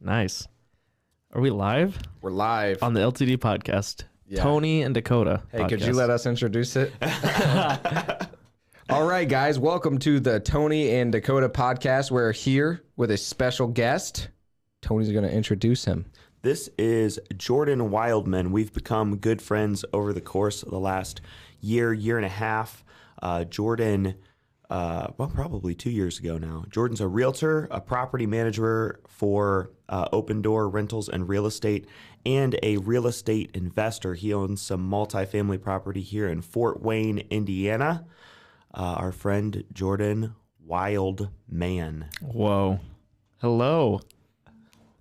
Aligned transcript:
Nice. 0.00 0.48
Are 1.32 1.40
we 1.40 1.50
live 1.50 1.98
We're 2.22 2.30
live. 2.30 2.82
on 2.82 2.94
the 2.94 3.00
LTD 3.00 3.36
podcast? 3.36 4.04
Yeah. 4.26 4.42
Tony 4.42 4.82
and 4.82 4.94
Dakota. 4.94 5.42
hey, 5.52 5.66
could 5.68 5.80
you 5.82 5.92
podcast. 5.92 5.96
let 5.96 6.10
us 6.10 6.26
introduce 6.26 6.76
it? 6.76 6.92
All 8.88 9.04
right, 9.06 9.28
guys, 9.28 9.58
welcome 9.58 9.98
to 9.98 10.18
the 10.18 10.40
Tony 10.40 10.90
and 10.94 11.12
Dakota 11.12 11.48
podcast. 11.48 12.10
We're 12.10 12.32
here 12.32 12.82
with 12.96 13.10
a 13.10 13.16
special 13.16 13.68
guest. 13.68 14.28
Tony's 14.82 15.12
going 15.12 15.24
to 15.24 15.32
introduce 15.32 15.84
him. 15.84 16.06
This 16.42 16.70
is 16.78 17.20
Jordan 17.36 17.90
Wildman. 17.90 18.50
We've 18.52 18.72
become 18.72 19.18
good 19.18 19.42
friends 19.42 19.84
over 19.92 20.12
the 20.12 20.22
course 20.22 20.62
of 20.62 20.70
the 20.70 20.80
last 20.80 21.20
year, 21.60 21.92
year 21.92 22.16
and 22.16 22.24
a 22.24 22.30
half. 22.30 22.82
Uh, 23.22 23.44
Jordan, 23.44 24.14
uh, 24.70 25.08
well, 25.18 25.28
probably 25.28 25.74
two 25.74 25.90
years 25.90 26.20
ago 26.20 26.38
now. 26.38 26.64
Jordan's 26.70 27.00
a 27.00 27.08
realtor, 27.08 27.66
a 27.72 27.80
property 27.80 28.24
manager 28.24 29.00
for 29.08 29.72
uh, 29.88 30.06
Open 30.12 30.40
Door 30.42 30.68
Rentals 30.68 31.08
and 31.08 31.28
Real 31.28 31.46
Estate, 31.46 31.88
and 32.24 32.56
a 32.62 32.76
real 32.76 33.08
estate 33.08 33.50
investor. 33.52 34.14
He 34.14 34.32
owns 34.32 34.62
some 34.62 34.88
multifamily 34.88 35.60
property 35.60 36.02
here 36.02 36.28
in 36.28 36.40
Fort 36.40 36.80
Wayne, 36.82 37.18
Indiana. 37.30 38.06
Uh, 38.72 38.94
our 38.98 39.10
friend 39.10 39.64
Jordan 39.72 40.36
Wildman. 40.64 42.08
Whoa. 42.20 42.78
Hello. 43.38 44.00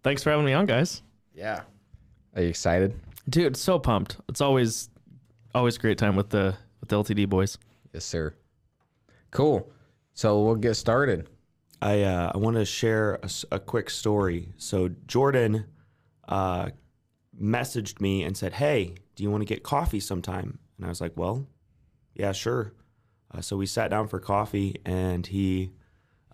Thanks 0.01 0.23
for 0.23 0.31
having 0.31 0.45
me 0.45 0.53
on, 0.53 0.65
guys. 0.65 1.03
Yeah. 1.35 1.61
Are 2.35 2.41
you 2.41 2.47
excited? 2.47 2.99
Dude, 3.29 3.55
so 3.55 3.77
pumped. 3.77 4.17
It's 4.27 4.41
always 4.41 4.89
always 5.53 5.75
a 5.75 5.79
great 5.79 5.99
time 5.99 6.15
with 6.15 6.29
the 6.29 6.55
with 6.79 6.89
the 6.89 6.95
LTD 6.95 7.29
boys. 7.29 7.59
Yes, 7.93 8.05
sir. 8.05 8.33
Cool. 9.31 9.71
So 10.13 10.43
we'll 10.43 10.55
get 10.55 10.75
started. 10.75 11.29
I 11.81 12.01
uh, 12.01 12.31
I 12.33 12.37
want 12.37 12.57
to 12.57 12.65
share 12.65 13.19
a 13.51 13.59
quick 13.59 13.89
story. 13.89 14.49
So 14.57 14.89
Jordan 15.07 15.65
uh, 16.27 16.69
messaged 17.39 18.01
me 18.01 18.23
and 18.23 18.35
said, 18.35 18.53
"Hey, 18.53 18.95
do 19.15 19.23
you 19.23 19.31
want 19.31 19.41
to 19.41 19.45
get 19.45 19.63
coffee 19.63 19.99
sometime?" 19.99 20.59
And 20.77 20.85
I 20.85 20.89
was 20.89 20.99
like, 20.99 21.13
"Well, 21.15 21.47
yeah, 22.13 22.31
sure." 22.33 22.73
Uh, 23.33 23.41
so 23.41 23.55
we 23.55 23.65
sat 23.65 23.91
down 23.91 24.07
for 24.07 24.19
coffee, 24.19 24.75
and 24.85 25.25
he 25.25 25.71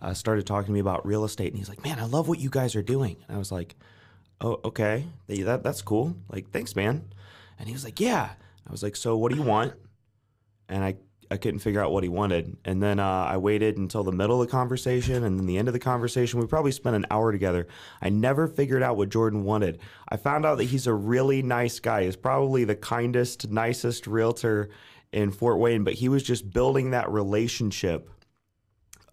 uh, 0.00 0.14
started 0.14 0.46
talking 0.46 0.66
to 0.66 0.72
me 0.72 0.80
about 0.80 1.06
real 1.06 1.24
estate. 1.24 1.48
And 1.48 1.58
he's 1.58 1.68
like, 1.68 1.84
"Man, 1.84 2.00
I 2.00 2.04
love 2.06 2.28
what 2.28 2.40
you 2.40 2.50
guys 2.50 2.74
are 2.74 2.82
doing." 2.82 3.16
And 3.28 3.36
I 3.36 3.38
was 3.38 3.52
like, 3.52 3.76
"Oh, 4.40 4.58
okay, 4.64 5.06
Th- 5.28 5.44
that 5.44 5.62
that's 5.62 5.82
cool. 5.82 6.16
Like, 6.28 6.50
thanks, 6.50 6.74
man." 6.74 7.04
And 7.58 7.68
he 7.68 7.72
was 7.72 7.84
like, 7.84 8.00
"Yeah." 8.00 8.30
I 8.66 8.72
was 8.72 8.82
like, 8.82 8.96
"So 8.96 9.16
what 9.16 9.30
do 9.30 9.38
you 9.38 9.44
want?" 9.44 9.74
And 10.68 10.82
I 10.82 10.96
I 11.30 11.36
couldn't 11.36 11.60
figure 11.60 11.80
out 11.80 11.92
what 11.92 12.02
he 12.02 12.08
wanted. 12.08 12.56
And 12.64 12.82
then 12.82 12.98
uh, 12.98 13.04
I 13.04 13.36
waited 13.36 13.76
until 13.76 14.04
the 14.04 14.12
middle 14.12 14.40
of 14.40 14.46
the 14.46 14.50
conversation 14.50 15.24
and 15.24 15.38
then 15.38 15.46
the 15.46 15.58
end 15.58 15.68
of 15.68 15.74
the 15.74 15.80
conversation. 15.80 16.40
We 16.40 16.46
probably 16.46 16.72
spent 16.72 16.96
an 16.96 17.06
hour 17.10 17.32
together. 17.32 17.66
I 18.00 18.08
never 18.10 18.46
figured 18.46 18.82
out 18.82 18.96
what 18.96 19.08
Jordan 19.08 19.44
wanted. 19.44 19.80
I 20.08 20.16
found 20.16 20.46
out 20.46 20.58
that 20.58 20.64
he's 20.64 20.86
a 20.86 20.94
really 20.94 21.42
nice 21.42 21.80
guy. 21.80 22.04
He's 22.04 22.16
probably 22.16 22.64
the 22.64 22.76
kindest, 22.76 23.50
nicest 23.50 24.06
realtor 24.06 24.70
in 25.12 25.30
Fort 25.30 25.58
Wayne, 25.58 25.84
but 25.84 25.94
he 25.94 26.08
was 26.08 26.22
just 26.22 26.50
building 26.50 26.90
that 26.90 27.10
relationship. 27.10 28.10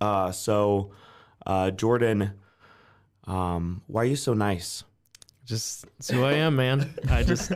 Uh, 0.01 0.31
so, 0.31 0.91
uh, 1.45 1.71
Jordan, 1.71 2.33
um, 3.25 3.81
why 3.87 4.01
are 4.01 4.05
you 4.05 4.15
so 4.15 4.33
nice? 4.33 4.83
Just 5.45 5.85
it's 5.99 6.09
who 6.09 6.23
I 6.23 6.33
am, 6.33 6.55
man. 6.55 6.93
I 7.09 7.23
just 7.23 7.51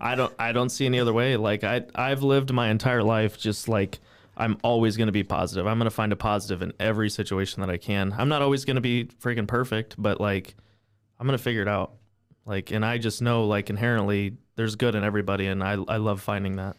I 0.00 0.14
don't 0.14 0.32
I 0.38 0.52
don't 0.52 0.68
see 0.68 0.86
any 0.86 1.00
other 1.00 1.12
way. 1.12 1.36
Like 1.36 1.64
I 1.64 1.82
I've 1.94 2.22
lived 2.22 2.52
my 2.52 2.68
entire 2.68 3.02
life 3.02 3.38
just 3.38 3.68
like 3.68 3.98
I'm 4.36 4.58
always 4.62 4.96
going 4.96 5.06
to 5.06 5.12
be 5.12 5.24
positive. 5.24 5.66
I'm 5.66 5.78
going 5.78 5.86
to 5.86 5.94
find 5.94 6.12
a 6.12 6.16
positive 6.16 6.62
in 6.62 6.72
every 6.80 7.08
situation 7.10 7.60
that 7.60 7.70
I 7.70 7.76
can. 7.76 8.12
I'm 8.16 8.28
not 8.28 8.42
always 8.42 8.64
going 8.64 8.76
to 8.76 8.80
be 8.80 9.06
freaking 9.20 9.46
perfect, 9.46 9.94
but 9.98 10.20
like 10.20 10.54
I'm 11.18 11.26
going 11.26 11.36
to 11.36 11.42
figure 11.42 11.62
it 11.62 11.68
out. 11.68 11.94
Like 12.46 12.70
and 12.70 12.84
I 12.84 12.98
just 12.98 13.20
know 13.20 13.46
like 13.46 13.68
inherently 13.68 14.36
there's 14.56 14.76
good 14.76 14.94
in 14.94 15.02
everybody 15.02 15.46
and 15.46 15.62
I 15.62 15.72
I 15.88 15.96
love 15.96 16.20
finding 16.20 16.56
that. 16.56 16.76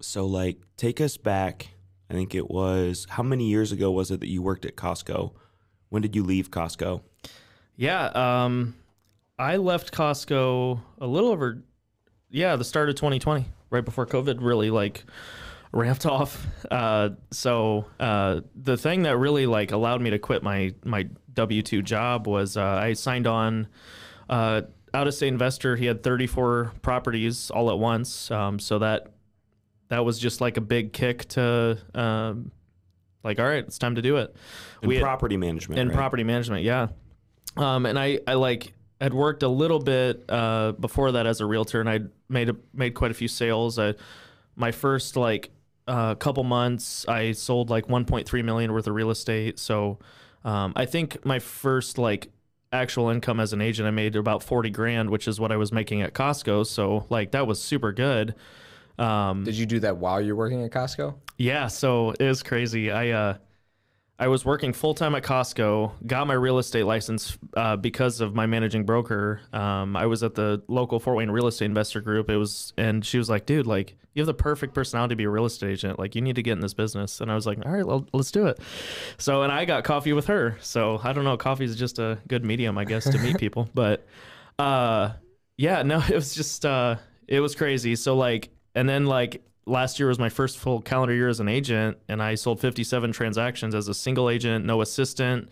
So, 0.00 0.26
like, 0.26 0.58
take 0.76 1.00
us 1.00 1.16
back. 1.16 1.70
I 2.08 2.14
think 2.14 2.34
it 2.34 2.48
was 2.48 3.06
how 3.10 3.22
many 3.22 3.48
years 3.48 3.72
ago 3.72 3.90
was 3.90 4.10
it 4.10 4.20
that 4.20 4.28
you 4.28 4.40
worked 4.40 4.64
at 4.64 4.76
Costco? 4.76 5.32
When 5.88 6.02
did 6.02 6.14
you 6.14 6.22
leave 6.22 6.50
Costco? 6.50 7.02
Yeah, 7.78 8.06
um 8.06 8.74
I 9.38 9.56
left 9.56 9.92
Costco 9.94 10.80
a 11.00 11.06
little 11.06 11.30
over 11.30 11.62
yeah, 12.28 12.56
the 12.56 12.64
start 12.64 12.88
of 12.90 12.96
2020, 12.96 13.46
right 13.70 13.84
before 13.84 14.04
COVID 14.04 14.38
really 14.42 14.68
like 14.70 15.04
ramped 15.72 16.04
off. 16.16 16.44
Uh 16.70 17.10
so 17.30 17.86
uh 18.00 18.40
the 18.54 18.76
thing 18.76 19.04
that 19.04 19.16
really 19.16 19.46
like 19.46 19.70
allowed 19.72 20.00
me 20.02 20.10
to 20.10 20.18
quit 20.18 20.42
my 20.42 20.74
my 20.84 21.08
W2 21.34 21.84
job 21.84 22.26
was 22.26 22.56
uh 22.56 22.62
I 22.62 22.94
signed 22.94 23.28
on 23.28 23.68
uh 24.28 24.62
out 24.92 25.06
of 25.06 25.14
state 25.14 25.28
investor. 25.28 25.76
He 25.76 25.86
had 25.86 26.02
34 26.02 26.72
properties 26.82 27.48
all 27.50 27.70
at 27.70 27.78
once. 27.78 28.28
Um 28.32 28.58
so 28.58 28.80
that 28.80 29.06
that 29.86 30.04
was 30.04 30.18
just 30.18 30.40
like 30.40 30.56
a 30.56 30.60
big 30.60 30.92
kick 30.92 31.26
to 31.28 31.78
um 31.94 32.50
like 33.22 33.38
all 33.38 33.46
right, 33.46 33.62
it's 33.64 33.78
time 33.78 33.94
to 33.94 34.02
do 34.02 34.16
it. 34.16 34.34
In 34.82 34.88
We 34.88 34.96
had- 34.96 35.02
property 35.04 35.36
management. 35.36 35.78
in 35.80 35.88
right? 35.88 35.96
property 35.96 36.24
management 36.24 36.64
yeah 36.64 36.88
um 37.58 37.86
and 37.86 37.98
i 37.98 38.18
i 38.26 38.34
like 38.34 38.72
had 39.00 39.14
worked 39.14 39.42
a 39.42 39.48
little 39.48 39.78
bit 39.78 40.24
uh 40.28 40.72
before 40.72 41.12
that 41.12 41.26
as 41.26 41.40
a 41.40 41.46
realtor 41.46 41.80
and 41.80 41.88
i 41.88 42.00
made 42.28 42.48
a, 42.48 42.56
made 42.72 42.94
quite 42.94 43.10
a 43.10 43.14
few 43.14 43.28
sales 43.28 43.78
i 43.78 43.94
my 44.56 44.72
first 44.72 45.16
like 45.16 45.50
uh, 45.86 46.14
couple 46.16 46.44
months 46.44 47.06
i 47.08 47.32
sold 47.32 47.70
like 47.70 47.86
1.3 47.86 48.44
million 48.44 48.72
worth 48.72 48.86
of 48.86 48.94
real 48.94 49.10
estate 49.10 49.58
so 49.58 49.98
um 50.44 50.72
i 50.76 50.84
think 50.84 51.24
my 51.24 51.38
first 51.38 51.96
like 51.96 52.30
actual 52.72 53.08
income 53.08 53.40
as 53.40 53.54
an 53.54 53.62
agent 53.62 53.88
i 53.88 53.90
made 53.90 54.14
about 54.14 54.42
40 54.42 54.68
grand 54.68 55.08
which 55.08 55.26
is 55.26 55.40
what 55.40 55.50
i 55.50 55.56
was 55.56 55.72
making 55.72 56.02
at 56.02 56.12
costco 56.12 56.66
so 56.66 57.06
like 57.08 57.30
that 57.30 57.46
was 57.46 57.62
super 57.62 57.92
good 57.92 58.34
um 58.98 59.44
Did 59.44 59.54
you 59.54 59.64
do 59.64 59.80
that 59.80 59.96
while 59.96 60.20
you're 60.20 60.36
working 60.36 60.64
at 60.64 60.70
Costco? 60.72 61.14
yeah, 61.38 61.68
so 61.68 62.10
it 62.18 62.26
was 62.26 62.42
crazy. 62.42 62.90
I 62.90 63.10
uh 63.10 63.36
I 64.20 64.26
was 64.26 64.44
working 64.44 64.72
full 64.72 64.94
time 64.94 65.14
at 65.14 65.22
Costco, 65.22 65.92
got 66.04 66.26
my 66.26 66.34
real 66.34 66.58
estate 66.58 66.82
license 66.82 67.38
uh, 67.56 67.76
because 67.76 68.20
of 68.20 68.34
my 68.34 68.46
managing 68.46 68.84
broker. 68.84 69.40
Um, 69.52 69.96
I 69.96 70.06
was 70.06 70.24
at 70.24 70.34
the 70.34 70.60
local 70.66 70.98
Fort 70.98 71.16
Wayne 71.16 71.30
real 71.30 71.46
estate 71.46 71.66
investor 71.66 72.00
group. 72.00 72.28
It 72.28 72.36
was, 72.36 72.72
and 72.76 73.06
she 73.06 73.16
was 73.18 73.30
like, 73.30 73.46
"Dude, 73.46 73.66
like 73.66 73.96
you 74.14 74.20
have 74.20 74.26
the 74.26 74.34
perfect 74.34 74.74
personality 74.74 75.12
to 75.12 75.16
be 75.16 75.24
a 75.24 75.30
real 75.30 75.44
estate 75.44 75.70
agent. 75.70 76.00
Like 76.00 76.16
you 76.16 76.20
need 76.20 76.34
to 76.34 76.42
get 76.42 76.54
in 76.54 76.60
this 76.60 76.74
business." 76.74 77.20
And 77.20 77.30
I 77.30 77.36
was 77.36 77.46
like, 77.46 77.64
"All 77.64 77.70
right, 77.70 77.86
well, 77.86 78.08
let's 78.12 78.32
do 78.32 78.46
it." 78.46 78.58
So, 79.18 79.42
and 79.42 79.52
I 79.52 79.64
got 79.64 79.84
coffee 79.84 80.12
with 80.12 80.26
her. 80.26 80.58
So 80.60 81.00
I 81.04 81.12
don't 81.12 81.24
know, 81.24 81.36
coffee 81.36 81.64
is 81.64 81.76
just 81.76 82.00
a 82.00 82.18
good 82.26 82.44
medium, 82.44 82.76
I 82.76 82.84
guess, 82.84 83.04
to 83.04 83.18
meet 83.18 83.38
people. 83.38 83.68
But 83.72 84.04
uh, 84.58 85.12
yeah, 85.56 85.82
no, 85.84 85.98
it 86.08 86.14
was 86.14 86.34
just 86.34 86.66
uh, 86.66 86.96
it 87.28 87.38
was 87.38 87.54
crazy. 87.54 87.94
So 87.94 88.16
like, 88.16 88.48
and 88.74 88.88
then 88.88 89.06
like 89.06 89.44
last 89.68 89.98
year 89.98 90.08
was 90.08 90.18
my 90.18 90.28
first 90.28 90.58
full 90.58 90.80
calendar 90.80 91.14
year 91.14 91.28
as 91.28 91.40
an 91.40 91.48
agent, 91.48 91.98
and 92.08 92.22
I 92.22 92.34
sold 92.34 92.60
57 92.60 93.12
transactions 93.12 93.74
as 93.74 93.88
a 93.88 93.94
single 93.94 94.30
agent, 94.30 94.64
no 94.64 94.80
assistant, 94.80 95.48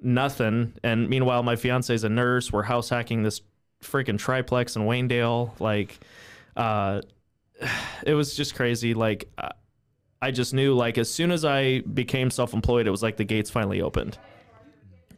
nothing. 0.00 0.74
And 0.82 1.08
meanwhile, 1.08 1.42
my 1.42 1.56
fiance 1.56 1.94
is 1.94 2.04
a 2.04 2.08
nurse. 2.08 2.52
We're 2.52 2.64
house 2.64 2.88
hacking 2.88 3.22
this 3.22 3.40
freaking 3.82 4.18
triplex 4.18 4.76
in 4.76 4.82
Waynedale. 4.82 5.58
Like, 5.60 5.98
uh, 6.56 7.02
it 8.06 8.14
was 8.14 8.34
just 8.34 8.54
crazy. 8.54 8.94
Like, 8.94 9.30
I 10.20 10.30
just 10.32 10.52
knew 10.52 10.74
like 10.74 10.98
as 10.98 11.08
soon 11.10 11.30
as 11.30 11.44
I 11.44 11.80
became 11.80 12.30
self-employed, 12.30 12.86
it 12.86 12.90
was 12.90 13.02
like 13.02 13.16
the 13.16 13.24
gates 13.24 13.50
finally 13.50 13.80
opened 13.80 14.18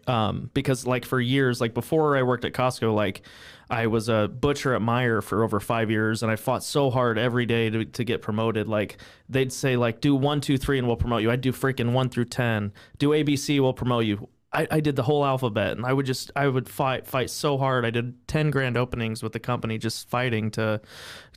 um, 0.06 0.50
because 0.54 0.86
like 0.86 1.04
for 1.04 1.20
years, 1.20 1.60
like 1.60 1.74
before 1.74 2.16
I 2.16 2.22
worked 2.22 2.44
at 2.44 2.52
Costco, 2.52 2.94
like 2.94 3.22
I 3.70 3.86
was 3.86 4.08
a 4.08 4.28
butcher 4.28 4.74
at 4.74 4.82
Meijer 4.82 5.22
for 5.22 5.44
over 5.44 5.60
five 5.60 5.90
years, 5.90 6.22
and 6.22 6.30
I 6.30 6.36
fought 6.36 6.64
so 6.64 6.90
hard 6.90 7.18
every 7.18 7.46
day 7.46 7.70
to, 7.70 7.84
to 7.84 8.04
get 8.04 8.20
promoted. 8.20 8.68
Like 8.68 8.98
they'd 9.28 9.52
say, 9.52 9.76
like 9.76 10.00
do 10.00 10.14
one, 10.14 10.40
two, 10.40 10.58
three, 10.58 10.78
and 10.78 10.86
we'll 10.86 10.96
promote 10.96 11.22
you. 11.22 11.30
I'd 11.30 11.40
do 11.40 11.52
freaking 11.52 11.92
one 11.92 12.08
through 12.08 12.26
ten. 12.26 12.72
Do 12.98 13.10
ABC, 13.10 13.60
we'll 13.60 13.72
promote 13.72 14.04
you. 14.04 14.28
I, 14.52 14.66
I 14.68 14.80
did 14.80 14.96
the 14.96 15.04
whole 15.04 15.24
alphabet, 15.24 15.76
and 15.76 15.86
I 15.86 15.92
would 15.92 16.06
just 16.06 16.32
I 16.34 16.48
would 16.48 16.68
fight 16.68 17.06
fight 17.06 17.30
so 17.30 17.56
hard. 17.56 17.84
I 17.86 17.90
did 17.90 18.26
ten 18.26 18.50
grand 18.50 18.76
openings 18.76 19.22
with 19.22 19.32
the 19.32 19.40
company, 19.40 19.78
just 19.78 20.08
fighting 20.08 20.50
to 20.52 20.80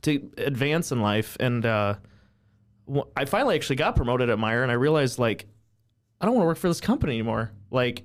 to 0.02 0.30
advance 0.38 0.90
in 0.90 1.00
life. 1.00 1.36
And 1.38 1.64
uh, 1.64 1.94
I 3.16 3.24
finally 3.26 3.54
actually 3.54 3.76
got 3.76 3.94
promoted 3.94 4.28
at 4.28 4.38
Meijer, 4.38 4.62
and 4.62 4.72
I 4.72 4.74
realized 4.74 5.20
like 5.20 5.46
I 6.20 6.26
don't 6.26 6.34
want 6.34 6.44
to 6.44 6.48
work 6.48 6.58
for 6.58 6.68
this 6.68 6.80
company 6.80 7.12
anymore. 7.12 7.52
Like 7.70 8.04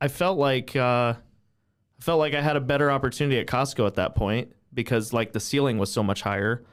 I 0.00 0.08
felt 0.08 0.38
like 0.38 0.76
uh, 0.76 1.14
I 1.14 2.02
felt 2.02 2.18
like 2.18 2.34
I 2.34 2.40
had 2.40 2.56
a 2.56 2.60
better 2.60 2.90
opportunity 2.90 3.38
at 3.38 3.46
Costco 3.46 3.86
at 3.86 3.94
that 3.96 4.14
point 4.14 4.52
because 4.72 5.12
like 5.12 5.32
the 5.32 5.40
ceiling 5.40 5.78
was 5.78 5.92
so 5.92 6.02
much 6.02 6.22
higher, 6.22 6.64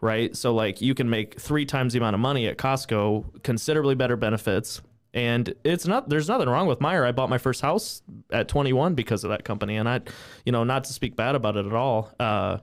right? 0.00 0.36
So 0.36 0.54
like 0.54 0.80
you 0.80 0.94
can 0.94 1.08
make 1.08 1.40
three 1.40 1.64
times 1.64 1.92
the 1.94 1.98
amount 1.98 2.14
of 2.14 2.20
money 2.20 2.46
at 2.46 2.58
Costco, 2.58 3.42
considerably 3.42 3.94
better 3.94 4.16
benefits, 4.16 4.82
and 5.14 5.54
it's 5.64 5.86
not 5.86 6.08
there's 6.08 6.28
nothing 6.28 6.48
wrong 6.48 6.66
with 6.66 6.80
Meijer. 6.80 7.06
I 7.06 7.12
bought 7.12 7.30
my 7.30 7.38
first 7.38 7.62
house 7.62 8.02
at 8.30 8.48
21 8.48 8.94
because 8.94 9.24
of 9.24 9.30
that 9.30 9.44
company, 9.44 9.76
and 9.76 9.88
I, 9.88 10.00
you 10.44 10.52
know, 10.52 10.64
not 10.64 10.84
to 10.84 10.92
speak 10.92 11.16
bad 11.16 11.34
about 11.34 11.56
it 11.56 11.64
at 11.64 11.72
all, 11.72 12.12
uh, 12.20 12.58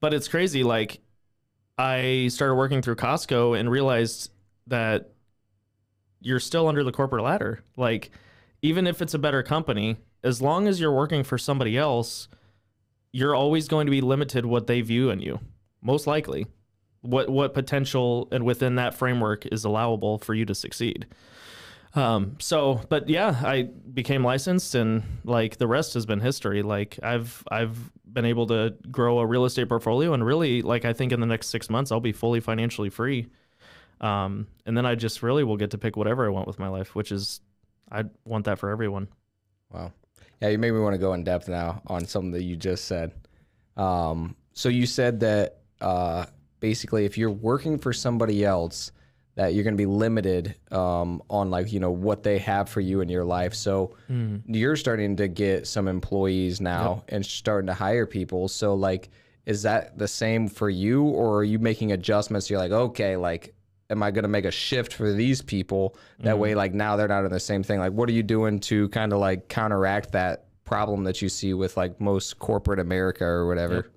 but 0.00 0.12
it's 0.12 0.28
crazy. 0.28 0.64
Like 0.64 1.00
I 1.78 2.28
started 2.28 2.56
working 2.56 2.82
through 2.82 2.96
Costco 2.96 3.58
and 3.58 3.70
realized 3.70 4.30
that 4.66 5.12
you're 6.20 6.40
still 6.40 6.68
under 6.68 6.84
the 6.84 6.92
corporate 6.92 7.24
ladder. 7.24 7.62
Like 7.78 8.10
even 8.62 8.86
if 8.86 9.00
it's 9.00 9.14
a 9.14 9.18
better 9.18 9.42
company, 9.42 9.96
as 10.22 10.42
long 10.42 10.68
as 10.68 10.80
you're 10.80 10.94
working 10.94 11.24
for 11.24 11.38
somebody 11.38 11.76
else, 11.78 12.28
you're 13.12 13.34
always 13.34 13.68
going 13.68 13.86
to 13.86 13.90
be 13.90 14.00
limited 14.00 14.46
what 14.46 14.66
they 14.66 14.80
view 14.80 15.10
in 15.10 15.20
you. 15.20 15.40
Most 15.82 16.06
likely. 16.06 16.46
What 17.02 17.30
what 17.30 17.54
potential 17.54 18.28
and 18.30 18.44
within 18.44 18.74
that 18.74 18.92
framework 18.92 19.46
is 19.46 19.64
allowable 19.64 20.18
for 20.18 20.34
you 20.34 20.44
to 20.44 20.54
succeed. 20.54 21.06
Um, 21.94 22.36
so, 22.38 22.82
but 22.88 23.08
yeah, 23.08 23.40
I 23.42 23.62
became 23.62 24.22
licensed 24.22 24.74
and 24.74 25.02
like 25.24 25.56
the 25.56 25.66
rest 25.66 25.94
has 25.94 26.06
been 26.06 26.20
history. 26.20 26.62
Like 26.62 27.00
I've, 27.02 27.42
I've 27.50 27.90
been 28.04 28.26
able 28.26 28.46
to 28.48 28.74
grow 28.90 29.18
a 29.18 29.26
real 29.26 29.44
estate 29.44 29.68
portfolio 29.68 30.12
and 30.12 30.24
really 30.24 30.62
like, 30.62 30.84
I 30.84 30.92
think 30.92 31.10
in 31.10 31.20
the 31.20 31.26
next 31.26 31.48
six 31.48 31.68
months, 31.68 31.90
I'll 31.90 31.98
be 31.98 32.12
fully 32.12 32.40
financially 32.40 32.90
free. 32.90 33.26
Um, 34.00 34.46
and 34.66 34.76
then 34.76 34.86
I 34.86 34.94
just 34.94 35.22
really 35.22 35.42
will 35.42 35.56
get 35.56 35.70
to 35.72 35.78
pick 35.78 35.96
whatever 35.96 36.24
I 36.26 36.28
want 36.28 36.46
with 36.46 36.58
my 36.58 36.68
life, 36.68 36.94
which 36.94 37.10
is, 37.10 37.40
I 37.90 38.04
want 38.24 38.44
that 38.46 38.58
for 38.58 38.70
everyone. 38.70 39.08
Wow. 39.72 39.92
Yeah, 40.40 40.48
you 40.48 40.58
made 40.58 40.72
me 40.72 40.80
want 40.80 40.94
to 40.94 40.98
go 40.98 41.12
in 41.14 41.24
depth 41.24 41.48
now 41.48 41.82
on 41.86 42.06
something 42.06 42.30
that 42.32 42.42
you 42.42 42.56
just 42.56 42.86
said. 42.86 43.12
Um, 43.76 44.36
so 44.52 44.68
you 44.68 44.86
said 44.86 45.20
that 45.20 45.58
uh, 45.80 46.26
basically, 46.60 47.04
if 47.04 47.18
you're 47.18 47.30
working 47.30 47.78
for 47.78 47.92
somebody 47.92 48.44
else, 48.44 48.92
that 49.36 49.54
you're 49.54 49.64
going 49.64 49.74
to 49.74 49.78
be 49.78 49.86
limited 49.86 50.56
um, 50.70 51.22
on 51.30 51.50
like 51.50 51.72
you 51.72 51.80
know 51.80 51.90
what 51.90 52.22
they 52.22 52.38
have 52.38 52.68
for 52.68 52.80
you 52.80 53.00
in 53.00 53.08
your 53.08 53.24
life. 53.24 53.54
So 53.54 53.94
you're 54.46 54.76
starting 54.76 55.16
to 55.16 55.28
get 55.28 55.66
some 55.66 55.88
employees 55.88 56.60
now 56.60 57.04
and 57.08 57.24
starting 57.24 57.66
to 57.68 57.74
hire 57.74 58.06
people. 58.06 58.48
So 58.48 58.74
like, 58.74 59.08
is 59.46 59.62
that 59.62 59.96
the 59.98 60.08
same 60.08 60.48
for 60.48 60.68
you, 60.68 61.04
or 61.04 61.38
are 61.38 61.44
you 61.44 61.58
making 61.58 61.92
adjustments? 61.92 62.50
You're 62.50 62.58
like, 62.58 62.72
okay, 62.72 63.16
like, 63.16 63.54
am 63.90 64.02
I 64.02 64.10
going 64.10 64.22
to 64.22 64.28
make 64.28 64.44
a 64.44 64.50
shift 64.50 64.94
for 64.94 65.12
these 65.12 65.42
people? 65.42 65.96
That 66.20 66.38
way, 66.38 66.54
like 66.54 66.72
now 66.72 66.96
they're 66.96 67.08
not 67.08 67.24
in 67.24 67.32
the 67.32 67.40
same 67.40 67.62
thing. 67.62 67.80
Like, 67.80 67.92
what 67.92 68.08
are 68.08 68.12
you 68.12 68.22
doing 68.22 68.60
to 68.60 68.88
kind 68.90 69.12
of 69.12 69.18
like 69.18 69.48
counteract 69.48 70.12
that 70.12 70.46
problem 70.64 71.04
that 71.04 71.20
you 71.20 71.28
see 71.28 71.52
with 71.52 71.76
like 71.76 72.00
most 72.00 72.38
corporate 72.38 72.78
America 72.78 73.24
or 73.24 73.46
whatever? 73.46 73.90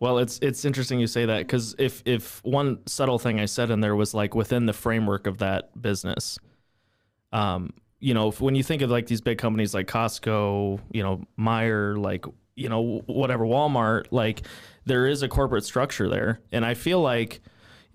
Well, 0.00 0.18
it's 0.18 0.38
it's 0.42 0.64
interesting 0.64 1.00
you 1.00 1.06
say 1.06 1.26
that 1.26 1.38
because 1.38 1.74
if 1.78 2.02
if 2.04 2.42
one 2.44 2.86
subtle 2.86 3.18
thing 3.18 3.40
I 3.40 3.46
said 3.46 3.70
in 3.70 3.80
there 3.80 3.96
was 3.96 4.14
like 4.14 4.34
within 4.34 4.66
the 4.66 4.72
framework 4.72 5.26
of 5.26 5.38
that 5.38 5.80
business, 5.80 6.38
um, 7.32 7.72
you 8.00 8.14
know, 8.14 8.28
if, 8.28 8.40
when 8.40 8.54
you 8.54 8.62
think 8.62 8.82
of 8.82 8.90
like 8.90 9.06
these 9.06 9.20
big 9.20 9.38
companies 9.38 9.74
like 9.74 9.88
Costco, 9.88 10.80
you 10.92 11.02
know, 11.02 11.24
Meijer, 11.38 11.98
like 11.98 12.26
you 12.54 12.68
know, 12.68 13.02
whatever 13.06 13.44
Walmart, 13.44 14.06
like 14.10 14.42
there 14.84 15.06
is 15.06 15.22
a 15.22 15.28
corporate 15.28 15.64
structure 15.64 16.08
there, 16.08 16.40
and 16.52 16.64
I 16.64 16.74
feel 16.74 17.00
like 17.00 17.40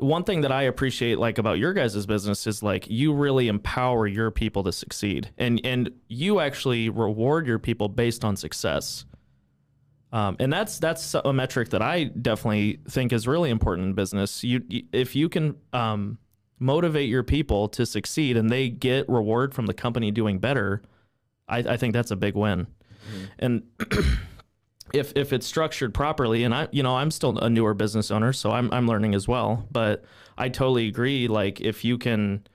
one 0.03 0.23
thing 0.23 0.41
that 0.41 0.51
I 0.51 0.63
appreciate 0.63 1.17
like 1.17 1.37
about 1.37 1.57
your 1.57 1.73
guys' 1.73 2.05
business 2.05 2.45
is 2.45 2.61
like 2.61 2.89
you 2.89 3.13
really 3.13 3.47
empower 3.47 4.05
your 4.07 4.31
people 4.31 4.63
to 4.63 4.71
succeed, 4.71 5.31
and 5.37 5.61
and 5.63 5.91
you 6.07 6.39
actually 6.39 6.89
reward 6.89 7.47
your 7.47 7.59
people 7.59 7.89
based 7.89 8.23
on 8.23 8.35
success. 8.35 9.05
Um, 10.11 10.35
and 10.39 10.53
that's 10.53 10.77
that's 10.77 11.15
a 11.15 11.33
metric 11.33 11.69
that 11.69 11.81
I 11.81 12.03
definitely 12.03 12.79
think 12.87 13.11
is 13.11 13.27
really 13.27 13.49
important 13.49 13.87
in 13.87 13.93
business. 13.93 14.43
You, 14.43 14.61
you 14.67 14.83
if 14.91 15.15
you 15.15 15.27
can 15.27 15.55
um, 15.73 16.19
motivate 16.59 17.09
your 17.09 17.23
people 17.23 17.67
to 17.69 17.85
succeed 17.85 18.37
and 18.37 18.49
they 18.49 18.69
get 18.69 19.09
reward 19.09 19.55
from 19.55 19.65
the 19.65 19.73
company 19.73 20.11
doing 20.11 20.37
better, 20.37 20.83
I, 21.47 21.59
I 21.59 21.77
think 21.77 21.93
that's 21.93 22.11
a 22.11 22.15
big 22.15 22.35
win. 22.35 22.67
And 23.39 23.63
if 24.93 25.11
if 25.15 25.33
it's 25.33 25.45
structured 25.45 25.93
properly, 25.93 26.43
and 26.43 26.53
I 26.53 26.67
you 26.71 26.83
know 26.83 26.95
I'm 26.95 27.11
still 27.11 27.37
a 27.39 27.49
newer 27.49 27.73
business 27.73 28.11
owner, 28.11 28.31
so 28.31 28.51
I'm 28.51 28.71
I'm 28.71 28.87
learning 28.87 29.15
as 29.15 29.27
well. 29.27 29.67
But 29.71 30.05
I 30.37 30.49
totally 30.49 30.87
agree. 30.87 31.27
Like 31.27 31.59
if 31.59 31.83
you 31.83 31.97
can 31.97 32.45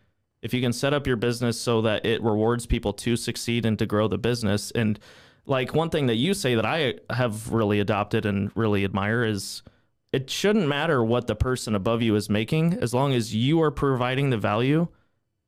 if 0.40 0.54
you 0.54 0.60
can 0.62 0.72
set 0.72 0.94
up 0.94 1.06
your 1.06 1.16
business 1.16 1.60
so 1.60 1.82
that 1.82 2.06
it 2.06 2.22
rewards 2.22 2.64
people 2.64 2.92
to 2.92 3.16
succeed 3.16 3.66
and 3.66 3.78
to 3.78 3.86
grow 3.86 4.06
the 4.08 4.18
business 4.18 4.70
and 4.70 4.98
like 5.46 5.74
one 5.74 5.90
thing 5.90 6.06
that 6.06 6.16
you 6.16 6.34
say 6.34 6.54
that 6.54 6.66
I 6.66 6.94
have 7.10 7.50
really 7.50 7.80
adopted 7.80 8.26
and 8.26 8.52
really 8.54 8.84
admire 8.84 9.24
is 9.24 9.62
it 10.12 10.30
shouldn't 10.30 10.68
matter 10.68 11.02
what 11.02 11.26
the 11.26 11.34
person 11.34 11.74
above 11.74 12.02
you 12.02 12.14
is 12.14 12.30
making 12.30 12.74
as 12.74 12.94
long 12.94 13.14
as 13.14 13.34
you 13.34 13.60
are 13.62 13.70
providing 13.70 14.30
the 14.30 14.38
value 14.38 14.88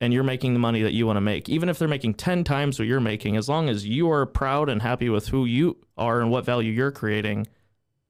and 0.00 0.12
you're 0.12 0.25
making 0.25 0.55
the 0.55 0.58
money 0.58 0.82
that 0.82 0.93
you 0.93 1.06
want 1.06 1.19
to 1.19 1.20
make. 1.20 1.49
Even 1.49 1.69
if 1.69 1.79
they're 1.79 1.88
making 1.88 2.14
10 2.14 2.44
times 2.44 2.79
what 2.79 2.88
you're 2.88 3.00
making, 3.00 3.37
as 3.37 3.49
long 3.49 3.69
as 3.69 3.87
you 3.87 4.11
are 4.11 4.25
proud 4.25 4.69
and 4.69 4.81
happy 4.81 5.11
with 5.11 5.29
who 5.29 5.44
you 5.44 5.76
are 5.97 6.20
and 6.20 6.31
what 6.31 6.44
value 6.44 6.73
you're 6.73 6.91
creating, 6.91 7.47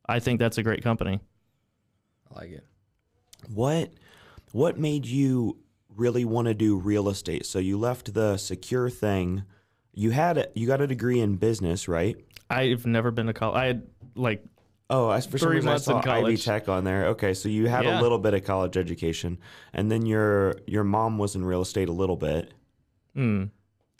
I 0.06 0.20
think 0.20 0.38
that's 0.38 0.58
a 0.58 0.62
great 0.62 0.82
company. 0.82 1.20
I 2.30 2.38
like 2.38 2.50
it. 2.50 2.66
What 3.52 3.92
what 4.52 4.78
made 4.78 5.06
you 5.06 5.58
really 5.96 6.24
want 6.24 6.46
to 6.48 6.54
do 6.54 6.76
real 6.76 7.08
estate? 7.08 7.46
So 7.46 7.58
you 7.58 7.78
left 7.78 8.14
the 8.14 8.36
secure 8.36 8.90
thing. 8.90 9.44
You 9.92 10.10
had 10.10 10.38
a, 10.38 10.48
you 10.54 10.66
got 10.66 10.80
a 10.80 10.86
degree 10.86 11.20
in 11.20 11.36
business, 11.36 11.88
right? 11.88 12.16
I've 12.48 12.86
never 12.86 13.10
been 13.10 13.26
to 13.26 13.32
college. 13.32 13.56
I 13.56 13.66
had 13.66 13.86
like 14.14 14.44
Oh, 14.92 15.08
I, 15.08 15.20
for 15.20 15.38
some 15.38 15.50
reason 15.50 15.70
I 15.70 15.76
saw 15.76 16.02
Ivy. 16.04 16.36
Tech 16.36 16.68
on 16.68 16.82
there. 16.84 17.06
Okay, 17.08 17.32
so 17.32 17.48
you 17.48 17.68
had 17.68 17.84
Yeah. 17.84 18.00
a 18.00 18.02
little 18.02 18.18
bit 18.18 18.34
of 18.34 18.42
college 18.44 18.76
education, 18.76 19.38
and 19.72 19.90
then 19.90 20.04
your 20.04 20.56
your 20.66 20.82
mom 20.84 21.16
was 21.16 21.36
in 21.36 21.44
real 21.44 21.62
estate 21.62 21.88
a 21.88 21.92
little 21.92 22.16
bit. 22.16 22.52
mm, 23.16 23.50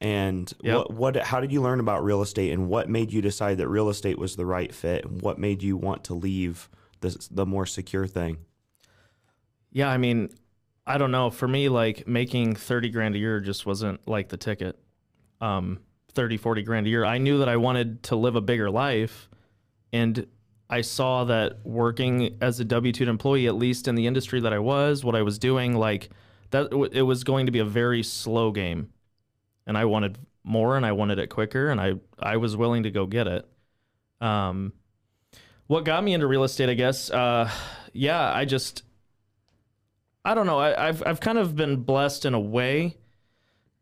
And 0.00 0.52
Yep. 0.62 0.76
what 0.76 0.90
what 0.94 1.16
how 1.18 1.40
did 1.40 1.52
you 1.52 1.62
learn 1.62 1.78
about 1.80 2.02
real 2.02 2.22
estate, 2.22 2.50
and 2.52 2.68
what 2.68 2.88
made 2.90 3.12
you 3.12 3.22
decide 3.22 3.58
that 3.58 3.68
real 3.68 3.88
estate 3.88 4.18
was 4.18 4.34
the 4.36 4.44
right 4.46 4.74
fit, 4.74 5.04
and 5.04 5.22
what 5.22 5.38
made 5.38 5.62
you 5.62 5.76
want 5.76 6.02
to 6.04 6.14
leave 6.14 6.68
the 7.00 7.16
the 7.30 7.46
more 7.46 7.66
secure 7.66 8.06
thing? 8.08 8.38
Yeah, 9.70 9.88
I 9.88 9.96
mean, 9.98 10.30
I 10.86 10.98
don't 10.98 11.12
know. 11.12 11.30
For 11.30 11.46
me, 11.46 11.68
like 11.68 12.08
making 12.08 12.56
30 12.56 12.90
grand 12.90 13.14
a 13.14 13.18
year 13.18 13.38
just 13.40 13.64
wasn't 13.64 14.00
like 14.08 14.28
the 14.30 14.36
ticket. 14.36 14.76
Um, 15.40 15.78
30, 16.14 16.36
40 16.36 16.62
grand 16.64 16.86
a 16.88 16.90
year. 16.90 17.04
I 17.04 17.18
knew 17.18 17.38
that 17.38 17.48
I 17.48 17.56
wanted 17.56 18.02
to 18.04 18.16
live 18.16 18.34
a 18.34 18.40
bigger 18.40 18.68
life. 18.70 19.28
And 19.92 20.26
I 20.70 20.80
saw 20.82 21.24
that 21.24 21.58
working 21.64 22.38
as 22.40 22.60
a 22.60 22.64
W 22.64 22.92
2 22.92 23.08
employee, 23.08 23.46
at 23.48 23.56
least 23.56 23.88
in 23.88 23.96
the 23.96 24.06
industry 24.06 24.40
that 24.40 24.52
I 24.52 24.60
was, 24.60 25.04
what 25.04 25.16
I 25.16 25.22
was 25.22 25.38
doing, 25.38 25.74
like 25.74 26.10
that, 26.50 26.72
it 26.92 27.02
was 27.02 27.24
going 27.24 27.46
to 27.46 27.52
be 27.52 27.58
a 27.58 27.64
very 27.64 28.02
slow 28.02 28.52
game. 28.52 28.90
And 29.66 29.76
I 29.76 29.84
wanted 29.84 30.18
more 30.44 30.76
and 30.76 30.86
I 30.86 30.92
wanted 30.92 31.18
it 31.18 31.26
quicker 31.28 31.68
and 31.68 31.80
I, 31.80 31.94
I 32.18 32.36
was 32.36 32.56
willing 32.56 32.84
to 32.84 32.90
go 32.90 33.04
get 33.06 33.26
it. 33.26 33.48
Um, 34.20 34.72
what 35.66 35.84
got 35.84 36.02
me 36.04 36.14
into 36.14 36.26
real 36.26 36.44
estate, 36.44 36.68
I 36.68 36.74
guess, 36.74 37.10
uh, 37.10 37.50
yeah, 37.92 38.32
I 38.32 38.44
just, 38.44 38.84
I 40.24 40.34
don't 40.34 40.46
know. 40.46 40.58
I, 40.58 40.88
I've 40.88 41.02
I've 41.06 41.20
kind 41.20 41.38
of 41.38 41.56
been 41.56 41.76
blessed 41.82 42.26
in 42.26 42.34
a 42.34 42.40
way. 42.40 42.96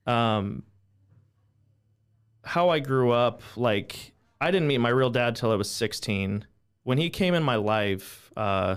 Um, 0.07 0.63
how 2.45 2.71
I 2.71 2.79
grew 2.79 3.11
up, 3.11 3.43
like 3.57 4.13
I 4.41 4.51
didn't 4.51 4.69
meet 4.69 4.79
my 4.79 4.89
real 4.89 5.11
dad 5.11 5.37
till 5.37 5.51
I 5.51 5.57
was 5.57 5.71
16. 5.71 6.47
When 6.89 6.97
he 6.97 7.11
came 7.11 7.35
in 7.35 7.43
my 7.43 7.57
life, 7.57 8.33
uh, 8.35 8.77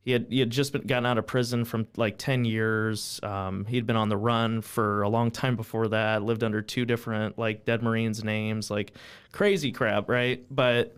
he 0.00 0.10
had 0.10 0.26
he 0.30 0.40
had 0.40 0.50
just 0.50 0.72
been 0.72 0.82
gotten 0.82 1.06
out 1.06 1.16
of 1.16 1.28
prison 1.28 1.64
from 1.64 1.86
like 1.96 2.18
10 2.18 2.44
years. 2.44 3.20
Um, 3.22 3.66
he'd 3.66 3.86
been 3.86 3.94
on 3.94 4.08
the 4.08 4.16
run 4.16 4.62
for 4.62 5.02
a 5.02 5.08
long 5.08 5.30
time 5.30 5.54
before 5.54 5.86
that. 5.86 6.24
Lived 6.24 6.42
under 6.42 6.60
two 6.60 6.84
different 6.84 7.38
like 7.38 7.64
dead 7.64 7.84
Marines 7.84 8.24
names, 8.24 8.68
like 8.68 8.94
crazy 9.30 9.70
crap, 9.70 10.08
right? 10.08 10.44
But 10.50 10.96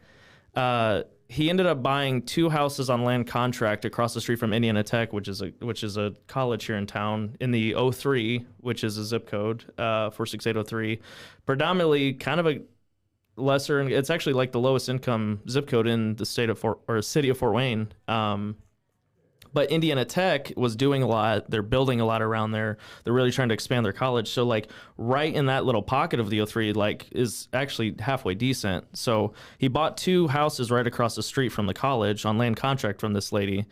uh, 0.55 1.03
he 1.29 1.51
ended 1.51 1.67
up 1.67 1.83
buying 1.83 2.23
two 2.23 2.49
houses 2.49 2.89
on 2.89 3.05
land 3.05 3.27
contract 3.27 3.85
across 3.85 4.15
the 4.15 4.23
street 4.23 4.39
from 4.39 4.55
Indiana 4.55 4.83
Tech, 4.83 5.13
which 5.13 5.29
is 5.29 5.43
a 5.43 5.49
which 5.61 5.85
is 5.85 5.99
a 5.99 6.15
college 6.29 6.65
here 6.65 6.77
in 6.77 6.87
town 6.87 7.37
in 7.41 7.51
the 7.51 7.77
03, 7.93 8.47
which 8.61 8.85
is 8.85 8.97
a 8.97 9.05
zip 9.05 9.27
code 9.27 9.71
uh, 9.77 10.09
for 10.09 10.25
6803. 10.25 10.99
Predominantly 11.45 12.15
kind 12.15 12.41
of 12.41 12.47
a 12.47 12.63
lesser, 13.37 13.81
and 13.81 13.91
it's 13.91 14.11
actually 14.11 14.35
like 14.35 14.53
the 14.53 14.61
lowest 14.61 14.89
income 14.89 15.41
zip 15.49 15.67
code 15.67 15.87
in 15.87 16.17
the 16.17 16.27
state 16.27 16.51
of 16.51 16.59
Fort 16.59 16.81
or 16.89 17.01
city 17.03 17.29
of 17.29 17.39
Fort 17.39 17.55
Wayne. 17.55 17.89
Um, 18.09 18.57
but 19.55 19.71
Indiana 19.71 20.05
Tech 20.05 20.53
was 20.57 20.77
doing 20.77 21.03
a 21.03 21.07
lot. 21.07 21.51
They're 21.51 21.63
building 21.63 22.01
a 22.01 22.07
lot 22.07 22.23
around 22.23 22.53
there. 22.53 22.79
They're 23.05 23.13
really 23.13 23.31
trying 23.31 23.49
to 23.49 23.55
expand 23.55 23.85
their 23.85 23.93
college. 23.93 24.29
So 24.29 24.45
like 24.45 24.71
right 24.97 25.33
in 25.33 25.47
that 25.47 25.65
little 25.65 25.83
pocket 25.83 26.21
of 26.21 26.31
the 26.31 26.39
O3, 26.39 26.75
like 26.75 27.09
is 27.13 27.49
actually 27.53 27.95
halfway 27.99 28.35
decent. 28.35 28.97
So 28.97 29.35
he 29.59 29.69
bought 29.69 29.97
two 29.97 30.29
houses 30.29 30.71
right 30.71 30.87
across 30.87 31.15
the 31.15 31.23
street 31.23 31.51
from 31.51 31.67
the 31.67 31.75
college 31.75 32.25
on 32.25 32.39
land 32.39 32.57
contract 32.57 33.01
from 33.01 33.13
this 33.13 33.33
lady, 33.33 33.67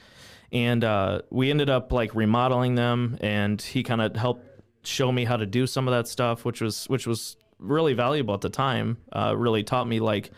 and 0.53 0.85
uh, 0.85 1.23
we 1.31 1.51
ended 1.51 1.71
up 1.71 1.93
like 1.93 2.15
remodeling 2.15 2.75
them. 2.75 3.17
And 3.21 3.61
he 3.61 3.83
kind 3.83 4.03
of 4.03 4.17
helped 4.17 4.47
show 4.83 5.13
me 5.13 5.25
how 5.25 5.37
to 5.37 5.47
do 5.47 5.67
some 5.67 5.89
of 5.89 5.93
that 5.93 6.09
stuff, 6.09 6.45
which 6.45 6.61
was 6.61 6.87
which 6.87 7.07
was 7.07 7.37
really 7.61 7.95
valuable 7.95 8.35
at 8.35 8.41
the 8.41 8.51
time. 8.51 8.99
Uh, 9.13 9.35
really 9.37 9.63
taught 9.63 9.87
me 9.87 10.01
like 10.01 10.31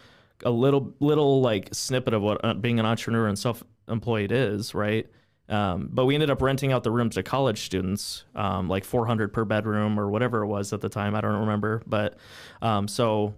a 0.44 0.50
little 0.50 0.92
little 1.00 1.40
like 1.40 1.68
snippet 1.72 2.14
of 2.14 2.22
what 2.22 2.44
uh, 2.44 2.54
being 2.54 2.80
an 2.80 2.86
entrepreneur 2.86 3.28
and 3.28 3.38
self 3.38 3.62
employed 3.88 4.32
is, 4.32 4.74
right? 4.74 5.06
Um, 5.48 5.90
but 5.92 6.06
we 6.06 6.14
ended 6.14 6.30
up 6.30 6.40
renting 6.40 6.72
out 6.72 6.82
the 6.82 6.90
rooms 6.90 7.16
to 7.16 7.22
college 7.22 7.62
students, 7.62 8.24
um, 8.34 8.68
like 8.68 8.84
400 8.84 9.32
per 9.32 9.44
bedroom 9.44 9.98
or 9.98 10.08
whatever 10.08 10.42
it 10.42 10.46
was 10.46 10.72
at 10.72 10.80
the 10.80 10.88
time. 10.88 11.14
I 11.14 11.20
don't 11.20 11.40
remember, 11.40 11.82
but 11.86 12.16
um, 12.62 12.88
so 12.88 13.34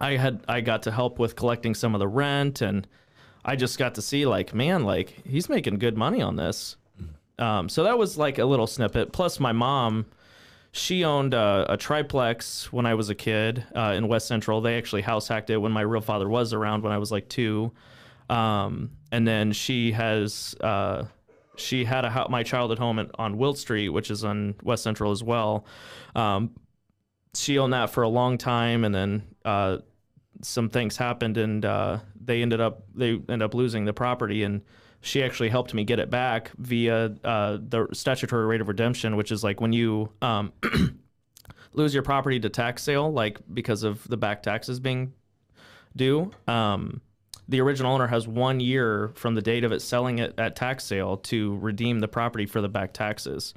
I 0.00 0.16
had 0.16 0.44
I 0.48 0.60
got 0.60 0.82
to 0.84 0.90
help 0.90 1.18
with 1.18 1.36
collecting 1.36 1.74
some 1.74 1.94
of 1.94 1.98
the 2.00 2.08
rent, 2.08 2.60
and 2.60 2.86
I 3.44 3.56
just 3.56 3.78
got 3.78 3.94
to 3.96 4.02
see 4.02 4.26
like, 4.26 4.54
man, 4.54 4.84
like 4.84 5.22
he's 5.24 5.48
making 5.48 5.78
good 5.78 5.96
money 5.96 6.22
on 6.22 6.36
this. 6.36 6.76
Um, 7.38 7.68
so 7.68 7.84
that 7.84 7.98
was 7.98 8.16
like 8.16 8.38
a 8.38 8.44
little 8.44 8.66
snippet. 8.66 9.12
Plus, 9.12 9.38
my 9.38 9.52
mom, 9.52 10.06
she 10.76 11.04
owned 11.04 11.34
a, 11.34 11.66
a 11.68 11.76
triplex 11.76 12.72
when 12.72 12.84
I 12.84 12.94
was 12.94 13.08
a 13.08 13.14
kid 13.14 13.64
uh, 13.76 13.94
in 13.96 14.08
West 14.08 14.26
Central. 14.26 14.60
They 14.60 14.76
actually 14.76 15.02
house 15.02 15.28
hacked 15.28 15.48
it 15.50 15.58
when 15.58 15.70
my 15.70 15.82
real 15.82 16.00
father 16.00 16.28
was 16.28 16.52
around 16.52 16.82
when 16.82 16.92
I 16.92 16.98
was 16.98 17.12
like 17.12 17.28
two. 17.28 17.70
Um, 18.28 18.90
and 19.12 19.26
then 19.26 19.52
she 19.52 19.92
has 19.92 20.56
uh, 20.60 21.04
she 21.56 21.84
had 21.84 22.04
a 22.04 22.28
my 22.28 22.42
childhood 22.42 22.80
home 22.80 22.98
at, 22.98 23.08
on 23.14 23.38
Wilt 23.38 23.56
Street, 23.56 23.90
which 23.90 24.10
is 24.10 24.24
on 24.24 24.56
West 24.64 24.82
Central 24.82 25.12
as 25.12 25.22
well. 25.22 25.64
Um, 26.16 26.50
she 27.34 27.56
owned 27.56 27.72
that 27.72 27.90
for 27.90 28.02
a 28.02 28.08
long 28.08 28.36
time, 28.36 28.84
and 28.84 28.92
then 28.92 29.22
uh, 29.44 29.78
some 30.42 30.70
things 30.70 30.96
happened, 30.96 31.36
and 31.38 31.64
uh, 31.64 32.00
they 32.20 32.42
ended 32.42 32.60
up 32.60 32.82
they 32.96 33.10
ended 33.10 33.42
up 33.42 33.54
losing 33.54 33.84
the 33.84 33.92
property, 33.92 34.42
and 34.42 34.62
she 35.04 35.22
actually 35.22 35.50
helped 35.50 35.74
me 35.74 35.84
get 35.84 35.98
it 35.98 36.08
back 36.08 36.50
via 36.56 37.14
uh, 37.22 37.58
the 37.60 37.86
statutory 37.92 38.46
right 38.46 38.60
of 38.60 38.68
redemption, 38.68 39.16
which 39.16 39.30
is 39.30 39.44
like 39.44 39.60
when 39.60 39.72
you 39.72 40.10
um, 40.22 40.50
lose 41.74 41.92
your 41.92 42.02
property 42.02 42.40
to 42.40 42.48
tax 42.48 42.82
sale, 42.82 43.12
like 43.12 43.38
because 43.52 43.82
of 43.82 44.08
the 44.08 44.16
back 44.16 44.42
taxes 44.42 44.80
being 44.80 45.12
due. 45.94 46.30
Um, 46.48 47.02
the 47.46 47.60
original 47.60 47.92
owner 47.92 48.06
has 48.06 48.26
one 48.26 48.60
year 48.60 49.12
from 49.14 49.34
the 49.34 49.42
date 49.42 49.62
of 49.62 49.72
it 49.72 49.82
selling 49.82 50.20
it 50.20 50.34
at 50.38 50.56
tax 50.56 50.84
sale 50.84 51.18
to 51.18 51.58
redeem 51.58 52.00
the 52.00 52.08
property 52.08 52.46
for 52.46 52.62
the 52.62 52.70
back 52.70 52.94
taxes. 52.94 53.52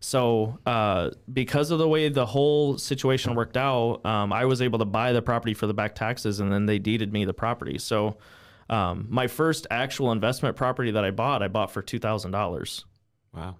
So, 0.00 0.58
uh, 0.66 1.10
because 1.32 1.70
of 1.70 1.78
the 1.78 1.86
way 1.86 2.08
the 2.08 2.26
whole 2.26 2.76
situation 2.76 3.36
worked 3.36 3.56
out, 3.56 4.04
um, 4.04 4.32
I 4.32 4.46
was 4.46 4.60
able 4.60 4.80
to 4.80 4.84
buy 4.84 5.12
the 5.12 5.22
property 5.22 5.54
for 5.54 5.68
the 5.68 5.74
back 5.74 5.94
taxes, 5.94 6.40
and 6.40 6.52
then 6.52 6.66
they 6.66 6.80
deeded 6.80 7.12
me 7.12 7.24
the 7.24 7.32
property. 7.32 7.78
So, 7.78 8.16
um, 8.72 9.06
my 9.10 9.26
first 9.26 9.66
actual 9.70 10.10
investment 10.12 10.56
property 10.56 10.90
that 10.92 11.04
I 11.04 11.10
bought, 11.10 11.42
I 11.42 11.48
bought 11.48 11.70
for 11.70 11.82
two 11.82 11.98
thousand 11.98 12.30
dollars. 12.32 12.84
Wow. 13.34 13.56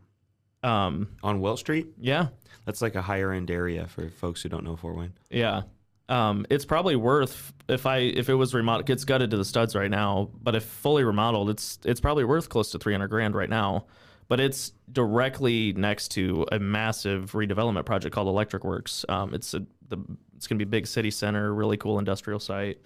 Um, 0.62 1.08
On 1.22 1.40
Wilt 1.40 1.58
Street? 1.58 1.88
yeah, 2.00 2.28
That's 2.66 2.80
like 2.82 2.94
a 2.94 3.02
higher 3.02 3.32
end 3.32 3.50
area 3.50 3.88
for 3.88 4.08
folks 4.10 4.42
who 4.42 4.48
don't 4.48 4.64
know 4.64 4.76
Fort 4.76 4.96
Wayne. 4.96 5.12
yeah. 5.30 5.62
Um, 6.08 6.46
it's 6.50 6.64
probably 6.64 6.94
worth 6.96 7.52
if 7.68 7.86
I 7.86 7.98
if 7.98 8.28
it 8.28 8.34
was 8.34 8.52
remodeled, 8.54 8.86
gets 8.86 9.04
gutted 9.04 9.30
to 9.30 9.36
the 9.36 9.44
studs 9.44 9.74
right 9.74 9.90
now. 9.90 10.30
But 10.42 10.54
if 10.54 10.64
fully 10.64 11.04
remodeled, 11.04 11.48
it's 11.50 11.78
it's 11.84 12.00
probably 12.00 12.24
worth 12.24 12.48
close 12.48 12.70
to 12.72 12.78
three 12.78 12.92
hundred 12.92 13.08
grand 13.08 13.34
right 13.34 13.48
now. 13.48 13.86
But 14.28 14.38
it's 14.40 14.72
directly 14.90 15.72
next 15.74 16.08
to 16.12 16.46
a 16.52 16.58
massive 16.58 17.32
redevelopment 17.32 17.84
project 17.86 18.14
called 18.14 18.28
Electric 18.28 18.62
Works. 18.64 19.04
Um, 19.08 19.32
it's 19.32 19.54
a 19.54 19.60
the 19.88 19.98
it's 20.36 20.46
gonna 20.46 20.58
be 20.58 20.64
a 20.64 20.66
big 20.66 20.86
city 20.86 21.10
center, 21.10 21.54
really 21.54 21.76
cool 21.76 21.98
industrial 21.98 22.40
site. 22.40 22.78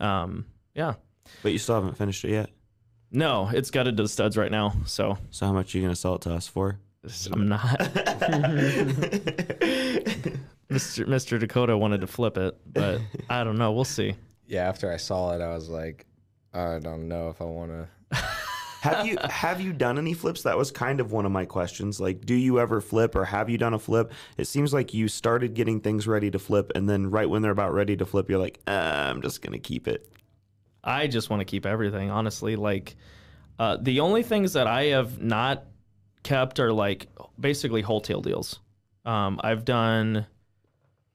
Um, 0.00 0.46
yeah. 0.74 0.94
But 1.42 1.52
you 1.52 1.58
still 1.58 1.76
haven't 1.76 1.96
finished 1.96 2.24
it 2.24 2.30
yet. 2.30 2.50
No, 3.10 3.48
it's 3.52 3.70
gutted 3.70 3.96
to 3.96 4.02
the 4.02 4.08
studs 4.08 4.36
right 4.36 4.50
now. 4.50 4.74
So 4.86 5.18
So 5.30 5.46
how 5.46 5.52
much 5.52 5.74
are 5.74 5.78
you 5.78 5.84
going 5.84 5.94
to 5.94 6.00
sell 6.00 6.16
it 6.16 6.22
to 6.22 6.32
us 6.32 6.48
for? 6.48 6.78
I'm 7.32 7.48
not. 7.48 7.78
Mr. 10.70 11.06
Mr. 11.06 11.38
Dakota 11.38 11.76
wanted 11.76 12.00
to 12.00 12.06
flip 12.06 12.36
it, 12.38 12.56
but 12.72 13.00
I 13.28 13.44
don't 13.44 13.58
know. 13.58 13.72
We'll 13.72 13.84
see. 13.84 14.14
Yeah, 14.46 14.68
after 14.68 14.90
I 14.90 14.96
saw 14.96 15.34
it, 15.34 15.42
I 15.42 15.54
was 15.54 15.68
like, 15.68 16.06
I 16.52 16.78
don't 16.78 17.08
know 17.08 17.28
if 17.28 17.40
I 17.40 17.44
want 17.44 17.70
to. 17.70 17.88
have 18.80 19.06
you 19.06 19.18
have 19.28 19.60
you 19.60 19.72
done 19.72 19.98
any 19.98 20.14
flips? 20.14 20.42
That 20.42 20.56
was 20.56 20.70
kind 20.70 21.00
of 21.00 21.12
one 21.12 21.26
of 21.26 21.32
my 21.32 21.44
questions. 21.44 22.00
Like, 22.00 22.24
do 22.24 22.34
you 22.34 22.58
ever 22.58 22.80
flip 22.80 23.14
or 23.14 23.24
have 23.24 23.50
you 23.50 23.58
done 23.58 23.74
a 23.74 23.78
flip? 23.78 24.12
It 24.38 24.46
seems 24.46 24.72
like 24.72 24.94
you 24.94 25.08
started 25.08 25.54
getting 25.54 25.80
things 25.80 26.06
ready 26.06 26.30
to 26.30 26.38
flip, 26.38 26.72
and 26.74 26.88
then 26.88 27.10
right 27.10 27.28
when 27.28 27.42
they're 27.42 27.52
about 27.52 27.74
ready 27.74 27.96
to 27.96 28.06
flip, 28.06 28.30
you're 28.30 28.38
like, 28.40 28.60
uh, 28.66 28.70
I'm 29.10 29.20
just 29.22 29.42
gonna 29.42 29.58
keep 29.58 29.86
it. 29.88 30.08
I 30.84 31.06
just 31.06 31.30
want 31.30 31.40
to 31.40 31.44
keep 31.44 31.66
everything, 31.66 32.10
honestly. 32.10 32.56
Like, 32.56 32.96
uh, 33.58 33.78
the 33.80 34.00
only 34.00 34.22
things 34.22 34.52
that 34.52 34.66
I 34.66 34.84
have 34.86 35.20
not 35.20 35.64
kept 36.22 36.60
are 36.60 36.72
like 36.72 37.08
basically 37.38 37.82
wholesale 37.82 38.20
deals. 38.20 38.60
Um, 39.04 39.40
I've 39.42 39.64
done, 39.64 40.26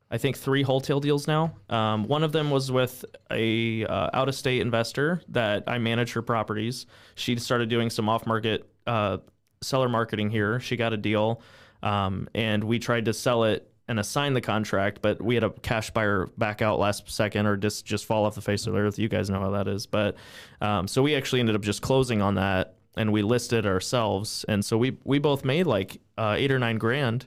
I 0.10 0.18
think, 0.18 0.38
three 0.38 0.64
wholesale 0.64 1.00
deals 1.00 1.28
now. 1.28 1.56
Um, 1.70 2.08
one 2.08 2.24
of 2.24 2.32
them 2.32 2.50
was 2.50 2.72
with 2.72 3.04
a 3.32 3.86
uh, 3.86 4.10
out 4.14 4.30
of 4.30 4.36
state 4.36 4.62
investor 4.62 5.22
that 5.30 5.64
I 5.68 5.78
manage 5.78 6.14
her 6.14 6.22
properties. 6.22 6.86
She 7.16 7.36
started 7.38 7.70
doing 7.70 7.90
some 7.90 8.10
off 8.10 8.26
market 8.26 8.70
uh, 8.88 9.18
seller 9.62 9.90
marketing 9.90 10.30
here. 10.30 10.60
She 10.60 10.78
got 10.78 10.94
a 10.94 10.98
deal, 10.98 11.42
um, 11.84 12.30
and 12.34 12.64
we 12.64 12.80
tried 12.80 13.06
to 13.06 13.14
sell 13.14 13.44
it 13.44 13.72
and 13.90 14.00
assign 14.00 14.34
the 14.34 14.42
contract, 14.42 15.02
but 15.02 15.22
we 15.22 15.36
had 15.36 15.44
a 15.44 15.50
cash 15.50 15.90
buyer 15.90 16.28
back 16.38 16.62
out 16.62 16.80
last 16.80 17.10
second 17.10 17.48
or 17.48 17.58
just 17.58 17.86
just 17.86 18.06
fall 18.06 18.26
off 18.26 18.36
the 18.36 18.42
face 18.42 18.68
of 18.68 18.74
the 18.74 18.80
earth. 18.80 18.98
You 18.98 19.10
guys 19.10 19.30
know 19.30 19.40
how 19.40 19.50
that 19.50 19.68
is, 19.68 19.86
but 19.88 20.16
um, 20.62 20.88
so 20.88 21.02
we 21.02 21.16
actually 21.16 21.42
ended 21.42 21.56
up 21.56 21.62
just 21.62 21.82
closing 21.82 22.22
on 22.22 22.36
that 22.36 22.76
and 22.96 23.12
we 23.12 23.24
listed 23.24 23.66
ourselves, 23.66 24.46
and 24.48 24.64
so 24.64 24.78
we 24.78 24.98
we 25.04 25.20
both 25.20 25.44
made 25.44 25.66
like 25.66 26.00
uh, 26.18 26.36
eight 26.38 26.52
or 26.52 26.60
nine 26.60 26.78
grand 26.78 27.26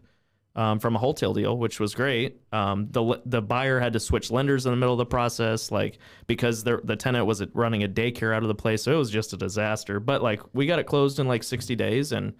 um, 0.55 0.79
from 0.79 0.95
a 0.95 0.99
wholesale 0.99 1.35
deal, 1.35 1.57
which 1.57 1.81
was 1.81 1.95
great. 1.95 2.41
Um, 2.53 2.89
the 2.93 3.21
the 3.27 3.43
buyer 3.43 3.81
had 3.81 3.93
to 3.95 4.01
switch 4.01 4.31
lenders 4.31 4.65
in 4.65 4.71
the 4.73 4.77
middle 4.77 4.95
of 4.95 4.99
the 4.99 5.07
process, 5.07 5.73
like 5.73 5.99
because 6.29 6.63
the 6.63 6.81
the 6.85 6.95
tenant 6.95 7.27
was 7.27 7.43
running 7.55 7.83
a 7.83 7.89
daycare 7.89 8.35
out 8.35 8.43
of 8.43 8.49
the 8.49 8.55
place, 8.55 8.85
so 8.85 8.93
it 8.93 8.99
was 8.99 9.11
just 9.11 9.33
a 9.33 9.37
disaster. 9.37 9.99
But 9.99 10.23
like 10.23 10.41
we 10.55 10.67
got 10.67 10.79
it 10.79 10.85
closed 10.85 11.19
in 11.19 11.27
like 11.27 11.43
sixty 11.43 11.75
days, 11.75 12.13
and 12.13 12.35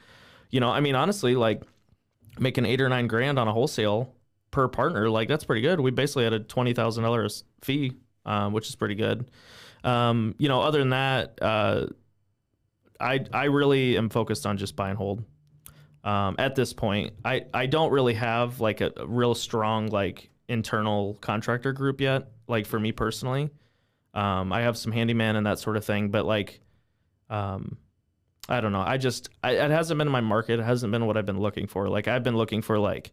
you 0.51 0.61
know, 0.61 0.69
I 0.69 0.81
mean, 0.81 0.95
honestly, 0.95 1.35
like 1.35 1.63
making 2.39 2.67
eight 2.67 2.81
or 2.81 2.89
nine 2.89 3.07
grand 3.07 3.39
on 3.39 3.49
a 3.49 3.53
wholesale 3.53 4.15
per 4.51 4.69
partner, 4.69 5.09
like 5.09 5.29
that's 5.29 5.45
pretty 5.45 5.63
good. 5.63 5.81
We 5.81 5.91
basically 5.91 6.25
had 6.25 6.33
a 6.33 6.41
twenty 6.41 6.73
thousand 6.73 7.05
dollars 7.05 7.45
fee, 7.63 7.93
um, 8.25 8.53
which 8.53 8.69
is 8.69 8.75
pretty 8.77 8.95
good. 8.95 9.31
Um, 9.85 10.35
you 10.39 10.49
know, 10.49 10.61
other 10.61 10.79
than 10.79 10.91
that, 10.91 11.39
uh, 11.43 11.87
I 13.01 13.25
I 13.33 13.45
really 13.45 13.97
am 13.97 14.09
focused 14.09 14.47
on 14.47 14.57
just 14.57 14.77
buy 14.77 14.91
and 14.91 14.99
hold. 14.99 15.25
Um, 16.05 16.35
at 16.39 16.55
this 16.55 16.73
point, 16.73 17.15
I 17.25 17.45
I 17.55 17.67
don't 17.67 17.93
really 17.93 18.15
have 18.15 18.61
like 18.61 18.81
a, 18.81 18.93
a 18.97 19.07
real 19.07 19.35
strong 19.35 19.89
like 19.89 20.31
internal 20.49 21.15
contractor 21.21 21.73
group 21.73 22.01
yet. 22.01 22.29
Like 22.49 22.67
for 22.67 22.79
me 22.79 22.93
personally, 22.93 23.51
um, 24.15 24.53
I 24.53 24.63
have 24.63 24.77
some 24.77 24.93
handyman 24.93 25.37
and 25.37 25.47
that 25.47 25.59
sort 25.59 25.77
of 25.77 25.85
thing, 25.85 26.11
but 26.11 26.27
like, 26.27 26.61
um, 27.31 27.79
I 28.53 28.61
don't 28.61 28.73
know. 28.73 28.83
I 28.83 28.99
just 28.99 29.31
I, 29.43 29.53
it 29.53 29.71
hasn't 29.71 29.97
been 29.97 30.11
my 30.11 30.21
market. 30.21 30.61
It 30.61 30.63
hasn't 30.63 30.93
been 30.93 31.07
what 31.07 31.17
I've 31.17 31.25
been 31.25 31.41
looking 31.41 31.67
for. 31.67 31.89
Like 31.89 32.07
I've 32.07 32.23
been 32.23 32.37
looking 32.37 32.61
for 32.61 32.79
like 32.79 33.11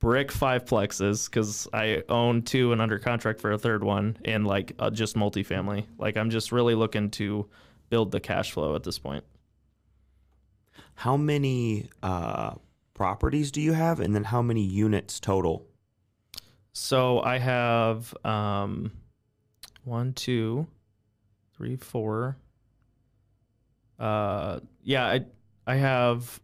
brick 0.00 0.32
five 0.32 0.64
plexes 0.64 1.30
because 1.30 1.68
I 1.72 2.02
own 2.08 2.42
two 2.42 2.72
and 2.72 2.82
under 2.82 2.98
contract 2.98 3.40
for 3.40 3.52
a 3.52 3.58
third 3.58 3.84
one, 3.84 4.16
and 4.24 4.44
like 4.44 4.72
uh, 4.80 4.90
just 4.90 5.14
multifamily. 5.14 5.86
Like 5.98 6.16
I'm 6.16 6.30
just 6.30 6.50
really 6.50 6.74
looking 6.74 7.10
to 7.12 7.48
build 7.90 8.10
the 8.10 8.18
cash 8.18 8.50
flow 8.50 8.74
at 8.74 8.82
this 8.82 8.98
point. 8.98 9.22
How 10.94 11.16
many 11.16 11.88
uh, 12.02 12.56
properties 12.92 13.52
do 13.52 13.60
you 13.60 13.74
have, 13.74 14.00
and 14.00 14.12
then 14.12 14.24
how 14.24 14.42
many 14.42 14.62
units 14.62 15.20
total? 15.20 15.64
So 16.72 17.20
I 17.20 17.38
have 17.38 18.12
um, 18.24 18.90
one, 19.84 20.12
two, 20.12 20.66
three, 21.56 21.76
four. 21.76 22.36
Uh, 24.02 24.60
yeah, 24.82 25.06
I 25.06 25.20
I 25.66 25.76
have 25.76 26.40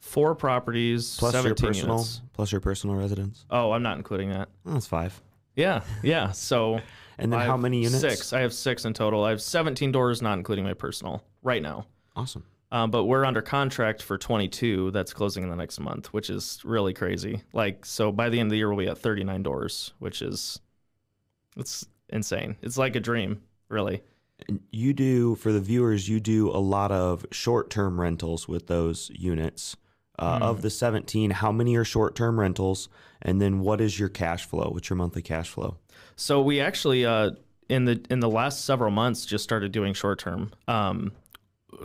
four 0.00 0.34
properties, 0.34 1.16
Plus 1.18 1.34
your 1.34 1.42
17 1.42 1.66
personal, 1.68 1.96
units. 1.96 2.20
plus 2.32 2.50
your 2.52 2.60
personal 2.60 2.96
residence. 2.96 3.44
Oh, 3.50 3.72
I'm 3.72 3.82
not 3.82 3.96
including 3.98 4.30
that. 4.30 4.48
Oh, 4.66 4.72
that's 4.72 4.86
five. 4.86 5.20
Yeah, 5.54 5.82
yeah. 6.02 6.32
So 6.32 6.80
And 7.18 7.32
then 7.32 7.40
I 7.40 7.44
how 7.44 7.52
have 7.52 7.60
many 7.60 7.78
units? 7.82 8.00
Six. 8.00 8.32
I 8.32 8.40
have 8.40 8.54
six 8.54 8.84
in 8.84 8.94
total. 8.94 9.24
I 9.24 9.30
have 9.30 9.42
17 9.42 9.90
doors, 9.92 10.22
not 10.22 10.38
including 10.38 10.64
my 10.64 10.74
personal, 10.74 11.24
right 11.42 11.60
now. 11.60 11.86
Awesome. 12.14 12.44
Um, 12.70 12.90
but 12.90 13.04
we're 13.04 13.24
under 13.24 13.42
contract 13.42 14.02
for 14.02 14.16
22 14.18 14.90
that's 14.92 15.12
closing 15.12 15.42
in 15.42 15.50
the 15.50 15.56
next 15.56 15.80
month, 15.80 16.12
which 16.12 16.30
is 16.30 16.60
really 16.64 16.92
crazy. 16.94 17.42
Like, 17.52 17.84
so 17.84 18.12
by 18.12 18.28
the 18.28 18.38
end 18.38 18.48
of 18.48 18.50
the 18.52 18.58
year, 18.58 18.68
we'll 18.68 18.84
be 18.84 18.90
at 18.90 18.98
39 18.98 19.42
doors, 19.42 19.94
which 19.98 20.22
is, 20.22 20.60
it's 21.56 21.86
insane. 22.10 22.56
It's 22.62 22.76
like 22.78 22.94
a 22.94 23.00
dream, 23.00 23.40
really. 23.68 24.02
You 24.70 24.92
do 24.92 25.34
for 25.34 25.52
the 25.52 25.60
viewers. 25.60 26.08
You 26.08 26.20
do 26.20 26.48
a 26.50 26.58
lot 26.58 26.90
of 26.92 27.26
short-term 27.30 28.00
rentals 28.00 28.48
with 28.48 28.66
those 28.66 29.10
units. 29.14 29.76
Uh, 30.18 30.38
Of 30.42 30.62
the 30.62 30.70
17, 30.70 31.30
how 31.30 31.52
many 31.52 31.76
are 31.76 31.84
short-term 31.84 32.40
rentals? 32.40 32.88
And 33.22 33.40
then 33.40 33.60
what 33.60 33.80
is 33.80 33.98
your 34.00 34.08
cash 34.08 34.44
flow? 34.46 34.70
What's 34.72 34.90
your 34.90 34.96
monthly 34.96 35.22
cash 35.22 35.48
flow? 35.50 35.76
So 36.16 36.42
we 36.42 36.60
actually, 36.60 37.06
uh, 37.06 37.30
in 37.68 37.84
the 37.84 38.04
in 38.10 38.18
the 38.20 38.28
last 38.28 38.64
several 38.64 38.90
months, 38.90 39.26
just 39.26 39.44
started 39.44 39.70
doing 39.70 39.94
short 39.94 40.18
term. 40.18 40.50
Um, 40.66 41.12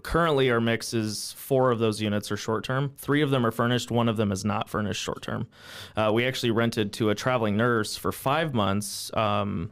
currently, 0.01 0.49
our 0.49 0.61
mix 0.61 0.93
is 0.93 1.33
four 1.37 1.69
of 1.71 1.77
those 1.79 2.01
units 2.01 2.31
are 2.31 2.37
short 2.37 2.63
term. 2.63 2.93
Three 2.97 3.21
of 3.21 3.29
them 3.29 3.45
are 3.45 3.51
furnished. 3.51 3.91
One 3.91 4.09
of 4.09 4.17
them 4.17 4.31
is 4.31 4.43
not 4.43 4.69
furnished 4.69 5.01
short 5.01 5.21
term. 5.21 5.47
Uh, 5.95 6.11
we 6.13 6.25
actually 6.25 6.51
rented 6.51 6.93
to 6.93 7.09
a 7.11 7.15
traveling 7.15 7.55
nurse 7.57 7.95
for 7.97 8.11
five 8.11 8.53
months 8.53 9.11
um, 9.15 9.69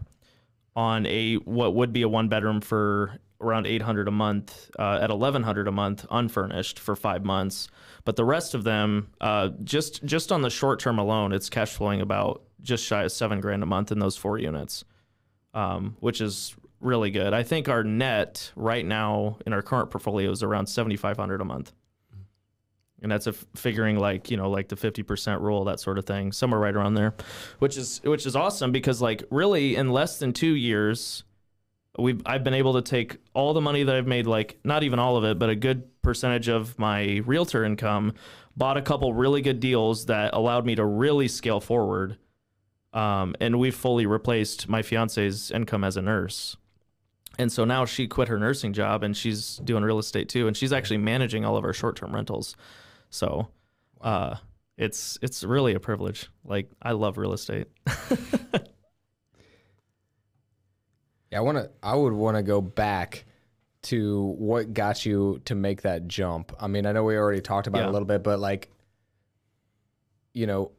on 0.75 1.05
a 1.05 1.35
what 1.35 1.75
would 1.75 1.93
be 1.93 2.01
a 2.01 2.09
one 2.09 2.27
bedroom 2.29 2.61
for 2.61 3.19
around 3.39 3.65
800 3.65 4.07
a 4.07 4.11
month 4.11 4.69
uh, 4.77 4.99
at 5.01 5.09
1100 5.09 5.67
a 5.67 5.71
month 5.71 6.05
unfurnished 6.11 6.79
for 6.79 6.95
five 6.95 7.25
months. 7.25 7.67
But 8.05 8.15
the 8.15 8.25
rest 8.25 8.53
of 8.53 8.63
them 8.63 9.09
uh, 9.19 9.49
just 9.63 10.03
just 10.05 10.31
on 10.31 10.41
the 10.41 10.49
short 10.49 10.79
term 10.79 10.99
alone 10.99 11.33
it's 11.33 11.49
cash 11.49 11.71
flowing 11.71 12.01
about 12.01 12.43
just 12.61 12.85
shy 12.85 13.03
of 13.03 13.11
seven 13.11 13.41
grand 13.41 13.63
a 13.63 13.65
month 13.65 13.91
in 13.91 13.99
those 13.99 14.15
four 14.15 14.37
units 14.37 14.83
um, 15.53 15.97
which 15.99 16.21
is 16.21 16.55
really 16.79 17.11
good. 17.11 17.33
I 17.33 17.43
think 17.43 17.69
our 17.69 17.83
net 17.83 18.51
right 18.55 18.85
now 18.85 19.37
in 19.45 19.53
our 19.53 19.61
current 19.61 19.91
portfolio 19.91 20.31
is 20.31 20.41
around 20.43 20.67
7500 20.67 21.41
a 21.41 21.45
month 21.45 21.73
and 23.01 23.11
that's 23.11 23.27
a 23.27 23.31
f- 23.31 23.45
figuring 23.55 23.97
like 23.97 24.29
you 24.29 24.37
know 24.37 24.49
like 24.49 24.67
the 24.69 24.75
50% 24.75 25.41
rule 25.41 25.65
that 25.65 25.79
sort 25.79 25.97
of 25.97 26.05
thing 26.05 26.31
somewhere 26.31 26.59
right 26.59 26.75
around 26.75 26.95
there 26.95 27.13
which 27.59 27.77
is 27.77 28.01
which 28.03 28.25
is 28.25 28.35
awesome 28.35 28.71
because 28.71 29.01
like 29.01 29.23
really 29.29 29.75
in 29.75 29.91
less 29.91 30.19
than 30.19 30.33
two 30.33 30.55
years 30.55 31.23
we've 31.97 32.21
i've 32.25 32.43
been 32.43 32.53
able 32.53 32.73
to 32.73 32.81
take 32.81 33.17
all 33.33 33.53
the 33.53 33.61
money 33.61 33.83
that 33.83 33.95
i've 33.95 34.07
made 34.07 34.25
like 34.25 34.59
not 34.63 34.83
even 34.83 34.99
all 34.99 35.17
of 35.17 35.23
it 35.23 35.37
but 35.37 35.49
a 35.49 35.55
good 35.55 35.83
percentage 36.01 36.47
of 36.47 36.77
my 36.79 37.21
realtor 37.25 37.63
income 37.63 38.13
bought 38.55 38.77
a 38.77 38.81
couple 38.81 39.13
really 39.13 39.41
good 39.41 39.59
deals 39.59 40.05
that 40.05 40.33
allowed 40.33 40.65
me 40.65 40.75
to 40.75 40.85
really 40.85 41.27
scale 41.27 41.59
forward 41.59 42.17
um, 42.93 43.35
and 43.39 43.59
we've 43.59 43.75
fully 43.75 44.05
replaced 44.05 44.67
my 44.67 44.81
fiance's 44.81 45.51
income 45.51 45.83
as 45.83 45.97
a 45.97 46.01
nurse. 46.01 46.57
And 47.39 47.51
so 47.51 47.63
now 47.63 47.85
she 47.85 48.07
quit 48.07 48.27
her 48.27 48.37
nursing 48.37 48.73
job 48.73 49.03
and 49.03 49.15
she's 49.15 49.57
doing 49.57 49.83
real 49.83 49.99
estate 49.99 50.27
too 50.27 50.47
and 50.47 50.55
she's 50.55 50.73
actually 50.73 50.97
managing 50.97 51.45
all 51.45 51.55
of 51.55 51.63
our 51.63 51.73
short-term 51.73 52.13
rentals 52.13 52.55
so 53.11 53.49
uh, 54.01 54.35
it's 54.77 55.19
it's 55.21 55.43
really 55.43 55.75
a 55.75 55.79
privilege. 55.79 56.27
Like 56.43 56.71
I 56.81 56.93
love 56.93 57.19
real 57.19 57.33
estate. 57.33 57.67
Yeah, 61.31 61.37
I 61.37 61.41
want 61.41 61.57
to. 61.57 61.71
I 61.81 61.95
would 61.95 62.13
want 62.13 62.37
to 62.37 62.43
go 62.43 62.61
back 62.61 63.25
to 63.83 64.35
what 64.37 64.73
got 64.73 65.05
you 65.05 65.41
to 65.45 65.55
make 65.55 65.83
that 65.83 66.07
jump. 66.07 66.53
I 66.59 66.67
mean, 66.67 66.85
I 66.85 66.91
know 66.91 67.03
we 67.03 67.15
already 67.15 67.41
talked 67.41 67.67
about 67.67 67.83
it 67.83 67.87
a 67.87 67.91
little 67.91 68.05
bit, 68.05 68.21
but 68.21 68.39
like, 68.39 68.69
you 70.33 70.45
know, 70.45 70.71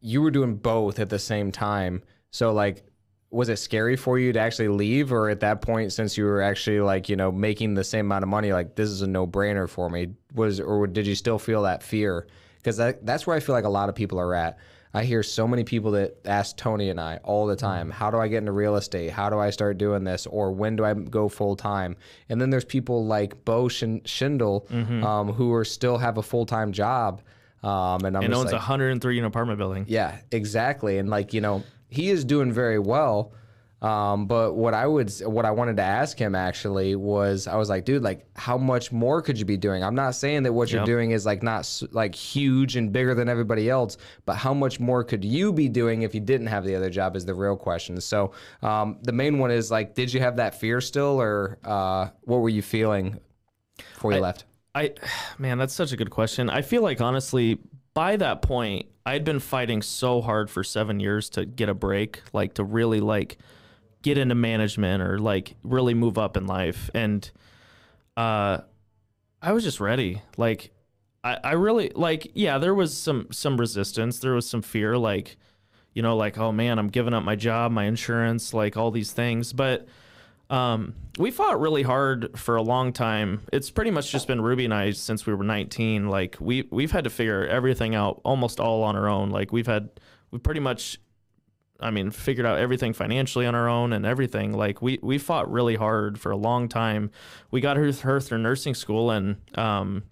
you 0.00 0.22
were 0.22 0.30
doing 0.30 0.56
both 0.56 0.98
at 0.98 1.08
the 1.08 1.18
same 1.18 1.52
time. 1.52 2.02
So 2.30 2.52
like, 2.52 2.84
was 3.30 3.48
it 3.48 3.56
scary 3.56 3.96
for 3.96 4.18
you 4.18 4.32
to 4.32 4.38
actually 4.38 4.68
leave, 4.68 5.12
or 5.12 5.28
at 5.28 5.40
that 5.40 5.60
point, 5.60 5.92
since 5.92 6.16
you 6.16 6.24
were 6.24 6.40
actually 6.40 6.80
like, 6.80 7.08
you 7.08 7.16
know, 7.16 7.32
making 7.32 7.74
the 7.74 7.84
same 7.84 8.06
amount 8.06 8.22
of 8.22 8.28
money, 8.28 8.52
like 8.52 8.76
this 8.76 8.88
is 8.88 9.02
a 9.02 9.06
no 9.06 9.26
brainer 9.26 9.68
for 9.68 9.90
me? 9.90 10.08
Was 10.34 10.60
or 10.60 10.86
did 10.86 11.06
you 11.06 11.14
still 11.14 11.38
feel 11.38 11.62
that 11.62 11.82
fear? 11.82 12.26
Because 12.56 12.76
that 12.76 13.04
that's 13.04 13.26
where 13.26 13.36
I 13.36 13.40
feel 13.40 13.54
like 13.54 13.64
a 13.64 13.68
lot 13.70 13.88
of 13.88 13.94
people 13.94 14.20
are 14.20 14.34
at. 14.34 14.58
I 14.94 15.04
hear 15.04 15.22
so 15.22 15.46
many 15.46 15.62
people 15.62 15.90
that 15.90 16.16
ask 16.24 16.56
Tony 16.56 16.88
and 16.88 16.98
I 16.98 17.18
all 17.22 17.46
the 17.46 17.56
time, 17.56 17.90
how 17.90 18.10
do 18.10 18.16
I 18.16 18.28
get 18.28 18.38
into 18.38 18.52
real 18.52 18.76
estate? 18.76 19.10
How 19.10 19.28
do 19.28 19.38
I 19.38 19.50
start 19.50 19.76
doing 19.76 20.04
this? 20.04 20.26
Or 20.26 20.52
when 20.52 20.74
do 20.76 20.86
I 20.86 20.94
go 20.94 21.28
full 21.28 21.54
time? 21.54 21.96
And 22.30 22.40
then 22.40 22.48
there's 22.48 22.64
people 22.64 23.04
like 23.04 23.44
Bo 23.44 23.64
Schindel 23.64 25.04
um, 25.04 25.32
who 25.32 25.52
are 25.52 25.66
still 25.66 25.98
have 25.98 26.16
a 26.16 26.22
full 26.22 26.46
time 26.46 26.72
job. 26.72 27.20
Um, 27.62 28.04
and 28.04 28.16
I'm 28.16 28.22
and 28.22 28.34
owns 28.34 28.52
a 28.52 28.54
like, 28.54 28.62
103 28.62 29.16
unit 29.16 29.28
apartment 29.28 29.58
building. 29.58 29.84
yeah, 29.88 30.18
exactly. 30.30 30.96
And 30.98 31.10
like, 31.10 31.34
you 31.34 31.40
know, 31.40 31.62
he 31.96 32.10
is 32.10 32.24
doing 32.24 32.52
very 32.52 32.78
well. 32.78 33.32
Um, 33.82 34.26
but 34.26 34.54
what 34.54 34.72
I 34.72 34.86
would, 34.86 35.10
what 35.20 35.44
I 35.44 35.50
wanted 35.50 35.76
to 35.76 35.82
ask 35.82 36.18
him 36.18 36.34
actually 36.34 36.96
was, 36.96 37.46
I 37.46 37.56
was 37.56 37.68
like, 37.68 37.84
dude, 37.84 38.02
like, 38.02 38.26
how 38.34 38.56
much 38.56 38.90
more 38.90 39.20
could 39.20 39.38
you 39.38 39.44
be 39.44 39.58
doing? 39.58 39.84
I'm 39.84 39.94
not 39.94 40.14
saying 40.14 40.44
that 40.44 40.52
what 40.52 40.72
you're 40.72 40.84
doing 40.84 41.10
is 41.10 41.26
like 41.26 41.42
not 41.42 41.82
like 41.92 42.14
huge 42.14 42.76
and 42.76 42.90
bigger 42.90 43.14
than 43.14 43.28
everybody 43.28 43.68
else, 43.68 43.98
but 44.24 44.36
how 44.36 44.54
much 44.54 44.80
more 44.80 45.04
could 45.04 45.24
you 45.24 45.52
be 45.52 45.68
doing 45.68 46.02
if 46.02 46.14
you 46.14 46.20
didn't 46.20 46.46
have 46.46 46.64
the 46.64 46.74
other 46.74 46.88
job 46.88 47.16
is 47.16 47.26
the 47.26 47.34
real 47.34 47.56
question. 47.56 48.00
So, 48.00 48.32
um, 48.62 48.98
the 49.02 49.12
main 49.12 49.38
one 49.38 49.50
is 49.50 49.70
like, 49.70 49.94
did 49.94 50.12
you 50.12 50.20
have 50.20 50.36
that 50.36 50.58
fear 50.58 50.80
still, 50.80 51.20
or 51.20 51.58
uh, 51.62 52.08
what 52.22 52.38
were 52.38 52.48
you 52.48 52.62
feeling 52.62 53.20
before 53.76 54.12
you 54.14 54.20
left? 54.20 54.46
I, 54.74 54.94
man, 55.38 55.58
that's 55.58 55.74
such 55.74 55.92
a 55.92 55.96
good 55.96 56.10
question. 56.10 56.48
I 56.48 56.62
feel 56.62 56.82
like 56.82 57.02
honestly, 57.02 57.58
by 57.96 58.14
that 58.14 58.42
point, 58.42 58.84
I'd 59.06 59.24
been 59.24 59.40
fighting 59.40 59.80
so 59.80 60.20
hard 60.20 60.50
for 60.50 60.62
seven 60.62 61.00
years 61.00 61.30
to 61.30 61.46
get 61.46 61.70
a 61.70 61.74
break, 61.74 62.20
like 62.34 62.52
to 62.54 62.62
really 62.62 63.00
like 63.00 63.38
get 64.02 64.18
into 64.18 64.34
management 64.34 65.02
or 65.02 65.18
like 65.18 65.54
really 65.62 65.94
move 65.94 66.18
up 66.18 66.36
in 66.36 66.46
life, 66.46 66.90
and 66.92 67.28
uh, 68.14 68.58
I 69.40 69.52
was 69.52 69.64
just 69.64 69.80
ready. 69.80 70.20
Like, 70.36 70.72
I, 71.24 71.38
I 71.42 71.52
really 71.52 71.90
like, 71.94 72.30
yeah, 72.34 72.58
there 72.58 72.74
was 72.74 72.94
some 72.94 73.28
some 73.30 73.56
resistance, 73.56 74.18
there 74.18 74.34
was 74.34 74.46
some 74.46 74.60
fear, 74.60 74.98
like, 74.98 75.38
you 75.94 76.02
know, 76.02 76.18
like, 76.18 76.36
oh 76.36 76.52
man, 76.52 76.78
I'm 76.78 76.88
giving 76.88 77.14
up 77.14 77.24
my 77.24 77.34
job, 77.34 77.72
my 77.72 77.84
insurance, 77.84 78.52
like 78.52 78.76
all 78.76 78.90
these 78.90 79.12
things, 79.12 79.54
but 79.54 79.88
um, 80.50 80.94
we 81.18 81.30
fought 81.30 81.60
really 81.60 81.82
hard 81.82 82.38
for 82.38 82.56
a 82.56 82.62
long 82.62 82.92
time. 82.92 83.42
It's 83.52 83.70
pretty 83.70 83.90
much 83.90 84.12
just 84.12 84.28
been 84.28 84.40
Ruby 84.40 84.64
and 84.64 84.74
I 84.74 84.90
since 84.92 85.26
we 85.26 85.34
were 85.34 85.44
19. 85.44 86.08
Like 86.08 86.36
we 86.40 86.68
we've 86.70 86.92
had 86.92 87.04
to 87.04 87.10
figure 87.10 87.46
everything 87.46 87.94
out 87.94 88.20
almost 88.24 88.60
all 88.60 88.82
on 88.82 88.96
our 88.96 89.08
own. 89.08 89.30
Like 89.30 89.52
we've 89.52 89.66
had 89.66 89.90
we 90.30 90.38
pretty 90.38 90.60
much 90.60 91.00
I 91.80 91.90
mean 91.90 92.10
figured 92.10 92.46
out 92.46 92.58
everything 92.58 92.92
financially 92.92 93.46
on 93.46 93.54
our 93.54 93.68
own 93.68 93.92
and 93.92 94.06
everything. 94.06 94.52
Like 94.52 94.80
we 94.80 94.98
we 95.02 95.18
fought 95.18 95.50
really 95.50 95.76
hard 95.76 96.20
for 96.20 96.30
a 96.30 96.36
long 96.36 96.68
time. 96.68 97.10
We 97.50 97.60
got 97.60 97.76
her 97.76 97.90
her 97.92 98.20
through 98.20 98.38
nursing 98.38 98.74
school 98.74 99.10
and 99.10 99.36
um 99.56 100.04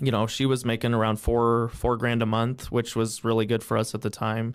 you 0.00 0.10
know, 0.10 0.26
she 0.26 0.44
was 0.44 0.64
making 0.64 0.92
around 0.92 1.18
4 1.18 1.68
4 1.68 1.96
grand 1.96 2.22
a 2.22 2.26
month, 2.26 2.72
which 2.72 2.96
was 2.96 3.22
really 3.22 3.46
good 3.46 3.62
for 3.62 3.76
us 3.76 3.94
at 3.94 4.00
the 4.00 4.10
time. 4.10 4.54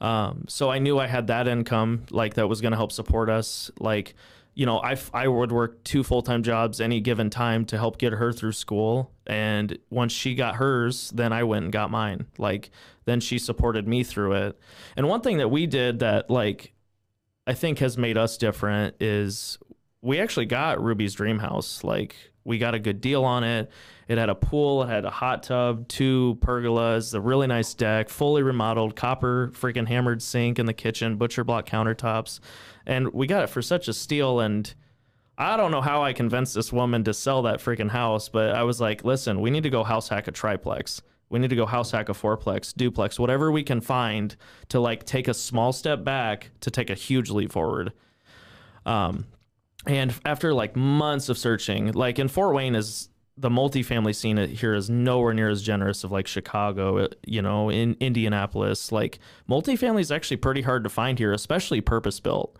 Um, 0.00 0.44
so 0.48 0.70
I 0.70 0.78
knew 0.78 0.98
I 0.98 1.06
had 1.06 1.26
that 1.26 1.46
income, 1.46 2.04
like 2.10 2.34
that 2.34 2.48
was 2.48 2.60
going 2.60 2.72
to 2.72 2.76
help 2.76 2.92
support 2.92 3.28
us. 3.28 3.70
Like, 3.78 4.14
you 4.54 4.66
know, 4.66 4.78
I, 4.78 4.96
I 5.12 5.28
would 5.28 5.52
work 5.52 5.84
two 5.84 6.02
full 6.02 6.22
time 6.22 6.42
jobs 6.42 6.80
any 6.80 7.00
given 7.00 7.30
time 7.30 7.64
to 7.66 7.78
help 7.78 7.98
get 7.98 8.12
her 8.14 8.32
through 8.32 8.52
school. 8.52 9.12
And 9.26 9.78
once 9.90 10.12
she 10.12 10.34
got 10.34 10.56
hers, 10.56 11.10
then 11.10 11.32
I 11.32 11.44
went 11.44 11.64
and 11.64 11.72
got 11.72 11.90
mine. 11.90 12.26
Like, 12.38 12.70
then 13.04 13.20
she 13.20 13.38
supported 13.38 13.86
me 13.86 14.02
through 14.02 14.32
it. 14.32 14.58
And 14.96 15.08
one 15.08 15.20
thing 15.20 15.38
that 15.38 15.48
we 15.48 15.66
did 15.66 16.00
that, 16.00 16.30
like, 16.30 16.72
I 17.46 17.54
think 17.54 17.78
has 17.78 17.96
made 17.96 18.16
us 18.16 18.36
different 18.36 18.96
is 19.00 19.58
we 20.02 20.18
actually 20.18 20.46
got 20.46 20.82
Ruby's 20.82 21.14
dream 21.14 21.38
house. 21.38 21.84
Like, 21.84 22.16
we 22.44 22.58
got 22.58 22.74
a 22.74 22.78
good 22.78 23.00
deal 23.00 23.24
on 23.24 23.44
it. 23.44 23.70
It 24.08 24.18
had 24.18 24.28
a 24.28 24.34
pool, 24.34 24.82
it 24.82 24.88
had 24.88 25.04
a 25.04 25.10
hot 25.10 25.42
tub, 25.42 25.86
two 25.88 26.38
pergolas, 26.40 27.14
a 27.14 27.20
really 27.20 27.46
nice 27.46 27.74
deck, 27.74 28.08
fully 28.08 28.42
remodeled, 28.42 28.96
copper 28.96 29.52
freaking 29.54 29.86
hammered 29.86 30.22
sink 30.22 30.58
in 30.58 30.66
the 30.66 30.72
kitchen, 30.72 31.16
butcher 31.16 31.44
block 31.44 31.66
countertops. 31.68 32.40
And 32.86 33.12
we 33.12 33.26
got 33.26 33.44
it 33.44 33.48
for 33.48 33.62
such 33.62 33.88
a 33.88 33.92
steal. 33.92 34.40
And 34.40 34.72
I 35.38 35.56
don't 35.56 35.70
know 35.70 35.80
how 35.80 36.02
I 36.02 36.12
convinced 36.12 36.54
this 36.54 36.72
woman 36.72 37.04
to 37.04 37.14
sell 37.14 37.42
that 37.42 37.60
freaking 37.60 37.90
house, 37.90 38.28
but 38.28 38.50
I 38.50 38.64
was 38.64 38.80
like, 38.80 39.04
listen, 39.04 39.40
we 39.40 39.50
need 39.50 39.62
to 39.62 39.70
go 39.70 39.84
house 39.84 40.08
hack 40.08 40.26
a 40.26 40.32
triplex. 40.32 41.02
We 41.28 41.38
need 41.38 41.50
to 41.50 41.56
go 41.56 41.64
house 41.64 41.92
hack 41.92 42.08
a 42.08 42.12
fourplex, 42.12 42.74
duplex, 42.74 43.18
whatever 43.18 43.52
we 43.52 43.62
can 43.62 43.80
find 43.80 44.34
to 44.70 44.80
like 44.80 45.04
take 45.04 45.28
a 45.28 45.34
small 45.34 45.72
step 45.72 46.02
back 46.02 46.50
to 46.60 46.70
take 46.70 46.90
a 46.90 46.94
huge 46.94 47.30
leap 47.30 47.52
forward. 47.52 47.92
Um, 48.84 49.26
and 49.86 50.14
after 50.24 50.52
like 50.52 50.76
months 50.76 51.28
of 51.28 51.38
searching, 51.38 51.92
like 51.92 52.18
in 52.18 52.28
Fort 52.28 52.54
Wayne 52.54 52.74
is 52.74 53.08
the 53.36 53.48
multifamily 53.48 54.14
scene 54.14 54.36
here 54.48 54.74
is 54.74 54.90
nowhere 54.90 55.32
near 55.32 55.48
as 55.48 55.62
generous 55.62 56.04
of 56.04 56.12
like 56.12 56.26
Chicago, 56.26 56.98
uh, 56.98 57.08
you 57.26 57.40
know, 57.40 57.70
in 57.70 57.96
Indianapolis. 57.98 58.92
Like 58.92 59.18
multifamily 59.48 60.00
is 60.00 60.12
actually 60.12 60.36
pretty 60.36 60.60
hard 60.60 60.84
to 60.84 60.90
find 60.90 61.18
here, 61.18 61.32
especially 61.32 61.80
purpose 61.80 62.20
built. 62.20 62.56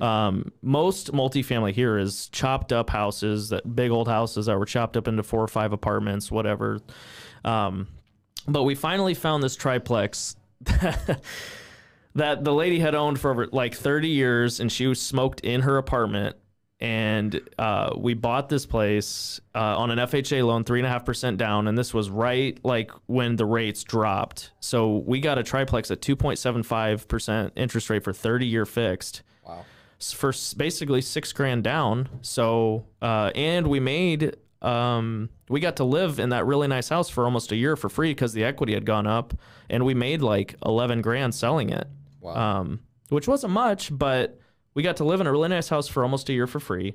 Um, 0.00 0.52
most 0.62 1.12
multifamily 1.12 1.72
here 1.72 1.96
is 1.96 2.28
chopped 2.30 2.72
up 2.72 2.90
houses, 2.90 3.50
that 3.50 3.76
big 3.76 3.92
old 3.92 4.08
houses 4.08 4.46
that 4.46 4.58
were 4.58 4.66
chopped 4.66 4.96
up 4.96 5.06
into 5.06 5.22
four 5.22 5.42
or 5.42 5.48
five 5.48 5.72
apartments, 5.72 6.28
whatever. 6.28 6.80
Um, 7.44 7.86
but 8.48 8.64
we 8.64 8.74
finally 8.74 9.14
found 9.14 9.44
this 9.44 9.54
triplex 9.54 10.36
that 10.64 12.44
the 12.44 12.52
lady 12.52 12.80
had 12.80 12.96
owned 12.96 13.20
for 13.20 13.30
over 13.30 13.46
like 13.52 13.74
30 13.74 14.08
years 14.08 14.58
and 14.58 14.72
she 14.72 14.88
was 14.88 15.00
smoked 15.00 15.40
in 15.40 15.62
her 15.62 15.78
apartment 15.78 16.36
and 16.80 17.40
uh, 17.58 17.94
we 17.96 18.12
bought 18.14 18.48
this 18.48 18.66
place 18.66 19.40
uh, 19.54 19.78
on 19.78 19.90
an 19.90 19.98
FHA 19.98 20.46
loan, 20.46 20.62
three 20.64 20.78
and 20.78 20.86
a 20.86 20.90
half 20.90 21.04
percent 21.06 21.38
down, 21.38 21.68
and 21.68 21.76
this 21.78 21.94
was 21.94 22.10
right 22.10 22.58
like 22.64 22.90
when 23.06 23.36
the 23.36 23.46
rates 23.46 23.82
dropped. 23.82 24.52
So 24.60 24.98
we 24.98 25.20
got 25.20 25.38
a 25.38 25.42
triplex 25.42 25.90
at 25.90 26.02
two 26.02 26.16
point 26.16 26.38
seven 26.38 26.62
five 26.62 27.08
percent 27.08 27.52
interest 27.56 27.88
rate 27.88 28.04
for 28.04 28.12
thirty 28.12 28.46
year 28.46 28.66
fixed 28.66 29.22
Wow. 29.46 29.64
for 30.00 30.32
basically 30.56 31.00
six 31.00 31.32
grand 31.32 31.64
down. 31.64 32.08
So 32.20 32.86
uh, 33.00 33.30
and 33.34 33.68
we 33.68 33.80
made 33.80 34.36
um, 34.60 35.30
we 35.48 35.60
got 35.60 35.76
to 35.76 35.84
live 35.84 36.18
in 36.18 36.30
that 36.30 36.44
really 36.44 36.66
nice 36.68 36.88
house 36.88 37.08
for 37.08 37.24
almost 37.24 37.52
a 37.52 37.56
year 37.56 37.76
for 37.76 37.88
free 37.88 38.10
because 38.10 38.32
the 38.34 38.44
equity 38.44 38.74
had 38.74 38.84
gone 38.84 39.06
up, 39.06 39.32
and 39.70 39.84
we 39.86 39.94
made 39.94 40.20
like 40.20 40.56
eleven 40.64 41.00
grand 41.00 41.34
selling 41.34 41.70
it 41.70 41.86
Wow. 42.20 42.60
um, 42.60 42.80
which 43.08 43.28
wasn't 43.28 43.52
much, 43.52 43.96
but 43.96 44.40
we 44.76 44.82
got 44.82 44.98
to 44.98 45.04
live 45.04 45.22
in 45.22 45.26
a 45.26 45.32
really 45.32 45.48
nice 45.48 45.70
house 45.70 45.88
for 45.88 46.02
almost 46.02 46.28
a 46.28 46.34
year 46.34 46.46
for 46.46 46.60
free. 46.60 46.94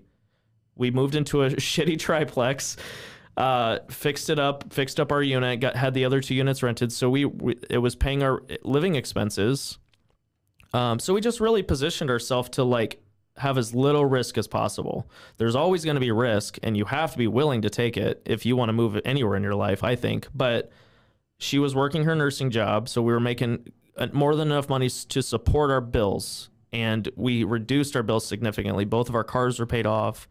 We 0.75 0.91
moved 0.91 1.15
into 1.15 1.43
a 1.43 1.49
shitty 1.49 1.99
triplex, 1.99 2.77
uh, 3.35 3.79
fixed 3.89 4.29
it 4.29 4.39
up, 4.39 4.71
fixed 4.71 4.99
up 4.99 5.11
our 5.11 5.23
unit, 5.23 5.59
got 5.59 5.75
had 5.75 5.95
the 5.95 6.05
other 6.05 6.21
two 6.21 6.35
units 6.35 6.61
rented, 6.61 6.93
so 6.93 7.09
we, 7.09 7.25
we 7.25 7.57
it 7.69 7.79
was 7.79 7.95
paying 7.95 8.23
our 8.23 8.43
living 8.63 8.95
expenses. 8.95 9.79
Um, 10.73 10.99
so 10.99 11.13
we 11.13 11.21
just 11.21 11.41
really 11.41 11.63
positioned 11.63 12.09
ourselves 12.09 12.49
to 12.51 12.63
like 12.63 13.01
have 13.37 13.57
as 13.57 13.73
little 13.73 14.05
risk 14.05 14.37
as 14.37 14.47
possible. 14.47 15.09
There's 15.37 15.55
always 15.55 15.83
going 15.83 15.95
to 15.95 16.01
be 16.01 16.11
risk, 16.11 16.59
and 16.61 16.77
you 16.77 16.85
have 16.85 17.11
to 17.13 17.17
be 17.17 17.27
willing 17.27 17.63
to 17.63 17.69
take 17.69 17.97
it 17.97 18.21
if 18.25 18.45
you 18.45 18.55
want 18.55 18.69
to 18.69 18.73
move 18.73 19.01
anywhere 19.05 19.35
in 19.35 19.41
your 19.41 19.55
life. 19.55 19.83
I 19.83 19.95
think, 19.95 20.27
but 20.35 20.71
she 21.39 21.57
was 21.57 21.73
working 21.73 22.03
her 22.03 22.13
nursing 22.13 22.51
job, 22.51 22.87
so 22.87 23.01
we 23.01 23.11
were 23.11 23.19
making 23.19 23.69
uh, 23.97 24.07
more 24.13 24.35
than 24.35 24.51
enough 24.51 24.69
money 24.69 24.87
to 24.87 25.23
support 25.23 25.71
our 25.71 25.81
bills, 25.81 26.50
and 26.73 27.09
we 27.15 27.43
reduced 27.43 27.95
our 27.95 28.03
bills 28.03 28.25
significantly. 28.25 28.85
Both 28.85 29.09
of 29.09 29.15
our 29.15 29.23
cars 29.23 29.59
were 29.59 29.65
paid 29.65 29.85
off, 29.85 30.27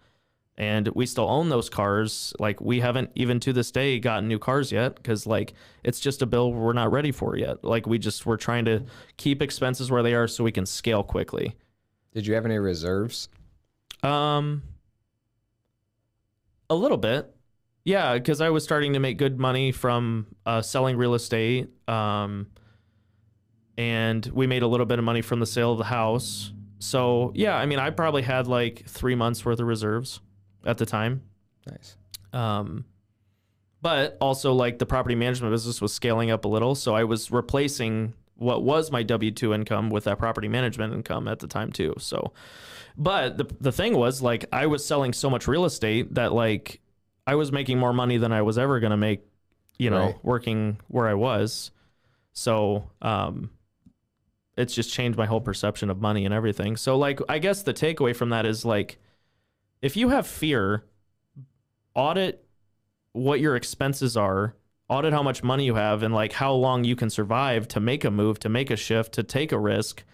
and 0.56 0.88
we 0.88 1.06
still 1.06 1.28
own 1.28 1.48
those 1.48 1.70
cars. 1.70 2.34
Like 2.38 2.60
we 2.60 2.80
haven't 2.80 3.10
even 3.14 3.40
to 3.40 3.52
this 3.52 3.70
day 3.70 3.98
gotten 3.98 4.28
new 4.28 4.38
cars 4.38 4.72
yet 4.72 4.96
because 4.96 5.26
like 5.26 5.54
it's 5.82 6.00
just 6.00 6.22
a 6.22 6.26
bill 6.26 6.52
we're 6.52 6.72
not 6.72 6.92
ready 6.92 7.12
for 7.12 7.36
yet. 7.36 7.64
Like 7.64 7.86
we 7.86 7.98
just 7.98 8.26
we're 8.26 8.36
trying 8.36 8.64
to 8.66 8.84
keep 9.16 9.42
expenses 9.42 9.90
where 9.90 10.02
they 10.02 10.14
are 10.14 10.28
so 10.28 10.44
we 10.44 10.52
can 10.52 10.66
scale 10.66 11.02
quickly. 11.02 11.56
Did 12.12 12.26
you 12.26 12.34
have 12.34 12.44
any 12.44 12.58
reserves? 12.58 13.28
Um, 14.02 14.62
a 16.68 16.74
little 16.74 16.96
bit, 16.96 17.34
yeah, 17.84 18.14
because 18.14 18.40
I 18.40 18.50
was 18.50 18.64
starting 18.64 18.92
to 18.94 18.98
make 18.98 19.18
good 19.18 19.38
money 19.38 19.72
from 19.72 20.26
uh, 20.46 20.62
selling 20.62 20.96
real 20.96 21.14
estate. 21.14 21.68
Um, 21.88 22.48
and 23.80 24.26
we 24.26 24.46
made 24.46 24.62
a 24.62 24.66
little 24.66 24.84
bit 24.84 24.98
of 24.98 25.06
money 25.06 25.22
from 25.22 25.40
the 25.40 25.46
sale 25.46 25.72
of 25.72 25.78
the 25.78 25.84
house. 25.84 26.52
So 26.80 27.32
yeah, 27.34 27.56
I 27.56 27.64
mean, 27.64 27.78
I 27.78 27.88
probably 27.88 28.20
had 28.20 28.46
like 28.46 28.84
three 28.86 29.14
months 29.14 29.42
worth 29.42 29.58
of 29.58 29.66
reserves 29.66 30.20
at 30.66 30.76
the 30.76 30.84
time. 30.84 31.22
Nice. 31.66 31.96
Um, 32.34 32.84
but 33.80 34.18
also 34.20 34.52
like 34.52 34.78
the 34.78 34.84
property 34.84 35.14
management 35.14 35.50
business 35.54 35.80
was 35.80 35.94
scaling 35.94 36.30
up 36.30 36.44
a 36.44 36.48
little, 36.48 36.74
so 36.74 36.94
I 36.94 37.04
was 37.04 37.30
replacing 37.30 38.12
what 38.34 38.62
was 38.62 38.92
my 38.92 39.02
W 39.02 39.30
two 39.30 39.54
income 39.54 39.88
with 39.88 40.04
that 40.04 40.18
property 40.18 40.48
management 40.48 40.92
income 40.92 41.26
at 41.26 41.38
the 41.38 41.46
time 41.46 41.72
too. 41.72 41.94
So, 41.98 42.32
but 42.98 43.38
the 43.38 43.46
the 43.60 43.72
thing 43.72 43.96
was 43.96 44.20
like 44.20 44.44
I 44.52 44.66
was 44.66 44.84
selling 44.84 45.14
so 45.14 45.30
much 45.30 45.48
real 45.48 45.64
estate 45.64 46.14
that 46.16 46.34
like 46.34 46.80
I 47.26 47.34
was 47.34 47.50
making 47.50 47.78
more 47.78 47.94
money 47.94 48.18
than 48.18 48.30
I 48.32 48.42
was 48.42 48.58
ever 48.58 48.78
gonna 48.78 48.98
make, 48.98 49.20
you 49.78 49.88
know, 49.88 50.06
Right. 50.06 50.18
working 50.22 50.80
where 50.88 51.08
I 51.08 51.14
was. 51.14 51.70
So, 52.34 52.90
um, 53.00 53.50
it's 54.60 54.74
just 54.74 54.92
changed 54.92 55.18
my 55.18 55.26
whole 55.26 55.40
perception 55.40 55.90
of 55.90 56.00
money 56.00 56.24
and 56.24 56.34
everything. 56.34 56.76
So, 56.76 56.96
like, 56.96 57.20
I 57.28 57.38
guess 57.38 57.62
the 57.62 57.74
takeaway 57.74 58.14
from 58.14 58.30
that 58.30 58.46
is 58.46 58.64
like, 58.64 58.98
if 59.82 59.96
you 59.96 60.10
have 60.10 60.26
fear, 60.26 60.84
audit 61.94 62.44
what 63.12 63.40
your 63.40 63.56
expenses 63.56 64.16
are, 64.16 64.54
audit 64.88 65.12
how 65.12 65.22
much 65.22 65.42
money 65.42 65.64
you 65.64 65.74
have, 65.74 66.02
and 66.02 66.14
like 66.14 66.32
how 66.32 66.52
long 66.52 66.84
you 66.84 66.94
can 66.94 67.10
survive 67.10 67.66
to 67.68 67.80
make 67.80 68.04
a 68.04 68.10
move, 68.10 68.38
to 68.40 68.48
make 68.48 68.70
a 68.70 68.76
shift, 68.76 69.12
to 69.14 69.22
take 69.22 69.52
a 69.52 69.58
risk, 69.58 70.04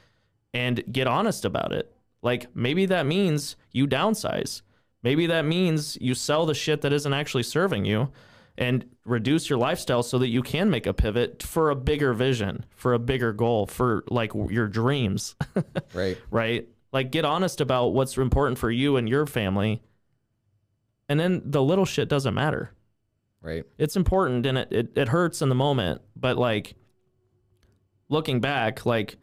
and 0.55 0.83
get 0.91 1.07
honest 1.07 1.45
about 1.45 1.73
it. 1.73 1.93
Like, 2.23 2.55
maybe 2.55 2.87
that 2.87 3.07
means 3.07 3.57
you 3.73 3.87
downsize. 3.87 4.63
Maybe 5.03 5.27
that 5.27 5.45
means 5.45 5.97
you 6.01 6.15
sell 6.15 6.47
the 6.47 6.55
shit 6.55 6.81
that 6.83 6.93
isn't 6.93 7.13
actually 7.13 7.45
serving 7.45 7.85
you 7.85 8.11
and 8.59 8.85
reduce 9.05 9.49
your 9.51 9.59
lifestyle 9.59 10.03
so 10.03 10.19
that 10.19 10.29
you 10.29 10.43
can 10.43 10.71
make 10.71 10.87
a 10.87 10.95
pivot 10.95 11.43
for 11.43 11.71
a 11.71 11.77
bigger 11.77 12.13
vision, 12.15 12.65
for 12.71 12.95
a 12.95 12.99
bigger 12.99 13.33
goal, 13.33 13.67
for 13.67 14.05
like 14.09 14.33
your 14.35 14.67
dreams, 14.69 15.37
Right. 15.95 16.17
right? 16.31 16.69
Like 16.93 17.11
get 17.11 17.25
honest 17.25 17.61
about 17.61 17.89
what's 17.89 18.17
important 18.17 18.59
for 18.59 18.71
you 18.71 18.97
and 18.97 19.09
your 19.09 19.27
family. 19.27 19.83
And 21.09 21.21
then 21.21 21.43
the 21.45 21.63
little 21.63 21.85
shit 21.85 22.09
doesn't 22.09 22.35
matter. 22.35 22.73
Right. 23.43 23.65
It's 23.79 23.97
important 23.97 24.47
and 24.47 24.59
it, 24.59 24.69
it, 24.73 24.93
it 24.97 25.09
hurts 25.09 25.43
in 25.43 25.49
the 25.49 25.55
moment, 25.55 26.01
but 26.17 26.37
like 26.39 26.75
looking 28.09 28.41
back, 28.41 28.87
like 28.87 29.17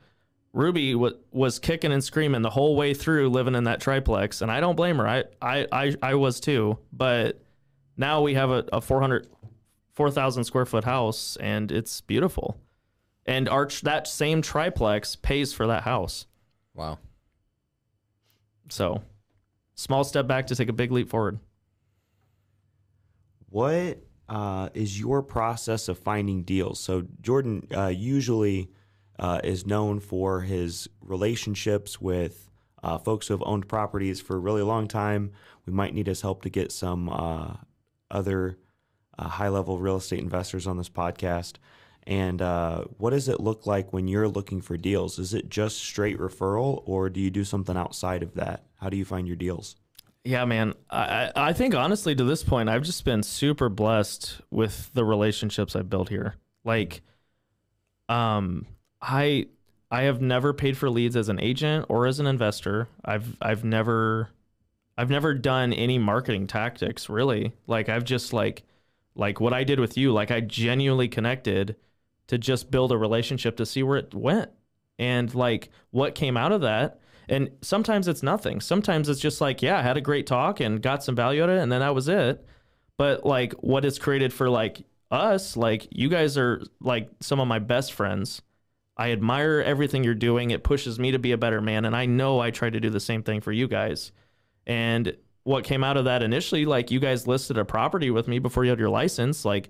Ruby 0.53 0.93
w- 0.93 1.17
was 1.31 1.57
kicking 1.59 1.91
and 1.91 2.03
screaming 2.03 2.41
the 2.41 2.49
whole 2.49 2.75
way 2.75 2.93
through 2.93 3.29
living 3.29 3.55
in 3.55 3.63
that 3.65 3.81
triplex, 3.81 4.41
and 4.41 4.51
I 4.51 4.59
don't 4.59 4.75
blame 4.75 4.97
her. 4.97 5.07
I 5.07 5.23
I 5.41 5.67
I, 5.71 5.95
I 6.01 6.15
was 6.15 6.39
too, 6.39 6.77
but 6.91 7.41
now 7.97 8.21
we 8.21 8.33
have 8.33 8.49
a, 8.49 8.65
a 8.73 8.81
400 8.81 9.27
4,000 9.93 10.43
square 10.43 10.65
foot 10.65 10.83
house 10.83 11.37
and 11.39 11.71
it's 11.71 12.01
beautiful. 12.01 12.59
And 13.25 13.47
our 13.47 13.67
that 13.83 14.07
same 14.07 14.41
triplex 14.41 15.15
pays 15.15 15.53
for 15.53 15.67
that 15.67 15.83
house. 15.83 16.25
Wow. 16.73 16.97
So, 18.69 19.03
small 19.75 20.03
step 20.03 20.27
back 20.27 20.47
to 20.47 20.55
take 20.55 20.67
a 20.67 20.73
big 20.73 20.91
leap 20.91 21.09
forward. 21.09 21.39
What 23.49 23.99
uh, 24.27 24.69
is 24.73 24.99
your 24.99 25.21
process 25.21 25.87
of 25.87 25.99
finding 25.99 26.43
deals? 26.43 26.79
So 26.79 27.05
Jordan 27.21 27.67
uh, 27.73 27.87
usually 27.87 28.71
uh, 29.19 29.41
is 29.43 29.65
known 29.65 29.99
for 29.99 30.41
his 30.41 30.89
relationships 31.01 32.01
with 32.01 32.49
uh, 32.81 32.97
folks 32.97 33.27
who 33.27 33.35
have 33.35 33.43
owned 33.45 33.67
properties 33.67 34.19
for 34.19 34.35
a 34.35 34.39
really 34.39 34.63
long 34.63 34.87
time. 34.87 35.31
We 35.65 35.71
might 35.71 35.93
need 35.93 36.07
his 36.07 36.21
help 36.21 36.41
to 36.41 36.49
get 36.49 36.71
some 36.71 37.09
uh, 37.09 37.53
other 38.13 38.57
uh, 39.19 39.27
high-level 39.27 39.79
real 39.79 39.97
estate 39.97 40.19
investors 40.19 40.67
on 40.67 40.77
this 40.77 40.89
podcast. 40.89 41.55
And 42.05 42.41
uh, 42.41 42.83
what 42.97 43.11
does 43.11 43.29
it 43.29 43.39
look 43.39 43.65
like 43.65 43.93
when 43.93 44.07
you're 44.07 44.27
looking 44.27 44.61
for 44.61 44.75
deals? 44.75 45.19
Is 45.19 45.33
it 45.33 45.49
just 45.49 45.77
straight 45.77 46.17
referral, 46.17 46.83
or 46.85 47.09
do 47.09 47.21
you 47.21 47.29
do 47.29 47.43
something 47.43 47.77
outside 47.77 48.23
of 48.23 48.33
that? 48.33 48.65
How 48.75 48.89
do 48.89 48.97
you 48.97 49.05
find 49.05 49.25
your 49.25 49.37
deals? 49.37 49.77
Yeah, 50.25 50.45
man. 50.45 50.73
I, 50.89 51.31
I 51.35 51.49
I 51.49 51.53
think 51.53 51.75
honestly, 51.75 52.15
to 52.15 52.23
this 52.23 52.43
point, 52.43 52.69
I've 52.69 52.83
just 52.83 53.05
been 53.05 53.23
super 53.23 53.69
blessed 53.69 54.41
with 54.51 54.89
the 54.93 55.03
relationships 55.05 55.75
I've 55.75 55.89
built 55.89 56.09
here. 56.09 56.35
Like, 56.63 57.01
um, 58.09 58.65
I 59.01 59.47
I 59.91 60.03
have 60.03 60.21
never 60.21 60.53
paid 60.53 60.77
for 60.77 60.89
leads 60.89 61.15
as 61.15 61.29
an 61.29 61.39
agent 61.39 61.85
or 61.87 62.05
as 62.05 62.19
an 62.19 62.27
investor. 62.27 62.87
I've 63.03 63.37
I've 63.41 63.63
never 63.63 64.29
I've 64.97 65.09
never 65.09 65.33
done 65.33 65.73
any 65.73 65.97
marketing 65.97 66.47
tactics 66.47 67.09
really. 67.09 67.53
Like 67.67 67.89
I've 67.89 68.03
just 68.03 68.33
like 68.33 68.63
like 69.15 69.39
what 69.39 69.53
I 69.53 69.63
did 69.63 69.79
with 69.79 69.97
you. 69.97 70.11
Like 70.11 70.31
I 70.31 70.39
genuinely 70.39 71.07
connected 71.07 71.75
to 72.27 72.37
just 72.37 72.71
build 72.71 72.91
a 72.91 72.97
relationship 72.97 73.57
to 73.57 73.65
see 73.65 73.83
where 73.83 73.97
it 73.97 74.13
went 74.13 74.51
and 74.97 75.33
like 75.33 75.69
what 75.91 76.15
came 76.15 76.37
out 76.37 76.51
of 76.51 76.61
that. 76.61 76.99
And 77.29 77.51
sometimes 77.61 78.07
it's 78.07 78.23
nothing. 78.23 78.59
Sometimes 78.59 79.07
it's 79.07 79.21
just 79.21 79.39
like, 79.39 79.61
yeah, 79.61 79.79
I 79.79 79.81
had 79.81 79.97
a 79.97 80.01
great 80.01 80.27
talk 80.27 80.59
and 80.59 80.81
got 80.81 81.03
some 81.03 81.15
value 81.15 81.41
out 81.41 81.49
of 81.49 81.57
it, 81.57 81.61
and 81.61 81.71
then 81.71 81.79
that 81.79 81.95
was 81.95 82.09
it. 82.09 82.45
But 82.97 83.25
like 83.25 83.53
what 83.53 83.85
it's 83.85 83.97
created 83.97 84.33
for 84.33 84.49
like 84.49 84.83
us, 85.09 85.55
like 85.55 85.87
you 85.91 86.09
guys 86.09 86.37
are 86.37 86.61
like 86.81 87.09
some 87.21 87.39
of 87.39 87.47
my 87.47 87.59
best 87.59 87.93
friends. 87.93 88.41
I 88.97 89.11
admire 89.11 89.63
everything 89.65 90.03
you're 90.03 90.13
doing. 90.13 90.51
It 90.51 90.63
pushes 90.63 90.99
me 90.99 91.11
to 91.11 91.19
be 91.19 91.31
a 91.31 91.37
better 91.37 91.61
man. 91.61 91.85
And 91.85 91.95
I 91.95 92.05
know 92.05 92.39
I 92.39 92.51
try 92.51 92.69
to 92.69 92.79
do 92.79 92.89
the 92.89 92.99
same 92.99 93.23
thing 93.23 93.41
for 93.41 93.51
you 93.51 93.67
guys. 93.67 94.11
And 94.65 95.15
what 95.43 95.63
came 95.63 95.83
out 95.83 95.97
of 95.97 96.05
that 96.05 96.23
initially, 96.23 96.65
like 96.65 96.91
you 96.91 96.99
guys 96.99 97.27
listed 97.27 97.57
a 97.57 97.65
property 97.65 98.11
with 98.11 98.27
me 98.27 98.39
before 98.39 98.63
you 98.63 98.69
had 98.69 98.79
your 98.79 98.89
license, 98.89 99.43
like 99.45 99.69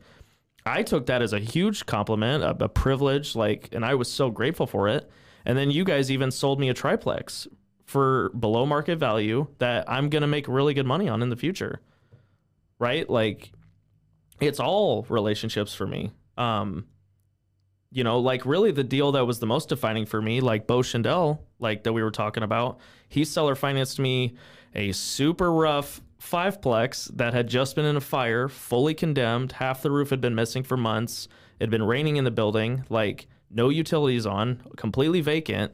I 0.66 0.84
took 0.84 1.08
that 1.08 1.22
as 1.22 1.34
a 1.34 1.40
huge 1.40 1.86
compliment, 1.86 2.44
a, 2.44 2.66
a 2.66 2.70
privilege, 2.70 3.36
like, 3.36 3.70
and 3.72 3.84
I 3.84 3.96
was 3.96 4.12
so 4.12 4.30
grateful 4.30 4.68
for 4.68 4.88
it. 4.88 5.10
And 5.46 5.58
then 5.58 5.72
you 5.72 5.84
guys 5.84 6.10
even 6.10 6.32
sold 6.32 6.60
me 6.60 6.70
a 6.70 6.74
triplex 6.74 7.48
for 7.86 8.30
below 8.30 8.66
market 8.66 8.98
value 8.98 9.48
that 9.58 9.90
I'm 9.90 10.10
going 10.10 10.22
to 10.22 10.28
make 10.28 10.48
really 10.48 10.74
good 10.74 10.86
money 10.86 11.10
on 11.10 11.22
in 11.22 11.30
the 11.30 11.36
future. 11.36 11.82
Right? 12.80 13.10
Like, 13.10 13.52
it's 14.40 14.60
all 14.60 15.06
relationships 15.10 15.74
for 15.74 15.88
me. 15.88 16.12
Um, 16.38 16.86
you 17.92 18.04
know, 18.04 18.20
like 18.20 18.46
really 18.46 18.72
the 18.72 18.84
deal 18.84 19.12
that 19.12 19.26
was 19.26 19.40
the 19.40 19.46
most 19.46 19.70
defining 19.70 20.06
for 20.06 20.22
me, 20.22 20.42
like 20.42 20.66
Bo 20.66 20.82
Chandel, 20.82 21.40
like 21.60 21.84
that 21.84 21.94
we 21.94 22.02
were 22.02 22.12
talking 22.12 22.42
about, 22.42 22.80
he 23.08 23.24
seller 23.24 23.56
financed 23.56 24.00
me 24.00 24.36
a 24.76 24.92
super 24.92 25.52
rough 25.52 26.02
fiveplex 26.22 27.16
that 27.18 27.34
had 27.34 27.48
just 27.48 27.76
been 27.76 27.86
in 27.86 27.98
a 27.98 28.02
fire, 28.02 28.48
fully 28.48 28.94
condemned. 28.94 29.54
Half 29.54 29.82
the 29.82 29.92
roof 29.92 30.10
had 30.10 30.22
been 30.22 30.36
missing 30.36 30.64
for 30.64 30.78
months. 30.78 31.28
It 31.60 31.64
had 31.64 31.70
been 31.70 31.84
raining 31.84 32.18
in 32.18 32.24
the 32.24 32.32
building, 32.32 32.86
like 32.90 33.28
no 33.52 33.70
utilities 33.70 34.26
on, 34.26 34.62
completely 34.78 35.22
vacant. 35.22 35.74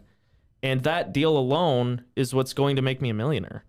And 0.61 0.83
that 0.83 1.13
deal 1.13 1.37
alone 1.37 2.03
is 2.15 2.33
what's 2.33 2.53
going 2.53 2.75
to 2.75 2.81
make 2.81 3.01
me 3.01 3.09
a 3.09 3.13
millionaire. 3.13 3.63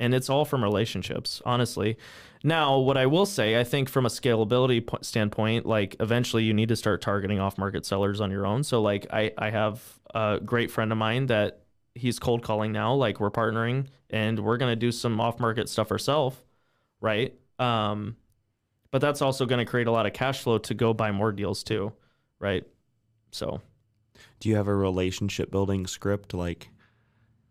And 0.00 0.14
it's 0.14 0.30
all 0.30 0.44
from 0.46 0.64
relationships, 0.64 1.42
honestly. 1.44 1.98
Now, 2.42 2.78
what 2.78 2.96
I 2.96 3.04
will 3.04 3.26
say, 3.26 3.60
I 3.60 3.64
think 3.64 3.90
from 3.90 4.06
a 4.06 4.08
scalability 4.08 4.84
po- 4.84 4.98
standpoint, 5.02 5.66
like 5.66 5.94
eventually 6.00 6.42
you 6.42 6.54
need 6.54 6.70
to 6.70 6.76
start 6.76 7.02
targeting 7.02 7.38
off 7.38 7.58
market 7.58 7.84
sellers 7.84 8.20
on 8.20 8.30
your 8.30 8.46
own. 8.46 8.64
So, 8.64 8.80
like, 8.80 9.06
I, 9.12 9.32
I 9.36 9.50
have 9.50 9.82
a 10.14 10.40
great 10.42 10.70
friend 10.70 10.90
of 10.90 10.96
mine 10.96 11.26
that 11.26 11.60
he's 11.94 12.18
cold 12.18 12.42
calling 12.42 12.72
now. 12.72 12.94
Like, 12.94 13.20
we're 13.20 13.30
partnering 13.30 13.86
and 14.10 14.38
we're 14.40 14.56
going 14.56 14.72
to 14.72 14.76
do 14.76 14.92
some 14.92 15.20
off 15.20 15.38
market 15.40 15.68
stuff 15.68 15.90
ourselves, 15.90 16.36
right? 17.00 17.34
Um, 17.58 18.16
but 18.90 19.00
that's 19.00 19.22
also 19.22 19.46
going 19.46 19.64
to 19.64 19.70
create 19.70 19.86
a 19.86 19.92
lot 19.92 20.06
of 20.06 20.12
cash 20.12 20.42
flow 20.42 20.58
to 20.58 20.74
go 20.74 20.92
buy 20.92 21.12
more 21.12 21.32
deals 21.32 21.62
too, 21.62 21.92
right? 22.38 22.64
So, 23.30 23.60
Do 24.40 24.48
you 24.48 24.56
have 24.56 24.66
a 24.66 24.74
relationship 24.74 25.50
building 25.50 25.86
script 25.86 26.34
like, 26.34 26.68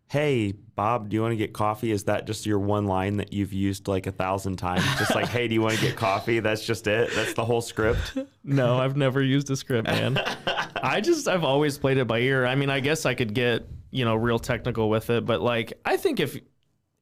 hey, 0.08 0.52
Bob, 0.74 1.08
do 1.08 1.14
you 1.14 1.22
want 1.22 1.32
to 1.32 1.36
get 1.36 1.52
coffee? 1.52 1.92
Is 1.92 2.04
that 2.04 2.26
just 2.26 2.44
your 2.44 2.58
one 2.58 2.86
line 2.86 3.18
that 3.18 3.32
you've 3.32 3.52
used 3.52 3.86
like 3.86 4.06
a 4.08 4.12
thousand 4.12 4.56
times? 4.56 4.84
Just 4.98 5.14
like, 5.14 5.28
hey, 5.28 5.46
do 5.46 5.54
you 5.54 5.62
want 5.62 5.76
to 5.76 5.80
get 5.80 5.96
coffee? 5.96 6.40
That's 6.40 6.66
just 6.66 6.86
it. 6.88 7.10
That's 7.14 7.32
the 7.34 7.44
whole 7.44 7.60
script. 7.60 8.18
no, 8.44 8.78
I've 8.78 8.96
never 8.96 9.22
used 9.22 9.50
a 9.50 9.56
script, 9.56 9.86
man. 9.86 10.18
I 10.82 11.00
just 11.00 11.28
I've 11.28 11.44
always 11.44 11.78
played 11.78 11.96
it 11.96 12.06
by 12.06 12.18
ear. 12.18 12.44
I 12.44 12.56
mean, 12.56 12.70
I 12.70 12.80
guess 12.80 13.06
I 13.06 13.14
could 13.14 13.34
get, 13.34 13.66
you 13.90 14.04
know, 14.04 14.14
real 14.14 14.38
technical 14.38 14.88
with 14.88 15.10
it, 15.10 15.24
but 15.24 15.40
like 15.40 15.72
I 15.84 15.96
think 15.96 16.20
if 16.20 16.38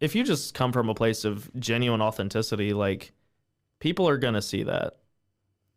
if 0.00 0.14
you 0.14 0.24
just 0.24 0.54
come 0.54 0.72
from 0.72 0.88
a 0.88 0.94
place 0.94 1.24
of 1.24 1.50
genuine 1.58 2.00
authenticity, 2.00 2.72
like 2.72 3.12
people 3.80 4.08
are 4.08 4.18
going 4.18 4.34
to 4.34 4.42
see 4.42 4.62
that. 4.64 4.98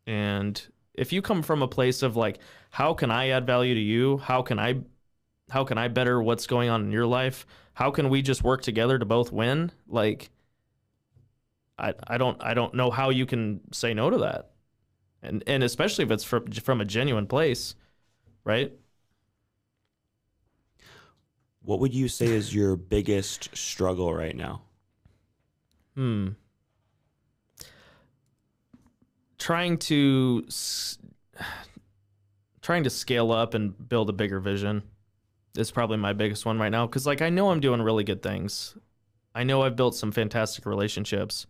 And 0.06 0.62
if 0.94 1.14
you 1.14 1.22
come 1.22 1.42
from 1.42 1.62
a 1.62 1.68
place 1.68 2.02
of 2.04 2.16
like 2.16 2.40
how 2.70 2.94
can 2.94 3.12
I 3.12 3.30
add 3.30 3.46
value 3.46 3.74
to 3.74 3.80
you? 3.80 4.18
How 4.18 4.42
can 4.42 4.60
I 4.60 4.82
how 5.50 5.66
can 5.66 5.78
I 5.78 5.90
better 5.90 6.22
what's 6.22 6.48
going 6.48 6.70
on 6.70 6.82
in 6.84 6.92
your 6.92 7.06
life? 7.06 7.46
How 7.74 7.92
can 7.92 8.10
we 8.10 8.22
just 8.22 8.44
work 8.44 8.62
together 8.62 8.98
to 8.98 9.06
both 9.06 9.32
win? 9.32 9.72
Like, 9.88 10.30
I 11.78 11.94
I 12.08 12.18
don't 12.18 12.42
I 12.42 12.54
don't 12.54 12.74
know 12.74 12.90
how 12.90 13.10
you 13.10 13.26
can 13.26 13.60
say 13.74 13.94
no 13.94 14.10
to 14.10 14.18
that, 14.20 14.52
and 15.22 15.44
and 15.48 15.64
especially 15.64 16.06
if 16.06 16.12
it's 16.12 16.24
from 16.24 16.50
from 16.52 16.80
a 16.82 16.86
genuine 16.86 17.28
place, 17.28 17.76
right? 18.46 18.72
What 21.64 21.80
would 21.80 21.94
you 21.94 22.08
say 22.08 22.28
is 22.28 22.54
your 22.54 22.76
biggest 22.76 23.56
struggle 23.56 24.14
right 24.14 24.36
now? 24.36 24.64
Hmm. 25.96 26.30
Trying 29.38 29.78
to 29.80 30.44
trying 32.62 32.84
to 32.84 32.90
scale 32.90 33.32
up 33.32 33.54
and 33.54 33.90
build 33.90 34.10
a 34.10 34.14
bigger 34.14 34.40
vision 34.40 34.84
is 35.58 35.72
probably 35.72 35.98
my 35.98 36.14
biggest 36.14 36.46
one 36.46 36.60
right 36.60 36.70
now 36.70 36.86
cuz 36.88 37.06
like 37.06 37.22
I 37.22 37.30
know 37.30 37.50
I'm 37.50 37.60
doing 37.60 37.82
really 37.82 38.04
good 38.04 38.22
things. 38.22 38.78
I 39.34 39.44
know 39.44 39.62
I've 39.62 39.76
built 39.76 39.96
some 39.96 40.12
fantastic 40.12 40.66
relationships. 40.66 41.48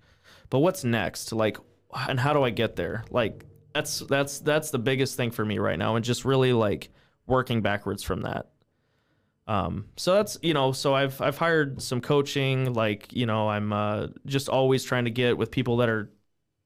But 0.49 0.59
what's 0.59 0.83
next? 0.83 1.31
Like 1.31 1.57
and 1.93 2.19
how 2.19 2.33
do 2.33 2.43
I 2.43 2.49
get 2.49 2.75
there? 2.75 3.03
Like 3.09 3.45
that's 3.73 3.99
that's 3.99 4.39
that's 4.39 4.71
the 4.71 4.79
biggest 4.79 5.15
thing 5.15 5.31
for 5.31 5.45
me 5.45 5.57
right 5.57 5.79
now 5.79 5.95
and 5.95 6.03
just 6.03 6.25
really 6.25 6.53
like 6.53 6.89
working 7.27 7.61
backwards 7.61 8.03
from 8.03 8.21
that. 8.21 8.49
Um, 9.51 9.87
so 9.97 10.13
that's 10.13 10.37
you 10.41 10.53
know, 10.53 10.71
so 10.71 10.93
I've 10.93 11.19
I've 11.19 11.37
hired 11.37 11.81
some 11.81 11.99
coaching, 11.99 12.71
like 12.73 13.11
you 13.11 13.25
know, 13.25 13.49
I'm 13.49 13.73
uh, 13.73 14.07
just 14.25 14.47
always 14.47 14.85
trying 14.85 15.03
to 15.05 15.11
get 15.11 15.37
with 15.37 15.51
people 15.51 15.75
that 15.77 15.89
are 15.89 16.09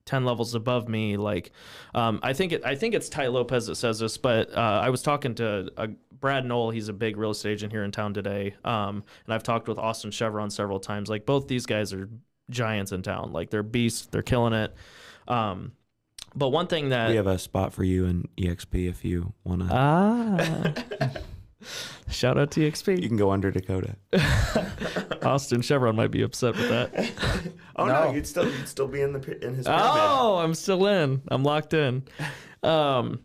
ten 0.05 0.23
levels 0.23 0.53
above 0.53 0.87
me. 0.87 1.17
Like, 1.17 1.51
um, 1.95 2.19
I 2.21 2.33
think 2.33 2.51
it, 2.51 2.63
I 2.63 2.75
think 2.75 2.93
it's 2.93 3.09
Tai 3.09 3.27
Lopez 3.27 3.65
that 3.65 3.75
says 3.77 3.97
this, 3.97 4.17
but 4.17 4.55
uh, 4.55 4.81
I 4.83 4.91
was 4.91 5.01
talking 5.01 5.33
to 5.35 5.71
uh, 5.77 5.87
Brad 6.19 6.45
Knoll. 6.45 6.69
He's 6.69 6.87
a 6.87 6.93
big 6.93 7.17
real 7.17 7.31
estate 7.31 7.53
agent 7.53 7.71
here 7.71 7.83
in 7.83 7.91
town 7.91 8.13
today, 8.13 8.53
um, 8.63 9.03
and 9.25 9.33
I've 9.33 9.41
talked 9.41 9.67
with 9.67 9.79
Austin 9.79 10.11
Chevron 10.11 10.51
several 10.51 10.79
times. 10.79 11.09
Like 11.09 11.25
both 11.25 11.47
these 11.47 11.65
guys 11.65 11.91
are 11.91 12.07
giants 12.51 12.91
in 12.91 13.01
town. 13.01 13.33
Like 13.33 13.49
they're 13.49 13.63
beasts. 13.63 14.05
They're 14.05 14.21
killing 14.21 14.53
it. 14.53 14.75
Um, 15.27 15.71
but 16.35 16.49
one 16.49 16.67
thing 16.67 16.89
that 16.89 17.09
We 17.09 17.15
have 17.15 17.25
a 17.25 17.39
spot 17.39 17.73
for 17.73 17.83
you 17.83 18.05
in 18.05 18.27
EXP 18.37 18.87
if 18.87 19.03
you 19.03 19.33
want 19.43 19.61
to. 19.61 19.69
ah. 19.71 21.11
Shout 22.09 22.37
out 22.37 22.51
EXP. 22.51 23.01
you 23.01 23.07
can 23.07 23.17
go 23.17 23.31
under 23.31 23.51
Dakota. 23.51 23.95
Austin 25.23 25.61
Chevron 25.61 25.95
might 25.95 26.11
be 26.11 26.21
upset 26.21 26.55
with 26.55 26.69
that. 26.69 27.11
Oh 27.75 27.85
No. 27.85 28.11
you'd 28.13 28.27
still 28.27 28.45
you'd 28.49 28.67
still 28.67 28.87
be 28.87 29.01
in 29.01 29.11
the 29.13 29.19
pi- 29.19 29.37
in 29.45 29.55
his 29.55 29.65
Oh, 29.67 30.37
I'm 30.37 30.53
still 30.53 30.85
in. 30.87 31.21
I'm 31.29 31.43
locked 31.43 31.73
in. 31.73 32.03
Um, 32.63 33.19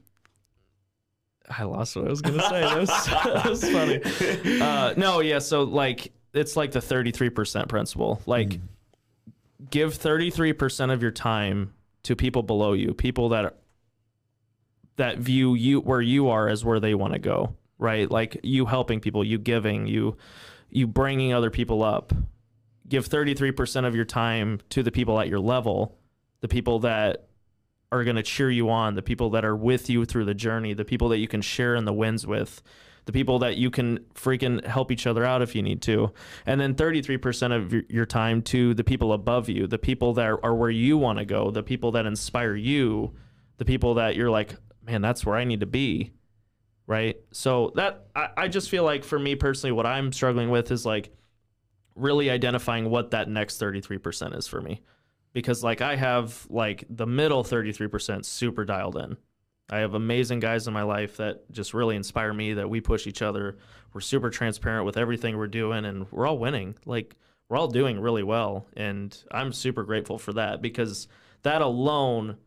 I 1.49 1.65
lost 1.65 1.97
what 1.97 2.07
I 2.07 2.11
was 2.11 2.23
gonna 2.23 2.43
say. 2.49 2.61
That 2.61 2.79
was, 2.79 2.89
that 3.07 3.47
was 3.49 3.71
funny. 3.71 4.61
Uh, 4.61 4.95
no, 4.97 5.21
yeah. 5.21 5.41
So 5.41 5.65
like, 5.65 6.13
it's 6.33 6.57
like 6.57 6.73
the 6.73 6.79
33% 6.81 7.69
principle. 7.69 8.23
Like, 8.27 8.61
give 9.71 9.99
33% 9.99 10.93
of 10.93 11.03
your 11.03 11.11
time 11.11 11.75
to 12.05 12.15
people 12.17 12.43
below 12.43 12.73
you, 12.73 12.95
people 12.95 13.31
that 13.31 13.57
that 14.97 15.19
view 15.19 15.55
you 15.55 15.81
where 15.81 16.01
you 16.01 16.29
are 16.29 16.49
as 16.49 16.65
where 16.65 16.79
they 16.81 16.95
want 16.95 17.13
to 17.15 17.19
go. 17.19 17.55
Right? 17.81 18.09
Like 18.09 18.39
you 18.45 18.67
helping 18.67 19.01
people, 19.01 19.25
you 19.25 19.39
giving, 19.39 19.89
you 19.89 20.17
you 20.69 20.87
bringing 20.87 21.33
other 21.33 21.51
people 21.51 21.83
up. 21.83 22.13
Give 22.89 23.09
33% 23.09 23.87
of 23.87 23.97
your 23.97 24.05
time 24.05 24.61
to 24.71 24.85
the 24.85 24.93
people 24.93 25.19
at 25.19 25.29
your 25.29 25.41
level 25.41 25.97
the 26.41 26.49
people 26.49 26.81
that 26.81 27.27
are 27.93 28.05
going 28.05 28.17
to 28.17 28.23
cheer 28.23 28.51
you 28.51 28.71
on, 28.71 28.95
the 28.95 29.03
people 29.03 29.31
that 29.31 29.45
are 29.45 29.57
with 29.57 29.91
you 29.91 30.05
through 30.05 30.25
the 30.25 30.35
journey, 30.35 30.75
the 30.75 30.85
people 30.85 31.09
that 31.09 31.19
you 31.19 31.29
can 31.29 31.43
share 31.43 31.75
in 31.75 31.85
the 31.85 31.93
wins 31.93 32.27
with, 32.27 32.63
the 33.07 33.13
people 33.13 33.39
that 33.41 33.57
you 33.57 33.71
can 33.71 33.99
freaking 34.15 34.65
help 34.65 34.93
each 34.93 35.07
other 35.07 35.25
out 35.25 35.43
if 35.43 35.55
you 35.55 35.63
need 35.63 35.83
to. 35.83 36.13
And 36.47 36.61
then 36.61 36.75
33% 36.75 37.57
of 37.57 37.91
your, 37.91 38.07
time 38.07 38.43
to 38.43 38.75
the 38.75 38.85
people 38.85 39.13
above 39.13 39.49
you, 39.49 39.67
the 39.67 39.79
people 39.79 40.15
that 40.15 40.39
are 40.43 40.55
where 40.55 40.71
you 40.71 40.99
want 40.99 41.19
to 41.19 41.25
go, 41.25 41.51
the 41.51 41.63
people 41.63 41.93
that 41.93 42.07
inspire 42.07 42.55
you, 42.55 43.13
the 43.59 43.65
people 43.65 43.95
that 43.95 44.15
you're 44.17 44.31
like, 44.31 44.55
man, 44.87 45.03
that's 45.03 45.27
where 45.27 45.37
I 45.37 45.45
need 45.45 45.61
to 45.61 45.67
be. 45.67 46.13
Right. 46.91 47.21
So 47.31 47.71
that, 47.77 48.09
I, 48.17 48.31
I 48.37 48.49
just 48.49 48.69
feel 48.69 48.83
like 48.83 49.05
for 49.05 49.17
me 49.17 49.37
personally, 49.37 49.71
what 49.71 49.87
I'm 49.87 50.13
struggling 50.13 50.51
with 50.51 50.73
is 50.73 50.85
like 50.85 51.13
really 51.95 52.31
identifying 52.31 52.91
what 52.91 53.13
that 53.13 53.29
next 53.29 53.61
33% 53.61 54.37
is 54.37 54.49
for 54.49 54.61
me 54.61 54.81
because 55.33 55.63
like 55.63 55.83
I 55.83 55.95
have 55.95 56.49
like 56.51 56.85
the 56.91 57.07
middle 57.07 57.45
33% 57.45 58.25
super 58.25 58.65
dialed 58.65 58.97
in. 58.97 59.17
I 59.71 59.79
have 59.79 59.95
amazing 59.95 60.41
guys 60.41 60.67
in 60.67 60.75
my 60.75 60.83
life 60.83 61.19
that 61.19 61.49
just 61.53 61.75
really 61.75 61.95
inspire 61.95 62.35
me 62.35 62.55
that 62.55 62.69
we 62.69 62.81
push 62.81 63.07
each 63.07 63.23
other. 63.23 63.59
We're 63.93 64.01
super 64.01 64.29
transparent 64.29 64.85
with 64.85 64.97
everything 64.97 65.39
we're 65.39 65.47
doing 65.47 65.85
and 65.85 66.11
we're 66.11 66.27
all 66.27 66.39
winning. 66.39 66.75
Like 66.87 67.15
we're 67.49 67.57
all 67.57 67.69
doing 67.69 68.01
really 68.01 68.25
well 68.25 68.67
and 68.77 69.17
I'm 69.31 69.53
super 69.53 69.85
grateful 69.85 70.19
for 70.19 70.33
that 70.33 70.61
because 70.61 71.07
that 71.43 71.63
alone 71.63 72.39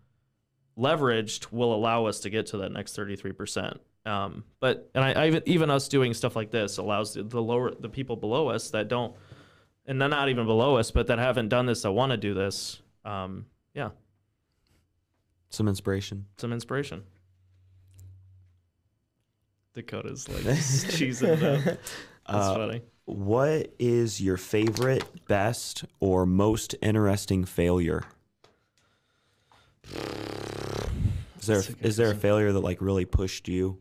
leveraged 0.78 1.54
will 1.54 1.74
allow 1.74 2.08
us 2.08 2.20
to 2.20 2.30
get 2.30 2.48
to 2.48 2.58
that 2.58 2.74
next 2.74 2.98
33%. 2.98 3.80
Um, 4.06 4.44
but 4.60 4.90
and 4.94 5.04
I, 5.04 5.12
I 5.14 5.28
even- 5.28 5.44
even 5.46 5.70
us 5.70 5.88
doing 5.88 6.14
stuff 6.14 6.36
like 6.36 6.52
this 6.52 6.78
allows 6.78 7.14
the, 7.14 7.24
the 7.24 7.42
lower 7.42 7.74
the 7.74 7.88
people 7.90 8.16
below 8.18 8.50
us 8.50 8.70
that 8.72 8.88
don't 8.90 9.16
and 9.86 10.02
they're 10.02 10.10
not 10.10 10.30
even 10.30 10.46
below 10.46 10.76
us, 10.78 10.92
but 10.92 11.08
that 11.08 11.20
haven't 11.20 11.50
done 11.50 11.66
this 11.66 11.82
that 11.84 11.92
want 11.92 12.12
to 12.12 12.18
do 12.18 12.34
this. 12.34 12.82
Um, 13.06 13.46
yeah, 13.74 13.90
Some 15.50 15.68
inspiration. 15.68 16.26
some 16.38 16.52
inspiration. 16.54 17.04
Dakota's 19.74 20.28
like 20.30 20.44
cheesing 20.44 21.42
it. 21.42 21.64
That's 21.66 21.80
Uh, 22.26 22.56
funny. 22.56 22.82
What 23.06 23.74
is 23.80 24.22
your 24.22 24.38
favorite, 24.38 25.04
best, 25.28 25.84
or 26.00 26.26
most 26.26 26.76
interesting 26.82 27.44
failure? 27.44 28.04
Is 31.40 31.48
there 31.48 31.60
a 31.60 31.86
is 31.86 31.98
there 31.98 32.12
a 32.12 32.16
failure 32.16 32.54
that 32.54 32.62
like 32.62 32.82
really 32.82 33.04
pushed 33.06 33.50
you, 33.50 33.80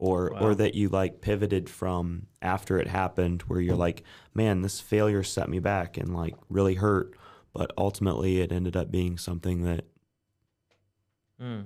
or 0.00 0.30
Wow. 0.32 0.40
or 0.40 0.54
that 0.56 0.74
you 0.74 0.88
like 0.88 1.20
pivoted 1.20 1.68
from 1.68 2.26
after 2.42 2.78
it 2.78 2.88
happened, 2.88 3.42
where 3.42 3.60
you're 3.60 3.76
like, 3.76 4.02
man, 4.34 4.62
this 4.62 4.80
failure 4.80 5.22
set 5.22 5.48
me 5.48 5.58
back 5.60 5.96
and 5.98 6.14
like 6.16 6.34
really 6.48 6.74
hurt, 6.74 7.14
but 7.52 7.70
ultimately 7.78 8.40
it 8.40 8.50
ended 8.50 8.76
up 8.76 8.90
being 8.90 9.16
something 9.18 9.62
that 9.62 9.84
Hmm. 11.38 11.60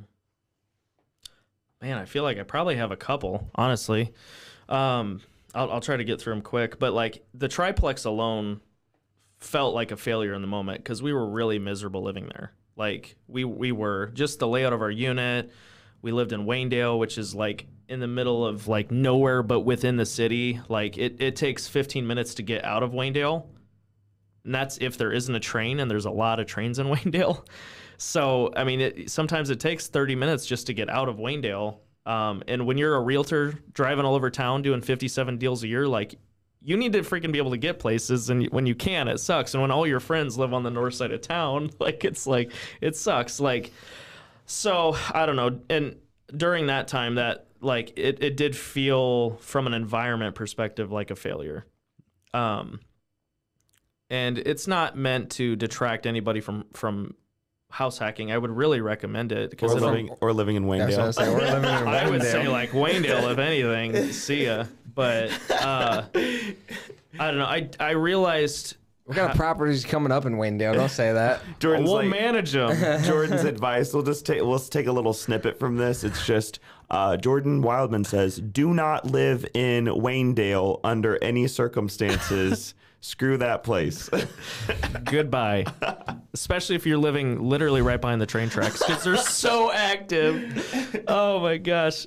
Man, 1.80 1.98
I 1.98 2.04
feel 2.04 2.22
like 2.22 2.38
I 2.38 2.42
probably 2.44 2.76
have 2.76 2.92
a 2.92 2.96
couple, 2.96 3.50
honestly. 3.54 4.12
Um, 4.68 5.20
I'll, 5.54 5.70
I'll 5.72 5.80
try 5.80 5.96
to 5.96 6.04
get 6.04 6.20
through 6.20 6.34
them 6.34 6.42
quick, 6.42 6.78
but 6.78 6.92
like 6.92 7.24
the 7.34 7.48
triplex 7.48 8.04
alone 8.04 8.60
felt 9.38 9.74
like 9.74 9.90
a 9.90 9.96
failure 9.96 10.32
in 10.32 10.40
the 10.40 10.48
moment 10.48 10.78
because 10.78 11.02
we 11.02 11.12
were 11.12 11.28
really 11.28 11.58
miserable 11.58 12.02
living 12.02 12.26
there. 12.32 12.52
Like 12.76 13.16
we 13.28 13.44
we 13.44 13.70
were 13.72 14.10
just 14.14 14.38
the 14.38 14.48
layout 14.48 14.72
of 14.72 14.80
our 14.80 14.90
unit. 14.90 15.52
We 16.04 16.12
lived 16.12 16.34
in 16.34 16.44
Waynedale, 16.44 16.98
which 16.98 17.16
is 17.16 17.34
like 17.34 17.66
in 17.88 17.98
the 17.98 18.06
middle 18.06 18.44
of 18.46 18.68
like 18.68 18.90
nowhere 18.90 19.42
but 19.42 19.60
within 19.60 19.96
the 19.96 20.04
city. 20.04 20.60
Like 20.68 20.98
it, 20.98 21.16
it 21.22 21.34
takes 21.34 21.66
15 21.66 22.06
minutes 22.06 22.34
to 22.34 22.42
get 22.42 22.62
out 22.62 22.82
of 22.82 22.92
Waynedale. 22.92 23.46
And 24.44 24.54
that's 24.54 24.76
if 24.82 24.98
there 24.98 25.12
isn't 25.12 25.34
a 25.34 25.40
train, 25.40 25.80
and 25.80 25.90
there's 25.90 26.04
a 26.04 26.10
lot 26.10 26.40
of 26.40 26.46
trains 26.46 26.78
in 26.78 26.86
Waynedale. 26.94 27.46
So, 27.96 28.52
I 28.54 28.64
mean, 28.64 28.82
it, 28.82 29.10
sometimes 29.10 29.48
it 29.48 29.60
takes 29.60 29.86
30 29.86 30.14
minutes 30.14 30.44
just 30.44 30.66
to 30.66 30.74
get 30.74 30.90
out 30.90 31.08
of 31.08 31.16
Waynedale. 31.16 31.78
Um, 32.04 32.42
and 32.48 32.66
when 32.66 32.76
you're 32.76 32.96
a 32.96 33.00
realtor 33.00 33.54
driving 33.72 34.04
all 34.04 34.14
over 34.14 34.28
town 34.28 34.60
doing 34.60 34.82
57 34.82 35.38
deals 35.38 35.62
a 35.62 35.68
year, 35.68 35.88
like 35.88 36.16
you 36.60 36.76
need 36.76 36.92
to 36.92 37.00
freaking 37.00 37.32
be 37.32 37.38
able 37.38 37.52
to 37.52 37.56
get 37.56 37.78
places. 37.78 38.28
And 38.28 38.46
when 38.50 38.66
you 38.66 38.74
can, 38.74 39.08
it 39.08 39.20
sucks. 39.20 39.54
And 39.54 39.62
when 39.62 39.70
all 39.70 39.86
your 39.86 40.00
friends 40.00 40.36
live 40.36 40.52
on 40.52 40.64
the 40.64 40.70
north 40.70 40.92
side 40.92 41.12
of 41.12 41.22
town, 41.22 41.70
like 41.78 42.04
it's 42.04 42.26
like, 42.26 42.52
it 42.82 42.94
sucks. 42.94 43.40
Like, 43.40 43.72
so 44.46 44.96
I 45.12 45.26
don't 45.26 45.36
know. 45.36 45.60
And 45.70 45.96
during 46.34 46.66
that 46.66 46.88
time, 46.88 47.16
that 47.16 47.46
like 47.60 47.92
it, 47.96 48.22
it 48.22 48.36
did 48.36 48.56
feel 48.56 49.36
from 49.36 49.66
an 49.66 49.74
environment 49.74 50.34
perspective 50.34 50.92
like 50.92 51.10
a 51.10 51.16
failure. 51.16 51.66
Um, 52.32 52.80
and 54.10 54.38
it's 54.38 54.66
not 54.66 54.96
meant 54.96 55.30
to 55.32 55.56
detract 55.56 56.06
anybody 56.06 56.40
from 56.40 56.66
from 56.72 57.14
house 57.70 57.98
hacking. 57.98 58.30
I 58.30 58.38
would 58.38 58.50
really 58.50 58.80
recommend 58.80 59.32
it 59.32 59.50
because 59.50 59.74
or 59.74 59.80
living 59.80 60.10
or 60.20 60.32
living 60.32 60.56
in 60.56 60.68
That's 60.68 60.96
what 60.96 61.18
I 61.18 61.28
Waynedale. 61.28 61.34
was 61.34 61.50
living 61.50 61.64
in 61.64 61.88
I 61.88 62.10
would 62.10 62.22
say 62.22 62.48
like 62.48 62.70
Waynedale, 62.70 63.32
if 63.32 63.38
anything. 63.38 64.12
See 64.12 64.46
ya. 64.46 64.64
But 64.94 65.30
uh, 65.50 66.04
I 66.14 66.54
don't 67.18 67.38
know. 67.38 67.46
I 67.46 67.68
I 67.80 67.90
realized 67.92 68.76
What 69.04 69.16
kind 69.16 69.30
of 69.30 69.36
properties 69.36 69.84
coming 69.84 70.10
up 70.12 70.24
in 70.26 70.34
Waynedale? 70.36 70.74
Don't 70.74 70.90
say 70.90 71.12
that. 71.12 71.40
Jordan's 71.60 71.86
we'll 71.88 71.96
like- 71.98 72.08
manage 72.08 72.52
them. 72.52 73.02
Jordan's 73.04 73.44
advice. 73.44 73.92
We'll 73.92 74.02
just 74.02 74.24
take 74.26 74.42
we'll 74.42 74.58
take 74.58 74.86
a 74.86 74.92
little 74.92 75.12
snippet 75.12 75.58
from 75.58 75.76
this. 75.76 76.04
It's 76.04 76.26
just 76.26 76.58
uh, 76.90 77.16
Jordan 77.16 77.62
Wildman 77.62 78.04
says, 78.04 78.36
"Do 78.38 78.72
not 78.74 79.06
live 79.06 79.44
in 79.54 79.86
Waynedale 79.86 80.80
under 80.84 81.22
any 81.22 81.46
circumstances. 81.48 82.74
Screw 83.00 83.36
that 83.38 83.62
place." 83.62 84.08
Goodbye. 85.04 85.66
Especially 86.32 86.76
if 86.76 86.86
you're 86.86 86.98
living 86.98 87.42
literally 87.42 87.82
right 87.82 88.00
behind 88.00 88.20
the 88.20 88.26
train 88.26 88.48
tracks 88.48 88.78
because 88.78 89.04
they're 89.04 89.16
so 89.16 89.70
active. 89.70 91.04
Oh 91.06 91.40
my 91.40 91.58
gosh. 91.58 92.06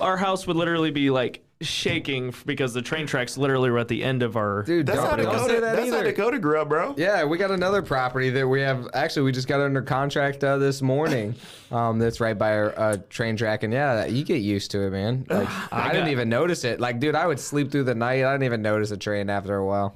Our 0.00 0.16
house 0.16 0.46
would 0.46 0.56
literally 0.56 0.92
be 0.92 1.10
like 1.10 1.42
shaking 1.62 2.34
because 2.46 2.72
the 2.72 2.82
train 2.82 3.06
tracks 3.06 3.36
literally 3.36 3.70
were 3.70 3.78
at 3.78 3.88
the 3.88 4.02
end 4.02 4.22
of 4.22 4.36
our. 4.36 4.62
Dude, 4.62 4.86
That's 4.86 4.98
don't, 5.00 5.10
how 5.10 5.16
don't 5.16 5.24
Dakota. 5.26 5.44
say 5.54 5.60
that 5.60 5.76
That's 5.76 5.90
how 5.90 5.96
either. 5.98 6.04
Dakota 6.10 6.38
grew 6.38 6.60
up, 6.60 6.68
bro. 6.68 6.94
Yeah, 6.96 7.24
we 7.24 7.38
got 7.38 7.50
another 7.50 7.82
property 7.82 8.30
that 8.30 8.46
we 8.48 8.60
have. 8.62 8.88
Actually, 8.94 9.22
we 9.22 9.32
just 9.32 9.48
got 9.48 9.60
under 9.60 9.82
contract 9.82 10.42
uh, 10.44 10.58
this 10.58 10.82
morning. 10.82 11.34
Um, 11.70 12.00
that's 12.00 12.18
right 12.18 12.36
by 12.36 12.54
our 12.56 12.76
uh, 12.76 12.96
train 13.10 13.36
track, 13.36 13.62
and 13.62 13.72
yeah, 13.72 14.04
you 14.06 14.24
get 14.24 14.38
used 14.42 14.72
to 14.72 14.80
it, 14.80 14.90
man. 14.90 15.24
Like 15.30 15.46
I, 15.72 15.92
didn't 15.92 16.06
got- 16.06 16.10
even 16.10 16.28
notice 16.28 16.64
it. 16.64 16.80
Like, 16.80 16.98
dude, 16.98 17.14
I 17.14 17.28
would 17.28 17.38
sleep 17.38 17.70
through 17.70 17.84
the 17.84 17.94
night. 17.94 18.24
I 18.24 18.32
didn't 18.32 18.42
even 18.42 18.60
notice 18.60 18.90
a 18.90 18.96
train 18.96 19.30
after 19.30 19.54
a 19.54 19.64
while. 19.64 19.94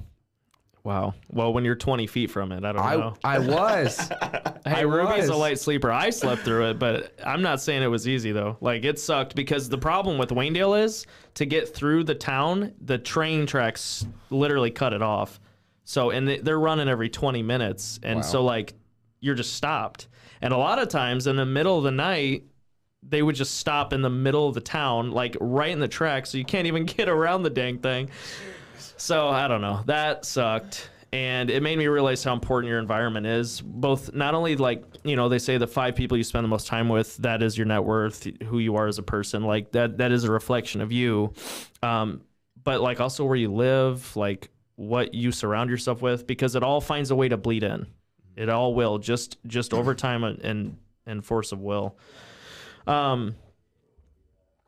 Wow. 0.85 1.15
Well, 1.31 1.51
when 1.51 1.65
you're 1.65 1.75
20 1.75 2.05
feet 2.05 2.29
from 2.29 2.51
it, 2.51 2.63
I 2.63 2.71
don't 2.71 2.81
I 2.81 2.95
know. 2.95 3.13
I 3.23 3.39
was. 3.39 4.09
Hey, 4.67 4.77
I 4.77 4.81
Ruby's 4.81 5.27
a 5.29 5.35
light 5.35 5.59
sleeper. 5.59 5.91
I 5.91 6.09
slept 6.09 6.41
through 6.41 6.71
it, 6.71 6.79
but 6.79 7.13
I'm 7.23 7.43
not 7.43 7.61
saying 7.61 7.83
it 7.83 7.87
was 7.87 8.07
easy 8.07 8.31
though. 8.31 8.57
Like 8.61 8.83
it 8.83 8.97
sucked 8.97 9.35
because 9.35 9.69
the 9.69 9.77
problem 9.77 10.17
with 10.17 10.29
Waynedale 10.29 10.83
is 10.83 11.05
to 11.35 11.45
get 11.45 11.71
through 11.75 12.05
the 12.05 12.15
town, 12.15 12.73
the 12.81 12.97
train 12.97 13.45
tracks 13.45 14.07
literally 14.31 14.71
cut 14.71 14.91
it 14.91 15.03
off. 15.03 15.39
So 15.83 16.09
and 16.09 16.27
they- 16.27 16.39
they're 16.39 16.59
running 16.59 16.89
every 16.89 17.09
20 17.09 17.43
minutes, 17.43 17.99
and 18.01 18.15
Wow. 18.17 18.21
so 18.23 18.43
like 18.43 18.73
you're 19.19 19.35
just 19.35 19.53
stopped. 19.53 20.07
And 20.41 20.51
a 20.51 20.57
lot 20.57 20.79
of 20.79 20.87
times 20.87 21.27
in 21.27 21.35
the 21.35 21.45
middle 21.45 21.77
of 21.77 21.83
the 21.83 21.91
night, 21.91 22.45
they 23.07 23.21
would 23.21 23.35
just 23.35 23.57
stop 23.59 23.93
in 23.93 24.01
the 24.01 24.09
middle 24.09 24.47
of 24.47 24.55
the 24.55 24.61
town, 24.61 25.11
like 25.11 25.37
right 25.39 25.69
in 25.71 25.79
the 25.79 25.87
track, 25.87 26.25
so 26.25 26.39
you 26.39 26.45
can't 26.45 26.65
even 26.65 26.85
get 26.97 27.07
around 27.07 27.43
the 27.43 27.51
dang 27.51 27.77
thing. 27.77 28.09
So 28.97 29.27
I 29.29 29.47
don't 29.47 29.61
know. 29.61 29.81
That 29.85 30.25
sucked. 30.25 30.89
And 31.11 31.49
it 31.49 31.63
made 31.63 31.77
me 31.77 31.87
realize 31.87 32.23
how 32.23 32.33
important 32.33 32.69
your 32.69 32.79
environment 32.79 33.25
is. 33.25 33.61
Both, 33.61 34.13
not 34.13 34.35
only 34.35 34.57
like, 34.57 34.83
you 35.03 35.15
know, 35.15 35.29
they 35.29 35.39
say 35.39 35.57
the 35.57 35.67
five 35.67 35.95
people 35.95 36.17
you 36.17 36.23
spend 36.23 36.43
the 36.43 36.49
most 36.49 36.67
time 36.67 36.89
with, 36.89 37.15
that 37.17 37.41
is 37.41 37.57
your 37.57 37.65
net 37.65 37.83
worth, 37.83 38.27
who 38.43 38.59
you 38.59 38.75
are 38.75 38.87
as 38.87 38.97
a 38.97 39.03
person. 39.03 39.43
Like 39.43 39.71
that, 39.71 39.97
that 39.99 40.11
is 40.11 40.25
a 40.25 40.31
reflection 40.31 40.81
of 40.81 40.91
you. 40.91 41.33
Um, 41.81 42.21
but 42.61 42.81
like 42.81 42.99
also 42.99 43.23
where 43.23 43.37
you 43.37 43.53
live, 43.53 44.13
like 44.17 44.49
what 44.75 45.13
you 45.13 45.31
surround 45.31 45.69
yourself 45.69 46.01
with, 46.01 46.27
because 46.27 46.55
it 46.55 46.63
all 46.63 46.81
finds 46.81 47.11
a 47.11 47.15
way 47.15 47.29
to 47.29 47.37
bleed 47.37 47.63
in. 47.63 47.87
It 48.35 48.49
all 48.49 48.73
will 48.73 48.97
just, 48.97 49.37
just 49.47 49.73
over 49.73 49.95
time 49.95 50.25
and, 50.25 50.77
and, 51.05 51.23
force 51.23 51.53
of 51.53 51.61
will. 51.61 51.97
Um, 52.87 53.35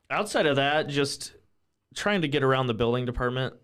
outside 0.10 0.46
of 0.46 0.56
that, 0.56 0.88
just 0.88 1.34
trying 1.94 2.22
to 2.22 2.30
get 2.30 2.44
around 2.44 2.68
the 2.68 2.74
building 2.74 3.06
department 3.06 3.56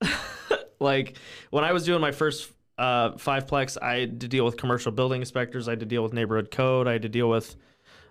like 0.80 1.16
when 1.50 1.64
I 1.64 1.72
was 1.72 1.84
doing 1.84 2.00
my 2.00 2.12
first 2.12 2.52
uh, 2.78 3.12
fiveplex, 3.12 3.76
I 3.82 3.96
had 3.96 4.20
to 4.20 4.28
deal 4.28 4.44
with 4.44 4.56
commercial 4.56 4.92
building 4.92 5.20
inspectors. 5.20 5.68
I 5.68 5.72
had 5.72 5.80
to 5.80 5.86
deal 5.86 6.02
with 6.02 6.12
neighborhood 6.12 6.50
code. 6.50 6.86
I 6.86 6.92
had 6.92 7.02
to 7.02 7.08
deal 7.08 7.28
with 7.28 7.56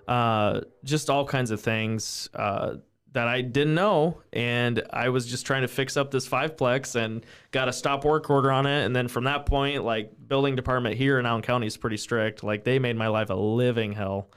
uh, 0.08 0.62
just 0.84 1.10
all 1.10 1.26
kinds 1.26 1.52
of 1.52 1.62
things 1.62 2.30
uh, 2.34 2.76
that 3.14 3.28
I 3.28 3.42
didn't 3.42 3.76
know, 3.76 4.22
and 4.34 4.84
I 4.92 5.10
was 5.10 5.26
just 5.26 5.46
trying 5.46 5.62
to 5.64 5.68
fix 5.68 5.98
up 5.98 6.12
this 6.12 6.28
fiveplex 6.28 6.96
and 6.96 7.26
got 7.52 7.68
a 7.68 7.74
stop 7.74 8.06
work 8.06 8.30
order 8.30 8.52
on 8.52 8.66
it. 8.66 8.86
And 8.86 8.96
then 8.96 9.08
from 9.08 9.24
that 9.24 9.46
point, 9.46 9.84
like 9.84 10.12
building 10.28 10.56
department 10.56 10.98
here 10.98 11.18
in 11.20 11.26
Allen 11.26 11.42
County 11.42 11.68
is 11.68 11.78
pretty 11.78 11.98
strict. 11.98 12.44
Like 12.44 12.64
they 12.64 12.80
made 12.80 12.96
my 12.96 13.08
life 13.08 13.30
a 13.30 13.34
living 13.34 13.94
hell. 13.94 14.30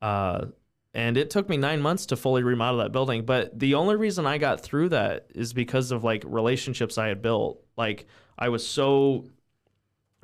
Uh, 0.00 0.46
and 0.94 1.16
it 1.16 1.30
took 1.30 1.48
me 1.48 1.56
nine 1.56 1.80
months 1.80 2.06
to 2.06 2.16
fully 2.16 2.42
remodel 2.42 2.78
that 2.78 2.92
building 2.92 3.24
but 3.24 3.58
the 3.58 3.74
only 3.74 3.96
reason 3.96 4.26
i 4.26 4.38
got 4.38 4.60
through 4.60 4.88
that 4.88 5.26
is 5.34 5.52
because 5.52 5.90
of 5.90 6.04
like 6.04 6.22
relationships 6.26 6.98
i 6.98 7.08
had 7.08 7.22
built. 7.22 7.62
Like 7.76 8.06
i 8.38 8.48
was 8.48 8.66
so 8.66 9.24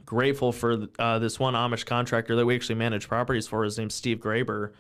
grateful 0.05 0.53
for 0.53 0.87
uh, 0.99 1.19
this 1.19 1.39
one 1.39 1.55
amish 1.55 1.85
contractor 1.85 2.37
that 2.37 2.47
we 2.47 2.55
actually 2.55 2.77
manage 2.77 3.09
properties 3.09 3.47
for. 3.47 3.65
His 3.65 3.79
name's 3.79 3.95
steve 3.95 4.19
graber. 4.19 4.73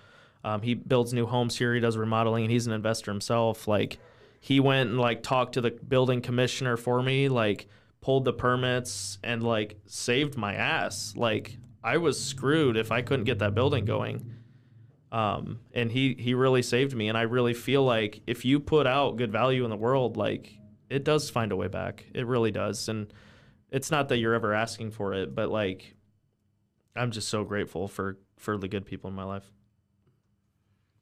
Um, 0.44 0.62
he 0.62 0.74
builds 0.74 1.12
new 1.12 1.27
homes 1.27 1.57
here. 1.59 1.74
He 1.74 1.81
does 1.81 1.96
remodeling 1.96 2.44
and 2.44 2.51
he's 2.51 2.66
an 2.66 2.72
investor 2.72 3.11
himself. 3.11 3.68
Like 3.68 3.98
he 4.40 4.61
went 4.61 4.90
and 4.90 4.98
like 4.98 5.22
talked 5.22 5.55
to 5.55 5.61
the 5.61 5.70
building 5.70 6.22
commissioner 6.22 6.77
for 6.77 7.03
me 7.03 7.29
like 7.29 7.66
pulled 8.01 8.24
the 8.24 8.33
permits 8.33 9.18
and 9.22 9.42
like 9.42 9.79
saved 9.87 10.37
my 10.37 10.55
ass. 10.55 11.14
Like 11.16 11.57
i 11.85 11.96
was 11.96 12.22
screwed 12.22 12.77
if 12.77 12.90
i 12.90 13.01
couldn't 13.03 13.24
get 13.24 13.38
that 13.38 13.55
building 13.55 13.85
going 13.85 14.38
um, 15.12 15.61
and 15.73 15.90
he 15.90 16.14
he 16.18 16.35
really 16.35 16.62
saved 16.62 16.94
me. 16.94 17.09
And 17.09 17.16
i 17.16 17.23
really 17.23 17.55
feel 17.55 17.85
like 17.85 18.21
if 18.27 18.44
you 18.44 18.61
put 18.61 18.87
out 18.87 19.16
good 19.16 19.33
value 19.33 19.64
in 19.64 19.71
the 19.71 19.77
world 19.77 20.16
like 20.16 20.59
it 20.90 21.05
does 21.05 21.29
find 21.29 21.53
a 21.53 21.57
way 21.57 21.68
back. 21.68 22.07
It 22.14 22.27
really 22.27 22.51
does. 22.51 22.88
And 22.88 23.12
it's 23.71 23.90
not 23.90 24.09
that 24.09 24.18
you're 24.18 24.35
ever 24.35 24.55
asking 24.55 24.90
for 24.90 25.12
it 25.12 25.35
but 25.35 25.51
like 25.51 25.94
i'm 26.97 27.11
just 27.11 27.29
so 27.29 27.44
grateful 27.44 27.87
for 27.87 28.16
for 28.38 28.57
the 28.57 28.68
good 28.68 28.87
people 28.87 29.11
in 29.11 29.16
my 29.16 29.25
life. 29.25 29.53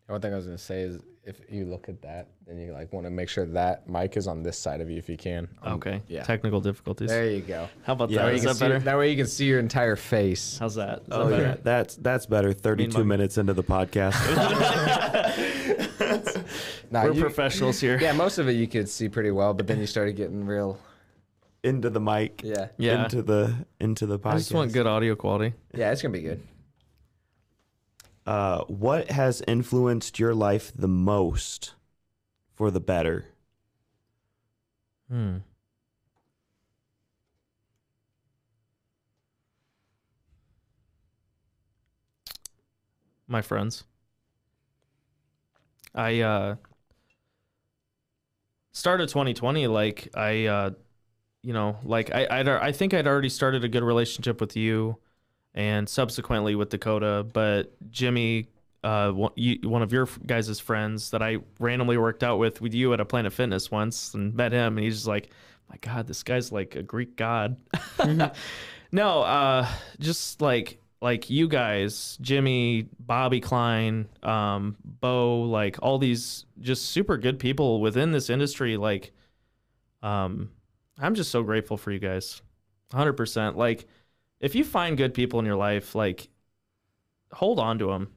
One 0.06 0.20
thing 0.20 0.32
I 0.32 0.36
was 0.36 0.46
gonna 0.46 0.58
say 0.58 0.82
is 0.82 1.00
if 1.26 1.40
you 1.50 1.64
look 1.66 1.88
at 1.88 2.00
that, 2.02 2.28
then 2.46 2.56
you 2.58 2.72
like 2.72 2.92
want 2.92 3.04
to 3.04 3.10
make 3.10 3.28
sure 3.28 3.44
that 3.46 3.88
mic 3.88 4.16
is 4.16 4.26
on 4.28 4.42
this 4.44 4.56
side 4.56 4.80
of 4.80 4.88
you 4.88 4.96
if 4.96 5.08
you 5.08 5.16
can. 5.16 5.48
Um, 5.62 5.74
okay 5.74 6.00
yeah. 6.08 6.22
technical 6.22 6.60
difficulties 6.60 7.08
There 7.08 7.28
you 7.28 7.40
go. 7.40 7.68
how 7.82 7.94
about 7.94 8.10
Yeah, 8.10 8.22
that 8.26 8.28
you 8.30 8.34
is 8.36 8.42
You 8.42 8.48
can 8.48 8.48
that 8.48 8.54
see- 8.58 8.64
better 8.64 8.78
that 8.78 8.96
way 8.98 9.10
you 9.10 9.16
can 9.16 9.26
see 9.26 9.46
your 9.46 9.58
entire 9.58 9.96
face. 9.96 10.56
how's 10.58 10.76
that 10.76 11.00
is 11.00 11.08
Oh 11.10 11.28
that 11.28 11.40
yeah, 11.40 11.56
that's 11.62 11.96
that's 11.96 12.26
better. 12.26 12.52
Thirty-two 12.52 12.98
mug. 12.98 13.06
minutes 13.08 13.38
into 13.38 13.52
the 13.54 13.64
podcast. 13.64 14.14
Nah, 16.90 17.04
we're 17.04 17.12
you- 17.14 17.20
professionals 17.20 17.80
here 17.80 17.98
yeah, 18.00 18.12
most 18.12 18.38
of 18.38 18.48
it 18.48 18.52
you 18.52 18.68
could 18.68 18.88
see 18.88 19.08
pretty 19.08 19.32
well, 19.32 19.52
but 19.54 19.66
then 19.66 19.80
you 19.80 19.86
started 19.86 20.14
getting 20.16 20.46
real. 20.46 20.78
into 21.64 21.90
the 21.90 21.98
mic. 22.00 22.42
Yeah, 22.44 22.68
yeah 22.78 23.04
Into 23.04 23.22
the 23.22 23.66
into 23.80 24.06
the 24.06 24.18
podcast. 24.20 24.32
i 24.32 24.36
just 24.38 24.54
want 24.54 24.72
good 24.72 24.86
audio 24.86 25.16
quality 25.16 25.54
yeah, 25.74 25.90
it's 25.90 26.00
gonna 26.02 26.12
be 26.12 26.22
good. 26.22 26.40
Uh, 28.26 28.64
what 28.64 29.10
has 29.10 29.40
influenced 29.46 30.18
your 30.18 30.34
life 30.34 30.72
the 30.74 30.88
most 30.88 31.74
for 32.52 32.70
the 32.70 32.80
better? 32.80 33.26
hmm 35.08 35.38
my 43.28 43.42
friends. 43.42 43.84
I 45.94 46.20
uh 46.20 46.56
started 48.72 49.08
2020 49.08 49.66
like 49.66 50.08
I 50.14 50.46
uh 50.46 50.70
you 51.42 51.52
know, 51.52 51.78
like 51.84 52.12
I 52.12 52.26
I'd, 52.30 52.48
I 52.48 52.72
think 52.72 52.94
I'd 52.94 53.06
already 53.06 53.28
started 53.28 53.64
a 53.64 53.68
good 53.68 53.84
relationship 53.84 54.40
with 54.40 54.56
you 54.56 54.98
and 55.56 55.88
subsequently 55.88 56.54
with 56.54 56.68
Dakota, 56.70 57.26
but 57.32 57.72
Jimmy 57.90 58.48
uh 58.84 59.10
one, 59.10 59.32
you, 59.34 59.68
one 59.68 59.82
of 59.82 59.92
your 59.92 60.06
guys' 60.26 60.60
friends 60.60 61.10
that 61.10 61.22
I 61.22 61.38
randomly 61.58 61.96
worked 61.96 62.22
out 62.22 62.38
with 62.38 62.60
with 62.60 62.74
you 62.74 62.92
at 62.92 63.00
a 63.00 63.04
Planet 63.04 63.32
Fitness 63.32 63.70
once 63.70 64.14
and 64.14 64.34
met 64.34 64.52
him 64.52 64.76
and 64.76 64.84
he's 64.84 64.94
just 64.94 65.06
like, 65.06 65.30
"My 65.68 65.76
god, 65.80 66.06
this 66.06 66.22
guy's 66.22 66.52
like 66.52 66.76
a 66.76 66.82
Greek 66.82 67.16
god." 67.16 67.56
no, 68.92 69.22
uh 69.22 69.66
just 69.98 70.40
like 70.40 70.78
like 71.00 71.28
you 71.30 71.48
guys, 71.48 72.18
Jimmy, 72.20 72.88
Bobby 72.98 73.40
Klein, 73.40 74.08
um, 74.22 74.76
Bo, 74.84 75.42
like 75.42 75.78
all 75.82 75.98
these 75.98 76.46
just 76.60 76.86
super 76.86 77.16
good 77.16 77.38
people 77.38 77.80
within 77.80 78.12
this 78.12 78.30
industry. 78.30 78.76
Like, 78.76 79.12
um, 80.02 80.50
I'm 80.98 81.14
just 81.14 81.30
so 81.30 81.42
grateful 81.42 81.76
for 81.76 81.90
you 81.90 81.98
guys. 81.98 82.40
100%. 82.92 83.56
Like, 83.56 83.86
if 84.40 84.54
you 84.54 84.64
find 84.64 84.96
good 84.96 85.14
people 85.14 85.38
in 85.40 85.46
your 85.46 85.56
life, 85.56 85.94
like, 85.94 86.28
hold 87.32 87.58
on 87.58 87.78
to 87.78 87.86
them 87.86 88.08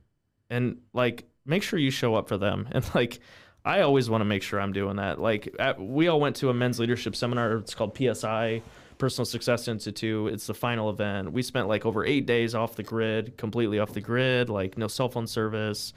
and, 0.49 0.77
like, 0.93 1.25
make 1.45 1.63
sure 1.63 1.79
you 1.79 1.91
show 1.91 2.15
up 2.15 2.27
for 2.27 2.37
them. 2.37 2.67
And, 2.73 2.95
like, 2.95 3.19
I 3.65 3.81
always 3.81 4.09
want 4.09 4.21
to 4.21 4.25
make 4.25 4.43
sure 4.43 4.59
I'm 4.59 4.73
doing 4.73 4.97
that. 4.97 5.19
Like, 5.19 5.53
at, 5.59 5.79
we 5.79 6.07
all 6.07 6.19
went 6.19 6.37
to 6.37 6.49
a 6.49 6.53
men's 6.53 6.79
leadership 6.79 7.15
seminar. 7.15 7.57
It's 7.57 7.75
called 7.75 7.97
PSI. 7.97 8.61
Personal 8.99 9.25
Success 9.25 9.67
Institute. 9.67 10.33
It's 10.33 10.45
the 10.45 10.53
final 10.53 10.89
event. 10.89 11.31
We 11.31 11.41
spent 11.41 11.67
like 11.69 11.85
over 11.85 12.05
eight 12.05 12.25
days 12.27 12.53
off 12.53 12.75
the 12.75 12.83
grid, 12.83 13.37
completely 13.37 13.79
off 13.79 13.93
the 13.93 14.01
grid, 14.01 14.49
like 14.49 14.77
no 14.77 14.87
cell 14.87 15.07
phone 15.07 15.25
service. 15.25 15.93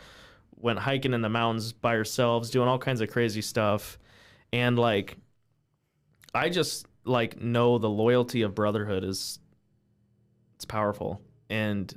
Went 0.56 0.78
hiking 0.78 1.12
in 1.12 1.20
the 1.20 1.28
mountains 1.28 1.72
by 1.72 1.96
ourselves, 1.96 2.48
doing 2.48 2.68
all 2.68 2.78
kinds 2.78 3.00
of 3.00 3.10
crazy 3.10 3.42
stuff. 3.42 3.98
And 4.52 4.78
like, 4.78 5.16
I 6.32 6.48
just 6.48 6.86
like 7.04 7.40
know 7.42 7.78
the 7.78 7.90
loyalty 7.90 8.42
of 8.42 8.54
brotherhood 8.54 9.02
is 9.02 9.40
it's 10.62 10.70
powerful. 10.70 11.20
And 11.50 11.92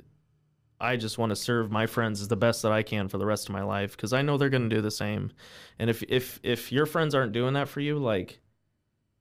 I 0.80 0.96
just 0.96 1.18
want 1.18 1.30
to 1.30 1.36
serve 1.36 1.70
my 1.70 1.86
friends 1.86 2.20
as 2.20 2.26
the 2.26 2.36
best 2.36 2.62
that 2.62 2.72
I 2.72 2.82
can 2.82 3.06
for 3.06 3.16
the 3.16 3.24
rest 3.24 3.48
of 3.48 3.52
my 3.52 3.62
life 3.62 3.96
because 3.96 4.12
I 4.12 4.22
know 4.22 4.36
they're 4.36 4.50
going 4.50 4.68
to 4.68 4.74
do 4.76 4.82
the 4.82 4.90
same. 4.90 5.30
And 5.78 5.88
if 5.88 6.02
if 6.08 6.40
if 6.42 6.72
your 6.72 6.84
friends 6.84 7.14
aren't 7.14 7.32
doing 7.32 7.54
that 7.54 7.68
for 7.68 7.80
you, 7.80 7.96
like 7.96 8.40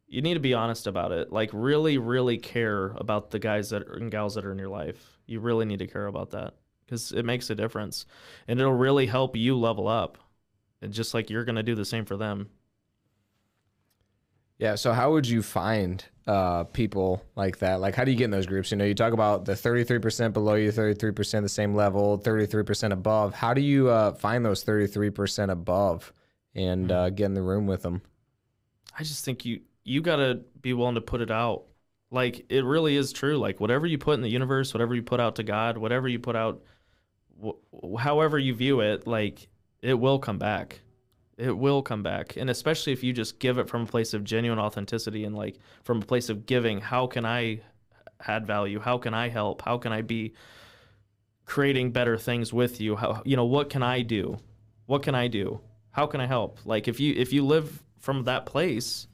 you 0.08 0.24
need 0.24 0.34
to 0.34 0.40
be 0.40 0.56
honest 0.56 0.88
about 0.88 1.12
it. 1.12 1.32
Like 1.32 1.52
really, 1.54 2.00
really 2.00 2.40
care 2.40 2.88
about 2.98 3.30
the 3.30 3.38
guys 3.38 3.70
that 3.70 3.84
are, 3.84 3.98
and 3.98 4.10
gals 4.10 4.34
that 4.34 4.46
are 4.46 4.52
in 4.52 4.58
your 4.58 4.70
life. 4.70 5.20
You 5.28 5.40
really 5.40 5.66
need 5.66 5.80
to 5.80 5.88
care 5.88 6.08
about 6.08 6.32
that 6.32 6.56
because 6.84 7.12
it 7.12 7.24
makes 7.24 7.52
a 7.52 7.56
difference, 7.56 8.08
and 8.48 8.60
it'll 8.60 8.74
really 8.74 9.06
help 9.06 9.36
you 9.36 9.56
level 9.56 9.88
up. 9.88 10.18
And 10.82 10.92
just 10.92 11.14
like 11.14 11.30
you're 11.30 11.46
gonna 11.46 11.64
do 11.64 11.76
the 11.76 11.86
same 11.86 12.06
for 12.06 12.18
them. 12.18 12.50
Yeah. 14.58 14.74
So 14.74 14.92
how 14.92 15.12
would 15.12 15.28
you 15.28 15.44
find 15.44 16.04
uh, 16.28 16.64
people 16.66 17.24
like 17.36 17.60
that? 17.60 17.80
Like, 17.80 17.96
how 17.96 18.04
do 18.04 18.12
you 18.12 18.18
get 18.18 18.26
in 18.26 18.32
those 18.32 18.48
groups? 18.48 18.72
You 18.72 18.78
know, 18.78 18.86
you 18.86 18.96
talk 18.96 19.14
about 19.14 19.46
the 19.46 19.54
33% 19.54 20.34
below 20.34 20.56
you, 20.56 20.72
33% 20.72 21.42
the 21.42 21.50
same 21.50 21.76
level, 21.76 22.18
33% 22.20 22.92
above. 22.92 23.34
How 23.34 23.54
do 23.54 23.62
you 23.62 23.90
uh, 23.90 24.14
find 24.14 24.46
those 24.46 24.64
33% 24.64 25.50
above 25.52 26.14
and 26.56 26.92
uh, 26.92 27.10
get 27.10 27.26
in 27.26 27.34
the 27.34 27.42
room 27.42 27.68
with 27.68 27.84
them. 27.84 28.02
I 28.98 29.04
just 29.04 29.26
think 29.26 29.46
you 29.46 29.62
you 29.84 30.02
got 30.02 30.16
to 30.16 30.42
be 30.62 30.74
willing 30.74 30.96
to 30.96 31.02
put 31.02 31.22
it 31.22 31.30
out. 31.30 31.66
Like 32.10 32.46
it 32.50 32.64
really 32.64 32.96
is 32.96 33.12
true. 33.12 33.38
Like 33.38 33.60
whatever 33.60 33.86
you 33.86 33.98
put 33.98 34.16
in 34.16 34.22
the 34.22 34.30
universe, 34.30 34.74
whatever 34.74 34.96
you 34.96 35.04
put 35.04 35.20
out 35.20 35.36
to 35.36 35.44
God, 35.44 35.78
whatever 35.78 36.08
you 36.08 36.18
put 36.18 36.36
out, 36.36 36.64
wh- 37.44 38.00
however 38.00 38.40
you 38.40 38.56
view 38.56 38.80
it, 38.80 39.06
like 39.06 39.50
it 39.82 39.96
will 39.96 40.18
come 40.18 40.40
back. 40.40 40.80
It 41.38 41.58
will 41.58 41.82
come 41.82 42.02
back, 42.02 42.38
and 42.38 42.50
especially 42.50 42.94
if 42.94 43.04
you 43.04 43.12
just 43.12 43.40
give 43.40 43.58
it 43.58 43.68
from 43.68 43.82
a 43.82 43.86
place 43.86 44.14
of 44.14 44.24
genuine 44.24 44.60
authenticity 44.60 45.26
and 45.26 45.36
like 45.36 45.60
from 45.84 46.02
a 46.02 46.06
place 46.06 46.30
of 46.30 46.46
giving. 46.46 46.80
How 46.80 47.08
can 47.08 47.26
I 47.26 47.62
add 48.26 48.48
value? 48.48 48.80
How 48.80 48.98
can 48.98 49.14
I 49.14 49.28
help? 49.28 49.62
How 49.62 49.78
can 49.78 49.92
I 49.92 50.02
be 50.02 50.34
creating 51.46 51.92
better 51.92 52.18
things 52.18 52.54
with 52.54 52.80
you? 52.80 52.96
How 52.96 53.22
you 53.26 53.36
know 53.36 53.46
what 53.46 53.70
can 53.70 53.84
I 53.84 54.02
do? 54.02 54.38
What 54.86 55.04
can 55.04 55.14
I 55.14 55.28
do? 55.28 55.60
How 55.92 56.08
can 56.08 56.22
I 56.22 56.26
help? 56.26 56.60
Like 56.66 56.88
if 56.88 57.00
you 57.00 57.14
if 57.16 57.34
you 57.34 57.46
live 57.46 57.84
from 58.00 58.24
that 58.24 58.46
place 58.46 59.08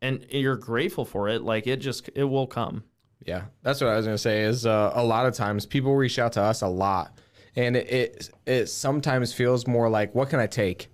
and 0.00 0.24
you're 0.30 0.56
grateful 0.56 1.04
for 1.04 1.28
it, 1.28 1.42
like 1.42 1.66
it 1.66 1.76
just 1.76 2.08
it 2.14 2.24
will 2.24 2.46
come. 2.46 2.84
Yeah, 3.26 3.44
that's 3.62 3.80
what 3.80 3.90
I 3.90 3.96
was 3.96 4.06
gonna 4.06 4.18
say. 4.18 4.42
Is 4.42 4.64
uh, 4.66 4.92
a 4.94 5.04
lot 5.04 5.26
of 5.26 5.34
times 5.34 5.66
people 5.66 5.94
reach 5.96 6.18
out 6.18 6.32
to 6.32 6.42
us 6.42 6.62
a 6.62 6.68
lot, 6.68 7.18
and 7.56 7.76
it 7.76 7.90
it, 7.90 8.30
it 8.46 8.66
sometimes 8.66 9.32
feels 9.32 9.66
more 9.66 9.88
like, 9.88 10.14
what 10.14 10.28
can 10.30 10.40
I 10.40 10.46
take? 10.46 10.88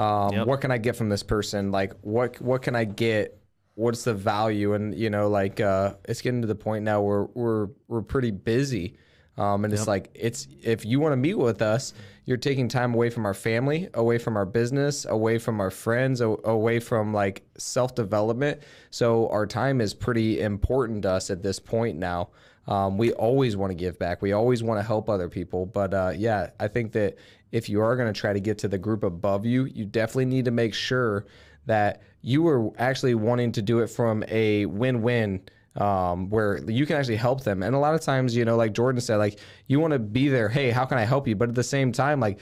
Um, 0.00 0.32
Yep. 0.32 0.46
What 0.46 0.60
can 0.62 0.70
I 0.70 0.78
get 0.78 0.96
from 0.96 1.08
this 1.10 1.22
person? 1.22 1.70
Like, 1.70 1.92
what 2.00 2.40
what 2.40 2.62
can 2.62 2.74
I 2.74 2.84
get? 2.84 3.38
What's 3.74 4.04
the 4.04 4.14
value? 4.14 4.74
And 4.74 4.94
you 4.94 5.10
know, 5.10 5.28
like 5.28 5.60
uh, 5.60 5.94
it's 6.08 6.22
getting 6.22 6.40
to 6.40 6.46
the 6.46 6.54
point 6.54 6.84
now 6.84 7.02
where 7.02 7.24
we're 7.34 7.68
we're 7.88 8.02
pretty 8.02 8.30
busy. 8.30 8.96
Um, 9.36 9.64
and 9.64 9.72
it's 9.72 9.86
like 9.86 10.10
it's 10.14 10.48
if 10.62 10.84
you 10.84 11.00
want 11.00 11.12
to 11.12 11.16
meet 11.16 11.34
with 11.34 11.62
us, 11.62 11.94
you're 12.24 12.36
taking 12.36 12.68
time 12.68 12.94
away 12.94 13.10
from 13.10 13.24
our 13.24 13.34
family, 13.34 13.88
away 13.94 14.18
from 14.18 14.36
our 14.36 14.44
business, 14.44 15.06
away 15.06 15.38
from 15.38 15.60
our 15.60 15.70
friends, 15.70 16.20
away 16.20 16.78
from 16.80 17.12
like 17.14 17.42
self 17.56 17.94
development. 17.94 18.60
So 18.90 19.28
our 19.28 19.46
time 19.46 19.80
is 19.80 19.94
pretty 19.94 20.40
important 20.40 21.02
to 21.02 21.12
us 21.12 21.30
at 21.30 21.42
this 21.42 21.58
point 21.58 21.98
now. 21.98 22.30
Um, 22.66 22.98
we 22.98 23.12
always 23.12 23.56
want 23.56 23.70
to 23.70 23.74
give 23.74 23.98
back. 23.98 24.20
We 24.20 24.32
always 24.32 24.62
want 24.62 24.78
to 24.78 24.82
help 24.86 25.08
other 25.08 25.28
people. 25.28 25.64
But 25.66 25.94
uh, 25.94 26.12
yeah, 26.14 26.50
I 26.60 26.68
think 26.68 26.92
that 26.92 27.16
if 27.52 27.68
you 27.68 27.80
are 27.80 27.96
going 27.96 28.12
to 28.12 28.18
try 28.18 28.32
to 28.32 28.40
get 28.40 28.58
to 28.58 28.68
the 28.68 28.78
group 28.78 29.02
above 29.02 29.44
you, 29.44 29.64
you 29.64 29.84
definitely 29.84 30.26
need 30.26 30.44
to 30.44 30.50
make 30.50 30.74
sure 30.74 31.26
that 31.66 32.02
you 32.22 32.46
are 32.48 32.70
actually 32.78 33.14
wanting 33.14 33.52
to 33.52 33.62
do 33.62 33.80
it 33.80 33.88
from 33.88 34.24
a 34.28 34.66
win-win 34.66 35.42
um, 35.76 36.28
where 36.30 36.58
you 36.70 36.84
can 36.86 36.96
actually 36.96 37.16
help 37.16 37.44
them. 37.44 37.62
And 37.62 37.74
a 37.74 37.78
lot 37.78 37.94
of 37.94 38.00
times, 38.00 38.34
you 38.36 38.44
know, 38.44 38.56
like 38.56 38.72
Jordan 38.72 39.00
said, 39.00 39.16
like 39.16 39.38
you 39.66 39.78
want 39.80 39.92
to 39.92 39.98
be 39.98 40.28
there. 40.28 40.48
Hey, 40.48 40.70
how 40.70 40.84
can 40.84 40.98
I 40.98 41.04
help 41.04 41.28
you? 41.28 41.36
But 41.36 41.48
at 41.48 41.54
the 41.54 41.62
same 41.62 41.92
time, 41.92 42.18
like 42.18 42.40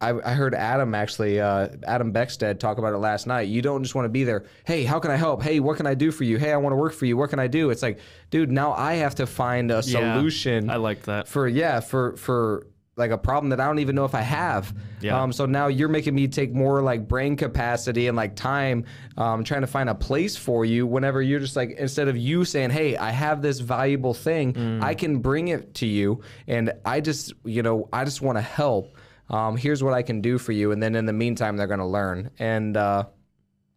I, 0.00 0.10
I 0.10 0.32
heard 0.34 0.54
Adam 0.54 0.94
actually, 0.94 1.40
uh, 1.40 1.68
Adam 1.84 2.12
Beckstead 2.12 2.58
talk 2.58 2.78
about 2.78 2.94
it 2.94 2.98
last 2.98 3.26
night. 3.26 3.48
You 3.48 3.62
don't 3.62 3.82
just 3.82 3.94
want 3.94 4.06
to 4.06 4.10
be 4.10 4.24
there. 4.24 4.44
Hey, 4.64 4.84
how 4.84 4.98
can 4.98 5.10
I 5.10 5.16
help? 5.16 5.42
Hey, 5.42 5.60
what 5.60 5.76
can 5.76 5.86
I 5.86 5.94
do 5.94 6.10
for 6.10 6.24
you? 6.24 6.36
Hey, 6.38 6.52
I 6.52 6.56
want 6.56 6.72
to 6.72 6.76
work 6.76 6.92
for 6.94 7.06
you. 7.06 7.16
What 7.16 7.30
can 7.30 7.38
I 7.38 7.46
do? 7.48 7.70
It's 7.70 7.82
like, 7.82 7.98
dude, 8.30 8.50
now 8.50 8.72
I 8.72 8.94
have 8.94 9.14
to 9.16 9.26
find 9.26 9.70
a 9.70 9.82
Yeah, 9.84 10.14
solution 10.14 10.70
I 10.70 10.76
like 10.76 11.02
that. 11.02 11.28
for 11.28 11.48
yeah 11.48 11.80
for 11.80 12.16
for 12.16 12.66
like 12.98 13.10
a 13.10 13.18
problem 13.18 13.50
that 13.50 13.60
I 13.60 13.66
don't 13.66 13.78
even 13.78 13.94
know 13.94 14.04
if 14.04 14.14
I 14.14 14.20
have. 14.22 14.74
Yeah. 15.00 15.20
Um, 15.22 15.32
so 15.32 15.46
now 15.46 15.68
you're 15.68 15.88
making 15.88 16.14
me 16.14 16.26
take 16.28 16.52
more 16.52 16.82
like 16.82 17.06
brain 17.08 17.36
capacity 17.36 18.08
and 18.08 18.16
like 18.16 18.34
time, 18.36 18.84
um, 19.16 19.44
trying 19.44 19.60
to 19.62 19.66
find 19.68 19.88
a 19.88 19.94
place 19.94 20.36
for 20.36 20.64
you. 20.64 20.86
Whenever 20.86 21.22
you're 21.22 21.40
just 21.40 21.56
like 21.56 21.70
instead 21.78 22.08
of 22.08 22.16
you 22.16 22.44
saying, 22.44 22.70
"Hey, 22.70 22.96
I 22.96 23.10
have 23.10 23.40
this 23.40 23.60
valuable 23.60 24.14
thing, 24.14 24.52
Mm. 24.54 24.82
I 24.82 24.94
can 24.94 25.18
bring 25.20 25.48
it 25.48 25.74
to 25.74 25.86
you," 25.86 26.20
and 26.46 26.72
I 26.84 27.00
just 27.00 27.32
you 27.44 27.62
know 27.62 27.88
I 27.92 28.04
just 28.04 28.20
want 28.20 28.36
to 28.38 28.42
help. 28.42 28.96
Um, 29.30 29.56
here's 29.56 29.82
what 29.84 29.94
I 29.94 30.02
can 30.02 30.20
do 30.20 30.38
for 30.38 30.52
you, 30.52 30.72
and 30.72 30.82
then 30.82 30.94
in 30.96 31.06
the 31.06 31.12
meantime 31.12 31.56
they're 31.56 31.66
gonna 31.66 31.86
learn. 31.88 32.30
And 32.38 32.76
uh, 32.76 33.04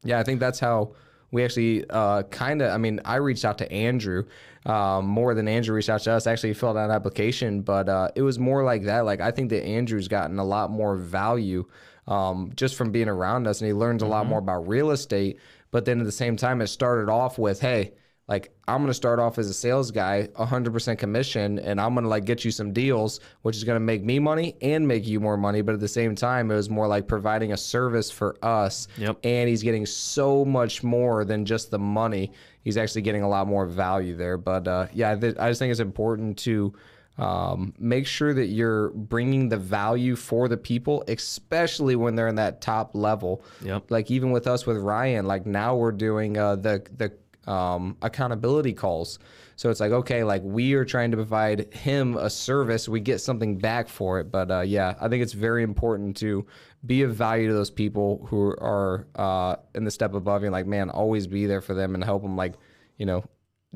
yeah, 0.04 0.20
I 0.20 0.24
think 0.24 0.40
that's 0.40 0.60
how 0.60 0.94
we 1.32 1.44
actually 1.44 1.86
uh, 1.90 2.24
kind 2.24 2.62
of. 2.62 2.72
I 2.72 2.78
mean, 2.78 3.00
I 3.06 3.16
reached 3.18 3.46
out 3.46 3.58
to 3.60 3.72
Andrew 3.72 4.24
um, 4.66 5.06
more 5.06 5.34
than 5.34 5.48
Andrew 5.48 5.76
reached 5.76 5.90
out 5.90 6.02
to 6.02 6.12
us. 6.12 6.28
Actually, 6.28 6.54
filled 6.54 6.78
out 6.78 6.90
an 6.90 6.96
application, 6.96 7.62
but 7.62 7.90
uh, 7.90 8.10
it 8.16 8.22
was 8.22 8.40
more 8.40 8.64
like 8.64 8.84
that. 8.84 9.06
Like 9.06 9.22
I 9.22 9.32
think 9.32 9.50
that 9.50 9.66
Andrew's 9.66 10.08
gotten 10.08 10.40
a 10.40 10.44
lot 10.44 10.72
more 10.72 10.96
value 10.96 11.66
um, 12.08 12.52
just 12.56 12.76
from 12.76 12.92
being 12.92 13.08
around 13.08 13.48
us, 13.48 13.62
and 13.62 13.68
he 13.68 13.74
learns 13.74 14.04
a 14.04 14.08
lot 14.08 14.26
more 14.26 14.40
about 14.40 14.68
real 14.68 14.92
estate. 14.92 15.40
But 15.72 15.86
then 15.86 16.00
at 16.00 16.06
the 16.06 16.12
same 16.12 16.36
time, 16.36 16.62
it 16.62 16.68
started 16.68 17.10
off 17.10 17.38
with, 17.38 17.62
hey. 17.62 17.94
Like 18.32 18.50
I'm 18.66 18.80
gonna 18.82 18.94
start 18.94 19.20
off 19.20 19.38
as 19.40 19.50
a 19.50 19.54
sales 19.54 19.92
guy, 19.92 20.30
100% 20.40 20.98
commission, 20.98 21.60
and 21.60 21.82
I'm 21.82 21.94
gonna 21.94 22.08
like 22.08 22.24
get 22.24 22.46
you 22.46 22.52
some 22.52 22.72
deals, 22.72 23.20
which 23.42 23.58
is 23.58 23.66
gonna 23.66 23.82
make 23.82 24.06
me 24.06 24.20
money 24.20 24.56
and 24.62 24.88
make 24.88 25.06
you 25.06 25.20
more 25.20 25.36
money. 25.36 25.60
But 25.62 25.74
at 25.74 25.82
the 25.82 25.90
same 25.90 26.16
time, 26.16 26.50
it 26.50 26.56
was 26.56 26.70
more 26.70 26.88
like 26.88 27.10
providing 27.10 27.52
a 27.52 27.58
service 27.58 28.10
for 28.10 28.38
us 28.42 28.88
Yep. 28.98 29.18
and 29.26 29.50
he's 29.50 29.62
getting 29.64 29.86
so 29.86 30.46
much 30.46 30.82
more 30.82 31.26
than 31.26 31.44
just 31.44 31.72
the 31.72 31.80
money. 31.80 32.32
He's 32.64 32.78
actually 32.78 33.02
getting 33.02 33.22
a 33.24 33.28
lot 33.28 33.48
more 33.48 33.66
value 33.66 34.16
there. 34.16 34.38
But 34.38 34.66
uh, 34.66 34.88
yeah, 34.94 35.14
th- 35.14 35.36
I 35.38 35.50
just 35.50 35.60
think 35.60 35.72
it's 35.72 35.82
important 35.82 36.38
to 36.40 36.74
um, 37.18 37.74
make 37.78 38.08
sure 38.08 38.34
that 38.34 38.46
you're 38.46 38.92
bringing 38.92 39.50
the 39.50 39.58
value 39.58 40.16
for 40.16 40.48
the 40.48 40.56
people, 40.56 41.04
especially 41.10 41.98
when 41.98 42.16
they're 42.16 42.30
in 42.30 42.36
that 42.36 42.62
top 42.62 42.96
level. 42.96 43.44
Yep. 43.62 43.92
Like 43.92 44.10
even 44.10 44.32
with 44.32 44.48
us 44.48 44.66
with 44.66 44.78
Ryan, 44.78 45.26
like 45.28 45.46
now 45.46 45.76
we're 45.76 45.92
doing 45.92 46.38
uh, 46.38 46.56
the 46.56 46.82
the 46.96 47.12
um, 47.48 47.98
accountability 48.02 48.74
calls. 48.74 49.20
So 49.56 49.70
it's 49.70 49.80
like 49.80 49.92
okay, 49.92 50.24
like 50.24 50.42
we 50.44 50.74
are 50.74 50.86
trying 50.86 51.12
to 51.12 51.18
provide 51.18 51.74
him 51.74 52.18
a 52.18 52.30
service, 52.30 52.90
we 52.90 53.00
get 53.00 53.20
something 53.20 53.58
back 53.58 53.90
for 53.90 54.20
it. 54.20 54.32
But 54.32 54.50
uh, 54.50 54.62
yeah, 54.62 54.96
I 55.00 55.08
think 55.08 55.22
it's 55.22 55.34
very 55.34 55.64
important 55.64 56.18
to 56.18 56.46
be 56.86 57.04
of 57.04 57.16
value 57.16 57.48
to 57.48 57.54
those 57.54 57.70
people 57.70 58.26
who 58.30 58.56
are 58.58 59.06
uh, 59.16 59.58
in 59.76 59.84
the 59.84 59.92
step 59.92 60.14
above 60.14 60.44
you. 60.44 60.50
Like 60.50 60.66
man, 60.66 60.90
always 60.90 61.28
be 61.28 61.46
there 61.46 61.62
for 61.62 61.74
them 61.74 61.96
and 61.96 62.04
help 62.04 62.24
them. 62.24 62.36
Like 62.36 62.56
you 62.98 63.06
know, 63.06 63.24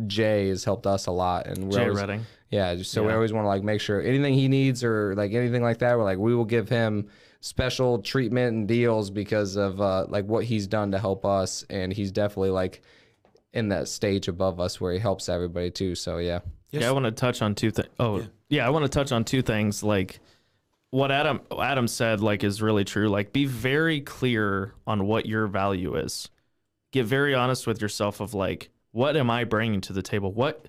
Jay 0.08 0.50
has 0.50 0.64
helped 0.64 0.88
us 0.88 1.06
a 1.08 1.12
lot, 1.12 1.48
and 1.48 1.66
we're 1.66 1.78
Jay 1.78 1.84
always, 1.84 2.00
Redding. 2.00 2.26
yeah, 2.50 2.76
so 2.82 3.06
we 3.06 3.14
always 3.14 3.32
want 3.32 3.46
to 3.46 3.50
like 3.50 3.64
make 3.64 3.82
sure 3.82 4.02
anything 4.02 4.34
he 4.34 4.48
needs 4.48 4.84
or 4.84 5.16
like 5.16 5.34
anything 5.34 5.64
like 5.64 5.80
that, 5.80 5.98
we're 5.98 6.04
like 6.04 6.18
we 6.18 6.36
will 6.36 6.46
give 6.46 6.68
him 6.68 7.08
special 7.42 8.02
treatment 8.02 8.56
and 8.56 8.68
deals 8.68 9.12
because 9.12 9.56
of 9.56 9.80
uh, 9.80 10.06
like 10.10 10.26
what 10.26 10.44
he's 10.44 10.66
done 10.66 10.92
to 10.92 11.00
help 11.00 11.26
us, 11.26 11.64
and 11.70 11.94
he's 11.94 12.12
definitely 12.12 12.50
like 12.50 12.82
in 13.56 13.70
that 13.70 13.88
stage 13.88 14.28
above 14.28 14.60
us 14.60 14.80
where 14.80 14.94
he 14.94 15.00
helps 15.00 15.30
everybody 15.30 15.72
too. 15.72 15.96
So 15.96 16.18
yeah, 16.18 16.40
Yes. 16.76 16.82
Yeah, 16.82 16.90
I 16.90 16.92
want 16.92 17.06
to 17.06 17.12
touch 17.12 17.42
on 17.42 17.56
two 17.56 17.72
things. 17.72 17.88
Oh, 18.00 18.22
yeah. 18.50 18.68
I 18.68 18.70
want 18.70 18.84
to 18.84 18.90
touch 18.90 19.14
on 19.14 19.24
two 19.24 19.42
things. 19.42 19.82
Like 19.82 20.20
what 20.90 21.10
Adam 21.10 21.40
Adam 21.58 21.88
said, 21.88 22.20
like 22.20 22.44
is 22.44 22.62
really 22.62 22.84
true. 22.84 23.08
Like 23.08 23.32
be 23.32 23.46
very 23.46 24.02
clear 24.02 24.74
on 24.86 25.08
what 25.08 25.26
your 25.26 25.48
value 25.48 25.96
is. 25.96 26.30
Get 26.92 27.06
very 27.06 27.34
honest 27.34 27.66
with 27.66 27.82
yourself 27.82 28.20
of 28.20 28.34
like, 28.34 28.70
what 28.92 29.16
am 29.16 29.30
I 29.30 29.46
bringing 29.46 29.82
to 29.82 29.94
the 29.94 30.02
table? 30.02 30.34
What 30.34 30.68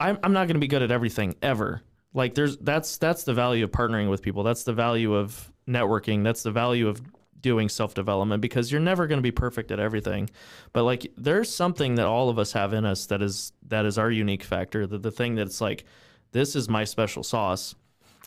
I'm 0.00 0.18
I'm 0.24 0.32
not 0.32 0.46
going 0.46 0.54
to 0.54 0.60
be 0.60 0.68
good 0.68 0.82
at 0.82 0.90
everything 0.90 1.36
ever. 1.42 1.82
Like 2.12 2.34
there's 2.34 2.56
that's 2.56 2.98
that's 2.98 3.22
the 3.22 3.34
value 3.34 3.64
of 3.64 3.70
partnering 3.70 4.10
with 4.10 4.22
people. 4.22 4.42
That's 4.42 4.64
the 4.64 4.72
value 4.72 5.14
of 5.14 5.52
networking. 5.68 6.24
That's 6.24 6.42
the 6.42 6.50
value 6.50 6.88
of 6.88 7.00
doing 7.40 7.68
self-development 7.68 8.40
because 8.40 8.70
you're 8.70 8.80
never 8.80 9.06
going 9.06 9.18
to 9.18 9.22
be 9.22 9.30
perfect 9.30 9.70
at 9.70 9.80
everything. 9.80 10.28
But 10.72 10.84
like 10.84 11.10
there's 11.16 11.52
something 11.52 11.94
that 11.96 12.06
all 12.06 12.28
of 12.28 12.38
us 12.38 12.52
have 12.52 12.72
in 12.72 12.84
us 12.84 13.06
that 13.06 13.22
is 13.22 13.52
that 13.68 13.86
is 13.86 13.98
our 13.98 14.10
unique 14.10 14.42
factor. 14.42 14.86
The 14.86 14.98
the 14.98 15.10
thing 15.10 15.34
that's 15.34 15.60
like 15.60 15.84
this 16.32 16.54
is 16.56 16.68
my 16.68 16.84
special 16.84 17.22
sauce. 17.22 17.74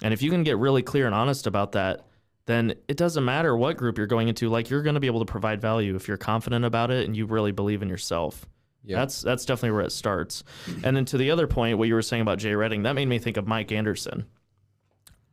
And 0.02 0.14
if 0.14 0.22
you 0.22 0.32
can 0.32 0.44
get 0.44 0.58
really 0.58 0.82
clear 0.82 1.06
and 1.06 1.16
honest 1.16 1.48
about 1.48 1.74
that, 1.74 2.06
then 2.46 2.74
it 2.88 2.98
doesn't 2.98 3.24
matter 3.24 3.56
what 3.56 3.78
group 3.78 3.98
you're 3.98 4.08
going 4.08 4.28
into. 4.28 4.50
Like 4.50 4.70
you're 4.70 4.82
going 4.82 4.96
to 4.96 5.00
be 5.00 5.08
able 5.08 5.24
to 5.24 5.32
provide 5.32 5.62
value 5.62 5.96
if 5.96 6.08
you're 6.08 6.18
confident 6.18 6.66
about 6.66 6.92
it 6.92 7.06
and 7.06 7.16
you 7.16 7.26
really 7.26 7.52
believe 7.52 7.82
in 7.82 7.90
yourself. 7.90 8.46
Yeah. 8.84 8.98
That's 8.98 9.22
that's 9.22 9.46
definitely 9.46 9.72
where 9.72 9.86
it 9.86 9.92
starts. 9.92 10.44
And 10.84 10.96
then 10.96 11.06
to 11.06 11.18
the 11.18 11.32
other 11.32 11.48
point, 11.48 11.78
what 11.78 11.88
you 11.88 11.94
were 11.94 12.02
saying 12.02 12.22
about 12.22 12.40
Jay 12.40 12.54
Redding, 12.54 12.84
that 12.84 12.96
made 12.96 13.08
me 13.08 13.18
think 13.18 13.38
of 13.38 13.48
Mike 13.48 13.72
Anderson. 13.72 14.26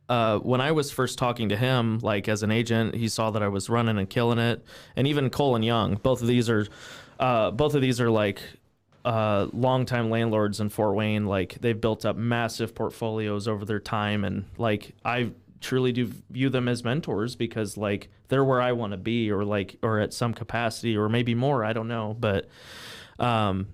Uh, 0.09 0.39
when 0.39 0.59
I 0.59 0.71
was 0.71 0.91
first 0.91 1.17
talking 1.17 1.49
to 1.49 1.57
him, 1.57 1.99
like 1.99 2.27
as 2.27 2.43
an 2.43 2.51
agent, 2.51 2.95
he 2.95 3.07
saw 3.07 3.31
that 3.31 3.41
I 3.41 3.47
was 3.47 3.69
running 3.69 3.97
and 3.97 4.09
killing 4.09 4.39
it. 4.39 4.63
And 4.95 5.07
even 5.07 5.29
Colin 5.29 5.63
Young, 5.63 5.95
both 5.95 6.21
of 6.21 6.27
these 6.27 6.49
are, 6.49 6.67
uh, 7.19 7.51
both 7.51 7.75
of 7.75 7.81
these 7.81 8.01
are 8.01 8.09
like 8.09 8.41
uh, 9.05 9.47
longtime 9.53 10.09
landlords 10.09 10.59
in 10.59 10.69
Fort 10.69 10.95
Wayne. 10.95 11.25
Like 11.25 11.57
they've 11.61 11.79
built 11.79 12.05
up 12.05 12.15
massive 12.15 12.75
portfolios 12.75 13.47
over 13.47 13.65
their 13.65 13.79
time, 13.79 14.23
and 14.23 14.45
like 14.57 14.93
I 15.03 15.31
truly 15.59 15.91
do 15.91 16.11
view 16.29 16.49
them 16.49 16.67
as 16.67 16.83
mentors 16.83 17.35
because 17.35 17.77
like 17.77 18.09
they're 18.27 18.43
where 18.43 18.61
I 18.61 18.71
want 18.73 18.91
to 18.91 18.97
be, 18.97 19.31
or 19.31 19.43
like 19.43 19.77
or 19.81 19.99
at 19.99 20.13
some 20.13 20.33
capacity, 20.33 20.97
or 20.97 21.09
maybe 21.09 21.35
more. 21.35 21.63
I 21.63 21.73
don't 21.73 21.87
know, 21.87 22.15
but 22.19 22.47
um, 23.19 23.67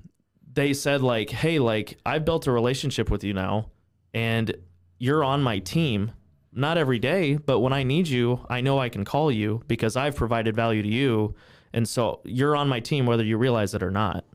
they 0.53 0.73
said 0.73 1.01
like, 1.01 1.29
hey, 1.29 1.59
like 1.59 1.97
I've 2.05 2.25
built 2.25 2.47
a 2.47 2.51
relationship 2.51 3.09
with 3.09 3.23
you 3.23 3.33
now, 3.33 3.69
and 4.13 4.55
you're 4.97 5.23
on 5.23 5.41
my 5.43 5.59
team. 5.59 6.11
Not 6.53 6.77
every 6.77 6.97
day, 6.97 7.35
but 7.35 7.59
when 7.59 7.71
I 7.73 7.83
need 7.83 8.07
you, 8.07 8.43
I 8.49 8.61
know 8.61 8.79
I 8.79 8.89
can 8.89 9.05
call 9.05 9.31
you 9.31 9.61
because 9.67 9.95
I've 9.95 10.15
provided 10.15 10.55
value 10.55 10.81
to 10.81 10.87
you, 10.87 11.35
and 11.71 11.87
so 11.87 12.21
you're 12.23 12.55
on 12.55 12.67
my 12.67 12.79
team 12.79 13.05
whether 13.05 13.23
you 13.23 13.37
realize 13.37 13.75
it 13.75 13.83
or 13.83 13.91
not 13.91 14.25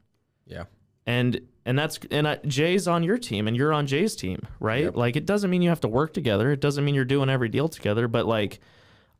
yeah, 0.47 0.65
and 1.07 1.41
and 1.65 1.77
that's 1.79 1.99
and 2.11 2.27
uh, 2.27 2.37
Jay's 2.47 2.87
on 2.87 3.03
your 3.03 3.17
team 3.19 3.49
and 3.49 3.57
you're 3.57 3.73
on 3.73 3.87
Jay's 3.87 4.15
team, 4.15 4.47
right? 4.61 4.85
Yep. 4.85 4.97
Like 4.97 5.17
it 5.17 5.27
doesn't 5.27 5.51
mean 5.51 5.63
you 5.63 5.69
have 5.71 5.81
to 5.81 5.89
work 5.89 6.13
together. 6.13 6.53
It 6.53 6.61
doesn't 6.61 6.85
mean 6.85 6.95
you're 6.95 7.05
doing 7.05 7.29
every 7.31 7.49
deal 7.49 7.69
together, 7.69 8.07
but 8.07 8.27
like 8.27 8.61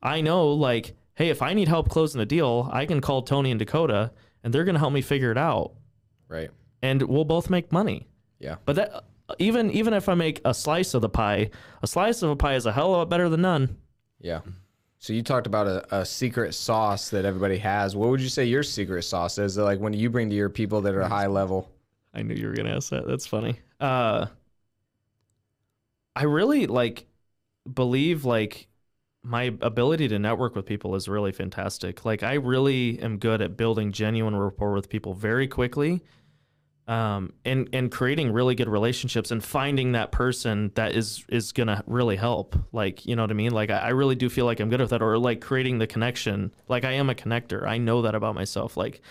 I 0.01 0.21
know 0.21 0.49
like 0.49 0.95
hey, 1.15 1.29
if 1.29 1.41
I 1.41 1.53
need 1.53 1.67
help 1.67 1.89
closing 1.89 2.21
a 2.21 2.25
deal, 2.25 2.69
I 2.71 2.85
can 2.85 3.01
call 3.01 3.21
Tony 3.23 3.51
and 3.51 3.59
Dakota, 3.59 4.11
and 4.43 4.53
they're 4.53 4.63
going 4.63 4.75
to 4.75 4.79
help 4.79 4.93
me 4.93 5.01
figure 5.01 5.31
it 5.31 5.37
out, 5.37 5.73
Right. 6.27 6.49
and 6.81 7.01
we'll 7.03 7.25
both 7.25 7.49
make 7.49 7.71
money. 7.71 8.07
Yeah. 8.39 8.55
But 8.65 8.75
that 8.77 9.03
even 9.39 9.71
even 9.71 9.93
if 9.93 10.09
I 10.09 10.13
make 10.13 10.41
a 10.45 10.53
slice 10.53 10.93
of 10.93 11.01
the 11.01 11.09
pie, 11.09 11.49
a 11.81 11.87
slice 11.87 12.21
of 12.21 12.29
a 12.29 12.35
pie 12.35 12.55
is 12.55 12.65
a 12.65 12.71
hell 12.71 12.87
of 12.87 12.91
a 12.91 12.97
lot 12.97 13.09
better 13.09 13.29
than 13.29 13.41
none. 13.41 13.77
Yeah. 14.19 14.41
So 14.99 15.11
you 15.11 15.21
talked 15.21 15.47
about 15.47 15.67
a, 15.67 15.97
a 15.97 16.05
secret 16.05 16.53
sauce 16.53 17.09
that 17.09 17.25
everybody 17.25 17.57
has. 17.57 17.95
What 17.95 18.09
would 18.09 18.21
you 18.21 18.29
say 18.29 18.45
your 18.45 18.63
secret 18.63 19.03
sauce 19.03 19.37
is? 19.37 19.57
Like 19.57 19.79
when 19.79 19.93
you 19.93 20.09
bring 20.09 20.29
to 20.29 20.35
your 20.35 20.49
people 20.49 20.81
that 20.81 20.95
are 20.95 21.03
high 21.03 21.27
level. 21.27 21.69
I 22.13 22.21
knew 22.21 22.35
you 22.35 22.47
were 22.47 22.53
gonna 22.53 22.75
ask 22.75 22.89
that. 22.91 23.07
That's 23.07 23.27
funny. 23.27 23.59
Uh, 23.79 24.27
I 26.15 26.23
really 26.23 26.67
like 26.67 27.05
believe 27.71 28.23
like 28.23 28.67
my 29.23 29.53
ability 29.61 30.09
to 30.09 30.19
network 30.19 30.55
with 30.55 30.65
people 30.65 30.95
is 30.95 31.07
really 31.07 31.31
fantastic. 31.31 32.05
Like 32.05 32.23
I 32.23 32.33
really 32.33 32.99
am 32.99 33.17
good 33.17 33.41
at 33.41 33.57
building 33.57 33.91
genuine 33.91 34.35
rapport 34.35 34.73
with 34.73 34.89
people 34.89 35.13
very 35.13 35.47
quickly. 35.47 36.01
Um, 36.85 37.31
and 37.45 37.69
and 37.71 37.89
creating 37.89 38.33
really 38.33 38.55
good 38.55 38.67
relationships 38.67 39.31
and 39.31 39.41
finding 39.41 39.93
that 39.93 40.11
person 40.11 40.69
that 40.75 40.93
is 40.93 41.23
is 41.29 41.53
gonna 41.53 41.81
really 41.87 42.17
help. 42.17 42.57
Like 42.73 43.05
you 43.05 43.15
know 43.15 43.23
what 43.23 43.31
I 43.31 43.35
mean. 43.35 43.53
Like 43.53 43.69
I, 43.69 43.77
I 43.77 43.89
really 43.89 44.15
do 44.15 44.29
feel 44.29 44.45
like 44.45 44.59
I'm 44.59 44.69
good 44.69 44.81
at 44.81 44.89
that, 44.89 45.01
or 45.01 45.17
like 45.17 45.39
creating 45.39 45.77
the 45.77 45.87
connection. 45.87 46.53
Like 46.67 46.83
I 46.83 46.91
am 46.91 47.09
a 47.09 47.15
connector. 47.15 47.65
I 47.65 47.77
know 47.77 48.01
that 48.01 48.15
about 48.15 48.35
myself. 48.35 48.75
Like 48.75 49.01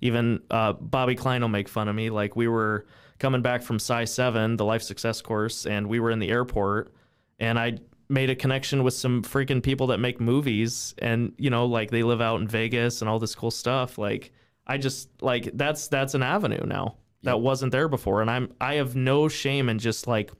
even 0.00 0.40
uh, 0.50 0.72
Bobby 0.72 1.14
Klein 1.14 1.40
will 1.40 1.48
make 1.48 1.68
fun 1.68 1.86
of 1.86 1.94
me. 1.94 2.10
Like 2.10 2.34
we 2.34 2.48
were 2.48 2.86
coming 3.20 3.42
back 3.42 3.62
from 3.62 3.78
Psi 3.78 4.06
Seven, 4.06 4.56
the 4.56 4.64
life 4.64 4.82
success 4.82 5.22
course, 5.22 5.66
and 5.66 5.86
we 5.86 6.00
were 6.00 6.10
in 6.10 6.18
the 6.18 6.30
airport, 6.30 6.92
and 7.38 7.60
I 7.60 7.78
made 8.08 8.30
a 8.30 8.34
connection 8.34 8.82
with 8.82 8.94
some 8.94 9.22
freaking 9.22 9.62
people 9.62 9.86
that 9.88 9.98
make 9.98 10.20
movies, 10.20 10.96
and 10.98 11.32
you 11.38 11.50
know, 11.50 11.66
like 11.66 11.92
they 11.92 12.02
live 12.02 12.20
out 12.20 12.40
in 12.40 12.48
Vegas 12.48 13.02
and 13.02 13.08
all 13.08 13.20
this 13.20 13.36
cool 13.36 13.52
stuff. 13.52 13.98
Like 13.98 14.32
I 14.66 14.78
just 14.78 15.10
like 15.22 15.48
that's 15.54 15.86
that's 15.86 16.14
an 16.14 16.24
avenue 16.24 16.66
now 16.66 16.96
that 17.22 17.40
wasn't 17.40 17.72
there 17.72 17.88
before, 17.88 18.20
and 18.20 18.30
I'm 18.30 18.54
I 18.60 18.74
have 18.74 18.96
no 18.96 19.28
shame 19.28 19.68
in 19.68 19.78
just 19.78 20.06
like 20.06 20.30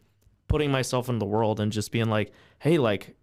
putting 0.48 0.70
myself 0.70 1.08
in 1.08 1.18
the 1.18 1.26
world 1.26 1.60
and 1.60 1.70
just 1.70 1.92
being 1.92 2.08
like, 2.08 2.32
hey, 2.58 2.78
like 2.78 3.16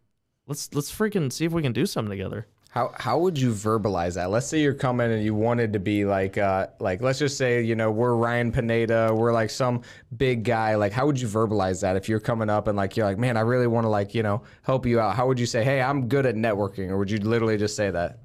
let's 0.47 0.73
let's 0.73 0.91
freaking 0.91 1.31
see 1.31 1.45
if 1.45 1.51
we 1.51 1.61
can 1.61 1.73
do 1.73 1.85
something 1.85 2.09
together. 2.09 2.47
How 2.69 2.93
how 2.95 3.17
would 3.19 3.39
you 3.39 3.51
verbalize 3.51 4.15
that? 4.15 4.29
Let's 4.29 4.45
say 4.47 4.61
you're 4.61 4.73
coming 4.73 5.11
and 5.11 5.23
you 5.23 5.33
wanted 5.33 5.73
to 5.73 5.79
be 5.79 6.05
like 6.05 6.37
uh 6.37 6.67
like 6.79 7.01
let's 7.01 7.17
just 7.17 7.37
say 7.37 7.61
you 7.61 7.75
know 7.75 7.89
we're 7.89 8.15
Ryan 8.15 8.51
Pineda, 8.51 9.13
we're 9.15 9.33
like 9.33 9.49
some 9.49 9.81
big 10.17 10.43
guy. 10.43 10.75
Like 10.75 10.91
how 10.91 11.05
would 11.05 11.19
you 11.19 11.27
verbalize 11.27 11.81
that 11.81 11.95
if 11.95 12.07
you're 12.07 12.19
coming 12.19 12.49
up 12.49 12.67
and 12.67 12.77
like 12.77 12.95
you're 12.95 13.05
like 13.05 13.17
man 13.17 13.37
I 13.37 13.41
really 13.41 13.67
want 13.67 13.85
to 13.85 13.89
like 13.89 14.13
you 14.13 14.21
know 14.21 14.43
help 14.63 14.85
you 14.85 14.99
out? 14.99 15.15
How 15.15 15.27
would 15.27 15.39
you 15.39 15.45
say 15.45 15.63
hey 15.63 15.81
I'm 15.81 16.07
good 16.07 16.25
at 16.25 16.35
networking 16.35 16.89
or 16.89 16.97
would 16.97 17.09
you 17.09 17.17
literally 17.19 17.57
just 17.57 17.75
say 17.75 17.89
that? 17.89 18.19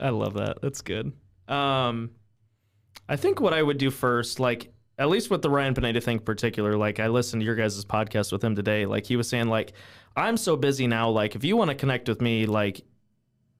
I 0.00 0.08
love 0.08 0.34
that. 0.34 0.62
That's 0.62 0.80
good. 0.80 1.12
Um, 1.46 2.10
I 3.10 3.16
think 3.16 3.40
what 3.40 3.52
I 3.52 3.62
would 3.62 3.76
do 3.76 3.90
first, 3.90 4.38
like 4.40 4.72
at 4.96 5.08
least 5.10 5.30
with 5.30 5.42
the 5.42 5.50
Ryan 5.50 5.74
Pineda 5.74 6.00
thing 6.00 6.18
in 6.18 6.22
particular, 6.24 6.76
like 6.76 7.00
I 7.00 7.08
listened 7.08 7.40
to 7.42 7.44
your 7.46 7.56
guys' 7.56 7.84
podcast 7.84 8.30
with 8.32 8.42
him 8.42 8.54
today. 8.54 8.86
Like 8.86 9.04
he 9.04 9.16
was 9.16 9.28
saying, 9.28 9.48
like 9.48 9.72
I'm 10.16 10.36
so 10.36 10.56
busy 10.56 10.86
now. 10.86 11.10
Like 11.10 11.34
if 11.34 11.42
you 11.44 11.56
want 11.56 11.70
to 11.70 11.74
connect 11.74 12.08
with 12.08 12.20
me, 12.20 12.46
like 12.46 12.82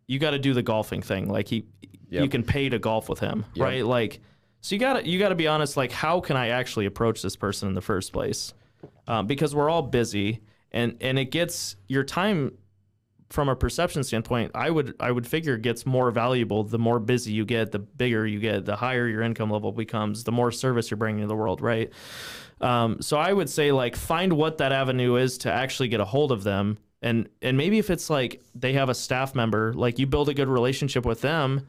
you 0.07 0.19
got 0.19 0.31
to 0.31 0.39
do 0.39 0.55
the 0.55 0.63
golfing 0.63 1.03
thing. 1.03 1.29
Like 1.29 1.49
he, 1.49 1.67
you 2.09 2.29
can 2.29 2.43
pay 2.45 2.69
to 2.69 2.79
golf 2.79 3.09
with 3.09 3.19
him, 3.19 3.45
Yep. 3.55 3.65
right? 3.65 3.85
Like 3.85 4.21
so 4.61 4.75
you 4.75 4.79
got 4.81 4.95
to 5.01 5.09
you 5.09 5.19
got 5.19 5.31
to 5.31 5.35
be 5.35 5.49
honest. 5.49 5.77
Like 5.77 5.91
how 5.93 6.21
can 6.21 6.37
I 6.37 6.49
actually 6.49 6.87
approach 6.87 7.21
this 7.23 7.35
person 7.37 7.69
in 7.69 7.75
the 7.75 7.81
first 7.81 8.13
place? 8.13 8.55
Um, 9.09 9.27
because 9.27 9.55
we're 9.55 9.69
all 9.69 9.83
busy, 9.83 10.41
and 10.71 10.97
and 11.01 11.19
it 11.19 11.27
gets 11.33 11.75
your 11.89 12.05
time 12.05 12.53
from 13.31 13.49
a 13.49 13.55
perception 13.55 14.03
standpoint, 14.03 14.51
I 14.55 14.71
would 14.71 14.95
I 15.01 15.11
would 15.13 15.27
figure 15.27 15.57
gets 15.57 15.87
more 15.87 16.11
valuable 16.11 16.65
the 16.65 16.79
more 16.79 16.99
busy 16.99 17.33
you 17.33 17.45
get, 17.45 17.71
the 17.71 17.79
bigger 17.79 18.27
you 18.27 18.41
get, 18.41 18.65
the 18.65 18.77
higher 18.77 19.07
your 19.07 19.23
income 19.23 19.51
level 19.51 19.73
becomes, 19.73 20.25
the 20.25 20.33
more 20.33 20.51
service 20.51 20.91
you're 20.91 20.99
bringing 20.99 21.23
to 21.23 21.29
the 21.29 21.37
world, 21.37 21.61
right? 21.61 21.93
Um, 22.61 23.01
so 23.01 23.17
I 23.17 23.33
would 23.33 23.49
say 23.49 23.73
like 23.73 23.97
find 23.97 24.33
what 24.33 24.59
that 24.59 24.73
avenue 24.73 25.15
is 25.15 25.39
to 25.39 25.53
actually 25.53 25.89
get 25.89 26.01
a 26.01 26.05
hold 26.05 26.33
of 26.33 26.43
them, 26.43 26.79
and 27.01 27.29
and 27.41 27.57
maybe 27.57 27.79
if 27.79 27.89
it's 27.89 28.11
like 28.11 28.43
they 28.55 28.73
have 28.75 28.89
a 28.89 28.95
staff 28.95 29.35
member, 29.35 29.73
like 29.75 29.99
you 29.99 30.07
build 30.07 30.29
a 30.29 30.35
good 30.35 30.49
relationship 30.49 31.07
with 31.07 31.21
them, 31.21 31.69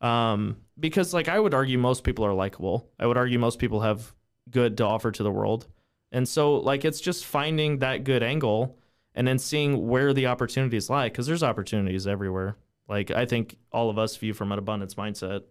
um, 0.00 0.56
because 0.78 1.14
like 1.14 1.28
I 1.28 1.38
would 1.38 1.54
argue 1.54 1.78
most 1.78 2.02
people 2.02 2.26
are 2.26 2.34
likable. 2.34 2.90
I 2.98 3.06
would 3.06 3.16
argue 3.16 3.38
most 3.38 3.60
people 3.60 3.80
have 3.80 4.12
good 4.50 4.76
to 4.78 4.84
offer 4.84 5.12
to 5.12 5.22
the 5.22 5.30
world, 5.30 5.68
and 6.10 6.28
so 6.28 6.56
like 6.56 6.84
it's 6.84 7.00
just 7.00 7.24
finding 7.24 7.78
that 7.78 8.02
good 8.02 8.24
angle 8.24 8.76
and 9.16 9.26
then 9.26 9.38
seeing 9.38 9.88
where 9.88 10.12
the 10.12 10.26
opportunities 10.26 10.88
lie 10.88 11.08
because 11.08 11.26
there's 11.26 11.42
opportunities 11.42 12.06
everywhere. 12.06 12.56
Like 12.88 13.10
i 13.10 13.26
think 13.26 13.56
all 13.72 13.90
of 13.90 13.98
us 13.98 14.16
view 14.16 14.32
from 14.32 14.52
an 14.52 14.60
abundance 14.60 14.94
mindset 14.94 15.42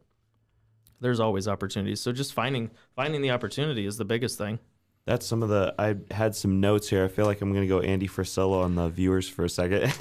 there's 1.01 1.19
always 1.19 1.47
opportunities. 1.47 2.01
So 2.01 2.11
just 2.11 2.33
finding 2.33 2.71
finding 2.95 3.21
the 3.21 3.31
opportunity 3.31 3.85
is 3.85 3.97
the 3.97 4.05
biggest 4.05 4.37
thing 4.37 4.59
That's 5.07 5.27
some 5.27 5.43
of 5.43 5.49
the. 5.49 5.75
I 5.77 5.97
had 6.11 6.35
some 6.35 6.59
notes 6.59 6.89
here. 6.89 7.05
I 7.05 7.09
feel 7.09 7.27
like 7.27 7.39
I'm 7.39 7.51
going 7.51 7.61
to 7.61 7.67
go 7.67 7.79
Andy 7.79 8.07
Frisella 8.07 8.63
on 8.63 8.73
the 8.73 8.89
viewers 8.89 9.29
for 9.29 9.45
a 9.45 9.49
second. 9.49 9.93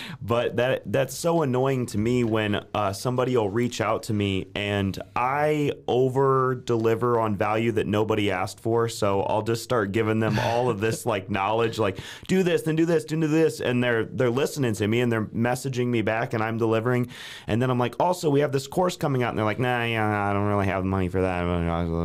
but 0.20 0.56
that 0.56 0.82
that's 0.86 1.14
so 1.14 1.42
annoying 1.42 1.86
to 1.86 1.98
me 1.98 2.24
when 2.24 2.64
uh, 2.74 2.92
somebody 2.92 3.36
will 3.36 3.50
reach 3.50 3.80
out 3.80 4.02
to 4.04 4.12
me 4.12 4.48
and 4.56 4.98
I 5.14 5.74
over 5.86 6.56
deliver 6.56 7.20
on 7.20 7.36
value 7.36 7.70
that 7.70 7.86
nobody 7.86 8.32
asked 8.32 8.58
for. 8.58 8.88
So 8.88 9.22
I'll 9.22 9.42
just 9.42 9.62
start 9.62 9.92
giving 9.92 10.18
them 10.18 10.40
all 10.40 10.68
of 10.68 10.80
this 10.80 11.06
like 11.06 11.30
knowledge, 11.30 11.78
like 11.78 12.00
do 12.26 12.42
this, 12.42 12.62
then 12.62 12.74
do 12.74 12.86
this, 12.86 13.04
then 13.04 13.20
do 13.20 13.28
this, 13.28 13.60
and 13.60 13.80
they're 13.80 14.06
they're 14.06 14.28
listening 14.28 14.74
to 14.74 14.88
me 14.88 15.02
and 15.02 15.12
they're 15.12 15.26
messaging 15.26 15.86
me 15.86 16.02
back, 16.02 16.34
and 16.34 16.42
I'm 16.42 16.58
delivering. 16.58 17.06
And 17.46 17.62
then 17.62 17.70
I'm 17.70 17.78
like, 17.78 17.94
also 18.00 18.28
we 18.28 18.40
have 18.40 18.50
this 18.50 18.66
course 18.66 18.96
coming 18.96 19.22
out, 19.22 19.28
and 19.28 19.38
they're 19.38 19.44
like, 19.44 19.60
nah, 19.60 19.84
yeah, 19.84 20.28
I 20.28 20.32
don't 20.32 20.48
really 20.48 20.66
have 20.66 20.82
the 20.82 20.88
money 20.88 21.08
for 21.08 21.20
that. 21.20 21.44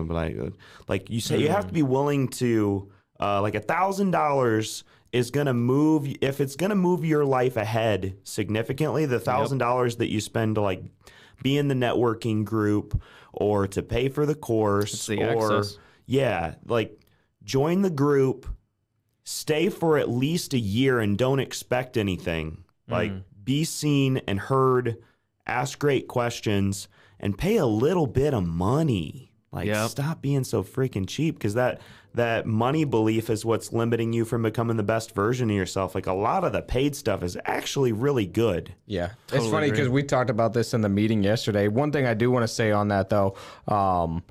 But 0.08 0.14
like, 0.14 0.38
like 0.88 1.10
you 1.10 1.20
say, 1.20 1.40
you 1.40 1.50
have 1.50 1.66
to 1.66 1.74
be 1.74 1.82
willing 1.96 2.28
to 2.28 2.92
uh, 3.20 3.42
like 3.42 3.56
a 3.56 3.60
thousand 3.60 4.12
dollars 4.12 4.84
is 5.12 5.32
going 5.32 5.48
to 5.48 5.54
move 5.54 6.14
if 6.22 6.42
it's 6.42 6.56
going 6.56 6.72
to 6.72 6.76
move 6.76 7.06
your 7.06 7.24
life 7.24 7.56
ahead 7.56 8.18
significantly 8.24 9.06
the 9.06 9.20
thousand 9.20 9.60
dollars 9.60 9.96
that 9.98 10.12
you 10.12 10.20
spend 10.20 10.56
to 10.56 10.62
like 10.62 10.84
be 11.42 11.58
in 11.58 11.68
the 11.68 11.76
networking 11.76 12.44
group 12.44 13.02
or 13.32 13.68
to 13.68 13.82
pay 13.82 14.10
for 14.10 14.26
the 14.26 14.36
course 14.36 15.08
the 15.08 15.24
or 15.24 15.58
access. 15.58 15.78
yeah 16.06 16.56
like 16.68 17.00
join 17.44 17.82
the 17.82 17.90
group 17.90 18.46
stay 19.26 19.70
for 19.70 19.98
at 19.98 20.10
least 20.10 20.54
a 20.54 20.60
year 20.60 21.00
and 21.00 21.18
don't 21.18 21.40
expect 21.40 21.98
anything. 21.98 22.64
Like 22.88 23.12
be 23.44 23.64
seen 23.64 24.18
and 24.28 24.40
heard 24.40 24.98
ask 25.48 25.80
great 25.80 26.08
questions 26.08 26.88
and 27.20 27.38
pay 27.38 27.58
a 27.58 27.66
little 27.66 28.08
bit 28.08 28.34
of 28.34 28.46
money 28.46 29.25
like 29.56 29.66
Yep. 29.68 29.90
stop 29.90 30.22
being 30.22 30.44
so 30.44 30.64
freaking 30.64 31.08
cheap 31.08 31.36
because 31.36 31.56
that 31.56 31.82
that 32.14 32.46
money 32.46 32.86
belief 32.86 33.30
is 33.30 33.44
what's 33.44 33.74
limiting 33.74 34.14
you 34.14 34.24
from 34.26 34.44
becoming 34.44 34.78
the 34.78 34.84
best 34.84 35.16
version 35.16 35.50
of 35.50 35.56
yourself 35.56 35.96
like 35.96 36.08
a 36.08 36.14
lot 36.14 36.44
of 36.44 36.54
the 36.54 36.62
paid 36.62 36.96
stuff 36.96 37.24
is 37.24 37.38
actually 37.46 37.92
really 37.92 38.26
good 38.26 38.74
Yeah, 38.86 39.12
it's 39.34 39.50
funny 39.50 39.72
because 39.72 39.90
we 39.90 40.04
talked 40.04 40.30
about 40.30 40.54
this 40.54 40.74
in 40.74 40.82
the 40.82 40.90
meeting 40.90 41.24
yesterday. 41.24 41.68
One 41.68 41.92
thing 41.92 42.06
I 42.06 42.14
do 42.14 42.30
want 42.30 42.44
to 42.44 42.48
say 42.48 42.72
on 42.72 42.90
that 42.90 43.10
though, 43.10 43.36
um, 43.68 44.24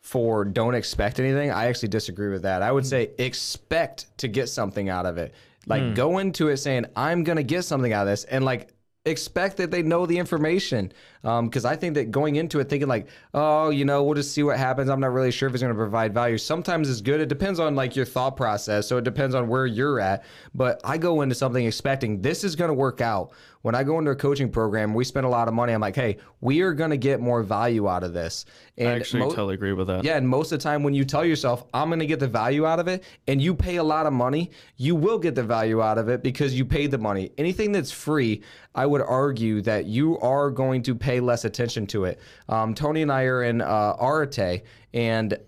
for 0.00 0.44
don't 0.44 0.74
expect 0.74 1.18
anything, 1.18 1.50
I 1.50 1.66
actually 1.66 1.88
disagree 1.88 2.28
with 2.30 2.42
that. 2.42 2.60
I 2.60 2.70
would 2.70 2.84
say 2.86 3.12
expect 3.18 4.06
to 4.18 4.28
get 4.28 4.48
something 4.48 4.88
out 4.88 5.06
of 5.06 5.16
it. 5.18 5.32
Like 5.66 5.94
go 5.94 6.18
into 6.18 6.48
it 6.48 6.58
saying 6.58 6.84
I'm 6.94 7.24
gonna 7.24 7.42
get 7.42 7.62
something 7.62 7.92
out 7.92 8.02
of 8.02 8.08
this, 8.08 8.24
and 8.24 8.44
like 8.44 8.68
expect 9.06 9.56
that 9.56 9.70
they 9.70 9.82
know 9.82 10.04
the 10.06 10.18
information. 10.18 10.92
Um, 11.24 11.48
because 11.48 11.64
I 11.64 11.74
think 11.74 11.94
that 11.94 12.10
going 12.10 12.36
into 12.36 12.60
it 12.60 12.68
thinking 12.68 12.88
like, 12.88 13.08
oh, 13.32 13.70
you 13.70 13.84
know, 13.84 14.04
we'll 14.04 14.14
just 14.14 14.32
see 14.32 14.42
what 14.42 14.58
happens. 14.58 14.88
I'm 14.88 15.00
not 15.00 15.12
really 15.12 15.30
sure 15.30 15.48
if 15.48 15.54
it's 15.54 15.62
gonna 15.62 15.74
provide 15.74 16.14
value. 16.14 16.38
Sometimes 16.38 16.88
it's 16.88 17.00
good. 17.00 17.20
It 17.20 17.28
depends 17.28 17.58
on 17.58 17.74
like 17.74 17.96
your 17.96 18.04
thought 18.04 18.36
process. 18.36 18.86
So 18.86 18.98
it 18.98 19.04
depends 19.04 19.34
on 19.34 19.48
where 19.48 19.66
you're 19.66 20.00
at. 20.00 20.24
But 20.54 20.80
I 20.84 20.98
go 20.98 21.22
into 21.22 21.34
something 21.34 21.66
expecting 21.66 22.22
this 22.22 22.44
is 22.44 22.54
gonna 22.54 22.74
work 22.74 23.00
out. 23.00 23.32
When 23.62 23.74
I 23.74 23.82
go 23.82 23.98
into 23.98 24.10
a 24.10 24.16
coaching 24.16 24.50
program, 24.50 24.92
we 24.92 25.04
spend 25.04 25.24
a 25.24 25.28
lot 25.30 25.48
of 25.48 25.54
money. 25.54 25.72
I'm 25.72 25.80
like, 25.80 25.96
hey, 25.96 26.18
we 26.42 26.60
are 26.60 26.74
gonna 26.74 26.98
get 26.98 27.20
more 27.20 27.42
value 27.42 27.88
out 27.88 28.04
of 28.04 28.12
this. 28.12 28.44
And 28.76 28.88
i 28.88 28.92
actually 28.92 29.20
mo- 29.20 29.30
totally 29.30 29.54
agree 29.54 29.72
with 29.72 29.86
that 29.86 30.04
yeah, 30.04 30.16
and 30.18 30.28
most 30.28 30.52
of 30.52 30.58
the 30.58 30.62
time 30.62 30.82
when 30.82 30.92
you 30.92 31.04
tell 31.04 31.24
yourself, 31.24 31.64
I'm 31.72 31.88
going 31.88 32.00
to 32.00 32.06
get 32.06 32.20
the 32.20 32.28
value 32.28 32.66
out 32.66 32.78
of 32.78 32.88
it, 32.88 33.04
and 33.26 33.40
you 33.40 33.54
pay 33.54 33.76
a 33.76 33.82
lot 33.82 34.06
of 34.06 34.12
money, 34.12 34.50
you 34.76 34.94
will 34.94 35.18
get 35.18 35.34
the 35.34 35.42
value 35.42 35.80
out 35.80 35.96
of 35.96 36.08
it 36.08 36.22
because 36.22 36.54
you 36.54 36.64
paid 36.64 36.90
the 36.90 36.98
money. 36.98 37.30
Anything 37.38 37.72
that's 37.72 37.90
free, 37.90 38.42
I 38.74 38.84
would 38.86 39.00
argue 39.00 39.62
that 39.62 39.86
you 39.86 40.18
are 40.18 40.50
going 40.50 40.82
to 40.82 40.94
pay 40.94 41.13
less 41.20 41.44
attention 41.44 41.86
to 41.88 42.04
it. 42.04 42.20
Um, 42.48 42.74
Tony 42.74 43.02
and 43.02 43.12
I 43.12 43.24
are 43.24 43.42
in 43.42 43.60
uh, 43.60 43.96
Arete, 44.00 44.62
and 44.92 45.38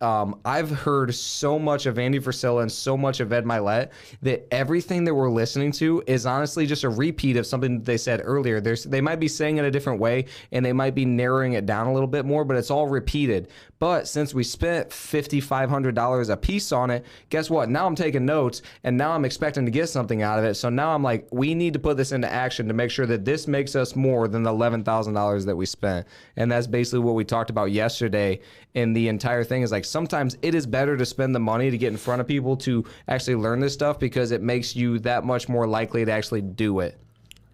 um, 0.00 0.38
I've 0.44 0.70
heard 0.70 1.14
so 1.14 1.58
much 1.58 1.86
of 1.86 1.98
Andy 1.98 2.18
Frisella 2.18 2.62
and 2.62 2.70
so 2.70 2.96
much 2.96 3.20
of 3.20 3.32
Ed 3.32 3.44
Mylett 3.44 3.90
that 4.20 4.46
everything 4.52 5.04
that 5.04 5.14
we're 5.14 5.30
listening 5.30 5.72
to 5.72 6.02
is 6.06 6.26
honestly 6.26 6.66
just 6.66 6.84
a 6.84 6.90
repeat 6.90 7.36
of 7.38 7.46
something 7.46 7.80
they 7.82 7.96
said 7.96 8.20
earlier. 8.22 8.60
There's 8.60 8.84
they 8.84 9.00
might 9.00 9.18
be 9.18 9.28
saying 9.28 9.56
it 9.56 9.64
a 9.64 9.70
different 9.70 10.00
way 10.00 10.26
and 10.52 10.64
they 10.64 10.74
might 10.74 10.94
be 10.94 11.06
narrowing 11.06 11.54
it 11.54 11.64
down 11.64 11.86
a 11.86 11.92
little 11.92 12.08
bit 12.08 12.26
more, 12.26 12.44
but 12.44 12.56
it's 12.56 12.70
all 12.70 12.86
repeated. 12.86 13.48
But 13.84 14.08
since 14.08 14.32
we 14.32 14.44
spent 14.44 14.90
fifty 14.90 15.42
five 15.42 15.68
hundred 15.68 15.94
dollars 15.94 16.30
a 16.30 16.38
piece 16.38 16.72
on 16.72 16.88
it, 16.88 17.04
guess 17.28 17.50
what? 17.50 17.68
Now 17.68 17.84
I'm 17.84 17.94
taking 17.94 18.24
notes 18.24 18.62
and 18.82 18.96
now 18.96 19.10
I'm 19.12 19.26
expecting 19.26 19.66
to 19.66 19.70
get 19.70 19.90
something 19.90 20.22
out 20.22 20.38
of 20.38 20.46
it. 20.46 20.54
So 20.54 20.70
now 20.70 20.94
I'm 20.94 21.02
like, 21.02 21.28
we 21.30 21.54
need 21.54 21.74
to 21.74 21.78
put 21.78 21.98
this 21.98 22.10
into 22.10 22.32
action 22.32 22.66
to 22.68 22.72
make 22.72 22.90
sure 22.90 23.04
that 23.04 23.26
this 23.26 23.46
makes 23.46 23.76
us 23.76 23.94
more 23.94 24.26
than 24.26 24.42
the 24.42 24.48
eleven 24.48 24.84
thousand 24.84 25.12
dollars 25.12 25.44
that 25.44 25.54
we 25.54 25.66
spent. 25.66 26.06
And 26.36 26.50
that's 26.50 26.66
basically 26.66 27.00
what 27.00 27.14
we 27.14 27.26
talked 27.26 27.50
about 27.50 27.72
yesterday. 27.72 28.40
And 28.74 28.96
the 28.96 29.08
entire 29.08 29.44
thing 29.44 29.60
is 29.60 29.70
like 29.70 29.84
sometimes 29.84 30.38
it 30.40 30.54
is 30.54 30.64
better 30.64 30.96
to 30.96 31.04
spend 31.04 31.34
the 31.34 31.40
money 31.40 31.70
to 31.70 31.76
get 31.76 31.92
in 31.92 31.98
front 31.98 32.22
of 32.22 32.26
people 32.26 32.56
to 32.56 32.86
actually 33.08 33.34
learn 33.34 33.60
this 33.60 33.74
stuff 33.74 33.98
because 33.98 34.30
it 34.30 34.40
makes 34.40 34.74
you 34.74 34.98
that 35.00 35.24
much 35.24 35.46
more 35.46 35.66
likely 35.66 36.06
to 36.06 36.10
actually 36.10 36.40
do 36.40 36.80
it. 36.80 36.98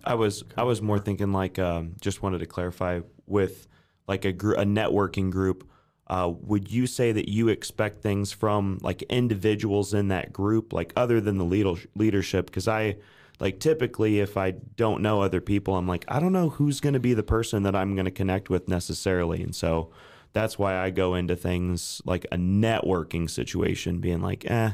I 0.05 0.15
was 0.15 0.45
I 0.57 0.63
was 0.63 0.81
more 0.81 1.01
thinking 1.01 1.33
like 1.33 1.59
um, 1.59 1.97
just 2.01 2.23
wanted 2.23 2.39
to 2.39 2.47
clarify 2.47 3.01
with 3.27 3.67
like 4.07 4.25
a 4.25 4.33
gr- 4.33 4.55
a 4.55 4.65
networking 4.65 5.33
group. 5.33 5.67
Uh, 6.11 6.29
would 6.41 6.71
you 6.73 6.89
say 6.89 7.13
that 7.13 7.29
you 7.29 7.47
expect 7.49 8.03
things 8.03 8.33
from 8.33 8.79
like 8.83 9.03
individuals 9.03 9.95
in 9.95 10.09
that 10.09 10.33
group, 10.33 10.73
like 10.73 10.93
other 10.97 11.21
than 11.21 11.39
the 11.39 11.45
leader- 11.45 11.81
leadership? 11.95 12.47
Because 12.47 12.67
I 12.67 12.97
like 13.39 13.61
typically, 13.61 14.19
if 14.19 14.37
I 14.37 14.51
don't 14.77 15.03
know 15.03 15.23
other 15.23 15.41
people, 15.41 15.77
I'm 15.77 15.87
like 15.87 16.05
I 16.09 16.19
don't 16.19 16.33
know 16.33 16.49
who's 16.49 16.81
going 16.81 16.95
to 16.95 17.01
be 17.01 17.15
the 17.15 17.23
person 17.23 17.63
that 17.63 17.77
I'm 17.77 17.95
going 17.95 18.07
to 18.07 18.11
connect 18.11 18.51
with 18.51 18.67
necessarily, 18.69 19.41
and 19.41 19.55
so 19.55 19.91
that's 20.33 20.59
why 20.59 20.77
I 20.77 20.91
go 20.91 21.15
into 21.15 21.37
things 21.37 22.03
like 22.05 22.27
a 22.33 22.37
networking 22.37 23.31
situation, 23.31 24.01
being 24.01 24.21
like, 24.21 24.49
eh, 24.51 24.73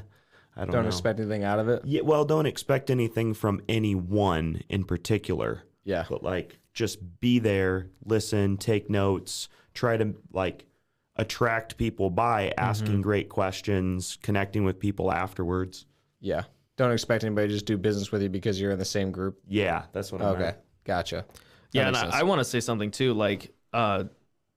I 0.56 0.60
don't, 0.60 0.70
Don't 0.70 0.82
know. 0.84 0.88
expect 0.88 1.20
anything 1.20 1.44
out 1.44 1.58
of 1.58 1.68
it. 1.68 1.82
Yeah, 1.84 2.00
well, 2.02 2.24
don't 2.24 2.46
expect 2.46 2.90
anything 2.90 3.34
from 3.34 3.60
anyone 3.68 4.62
in 4.70 4.84
particular. 4.84 5.62
Yeah. 5.84 6.04
But 6.08 6.22
like 6.22 6.58
just 6.72 7.20
be 7.20 7.38
there, 7.38 7.88
listen, 8.04 8.56
take 8.56 8.88
notes, 8.90 9.48
try 9.74 9.96
to 9.96 10.14
like 10.32 10.65
attract 11.16 11.76
people 11.76 12.10
by 12.10 12.52
asking 12.58 13.02
great 13.02 13.28
questions, 13.28 14.18
connecting 14.22 14.64
with 14.64 14.78
people 14.78 15.12
afterwards. 15.12 15.86
Yeah. 16.20 16.44
Don't 16.76 16.92
expect 16.92 17.24
anybody 17.24 17.48
to 17.48 17.54
just 17.54 17.66
do 17.66 17.78
business 17.78 18.12
with 18.12 18.22
you 18.22 18.28
because 18.28 18.60
you're 18.60 18.70
in 18.70 18.78
the 18.78 18.84
same 18.84 19.10
group. 19.10 19.38
Yeah, 19.48 19.84
that's 19.92 20.12
what 20.12 20.20
I 20.20 20.24
mean. 20.24 20.34
Okay. 20.34 20.42
meant. 20.42 20.56
Gotcha. 20.84 21.24
That 21.26 21.34
Yeah, 21.72 21.88
and 21.88 21.96
makes 21.96 22.14
I. 22.14 22.20
I 22.20 22.22
want 22.24 22.40
to 22.40 22.44
say 22.44 22.60
something 22.60 22.90
too, 22.90 23.14
like 23.14 23.54
uh, 23.72 24.04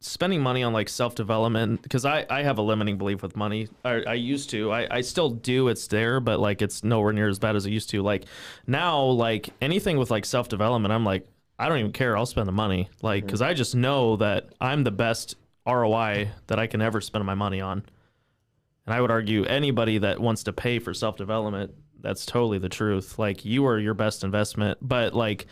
spending 0.02 0.42
money 0.42 0.64
on 0.64 0.74
like 0.74 0.90
self 0.90 1.16
development 1.16 1.82
because 1.82 2.04
I, 2.04 2.26
I 2.30 2.44
have 2.44 2.58
a 2.58 2.62
limiting 2.62 2.98
belief 2.98 3.22
with 3.22 3.38
money. 3.38 3.70
I, 3.86 4.02
I 4.06 4.14
used 4.16 4.50
to, 4.52 4.72
I, 4.72 4.98
I 4.98 5.02
still 5.02 5.30
do. 5.30 5.70
It's 5.70 5.88
there, 5.88 6.20
but 6.20 6.40
like 6.40 6.62
it's 6.62 6.84
nowhere 6.84 7.14
near 7.14 7.30
as 7.30 7.40
bad 7.40 7.56
as 7.56 7.66
it 7.66 7.72
used 7.72 7.90
to. 7.92 8.02
Like 8.02 8.26
now, 8.68 9.02
like 9.04 9.50
anything 9.62 9.98
with 9.98 10.12
like 10.12 10.26
self 10.26 10.50
development, 10.50 10.94
I'm 10.94 11.06
like 11.06 11.26
I 11.58 11.68
don't 11.68 11.80
even 11.80 11.92
care. 11.92 12.16
I'll 12.16 12.26
spend 12.26 12.48
the 12.48 12.54
money, 12.54 12.90
like 13.02 13.26
because 13.26 13.42
I 13.42 13.54
just 13.54 13.76
know 13.76 14.16
that 14.18 14.50
I'm 14.62 14.84
the 14.84 14.92
best 14.92 15.36
ROI 15.72 16.30
that 16.48 16.60
I 16.60 16.68
can 16.68 16.82
ever 16.82 17.02
spend 17.02 17.26
my 17.26 17.36
money 17.36 17.62
on. 17.62 17.84
And 18.86 18.96
I 18.96 19.02
would 19.02 19.12
argue 19.12 19.46
anybody 19.46 20.00
that 20.00 20.20
wants 20.20 20.44
to 20.44 20.54
pay 20.54 20.80
for 20.80 20.94
self 20.94 21.16
development, 21.16 21.74
that's 22.02 22.26
totally 22.26 22.58
the 22.58 22.70
truth. 22.70 23.20
Like 23.20 23.46
you 23.46 23.66
are 23.68 23.78
your 23.78 23.94
best 23.94 24.24
investment. 24.24 24.80
But 24.82 25.14
like 25.14 25.46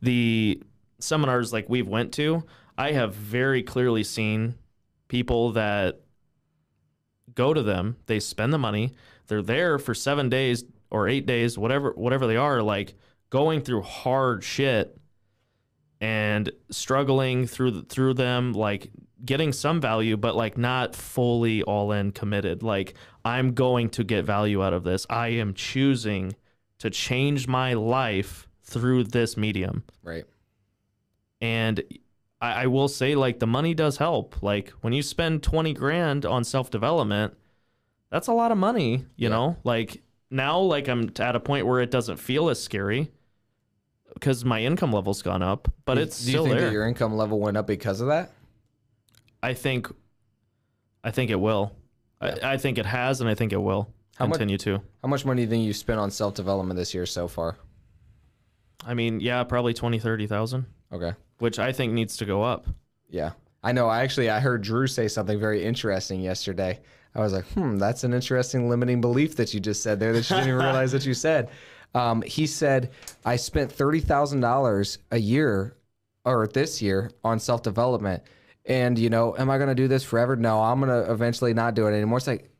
the 0.00 0.62
seminars 0.98 1.52
like 1.52 1.68
we've 1.68 1.88
went 1.88 2.12
to, 2.14 2.44
I 2.76 2.92
have 2.92 3.14
very 3.14 3.62
clearly 3.62 4.04
seen 4.04 4.54
people 5.08 5.52
that 5.52 6.00
go 7.34 7.52
to 7.54 7.62
them, 7.62 7.96
they 8.06 8.20
spend 8.20 8.52
the 8.52 8.58
money, 8.58 8.92
they're 9.26 9.42
there 9.42 9.78
for 9.78 9.94
seven 9.94 10.28
days 10.28 10.64
or 10.90 11.08
eight 11.08 11.26
days, 11.26 11.58
whatever 11.58 11.92
whatever 11.92 12.26
they 12.26 12.36
are, 12.36 12.62
like 12.62 12.94
going 13.30 13.60
through 13.60 13.82
hard 13.82 14.44
shit 14.44 14.96
and 16.00 16.50
struggling 16.70 17.46
through 17.46 17.82
through 17.84 18.14
them 18.14 18.52
like 18.52 18.90
getting 19.24 19.52
some 19.52 19.80
value 19.80 20.16
but 20.16 20.36
like 20.36 20.58
not 20.58 20.94
fully 20.94 21.62
all 21.62 21.92
in 21.92 22.10
committed 22.12 22.62
like 22.62 22.94
i'm 23.24 23.54
going 23.54 23.88
to 23.88 24.04
get 24.04 24.24
value 24.24 24.62
out 24.62 24.72
of 24.72 24.84
this 24.84 25.06
i 25.08 25.28
am 25.28 25.54
choosing 25.54 26.34
to 26.78 26.90
change 26.90 27.46
my 27.48 27.72
life 27.74 28.46
through 28.62 29.04
this 29.04 29.36
medium 29.36 29.82
right. 30.02 30.24
and 31.40 31.82
I, 32.40 32.64
I 32.64 32.66
will 32.66 32.88
say 32.88 33.14
like 33.14 33.38
the 33.38 33.46
money 33.46 33.74
does 33.74 33.96
help 33.98 34.42
like 34.42 34.70
when 34.80 34.92
you 34.92 35.02
spend 35.02 35.42
20 35.42 35.72
grand 35.74 36.26
on 36.26 36.44
self-development 36.44 37.34
that's 38.10 38.28
a 38.28 38.32
lot 38.32 38.52
of 38.52 38.58
money 38.58 39.04
you 39.16 39.28
Yeah. 39.28 39.28
know 39.30 39.56
like 39.64 40.02
now 40.30 40.58
like 40.58 40.88
i'm 40.88 41.10
at 41.18 41.36
a 41.36 41.40
point 41.40 41.66
where 41.66 41.80
it 41.80 41.90
doesn't 41.90 42.16
feel 42.18 42.48
as 42.48 42.62
scary 42.62 43.10
because 44.14 44.44
my 44.44 44.62
income 44.62 44.92
level's 44.92 45.22
gone 45.22 45.42
up 45.42 45.68
but 45.84 45.94
Do- 45.94 46.00
it's 46.02 46.24
do 46.24 46.30
you 46.30 46.36
still 46.36 46.44
think 46.44 46.56
there 46.56 46.66
that 46.66 46.72
your 46.72 46.86
income 46.86 47.16
level 47.16 47.40
went 47.40 47.56
up 47.56 47.66
because 47.66 48.00
of 48.00 48.08
that? 48.08 48.32
I 49.44 49.54
think, 49.54 49.92
I 51.02 51.10
think 51.10 51.30
it 51.30 51.40
will. 51.40 51.72
I, 52.20 52.54
I 52.54 52.56
think 52.56 52.78
it 52.78 52.86
has, 52.86 53.20
and 53.20 53.28
I 53.28 53.34
think 53.34 53.52
it 53.52 53.58
will 53.58 53.88
How 54.16 54.26
much- 54.26 54.38
continue 54.38 54.58
to. 54.58 54.80
How 55.02 55.08
much 55.08 55.24
money 55.24 55.42
do 55.42 55.42
you 55.42 55.48
think 55.50 55.66
you 55.66 55.72
spent 55.74 56.00
on 56.00 56.10
self 56.10 56.34
development 56.34 56.78
this 56.78 56.94
year 56.94 57.06
so 57.06 57.28
far? 57.28 57.56
I 58.86 58.94
mean, 58.94 59.20
yeah, 59.20 59.42
probably 59.44 59.74
20, 59.74 59.98
30,000, 59.98 60.66
Okay. 60.92 61.12
which 61.38 61.58
I 61.58 61.72
think 61.72 61.92
needs 61.92 62.16
to 62.18 62.24
go 62.24 62.42
up. 62.42 62.66
Yeah. 63.08 63.32
I 63.62 63.72
know. 63.72 63.88
I 63.88 64.02
actually 64.02 64.28
I 64.30 64.40
heard 64.40 64.62
Drew 64.62 64.86
say 64.86 65.08
something 65.08 65.38
very 65.40 65.64
interesting 65.64 66.20
yesterday. 66.20 66.80
I 67.14 67.20
was 67.20 67.32
like, 67.32 67.46
hmm, 67.52 67.78
that's 67.78 68.04
an 68.04 68.12
interesting 68.12 68.68
limiting 68.68 69.00
belief 69.00 69.36
that 69.36 69.54
you 69.54 69.60
just 69.60 69.82
said 69.82 70.00
there 70.00 70.12
that 70.12 70.28
you 70.28 70.36
didn't 70.36 70.48
even 70.48 70.60
realize 70.60 70.92
that 70.92 71.04
you 71.06 71.14
said. 71.14 71.48
Um, 71.96 72.22
he 72.22 72.48
said, 72.48 72.90
I 73.24 73.36
spent 73.36 73.70
thirty 73.70 74.00
thousand 74.00 74.40
dollars 74.40 74.98
a 75.12 75.16
year 75.16 75.76
or 76.24 76.48
this 76.48 76.82
year 76.82 77.12
on 77.22 77.38
self 77.38 77.62
development. 77.62 78.24
And 78.66 78.98
you 78.98 79.10
know, 79.10 79.34
am 79.36 79.50
I 79.50 79.58
gonna 79.58 79.74
do 79.74 79.88
this 79.88 80.04
forever? 80.04 80.36
No, 80.36 80.60
I'm 80.62 80.80
gonna 80.80 81.10
eventually 81.12 81.52
not 81.54 81.74
do 81.74 81.86
it 81.86 81.92
anymore. 81.92 82.18
It's 82.18 82.26
like, 82.26 82.50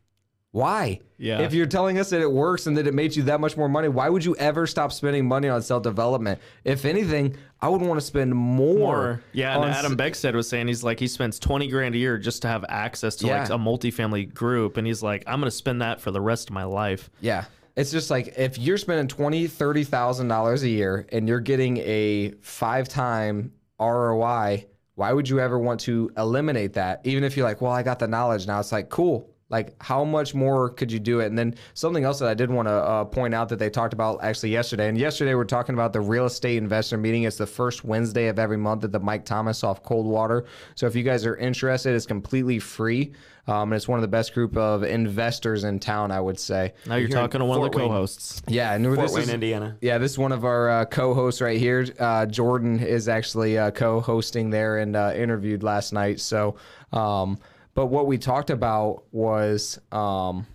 why? 0.50 1.00
Yeah. 1.18 1.40
If 1.40 1.52
you're 1.52 1.66
telling 1.66 1.98
us 1.98 2.10
that 2.10 2.20
it 2.20 2.30
works 2.30 2.66
and 2.68 2.76
that 2.76 2.86
it 2.86 2.94
made 2.94 3.16
you 3.16 3.24
that 3.24 3.40
much 3.40 3.56
more 3.56 3.68
money, 3.68 3.88
why 3.88 4.08
would 4.08 4.24
you 4.24 4.36
ever 4.36 4.66
stop 4.68 4.92
spending 4.92 5.26
money 5.26 5.48
on 5.48 5.62
self 5.62 5.82
development? 5.82 6.38
If 6.62 6.84
anything, 6.84 7.36
I 7.60 7.68
would 7.68 7.80
want 7.80 7.98
to 7.98 8.06
spend 8.06 8.34
more. 8.34 8.96
Or 8.98 9.22
yeah, 9.32 9.56
and 9.56 9.64
Adam 9.64 9.96
Beckstead 9.96 10.34
was 10.34 10.48
saying 10.48 10.68
he's 10.68 10.84
like 10.84 11.00
he 11.00 11.08
spends 11.08 11.38
20 11.40 11.66
grand 11.68 11.94
a 11.94 11.98
year 11.98 12.18
just 12.18 12.42
to 12.42 12.48
have 12.48 12.64
access 12.68 13.16
to 13.16 13.26
like 13.26 13.48
Yeah. 13.48 13.54
a 13.56 13.58
multifamily 13.58 14.32
group, 14.32 14.76
and 14.76 14.86
he's 14.86 15.02
like, 15.02 15.24
I'm 15.26 15.40
gonna 15.40 15.50
spend 15.50 15.80
that 15.82 16.00
for 16.00 16.10
the 16.10 16.20
rest 16.20 16.50
of 16.50 16.54
my 16.54 16.64
life. 16.64 17.10
Yeah. 17.20 17.46
It's 17.76 17.90
just 17.90 18.08
like 18.08 18.34
if 18.38 18.56
you're 18.56 18.78
spending 18.78 19.08
twenty, 19.08 19.48
thirty 19.48 19.82
thousand 19.82 20.28
dollars 20.28 20.62
a 20.62 20.68
year 20.68 21.06
and 21.10 21.26
you're 21.26 21.40
getting 21.40 21.78
a 21.78 22.30
five 22.42 22.88
time 22.88 23.52
ROI, 23.80 24.66
why 24.94 25.12
would 25.12 25.28
you 25.28 25.40
ever 25.40 25.58
want 25.58 25.80
to 25.80 26.10
eliminate 26.16 26.74
that? 26.74 27.00
Even 27.04 27.24
if 27.24 27.36
you're 27.36 27.46
like, 27.46 27.60
well, 27.60 27.72
I 27.72 27.82
got 27.82 27.98
the 27.98 28.08
knowledge 28.08 28.46
now. 28.46 28.60
It's 28.60 28.72
like, 28.72 28.88
cool. 28.88 29.30
Like, 29.50 29.80
how 29.82 30.04
much 30.04 30.34
more 30.34 30.70
could 30.70 30.90
you 30.90 30.98
do 30.98 31.20
it? 31.20 31.26
And 31.26 31.38
then 31.38 31.54
something 31.74 32.02
else 32.02 32.18
that 32.18 32.28
I 32.28 32.34
did 32.34 32.50
want 32.50 32.66
to 32.66 32.72
uh, 32.72 33.04
point 33.04 33.34
out 33.34 33.48
that 33.50 33.58
they 33.58 33.70
talked 33.70 33.92
about 33.92 34.24
actually 34.24 34.50
yesterday. 34.50 34.88
And 34.88 34.96
yesterday 34.96 35.34
we're 35.34 35.44
talking 35.44 35.74
about 35.74 35.92
the 35.92 36.00
real 36.00 36.24
estate 36.24 36.56
investor 36.56 36.96
meeting. 36.96 37.24
It's 37.24 37.36
the 37.36 37.46
first 37.46 37.84
Wednesday 37.84 38.28
of 38.28 38.38
every 38.38 38.56
month 38.56 38.84
at 38.84 38.92
the 38.92 39.00
Mike 39.00 39.24
Thomas 39.24 39.62
off 39.62 39.82
Coldwater. 39.82 40.46
So 40.76 40.86
if 40.86 40.96
you 40.96 41.02
guys 41.02 41.26
are 41.26 41.36
interested, 41.36 41.94
it's 41.94 42.06
completely 42.06 42.58
free. 42.58 43.12
Um, 43.46 43.72
and 43.72 43.74
it's 43.74 43.86
one 43.86 43.98
of 43.98 44.02
the 44.02 44.08
best 44.08 44.32
group 44.32 44.56
of 44.56 44.82
investors 44.84 45.64
in 45.64 45.78
town, 45.78 46.10
I 46.10 46.18
would 46.20 46.38
say. 46.40 46.72
Now 46.86 46.94
you're 46.94 47.08
Here 47.08 47.16
in 47.18 47.22
talking 47.22 47.40
to 47.40 47.44
one 47.44 47.58
of 47.62 47.70
the 47.70 47.76
Wayne. 47.78 47.88
co-hosts. 47.88 48.42
Yeah, 48.48 48.72
and 48.72 48.84
Fort 48.86 48.98
this 49.00 49.12
Wayne, 49.12 49.22
is, 49.24 49.28
Indiana. 49.30 49.76
yeah, 49.82 49.98
this 49.98 50.12
is 50.12 50.18
one 50.18 50.32
of 50.32 50.46
our 50.46 50.70
uh, 50.70 50.84
co-hosts 50.86 51.42
right 51.42 51.58
here. 51.58 51.84
Uh, 52.00 52.24
Jordan 52.24 52.80
is 52.80 53.06
actually 53.06 53.58
uh, 53.58 53.70
co-hosting 53.70 54.48
there 54.48 54.78
and 54.78 54.96
uh, 54.96 55.12
interviewed 55.14 55.62
last 55.62 55.92
night. 55.92 56.20
So, 56.20 56.56
um, 56.92 57.38
but 57.74 57.86
what 57.86 58.06
we 58.06 58.16
talked 58.16 58.48
about 58.48 59.02
was 59.12 59.78
um, 59.92 60.46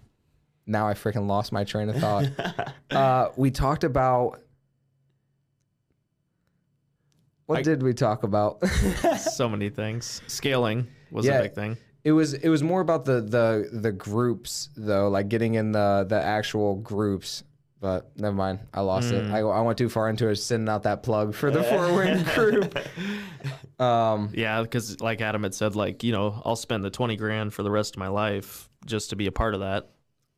now 0.65 0.87
I 0.87 0.93
freaking 0.95 1.27
lost 1.27 1.51
my 1.51 1.63
train 1.65 1.89
of 1.89 1.97
thought. 1.97 2.73
uh, 2.91 3.29
we 3.35 3.51
talked 3.51 3.83
about 3.83 4.39
what 7.45 7.59
I- 7.59 7.61
did 7.61 7.83
we 7.83 7.93
talk 7.93 8.23
about? 8.23 8.65
so 9.19 9.47
many 9.47 9.69
things. 9.69 10.21
Scaling 10.27 10.87
was 11.11 11.25
Yeah. 11.27 11.39
a 11.39 11.41
big 11.43 11.53
thing. 11.53 11.77
It 12.09 12.13
was 12.13 12.33
it 12.33 12.49
was 12.49 12.63
more 12.63 12.81
about 12.81 13.05
the 13.05 13.21
the 13.21 13.69
the 13.71 13.91
groups 13.91 14.69
though, 14.75 15.09
like 15.09 15.29
getting 15.29 15.53
in 15.53 15.73
the 15.73 16.07
the 16.09 16.19
actual 16.19 16.73
groups. 16.77 17.43
But 17.79 18.09
never 18.17 18.35
mind, 18.35 18.61
I 18.73 18.81
lost 18.81 19.11
it. 19.11 19.31
I, 19.31 19.41
I 19.41 19.61
went 19.61 19.77
too 19.77 19.89
far 19.89 20.09
into 20.09 20.27
it, 20.27 20.37
sending 20.37 20.67
out 20.67 20.83
that 20.83 21.03
plug 21.03 21.35
for 21.35 21.51
the 21.51 21.63
Fort 21.63 21.91
Wayne 21.93 22.23
group. 22.33 22.79
Um, 23.79 24.31
Yeah, 24.33 24.63
because 24.63 24.99
like 25.01 25.21
Adam 25.21 25.43
had 25.43 25.53
said, 25.53 25.75
like 25.75 26.03
you 26.03 26.11
know, 26.11 26.41
I'll 26.43 26.55
spend 26.55 26.83
the 26.83 26.89
20 26.89 27.15
grand 27.15 27.53
for 27.53 27.61
the 27.61 27.69
rest 27.69 27.95
of 27.95 27.99
my 27.99 28.07
life 28.07 28.67
just 28.87 29.11
to 29.11 29.15
be 29.15 29.27
a 29.27 29.31
part 29.31 29.53
of 29.53 29.59
that. 29.59 29.91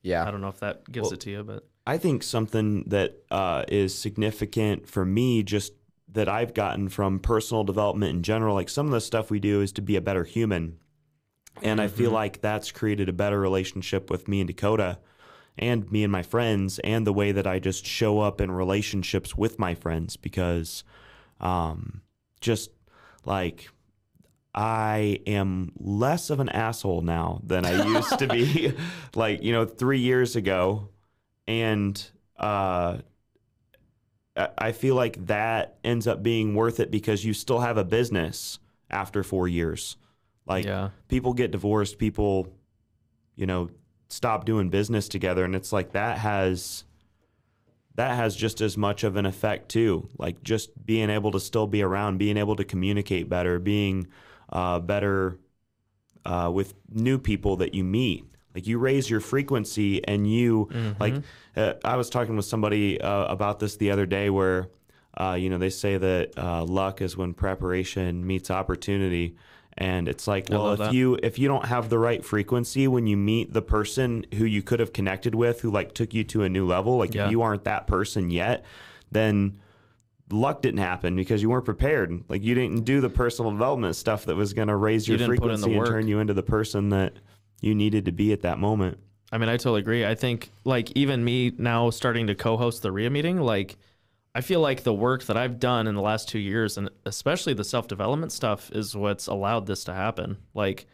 Yeah, 0.04 0.28
I 0.28 0.30
don't 0.30 0.42
know 0.42 0.50
if 0.50 0.60
that 0.60 0.92
gives 0.92 1.14
it 1.14 1.22
to 1.22 1.32
you, 1.32 1.44
but 1.44 1.66
I 1.88 1.98
think 1.98 2.22
something 2.22 2.84
that 2.88 3.16
uh, 3.32 3.64
is 3.70 3.98
significant 3.98 4.90
for 4.90 5.06
me, 5.06 5.42
just 5.42 5.72
that 6.12 6.28
I've 6.28 6.54
gotten 6.54 6.90
from 6.90 7.20
personal 7.20 7.64
development 7.64 8.12
in 8.12 8.24
general, 8.24 8.56
like 8.56 8.70
some 8.70 8.88
of 8.88 8.92
the 8.92 9.02
stuff 9.02 9.32
we 9.32 9.40
do 9.40 9.62
is 9.62 9.72
to 9.74 9.82
be 9.82 9.96
a 9.96 10.02
better 10.02 10.26
human. 10.26 10.78
And 11.62 11.80
I 11.80 11.88
feel 11.88 12.12
like 12.12 12.42
that's 12.42 12.72
created 12.72 13.10
a 13.10 13.14
better 13.14 13.40
relationship 13.40 14.10
with 14.10 14.28
me 14.28 14.42
and 14.42 14.48
Dakota 14.48 14.98
and 15.58 15.92
me 15.92 16.04
and 16.04 16.12
my 16.12 16.24
friends 16.24 16.80
and 16.80 17.06
the 17.06 17.14
way 17.14 17.32
that 17.32 17.46
I 17.46 17.60
just 17.60 17.86
show 17.86 18.20
up 18.20 18.42
in 18.42 18.52
relationships 18.52 19.38
with 19.38 19.60
my 19.60 19.76
friends 19.76 20.18
because 20.18 20.84
um, 21.40 22.02
just 22.40 22.72
like 23.26 23.70
I 24.54 25.20
am 25.28 25.72
less 25.78 26.30
of 26.30 26.40
an 26.40 26.50
asshole 26.50 27.02
now 27.02 27.42
than 27.44 27.66
I 27.66 27.86
used 27.86 28.20
to 28.20 28.28
be 28.28 28.74
like, 29.16 29.44
you 29.44 29.52
know, 29.54 29.66
three 29.66 30.00
years 30.00 30.36
ago. 30.36 30.90
And 31.48 32.04
uh, 32.38 33.00
I 34.36 34.48
I 34.58 34.72
feel 34.72 34.96
like 34.96 35.28
that 35.28 35.78
ends 35.84 36.08
up 36.08 36.24
being 36.24 36.56
worth 36.56 36.80
it 36.80 36.90
because 36.90 37.26
you 37.26 37.34
still 37.34 37.60
have 37.60 37.78
a 37.78 37.84
business 37.84 38.60
after 38.90 39.24
four 39.24 39.48
years. 39.48 39.98
Like 40.46 40.66
yeah. 40.66 40.90
people 41.08 41.34
get 41.34 41.52
divorced, 41.52 41.98
people, 41.98 42.48
you 43.36 43.46
know, 43.46 43.70
stop 44.10 44.46
doing 44.46 44.70
business 44.70 45.08
together, 45.08 45.44
and 45.46 45.56
it's 45.56 45.72
like 45.72 45.92
that 45.94 46.18
has 46.18 46.84
that 47.96 48.16
has 48.16 48.36
just 48.36 48.62
as 48.62 48.78
much 48.78 49.04
of 49.04 49.16
an 49.16 49.26
effect 49.26 49.70
too. 49.70 50.08
Like 50.18 50.44
just 50.44 50.86
being 50.86 51.10
able 51.10 51.32
to 51.32 51.40
still 51.40 51.68
be 51.68 51.82
around, 51.82 52.18
being 52.18 52.38
able 52.38 52.56
to 52.56 52.64
communicate 52.64 53.30
better, 53.30 53.60
being 53.60 54.08
uh, 54.50 54.80
better 54.80 55.38
uh, 56.26 56.52
with 56.54 56.74
new 56.90 57.18
people 57.18 57.58
that 57.58 57.74
you 57.74 57.84
meet. 57.84 58.26
Like 58.54 58.68
you 58.68 58.80
raise 58.80 59.10
your 59.10 59.22
frequency, 59.22 60.06
and 60.06 60.30
you 60.30 60.70
like. 61.00 61.16
Uh, 61.56 61.74
I 61.84 61.96
was 61.98 62.10
talking 62.10 62.36
with 62.36 62.46
somebody 62.46 63.00
uh, 63.00 63.26
about 63.26 63.60
this 63.60 63.78
the 63.78 63.92
other 63.92 64.06
day, 64.06 64.30
where 64.30 64.70
uh, 65.18 65.38
you 65.40 65.50
know 65.50 65.58
they 65.58 65.70
say 65.70 65.98
that 65.98 66.38
uh, 66.38 66.64
luck 66.64 67.02
is 67.02 67.16
when 67.16 67.34
preparation 67.34 68.26
meets 68.26 68.52
opportunity, 68.52 69.36
and 69.82 70.08
it's 70.08 70.28
like, 70.28 70.52
I 70.52 70.56
well, 70.56 70.74
if 70.74 70.80
that. 70.80 70.94
you 70.94 71.18
if 71.24 71.40
you 71.40 71.48
don't 71.48 71.66
have 71.66 71.90
the 71.90 71.98
right 71.98 72.24
frequency 72.24 72.88
when 72.88 73.08
you 73.08 73.18
meet 73.18 73.52
the 73.52 73.64
person 73.64 74.26
who 74.36 74.46
you 74.46 74.62
could 74.62 74.80
have 74.80 74.94
connected 74.94 75.34
with, 75.34 75.62
who 75.62 75.72
like 75.72 75.94
took 75.94 76.14
you 76.14 76.24
to 76.26 76.44
a 76.44 76.50
new 76.50 76.68
level, 76.68 76.98
like 76.98 77.16
Yeah. 77.16 77.26
if 77.26 77.32
you 77.32 77.42
aren't 77.42 77.64
that 77.64 77.88
person 77.88 78.30
yet, 78.30 78.64
then 79.12 79.60
luck 80.30 80.62
didn't 80.62 80.80
happen 80.80 81.16
because 81.16 81.42
you 81.42 81.50
weren't 81.50 81.66
prepared. 81.66 82.24
Like 82.30 82.44
you 82.44 82.54
didn't 82.54 82.86
do 82.86 83.02
the 83.02 83.10
personal 83.10 83.50
development 83.52 83.96
stuff 83.96 84.26
that 84.26 84.36
was 84.36 84.54
going 84.54 84.68
to 84.68 84.76
raise 84.76 85.08
your 85.08 85.18
didn't 85.18 85.38
put 85.40 85.50
in 85.52 85.60
the 85.60 85.66
frequency 85.68 85.78
and 85.80 85.88
turn 85.88 86.08
you 86.08 86.20
into 86.20 86.36
the 86.36 86.44
person 86.44 86.90
that 86.90 87.14
you 87.60 87.74
needed 87.74 88.06
to 88.06 88.12
be 88.12 88.32
at 88.34 88.42
that 88.42 88.60
moment. 88.60 89.00
I 89.32 89.40
mean, 89.40 89.50
I 89.50 89.54
totally 89.58 89.80
agree. 89.80 90.06
I 90.06 90.14
think 90.14 90.52
like 90.64 90.92
even 90.94 91.26
me 91.26 91.54
now 91.58 91.90
starting 91.90 92.28
to 92.28 92.36
co-host 92.36 92.84
the 92.84 92.92
RIA 92.92 93.10
meeting, 93.10 93.40
like 93.42 93.78
I 94.34 94.42
feel 94.42 94.62
like 94.62 94.84
the 94.84 94.94
work 94.94 95.24
that 95.24 95.36
I've 95.36 95.60
done 95.60 95.88
in 95.88 95.96
the 95.96 96.02
last 96.02 96.30
two 96.30 96.40
years, 96.40 96.78
and 96.78 96.90
especially 97.06 97.54
the 97.54 97.64
self-development 97.64 98.32
stuff, 98.32 98.72
is 98.72 98.96
what's 98.96 99.28
allowed 99.28 99.66
this 99.66 99.84
to 99.86 99.94
happen. 99.94 100.38
Like 100.54 100.88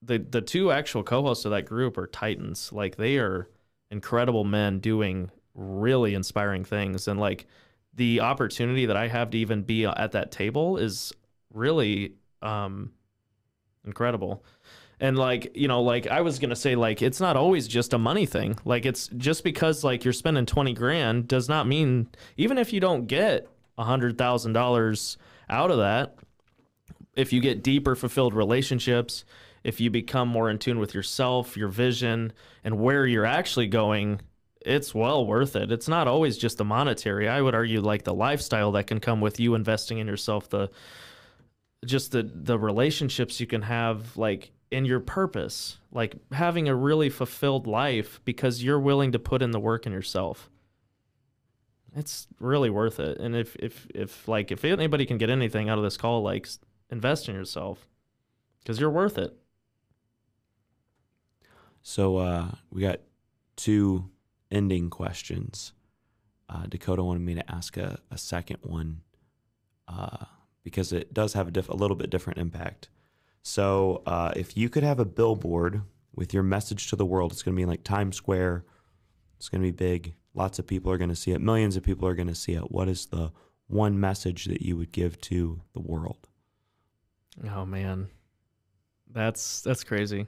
the 0.00 0.18
the 0.18 0.40
two 0.40 0.70
actual 0.70 1.02
co-hosts 1.02 1.44
of 1.44 1.50
that 1.50 1.66
group 1.66 1.98
are 1.98 2.06
titans. 2.06 2.72
Like 2.72 2.96
they 2.96 3.18
are 3.18 3.48
incredible 3.90 4.44
men 4.44 4.78
doing 4.78 5.30
really 5.54 6.14
inspiring 6.14 6.64
things, 6.64 7.08
and 7.08 7.18
like 7.18 7.46
the 7.94 8.20
opportunity 8.20 8.86
that 8.86 8.96
I 8.96 9.08
have 9.08 9.30
to 9.30 9.38
even 9.38 9.62
be 9.62 9.84
at 9.84 10.12
that 10.12 10.30
table 10.30 10.76
is 10.76 11.12
really 11.52 12.14
um 12.42 12.92
incredible 13.84 14.44
and 15.02 15.18
like 15.18 15.50
you 15.54 15.66
know 15.66 15.82
like 15.82 16.06
i 16.06 16.20
was 16.20 16.38
gonna 16.38 16.56
say 16.56 16.76
like 16.76 17.02
it's 17.02 17.20
not 17.20 17.36
always 17.36 17.68
just 17.68 17.92
a 17.92 17.98
money 17.98 18.24
thing. 18.24 18.56
Like 18.64 18.86
it's 18.86 19.08
just 19.08 19.44
because 19.44 19.84
like 19.84 20.04
you're 20.04 20.12
spending 20.12 20.46
20 20.46 20.72
grand 20.72 21.28
does 21.28 21.48
not 21.48 21.66
mean 21.66 22.08
even 22.36 22.56
if 22.56 22.72
you 22.72 22.80
don't 22.80 23.06
get 23.06 23.48
a 23.76 23.84
hundred 23.84 24.16
thousand 24.16 24.52
dollars 24.52 25.18
out 25.50 25.70
of 25.70 25.78
that 25.78 26.16
if 27.16 27.32
you 27.32 27.40
get 27.40 27.62
deeper 27.62 27.96
fulfilled 27.96 28.32
relationships 28.32 29.24
if 29.64 29.80
you 29.80 29.90
become 29.90 30.28
more 30.28 30.48
in 30.48 30.58
tune 30.58 30.78
with 30.78 30.94
yourself 30.94 31.56
your 31.56 31.68
vision 31.68 32.32
and 32.62 32.78
where 32.78 33.04
you're 33.04 33.26
actually 33.26 33.66
going 33.66 34.20
it's 34.64 34.94
well 34.94 35.26
worth 35.26 35.56
it. 35.56 35.72
It's 35.72 35.88
not 35.88 36.06
always 36.06 36.38
just 36.38 36.56
the 36.56 36.64
monetary. 36.64 37.28
I 37.28 37.42
would 37.42 37.52
argue 37.52 37.80
like 37.80 38.04
the 38.04 38.14
lifestyle 38.14 38.70
that 38.72 38.86
can 38.86 39.00
come 39.00 39.20
with 39.20 39.40
you 39.40 39.56
investing 39.56 39.98
in 39.98 40.06
yourself 40.06 40.48
the 40.50 40.70
just 41.84 42.12
the 42.12 42.22
the 42.22 42.56
relationships 42.56 43.40
you 43.40 43.46
can 43.48 43.62
have 43.62 44.16
like 44.16 44.52
in 44.72 44.84
your 44.84 45.00
purpose 45.00 45.78
like 45.92 46.14
having 46.32 46.68
a 46.68 46.74
really 46.74 47.10
fulfilled 47.10 47.66
life 47.66 48.20
because 48.24 48.62
you're 48.62 48.80
willing 48.80 49.12
to 49.12 49.18
put 49.18 49.42
in 49.42 49.50
the 49.50 49.60
work 49.60 49.86
in 49.86 49.92
yourself 49.92 50.48
it's 51.94 52.26
really 52.40 52.70
worth 52.70 52.98
it 52.98 53.18
and 53.18 53.36
if 53.36 53.54
if 53.56 53.86
if 53.94 54.26
like 54.26 54.50
if 54.50 54.64
anybody 54.64 55.04
can 55.04 55.18
get 55.18 55.28
anything 55.30 55.68
out 55.68 55.78
of 55.78 55.84
this 55.84 55.96
call 55.96 56.22
like 56.22 56.48
invest 56.90 57.28
in 57.28 57.34
yourself 57.34 57.86
because 58.60 58.80
you're 58.80 58.90
worth 58.90 59.18
it 59.18 59.36
So 61.82 62.16
uh, 62.18 62.52
we 62.70 62.80
got 62.80 63.00
two 63.56 64.08
ending 64.50 64.88
questions. 64.88 65.72
Uh, 66.48 66.66
Dakota 66.66 67.02
wanted 67.02 67.22
me 67.22 67.34
to 67.34 67.52
ask 67.52 67.76
a, 67.76 67.98
a 68.10 68.18
second 68.18 68.58
one 68.62 69.00
uh, 69.88 70.26
because 70.62 70.92
it 70.92 71.12
does 71.12 71.32
have 71.32 71.48
a, 71.48 71.50
diff- 71.50 71.68
a 71.68 71.74
little 71.74 71.96
bit 71.96 72.10
different 72.10 72.38
impact. 72.38 72.88
So 73.42 74.02
uh, 74.06 74.32
if 74.36 74.56
you 74.56 74.68
could 74.68 74.82
have 74.82 75.00
a 75.00 75.04
billboard 75.04 75.82
with 76.14 76.32
your 76.32 76.42
message 76.42 76.88
to 76.90 76.96
the 76.96 77.06
world, 77.06 77.32
it's 77.32 77.42
going 77.42 77.54
to 77.54 77.56
be 77.56 77.62
in 77.62 77.68
like 77.68 77.84
Times 77.84 78.16
Square. 78.16 78.64
It's 79.36 79.48
going 79.48 79.62
to 79.62 79.66
be 79.66 79.72
big. 79.72 80.14
Lots 80.34 80.58
of 80.58 80.66
people 80.66 80.90
are 80.92 80.98
going 80.98 81.10
to 81.10 81.16
see 81.16 81.32
it. 81.32 81.40
Millions 81.40 81.76
of 81.76 81.82
people 81.82 82.08
are 82.08 82.14
going 82.14 82.28
to 82.28 82.34
see 82.34 82.52
it. 82.52 82.70
What 82.70 82.88
is 82.88 83.06
the 83.06 83.32
one 83.66 83.98
message 83.98 84.44
that 84.46 84.62
you 84.62 84.76
would 84.76 84.92
give 84.92 85.20
to 85.22 85.60
the 85.74 85.80
world? 85.80 86.28
oh 87.50 87.64
man 87.64 88.08
that's 89.10 89.60
that's 89.62 89.84
crazy 89.84 90.26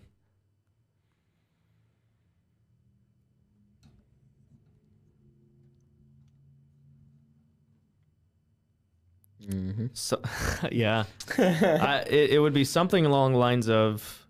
Mm-hmm. 9.47 9.87
so 9.93 10.21
yeah. 10.73 11.05
I, 11.39 12.05
it, 12.09 12.31
it 12.31 12.39
would 12.39 12.55
be 12.55 12.65
something 12.65 13.05
along 13.05 13.33
the 13.33 13.39
lines 13.39 13.69
of 13.69 14.27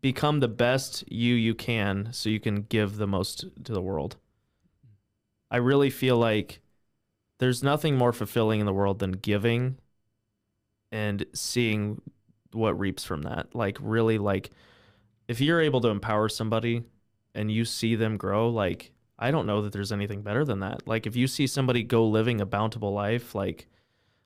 become 0.00 0.40
the 0.40 0.48
best 0.48 1.04
you 1.10 1.34
you 1.34 1.54
can 1.54 2.08
so 2.12 2.30
you 2.30 2.40
can 2.40 2.62
give 2.62 2.96
the 2.96 3.06
most 3.06 3.44
to 3.64 3.72
the 3.72 3.82
world. 3.82 4.16
I 5.50 5.58
really 5.58 5.90
feel 5.90 6.16
like 6.16 6.60
there's 7.38 7.62
nothing 7.62 7.96
more 7.96 8.12
fulfilling 8.12 8.60
in 8.60 8.66
the 8.66 8.72
world 8.72 8.98
than 8.98 9.12
giving 9.12 9.78
and 10.92 11.24
seeing 11.32 12.00
what 12.52 12.78
reaps 12.78 13.04
from 13.04 13.22
that. 13.22 13.54
Like 13.54 13.78
really 13.80 14.18
like 14.18 14.50
if 15.28 15.40
you're 15.40 15.60
able 15.60 15.80
to 15.82 15.88
empower 15.88 16.28
somebody 16.28 16.82
and 17.34 17.50
you 17.50 17.64
see 17.64 17.94
them 17.94 18.16
grow 18.16 18.48
like 18.48 18.90
i 19.16 19.30
don't 19.30 19.46
know 19.46 19.62
that 19.62 19.72
there's 19.72 19.92
anything 19.92 20.22
better 20.22 20.44
than 20.44 20.60
that. 20.60 20.86
Like 20.86 21.06
if 21.06 21.14
you 21.16 21.26
see 21.26 21.46
somebody 21.46 21.82
go 21.82 22.06
living 22.06 22.40
a 22.40 22.46
bountiful 22.46 22.92
life 22.92 23.34
like 23.34 23.68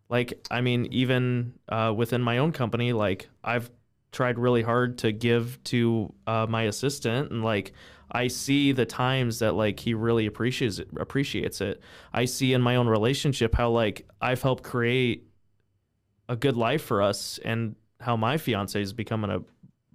like 0.09 0.47
i 0.51 0.61
mean 0.61 0.87
even 0.87 1.55
uh, 1.69 1.93
within 1.97 2.23
my 2.23 2.39
own 2.39 2.53
company 2.53 2.93
like 2.93 3.29
i've 3.43 3.71
tried 4.13 4.39
really 4.39 4.63
hard 4.63 4.99
to 4.99 5.11
give 5.11 5.63
to 5.65 6.13
uh, 6.27 6.47
my 6.49 6.63
assistant 6.63 7.31
and 7.31 7.43
like 7.43 7.73
i 8.13 8.29
see 8.29 8.73
the 8.73 8.87
times 8.87 9.41
that 9.41 9.55
like 9.55 9.81
he 9.81 9.95
really 9.95 10.27
appreciates 10.27 10.79
it, 10.79 10.89
appreciates 10.97 11.61
it. 11.61 11.81
I 12.13 12.27
see 12.27 12.53
in 12.53 12.63
my 12.63 12.77
own 12.77 12.87
relationship 12.87 13.55
how 13.55 13.71
like 13.71 14.07
i've 14.21 14.43
helped 14.43 14.63
create 14.63 15.27
a 16.29 16.37
good 16.37 16.57
life 16.57 16.83
for 16.83 17.03
us 17.03 17.39
and 17.45 17.77
how 18.01 18.17
my 18.17 18.37
fiance 18.37 18.81
is 18.81 18.93
becoming 18.93 19.31
a 19.31 19.41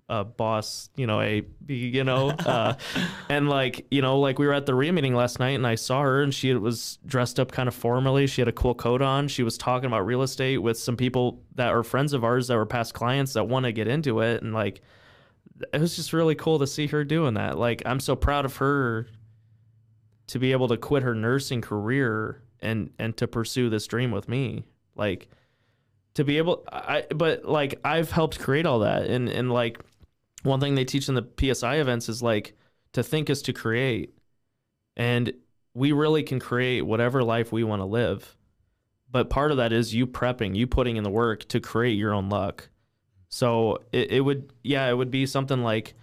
a 0.10 0.24
boss, 0.24 0.90
you 0.96 1.06
know, 1.06 1.22
a 1.22 1.46
you 1.68 2.04
know, 2.04 2.30
uh, 2.30 2.74
and 3.30 3.48
like 3.48 3.86
you 3.92 4.02
know, 4.02 4.20
like 4.20 4.40
we 4.40 4.48
were 4.48 4.54
at 4.54 4.66
the 4.66 4.74
RIA 4.74 4.92
meeting 4.92 5.14
last 5.14 5.40
night, 5.40 5.52
and 5.52 5.66
I 5.66 5.76
saw 5.76 6.02
her, 6.02 6.22
and 6.22 6.34
she 6.34 6.54
was 6.56 6.98
dressed 7.06 7.40
up 7.40 7.52
kind 7.52 7.68
of 7.68 7.76
formally. 7.76 8.28
She 8.28 8.42
had 8.42 8.48
a 8.48 8.54
cool 8.54 8.74
coat 8.74 9.02
on. 9.02 9.28
She 9.28 9.44
was 9.44 9.58
talking 9.58 9.88
about 9.88 10.06
real 10.06 10.24
estate 10.24 10.58
with 10.58 10.78
some 10.78 10.98
people 10.98 11.44
that 11.56 11.70
are 11.70 11.84
friends 11.84 12.14
of 12.14 12.24
ours 12.24 12.48
that 12.48 12.56
were 12.58 12.66
past 12.66 12.94
clients 12.94 13.34
that 13.34 13.48
want 13.48 13.66
to 13.66 13.72
get 13.72 13.88
into 13.88 14.22
it, 14.22 14.42
and 14.42 14.54
like 14.54 14.82
it 15.72 15.80
was 15.80 15.96
just 15.96 16.14
really 16.14 16.36
cool 16.36 16.60
to 16.60 16.68
see 16.68 16.88
her 16.88 17.04
doing 17.04 17.36
that. 17.36 17.58
Like 17.58 17.84
I'm 17.86 18.00
so 18.00 18.16
proud 18.16 18.46
of 18.46 18.58
her 18.58 19.08
to 20.28 20.40
be 20.40 20.52
able 20.52 20.68
to 20.70 20.78
quit 20.78 21.04
her 21.04 21.16
nursing 21.16 21.62
career 21.62 22.42
and 22.62 22.92
and 23.00 23.16
to 23.18 23.28
pursue 23.28 23.70
this 23.70 23.88
dream 23.88 24.12
with 24.12 24.28
me. 24.28 24.66
Like 24.96 25.30
to 26.16 26.24
be 26.24 26.38
able 26.38 26.64
I 26.72 27.06
but 27.14 27.46
like 27.46 27.80
I've 27.84 28.12
helped 28.12 28.40
create 28.40 28.66
all 28.66 28.80
that 28.80 29.04
and 29.04 29.30
and 29.30 29.52
like 29.52 29.80
one 30.44 30.60
thing 30.60 30.76
they 30.76 30.86
teach 30.86 31.10
in 31.10 31.16
the 31.16 31.28
PSI 31.40 31.76
events 31.76 32.10
is 32.10 32.22
like 32.22 32.56
to 32.94 33.04
think 33.04 33.30
is 33.30 33.42
to 33.44 33.54
create. 33.54 34.14
And 34.96 35.34
we 35.74 35.92
really 35.92 36.24
can 36.24 36.40
create 36.40 36.82
whatever 36.82 37.24
life 37.24 37.52
we 37.52 37.64
want 37.64 37.82
to 37.82 37.86
live. 37.86 38.36
But 39.12 39.30
part 39.30 39.52
of 39.52 39.58
that 39.58 39.74
is 39.74 39.94
you 39.94 40.06
prepping, 40.06 40.56
you 40.56 40.68
putting 40.68 40.98
in 40.98 41.04
the 41.04 41.10
work 41.10 41.48
to 41.50 41.60
create 41.60 41.98
your 41.98 42.14
own 42.14 42.30
luck. 42.30 42.70
So 43.30 43.80
it, 43.92 44.12
it 44.12 44.22
would 44.22 44.52
yeah, 44.64 44.90
it 44.90 44.94
would 44.94 45.12
be 45.12 45.26
something 45.26 45.64
like 45.64 45.96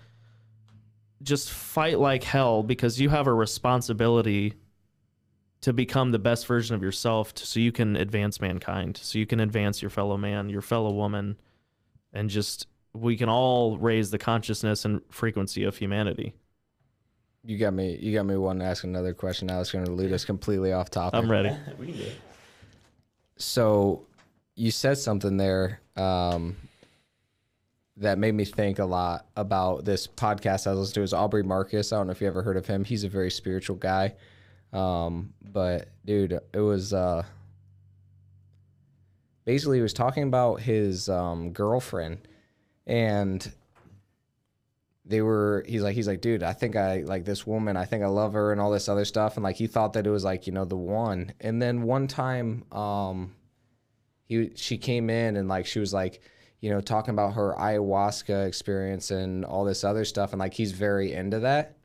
just 1.22 1.50
fight 1.50 1.98
like 1.98 2.24
hell 2.24 2.62
because 2.62 3.00
you 3.00 3.08
have 3.08 3.26
a 3.26 3.34
responsibility 3.34 4.54
to 5.62 5.72
become 5.72 6.12
the 6.12 6.18
best 6.18 6.46
version 6.46 6.76
of 6.76 6.82
yourself 6.82 7.34
t- 7.34 7.44
so 7.44 7.58
you 7.58 7.72
can 7.72 7.96
advance 7.96 8.40
mankind 8.40 8.96
so 8.98 9.18
you 9.18 9.26
can 9.26 9.40
advance 9.40 9.82
your 9.82 9.90
fellow 9.90 10.16
man 10.16 10.50
your 10.50 10.60
fellow 10.60 10.92
woman 10.92 11.36
and 12.12 12.28
just 12.28 12.66
we 13.00 13.16
can 13.16 13.28
all 13.28 13.78
raise 13.78 14.10
the 14.10 14.18
consciousness 14.18 14.84
and 14.84 15.00
frequency 15.10 15.64
of 15.64 15.76
humanity. 15.76 16.34
You 17.44 17.58
got 17.58 17.74
me. 17.74 17.96
You 17.96 18.12
got 18.12 18.26
me 18.26 18.36
wanting 18.36 18.60
to 18.60 18.66
ask 18.66 18.84
another 18.84 19.14
question. 19.14 19.46
Now 19.46 19.60
it's 19.60 19.70
going 19.70 19.84
to 19.84 19.92
lead 19.92 20.12
us 20.12 20.24
completely 20.24 20.72
off 20.72 20.90
topic. 20.90 21.18
I'm 21.18 21.30
ready. 21.30 21.56
So, 23.38 24.06
you 24.54 24.70
said 24.70 24.96
something 24.96 25.36
there 25.36 25.82
um, 25.94 26.56
that 27.98 28.16
made 28.16 28.34
me 28.34 28.46
think 28.46 28.78
a 28.78 28.84
lot 28.86 29.26
about 29.36 29.84
this 29.84 30.06
podcast 30.06 30.66
I 30.66 30.70
was 30.70 30.78
listening 30.78 30.94
to. 30.94 31.02
Is 31.02 31.12
Aubrey 31.12 31.42
Marcus? 31.42 31.92
I 31.92 31.98
don't 31.98 32.06
know 32.06 32.12
if 32.12 32.22
you 32.22 32.26
ever 32.26 32.42
heard 32.42 32.56
of 32.56 32.66
him. 32.66 32.82
He's 32.82 33.04
a 33.04 33.10
very 33.10 33.30
spiritual 33.30 33.76
guy. 33.76 34.14
Um, 34.72 35.34
but 35.52 35.88
dude, 36.06 36.40
it 36.54 36.60
was 36.60 36.94
uh, 36.94 37.24
basically 39.44 39.78
he 39.78 39.82
was 39.82 39.92
talking 39.92 40.24
about 40.24 40.60
his 40.60 41.08
um, 41.08 41.52
girlfriend, 41.52 42.18
and 42.86 43.52
they 45.08 45.22
were 45.22 45.64
he's 45.68 45.82
like 45.82 45.94
he's 45.94 46.08
like 46.08 46.20
dude 46.20 46.42
i 46.42 46.52
think 46.52 46.74
i 46.74 46.98
like 47.02 47.24
this 47.24 47.46
woman 47.46 47.76
i 47.76 47.84
think 47.84 48.02
i 48.02 48.08
love 48.08 48.32
her 48.32 48.50
and 48.50 48.60
all 48.60 48.70
this 48.70 48.88
other 48.88 49.04
stuff. 49.04 49.36
And 49.36 49.44
like 49.44 49.56
he 49.56 49.66
thought 49.68 49.92
that 49.92 50.06
it 50.06 50.10
was 50.10 50.24
like 50.24 50.46
you 50.46 50.52
know 50.52 50.64
the 50.64 50.76
one. 50.76 51.32
And 51.40 51.62
then 51.62 51.82
one 51.82 52.08
time 52.08 52.64
um 52.72 53.34
he 54.24 54.50
she 54.56 54.78
came 54.78 55.08
in 55.10 55.36
and 55.36 55.48
like 55.48 55.66
she 55.66 55.78
was 55.78 55.94
like 55.94 56.20
you 56.60 56.70
know 56.70 56.80
talking 56.80 57.14
about 57.14 57.34
her 57.34 57.54
ayahuasca 57.56 58.46
experience 58.48 59.10
and 59.12 59.44
all 59.44 59.64
this 59.64 59.84
other 59.84 60.04
stuff. 60.04 60.32
And 60.32 60.40
like 60.40 60.54
he's 60.54 60.72
very 60.72 61.12
into 61.12 61.40
that. 61.40 61.76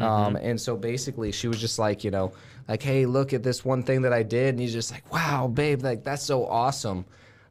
Um 0.00 0.36
and 0.36 0.60
so 0.60 0.76
basically 0.76 1.30
she 1.32 1.46
was 1.46 1.60
just 1.60 1.78
like 1.78 2.02
you 2.02 2.10
know 2.10 2.32
like 2.66 2.82
hey 2.82 3.06
look 3.06 3.32
at 3.32 3.42
this 3.42 3.64
one 3.64 3.84
thing 3.84 4.02
that 4.02 4.12
i 4.12 4.22
did. 4.24 4.50
And 4.50 4.60
he's 4.60 4.72
just 4.72 4.90
like 4.90 5.12
wow 5.12 5.46
babe 5.46 5.82
like 5.82 6.02
that's 6.02 6.24
so 6.24 6.44
awesome. 6.46 7.04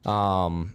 Um 0.04 0.74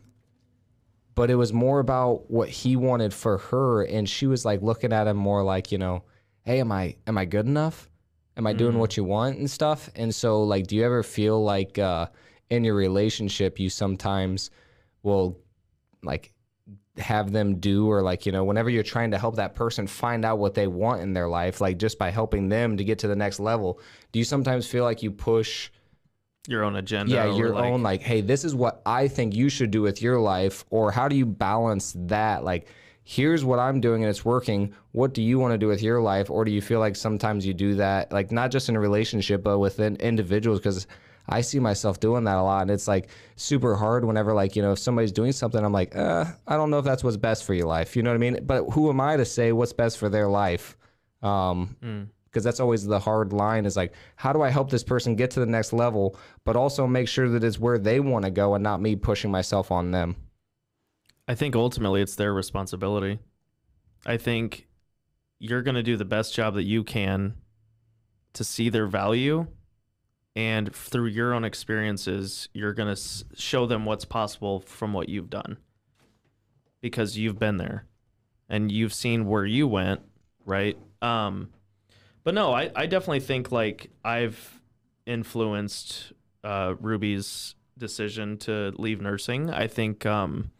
but 1.15 1.29
it 1.29 1.35
was 1.35 1.53
more 1.53 1.79
about 1.79 2.29
what 2.29 2.49
he 2.49 2.75
wanted 2.75 3.13
for 3.13 3.37
her 3.37 3.83
and 3.83 4.09
she 4.09 4.27
was 4.27 4.45
like 4.45 4.61
looking 4.61 4.93
at 4.93 5.07
him 5.07 5.17
more 5.17 5.43
like 5.43 5.71
you 5.71 5.77
know 5.77 6.03
hey 6.43 6.59
am 6.59 6.71
i 6.71 6.95
am 7.07 7.17
i 7.17 7.25
good 7.25 7.45
enough? 7.45 7.89
Am 8.35 8.47
i 8.47 8.53
doing 8.53 8.79
what 8.79 8.97
you 8.97 9.03
want 9.03 9.37
and 9.37 9.49
stuff? 9.49 9.89
And 9.95 10.13
so 10.13 10.43
like 10.43 10.67
do 10.67 10.75
you 10.75 10.83
ever 10.83 11.03
feel 11.03 11.43
like 11.43 11.77
uh 11.77 12.07
in 12.49 12.63
your 12.63 12.75
relationship 12.75 13.59
you 13.59 13.69
sometimes 13.69 14.49
will 15.03 15.39
like 16.03 16.33
have 16.97 17.31
them 17.31 17.59
do 17.59 17.87
or 17.87 18.01
like 18.01 18.25
you 18.25 18.31
know 18.31 18.43
whenever 18.43 18.69
you're 18.69 18.83
trying 18.83 19.11
to 19.11 19.17
help 19.17 19.35
that 19.35 19.55
person 19.55 19.87
find 19.87 20.23
out 20.23 20.37
what 20.37 20.53
they 20.53 20.67
want 20.67 21.01
in 21.01 21.13
their 21.13 21.27
life 21.27 21.59
like 21.59 21.79
just 21.79 21.97
by 21.97 22.11
helping 22.11 22.49
them 22.49 22.77
to 22.77 22.83
get 22.83 22.99
to 22.99 23.07
the 23.07 23.15
next 23.15 23.39
level 23.39 23.79
do 24.11 24.19
you 24.19 24.25
sometimes 24.25 24.67
feel 24.67 24.83
like 24.83 25.01
you 25.01 25.09
push 25.09 25.71
Your 26.47 26.63
own 26.63 26.75
agenda. 26.75 27.13
yeah 27.13 27.33
your 27.33 27.51
like, 27.51 27.63
own 27.63 27.83
like 27.83 28.01
hey 28.01 28.19
this 28.19 28.43
is 28.43 28.53
what 28.53 28.81
i 28.85 29.07
think 29.07 29.33
you 29.33 29.47
should 29.47 29.71
do 29.71 29.81
with 29.81 30.01
your 30.01 30.19
life 30.19 30.65
or 30.71 30.91
how 30.91 31.07
do 31.07 31.15
you 31.15 31.25
balance 31.25 31.95
that? 31.97 32.43
Like 32.43 32.67
here's 33.05 33.45
what 33.45 33.59
i'm 33.59 33.79
doing 33.79 34.03
and 34.03 34.09
it's 34.09 34.25
working. 34.25 34.73
What 34.91 35.13
do 35.13 35.21
you 35.21 35.39
want 35.39 35.53
to 35.53 35.57
do 35.57 35.67
with 35.67 35.81
your 35.81 36.01
life? 36.01 36.29
Or 36.29 36.45
do 36.45 36.51
you 36.51 36.61
feel 36.61 36.79
like 36.79 36.95
sometimes 36.95 37.45
you 37.45 37.53
do 37.53 37.75
that 37.75 38.11
like 38.11 38.31
not 38.31 38.51
just 38.51 38.67
in 38.67 38.75
a 38.75 38.79
relationship 38.79 39.43
but 39.43 39.59
within 39.59 39.95
individuals? 39.97 40.59
Because 40.59 40.87
i 41.29 41.39
see 41.39 41.59
myself 41.59 42.01
doing 42.01 42.25
that 42.25 42.35
a 42.35 42.41
lot 42.41 42.63
and 42.63 42.71
it's 42.71 42.85
like 42.85 43.07
super 43.37 43.75
hard 43.75 44.03
whenever 44.03 44.33
like 44.33 44.57
you 44.57 44.61
know 44.61 44.73
if 44.73 44.79
somebody's 44.79 45.13
doing 45.13 45.31
something 45.31 45.63
i'm 45.63 45.71
like 45.71 45.95
uh, 45.95 46.25
i 46.47 46.57
don't 46.57 46.69
know 46.69 46.79
if 46.79 46.83
that's 46.83 47.01
what's 47.01 47.15
best 47.15 47.45
for 47.45 47.53
your 47.53 47.65
life 47.65 47.95
you 47.95 48.03
know 48.03 48.09
what 48.09 48.15
i 48.15 48.17
mean? 48.17 48.43
But 48.43 48.65
who 48.71 48.89
am 48.89 48.99
i 48.99 49.15
to 49.15 49.23
say 49.23 49.53
what's 49.53 49.71
best 49.71 49.97
for 49.97 50.09
their 50.09 50.27
life? 50.27 50.75
Um, 51.21 52.09
because 52.33 52.43
that's 52.43 52.59
always 52.59 52.83
the 52.85 52.99
hard 52.99 53.31
line 53.31 53.65
is 53.65 53.77
like 53.77 53.93
how 54.15 54.33
do 54.33 54.41
i 54.41 54.49
help 54.49 54.71
this 54.71 54.83
person 54.83 55.15
get 55.15 55.29
to 55.29 55.39
the 55.39 55.45
next 55.45 55.71
level 55.71 56.17
but 56.43 56.55
also 56.55 56.87
make 56.87 57.07
sure 57.07 57.29
that 57.29 57.43
it's 57.43 57.59
where 57.59 57.77
they 57.77 57.99
want 57.99 58.25
to 58.25 58.31
go 58.31 58.55
and 58.55 58.63
not 58.63 58.81
me 58.81 58.95
pushing 58.95 59.29
myself 59.29 59.71
on 59.71 59.91
them 59.91 60.15
I 61.27 61.35
think 61.35 61.55
ultimately 61.55 62.01
it's 62.01 62.15
their 62.15 62.33
responsibility. 62.33 63.19
I 64.05 64.17
think 64.17 64.67
you're 65.39 65.61
going 65.61 65.75
to 65.75 65.83
do 65.83 65.95
the 65.95 66.05
best 66.05 66.33
job 66.33 66.55
that 66.55 66.63
you 66.63 66.83
can 66.83 67.35
to 68.33 68.43
see 68.43 68.69
their 68.69 68.87
value. 68.87 69.47
And 70.35 70.73
through 70.75 71.07
your 71.07 71.33
own 71.33 71.45
experiences, 71.45 72.49
you're 72.53 72.73
going 72.73 72.93
to 72.93 73.01
show 73.35 73.65
them 73.65 73.85
what's 73.85 74.05
possible 74.05 74.61
from 74.61 74.91
what 74.91 75.07
you've 75.07 75.29
done 75.29 75.57
because 76.81 77.17
you've 77.17 77.39
been 77.39 77.57
there 77.57 77.85
and 78.49 78.71
you've 78.71 78.93
seen 78.93 79.27
where 79.27 79.45
you 79.45 79.67
went, 79.67 80.01
right? 80.45 80.77
Um, 81.01 81.49
but 82.23 82.33
no, 82.33 82.53
I, 82.53 82.71
I 82.75 82.85
definitely 82.85 83.19
think 83.21 83.51
like 83.51 83.89
I've 84.03 84.61
influenced 85.05 86.13
uh, 86.43 86.75
Ruby's 86.79 87.55
decision 87.77 88.37
to 88.39 88.73
leave 88.77 89.01
nursing. 89.01 89.49
I 89.49 89.67
think 89.67 90.05
um, 90.05 90.51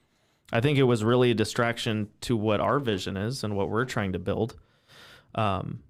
I 0.52 0.62
think 0.62 0.78
it 0.78 0.84
was 0.84 1.04
really 1.04 1.32
a 1.32 1.36
distraction 1.36 2.10
to 2.22 2.36
what 2.36 2.60
our 2.60 2.80
vision 2.80 3.18
is 3.18 3.44
and 3.44 3.56
what 3.56 3.70
we're 3.70 3.86
trying 3.86 4.14
to 4.14 4.20
build. 4.20 4.56
Um, 5.36 5.84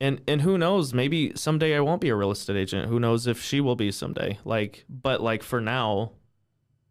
and 0.00 0.20
and 0.26 0.42
who 0.42 0.58
knows? 0.58 0.92
Maybe 0.92 1.32
someday 1.34 1.76
I 1.76 1.80
won't 1.80 2.00
be 2.00 2.08
a 2.08 2.16
real 2.16 2.30
estate 2.30 2.56
agent. 2.56 2.88
Who 2.88 2.98
knows 2.98 3.26
if 3.26 3.40
she 3.40 3.60
will 3.60 3.76
be 3.76 3.92
someday? 3.92 4.38
Like, 4.44 4.84
but 4.88 5.20
like 5.20 5.42
for 5.42 5.60
now, 5.60 6.12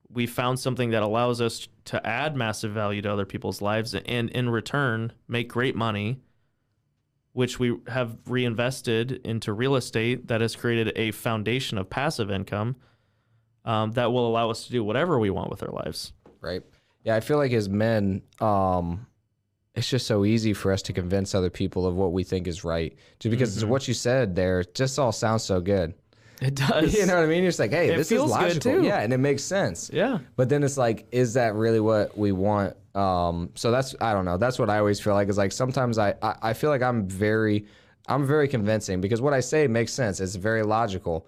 we 0.10 0.28
found 0.28 0.60
something 0.60 0.92
that 0.92 1.04
allows 1.04 1.42
us 1.42 1.68
to 1.86 2.06
add 2.06 2.36
massive 2.36 2.72
value 2.72 3.02
to 3.02 3.12
other 3.12 3.26
people's 3.26 3.62
lives 3.62 3.94
and 3.94 4.30
in 4.30 4.50
return 4.50 5.12
make 5.28 5.50
great 5.50 5.76
money 5.76 6.22
which 7.34 7.60
we 7.60 7.76
have 7.88 8.16
reinvested 8.28 9.12
into 9.26 9.52
real 9.54 9.76
estate 9.76 10.28
that 10.28 10.40
has 10.42 10.56
created 10.56 10.94
a 10.96 11.12
foundation 11.12 11.78
of 11.78 11.90
passive 11.90 12.30
income 12.32 12.76
um, 13.66 13.92
that 13.94 14.12
will 14.12 14.28
allow 14.28 14.50
us 14.50 14.66
to 14.66 14.72
do 14.72 14.84
whatever 14.84 15.18
we 15.20 15.30
want 15.30 15.50
with 15.50 15.64
our 15.64 15.72
lives. 15.72 16.14
right 16.42 16.62
yeah 17.04 17.16
i 17.16 17.20
feel 17.20 17.38
like 17.38 17.52
as 17.52 17.68
men 17.70 18.22
um 18.40 19.06
it's 19.76 19.90
just 19.90 20.06
so 20.06 20.24
easy 20.26 20.54
for 20.54 20.72
us 20.72 20.82
to 20.84 20.94
convince 20.94 21.34
other 21.34 21.50
people 21.50 21.86
of 21.88 21.96
what 21.96 22.12
we 22.14 22.24
think 22.24 22.48
is 22.48 22.64
right 22.64 22.96
just 23.20 23.32
because 23.32 23.66
what 23.66 23.88
you 23.88 23.94
said 23.94 24.36
there 24.36 24.64
just 24.76 25.00
all 25.00 25.12
sounds 25.12 25.44
so 25.44 25.60
good 25.60 25.94
It 26.42 26.56
does. 26.64 26.94
you 26.94 27.06
know 27.06 27.16
what 27.16 27.24
i 27.24 27.28
mean 27.28 27.42
you're 27.44 27.50
just 27.50 27.60
like 27.60 27.72
hey 27.72 27.90
It 27.94 27.98
this 27.98 28.10
feels 28.10 28.30
is 28.30 28.38
good, 28.38 28.44
logical 28.44 28.72
too. 28.82 28.84
yeah 28.84 29.00
and 29.02 29.12
it 29.12 29.18
makes 29.18 29.44
sense 29.44 29.90
Yeah. 29.92 30.20
But 30.36 30.50
then 30.50 30.64
it's 30.64 30.78
like, 30.78 31.08
is 31.12 31.34
that 31.34 31.56
really 31.56 31.80
what 31.80 32.18
we 32.18 32.32
want? 32.32 32.76
Um, 32.96 33.50
so 33.56 33.72
that's 33.72 33.96
I 34.02 34.14
don't 34.14 34.26
know. 34.26 34.38
That's 34.38 34.60
what 34.60 34.70
I 34.70 34.78
always 34.78 35.00
feel 35.00 35.14
like 35.14 35.30
is 35.30 35.38
like 35.38 35.52
sometimes 35.52 35.98
I, 35.98 36.14
I 36.22 36.36
I 36.42 36.54
feel 36.54 36.70
like 36.70 36.82
I'm 36.84 37.08
very 37.08 37.66
I'm 38.08 38.26
very 38.26 38.48
convincing 38.48 39.02
because 39.02 39.22
what 39.22 39.34
I 39.34 39.40
say 39.40 39.68
makes 39.68 39.94
sense. 39.94 40.20
It's 40.20 40.36
very 40.36 40.64
logical. 40.64 41.28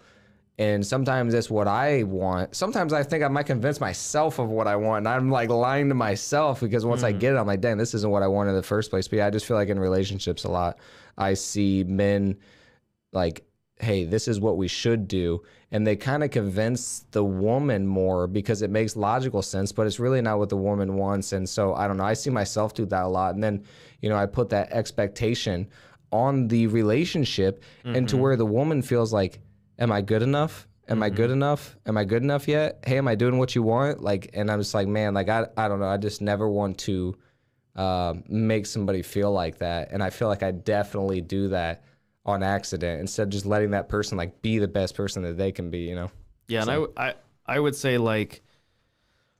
And 0.57 0.85
sometimes 0.85 1.33
it's 1.33 1.49
what 1.49 1.67
I 1.67 2.03
want. 2.03 2.55
Sometimes 2.55 2.93
I 2.93 3.03
think 3.03 3.23
I 3.25 3.27
might 3.27 3.45
convince 3.45 3.81
myself 3.81 4.39
of 4.39 4.47
what 4.49 4.67
I 4.67 4.77
want. 4.77 4.99
And 4.99 5.09
I'm 5.09 5.29
like 5.29 5.49
lying 5.49 5.89
to 5.89 5.95
myself 5.95 6.61
because 6.61 6.85
once 6.85 7.03
I 7.03 7.11
get 7.11 7.33
it, 7.33 7.37
I'm 7.37 7.45
like, 7.45 7.59
dang, 7.59 7.77
this 7.77 7.93
isn't 7.93 8.09
what 8.09 8.23
I 8.23 8.27
wanted 8.27 8.51
in 8.51 8.55
the 8.55 8.63
first 8.63 8.89
place. 8.89 9.05
But 9.05 9.17
yeah, 9.17 9.27
I 9.27 9.31
just 9.31 9.45
feel 9.45 9.57
like 9.57 9.67
in 9.67 9.77
relationships 9.77 10.45
a 10.45 10.49
lot, 10.49 10.79
I 11.17 11.33
see 11.33 11.83
men 11.83 12.37
like 13.11 13.43
hey 13.79 14.05
this 14.05 14.27
is 14.27 14.39
what 14.39 14.57
we 14.57 14.67
should 14.67 15.07
do. 15.07 15.41
And 15.71 15.85
they 15.85 15.97
kind 15.97 16.23
of 16.23 16.31
convince 16.31 17.05
the 17.11 17.23
woman 17.23 17.85
more 17.85 18.27
because 18.27 18.61
it 18.61 18.69
makes 18.69 18.95
logical 18.95 19.41
sense 19.41 19.71
but 19.71 19.85
it's 19.85 19.99
really 19.99 20.21
not 20.21 20.39
what 20.39 20.49
the 20.49 20.57
woman 20.57 20.95
wants. 20.95 21.33
And 21.33 21.47
so 21.47 21.73
i 21.75 21.87
don't 21.87 21.97
know 21.97 22.05
i 22.05 22.13
see 22.13 22.29
myself 22.29 22.73
do 22.73 22.85
that 22.85 23.03
a 23.03 23.07
lot. 23.07 23.35
And 23.35 23.43
then 23.43 23.63
you 24.01 24.09
know 24.09 24.15
i 24.15 24.25
put 24.25 24.49
that 24.49 24.71
expectation 24.71 25.67
on 26.11 26.47
the 26.47 26.67
relationship 26.67 27.63
and 27.83 28.07
to 28.07 28.15
where 28.17 28.37
the 28.37 28.45
woman 28.45 28.81
feels 28.81 29.11
like 29.11 29.39
am 29.79 29.91
i 29.91 30.01
good 30.01 30.21
enough? 30.21 30.67
Am 30.87 31.03
i 31.03 31.09
good 31.09 31.31
enough? 31.31 31.75
Am 31.85 31.97
i 31.97 32.05
good 32.05 32.23
enough 32.23 32.47
yet? 32.47 32.79
Hey 32.85 32.97
am 32.97 33.07
i 33.07 33.15
doing 33.15 33.37
what 33.37 33.55
you 33.55 33.63
want? 33.63 34.01
Like 34.01 34.29
and 34.33 34.49
i'm 34.49 34.59
just 34.61 34.73
like 34.73 34.87
man 34.87 35.13
like 35.13 35.27
i, 35.27 35.47
I 35.57 35.67
don't 35.67 35.79
know. 35.79 35.89
I 35.89 35.97
just 35.97 36.21
never 36.21 36.47
want 36.47 36.77
to 36.79 37.15
uh, 37.75 38.13
make 38.29 38.65
somebody 38.65 39.01
feel 39.01 39.33
like 39.33 39.57
that. 39.57 39.91
And 39.91 40.01
i 40.01 40.09
feel 40.11 40.29
like 40.29 40.43
i 40.43 40.51
definitely 40.51 41.19
do 41.19 41.49
that 41.49 41.83
on 42.25 42.41
accident 42.43 42.99
instead 42.99 43.23
of 43.23 43.29
just 43.29 43.45
letting 43.45 43.71
that 43.71 43.87
person 43.87 44.17
like 44.17 44.41
be 44.41 44.57
the 44.57 44.67
best 44.67 44.95
person 44.95 45.23
that 45.23 45.37
they 45.37 45.51
can 45.51 45.69
be 45.69 45.79
you 45.79 45.95
know 45.95 46.09
Yeah, 46.47 46.61
and 46.61 46.71
I, 46.71 46.85
I 46.97 47.13
I 47.45 47.59
would 47.59 47.75
say 47.75 47.97
like 47.97 48.41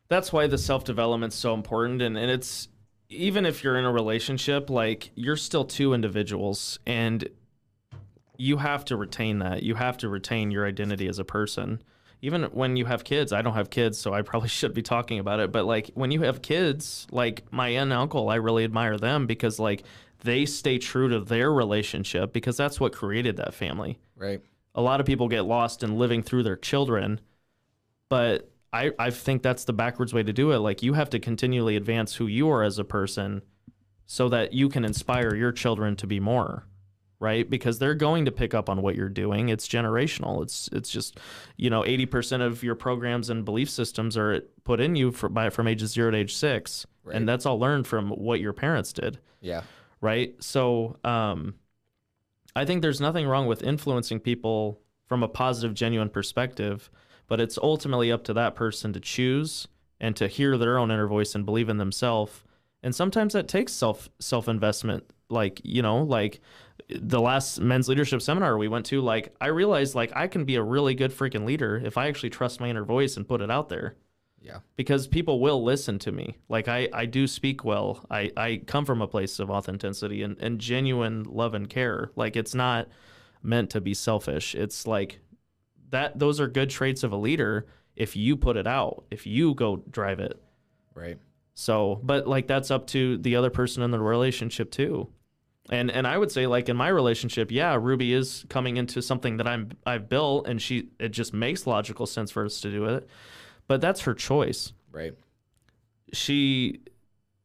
that's 0.08 0.32
why 0.32 0.48
the 0.48 0.58
self 0.58 0.84
development's 0.84 1.36
so 1.36 1.54
important, 1.54 2.02
and 2.02 2.18
and 2.18 2.30
it's 2.30 2.68
even 3.10 3.46
if 3.46 3.64
you're 3.64 3.78
in 3.78 3.86
a 3.86 3.92
relationship, 3.92 4.70
like 4.70 5.12
you're 5.16 5.38
still 5.38 5.66
two 5.66 5.94
individuals, 5.94 6.80
and 6.86 7.28
you 8.38 8.58
have 8.58 8.86
to 8.86 8.98
retain 8.98 9.40
that. 9.40 9.64
You 9.64 9.76
have 9.76 9.98
to 9.98 10.10
retain 10.10 10.52
your 10.52 10.68
identity 10.68 11.08
as 11.08 11.20
a 11.20 11.26
person. 11.26 11.82
Even 12.22 12.44
when 12.46 12.76
you 12.76 12.86
have 12.86 13.04
kids, 13.04 13.34
I 13.34 13.42
don't 13.42 13.54
have 13.54 13.70
kids, 13.70 14.00
so 14.00 14.14
I 14.14 14.22
probably 14.22 14.50
should 14.60 14.74
be 14.74 14.82
talking 14.82 15.20
about 15.20 15.40
it. 15.40 15.52
But 15.52 15.66
like 15.66 15.92
when 15.96 16.12
you 16.12 16.22
have 16.22 16.42
kids, 16.42 17.08
like 17.12 17.44
my 17.52 17.70
aunt 17.70 17.92
and 17.92 17.94
uncle, 17.94 18.30
I 18.30 18.36
really 18.36 18.64
admire 18.64 18.98
them 18.98 19.26
because 19.26 19.60
like 19.60 19.84
they 20.26 20.46
stay 20.46 20.78
true 20.78 21.08
to 21.10 21.20
their 21.20 21.54
relationship 21.54 22.34
because 22.34 22.58
that's 22.58 22.80
what 22.80 22.92
created 22.92 23.38
that 23.38 23.54
family. 23.54 24.00
Right. 24.16 24.42
A 24.74 24.82
lot 24.82 25.00
of 25.00 25.06
people 25.06 25.30
get 25.30 25.44
lost 25.46 25.84
in 25.84 25.98
living 25.98 26.22
through 26.22 26.44
their 26.44 26.58
children 26.58 27.22
but 28.10 28.52
I, 28.72 28.92
I 29.00 29.10
think 29.10 29.42
that's 29.42 29.64
the 29.64 29.74
backwards 29.74 30.14
way 30.14 30.24
to 30.24 30.34
do 30.34 30.52
it. 30.52 30.58
Like 30.58 30.84
you 30.84 30.94
have 30.94 31.10
to 31.12 31.20
continually 31.20 31.76
advance 31.76 32.16
who 32.16 32.28
you 32.28 32.50
are 32.50 32.64
as 32.64 32.78
a 32.78 32.84
person 32.84 33.42
so 34.06 34.30
that 34.30 34.54
you 34.54 34.70
can 34.70 34.86
inspire 34.86 35.34
your 35.34 35.52
children 35.52 35.96
to 35.98 36.08
be 36.08 36.20
more 36.20 36.66
right? 37.22 37.50
Because 37.50 37.80
they're 37.80 37.96
going 37.96 38.26
to 38.26 38.32
pick 38.32 38.54
up 38.54 38.70
on 38.70 38.82
what 38.82 38.94
you're 38.94 39.08
doing. 39.08 39.48
It's 39.48 39.70
generational. 39.70 40.44
It's 40.44 40.68
it's 40.74 40.90
just 40.90 41.18
you 41.56 41.70
know 41.70 41.82
80% 41.82 42.46
of 42.46 42.62
your 42.62 42.76
programs 42.76 43.30
and 43.30 43.46
belief 43.46 43.70
systems 43.70 44.18
are 44.18 44.42
put 44.66 44.82
in 44.82 44.98
you 44.98 45.12
for, 45.12 45.30
by, 45.30 45.50
from 45.50 45.66
ages 45.68 45.94
0 45.94 46.12
to 46.12 46.18
age 46.18 46.36
6 46.36 46.86
Right. 47.06 47.16
and 47.16 47.28
that's 47.28 47.46
all 47.46 47.58
learned 47.58 47.88
from 47.88 48.10
what 48.10 48.42
your 48.42 48.52
parents 48.52 48.92
did. 48.92 49.20
Yeah. 49.40 49.62
Right? 50.06 50.36
So 50.42 50.98
um, 51.04 51.56
I 52.56 52.64
think 52.64 52.82
there's 52.82 53.02
nothing 53.02 53.28
wrong 53.28 53.48
with 53.48 53.64
influencing 53.64 54.20
people 54.20 54.80
from 55.08 55.24
a 55.24 55.28
positive, 55.28 55.74
genuine 55.74 56.10
perspective, 56.10 56.92
but 57.28 57.42
it's 57.42 57.58
ultimately 57.58 58.12
up 58.12 58.24
to 58.26 58.34
that 58.34 58.56
person 58.56 58.94
to 58.94 59.00
choose 59.00 59.68
and 60.00 60.16
to 60.16 60.28
hear 60.28 60.58
their 60.58 60.78
own 60.78 60.92
inner 60.92 61.08
voice 61.08 61.34
and 61.34 61.46
believe 61.46 61.70
in 61.70 61.78
themselves. 61.78 62.44
And 62.84 62.94
sometimes 62.94 63.34
that 63.34 63.48
takes 63.48 63.74
self 63.74 64.10
self 64.20 64.48
investment. 64.48 65.04
Like 65.28 65.60
you 65.64 65.82
know, 65.82 66.04
like 66.04 66.40
the 66.88 67.20
last 67.20 67.60
men's 67.60 67.90
leadership 67.90 68.22
seminar 68.22 68.60
we 68.60 68.68
went 68.68 68.86
to, 68.88 69.02
like 69.02 69.34
I 69.42 69.48
realized 69.48 69.96
like 69.96 70.12
I 70.16 70.28
can 70.28 70.46
be 70.46 70.56
a 70.56 70.62
really 70.62 70.94
good 70.94 71.12
freaking 71.12 71.46
leader 71.46 71.82
if 71.84 71.98
I 71.98 72.08
actually 72.08 72.30
trust 72.30 72.60
my 72.60 72.70
inner 72.70 72.86
voice 72.86 73.18
and 73.18 73.28
put 73.28 73.42
it 73.42 73.50
out 73.50 73.70
there 73.70 73.96
Yeah. 74.46 74.60
because 74.76 75.08
people 75.08 75.40
will 75.40 75.64
listen 75.64 75.98
to 76.00 76.12
me. 76.12 76.38
Like 76.50 76.68
I, 76.68 76.88
I 76.94 77.06
do 77.06 77.26
speak 77.26 77.64
well. 77.64 78.06
I, 78.12 78.32
I 78.38 78.62
come 78.68 78.86
from 78.86 79.02
a 79.02 79.08
place 79.08 79.40
of 79.40 79.50
authenticity 79.50 80.22
and, 80.22 80.38
and 80.40 80.60
genuine 80.60 81.24
love 81.24 81.56
and 81.56 81.70
care. 81.70 82.12
Like 82.16 82.36
it's 82.36 82.54
not 82.54 82.88
meant 83.42 83.72
to 83.72 83.82
be 83.82 83.94
selfish. 83.94 84.54
It's 84.54 84.86
like 84.86 85.20
that 85.90 86.20
those 86.20 86.40
are 86.40 86.48
good 86.48 86.70
traits 86.70 87.04
of 87.04 87.12
a 87.12 87.18
leader 87.18 87.66
if 87.96 88.16
you 88.16 88.36
put 88.36 88.58
it 88.58 88.68
out, 88.68 89.06
if 89.10 89.26
you 89.26 89.54
go 89.56 89.78
drive 89.90 90.20
it. 90.20 90.42
Right. 90.94 91.18
So, 91.54 92.00
but 92.04 92.28
like 92.28 92.48
that's 92.48 92.70
up 92.70 92.88
to 92.88 93.18
the 93.18 93.36
other 93.38 93.50
person 93.50 93.82
in 93.82 93.92
the 93.92 94.00
relationship 94.00 94.72
too. 94.72 95.10
And 95.70 95.90
and 95.90 96.06
I 96.06 96.18
would 96.18 96.32
say 96.32 96.46
like 96.46 96.70
in 96.70 96.78
my 96.78 96.90
relationship, 96.90 97.50
yeah, 97.50 97.76
Ruby 97.80 98.14
is 98.14 98.46
coming 98.50 98.78
into 98.78 99.02
something 99.02 99.38
that 99.38 99.48
I'm 99.48 99.72
I've 99.86 100.10
built 100.10 100.48
and 100.48 100.62
she 100.62 100.90
it 101.00 101.10
just 101.10 101.34
makes 101.34 101.66
logical 101.66 102.06
sense 102.06 102.30
for 102.30 102.46
us 102.46 102.62
to 102.62 102.72
do 102.72 102.86
it. 102.86 103.08
But 103.68 103.82
that's 103.82 104.02
her 104.02 104.14
choice 104.14 104.74
Right. 104.92 105.14
she 106.14 106.82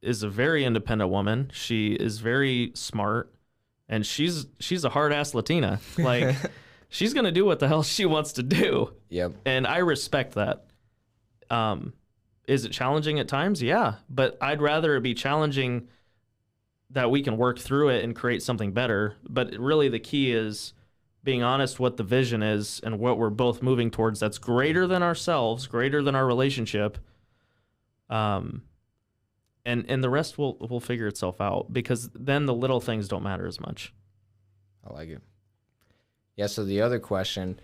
is 0.03 0.23
a 0.23 0.29
very 0.29 0.65
independent 0.65 1.11
woman. 1.11 1.51
She 1.53 1.93
is 1.93 2.19
very 2.21 2.73
smart, 2.75 3.33
and 3.89 4.05
she's 4.07 4.47
she's 4.59 4.85
a 4.85 4.89
hard 4.91 5.13
ass 5.13 5.35
Latina. 5.35 5.81
Like 5.99 6.37
she's 6.89 7.13
gonna 7.15 7.33
do 7.33 7.45
what 7.45 7.59
the 7.59 7.69
hell 7.69 7.83
she 7.83 8.07
wants 8.07 8.33
to 8.35 8.43
do, 8.43 8.93
Yep. 9.11 9.33
and 9.45 9.67
I 9.67 9.79
respect 9.79 10.35
that. 10.35 10.67
Um, 11.51 11.93
is 12.47 12.65
it 12.65 12.71
challenging 12.73 13.19
at 13.21 13.29
times? 13.29 13.63
Yeah, 13.63 13.95
but 14.09 14.37
I'd 14.41 14.61
rather 14.63 14.97
it 14.97 15.03
be 15.03 15.15
challenging 15.15 15.89
that 16.91 17.11
we 17.11 17.23
can 17.23 17.37
work 17.37 17.59
through 17.59 17.91
it 17.91 18.03
and 18.05 18.15
create 18.17 18.43
something 18.43 18.73
better. 18.73 19.15
But 19.29 19.55
really, 19.59 19.89
the 19.89 20.01
key 20.01 20.33
is 20.33 20.73
being 21.23 21.43
honest 21.43 21.79
what 21.79 21.97
the 21.97 22.03
vision 22.03 22.43
is 22.43 22.81
and 22.83 22.99
what 22.99 23.19
we're 23.19 23.31
both 23.31 23.63
moving 23.63 23.91
towards 23.91 24.21
that's 24.21 24.39
greater 24.39 24.87
than 24.87 25.03
ourselves, 25.03 25.67
greater 25.67 26.03
than 26.03 26.15
our 26.15 26.27
relationship. 26.27 26.99
Um, 28.09 28.63
and 29.65 29.85
and 29.89 30.03
the 30.03 30.11
rest 30.11 30.39
will 30.39 30.57
will 30.59 30.81
figure 30.81 31.07
itself 31.07 31.41
out 31.41 31.73
because 31.73 32.09
then 32.15 32.47
the 32.47 32.55
little 32.55 32.81
things 32.81 33.09
don't 33.09 33.23
matter 33.23 33.47
as 33.47 33.61
much. 33.61 33.93
I 34.89 34.93
like 34.95 35.09
it. 35.11 35.23
Yeah. 36.37 36.47
So 36.47 36.65
the 36.65 36.81
other 36.81 36.99
question, 36.99 37.61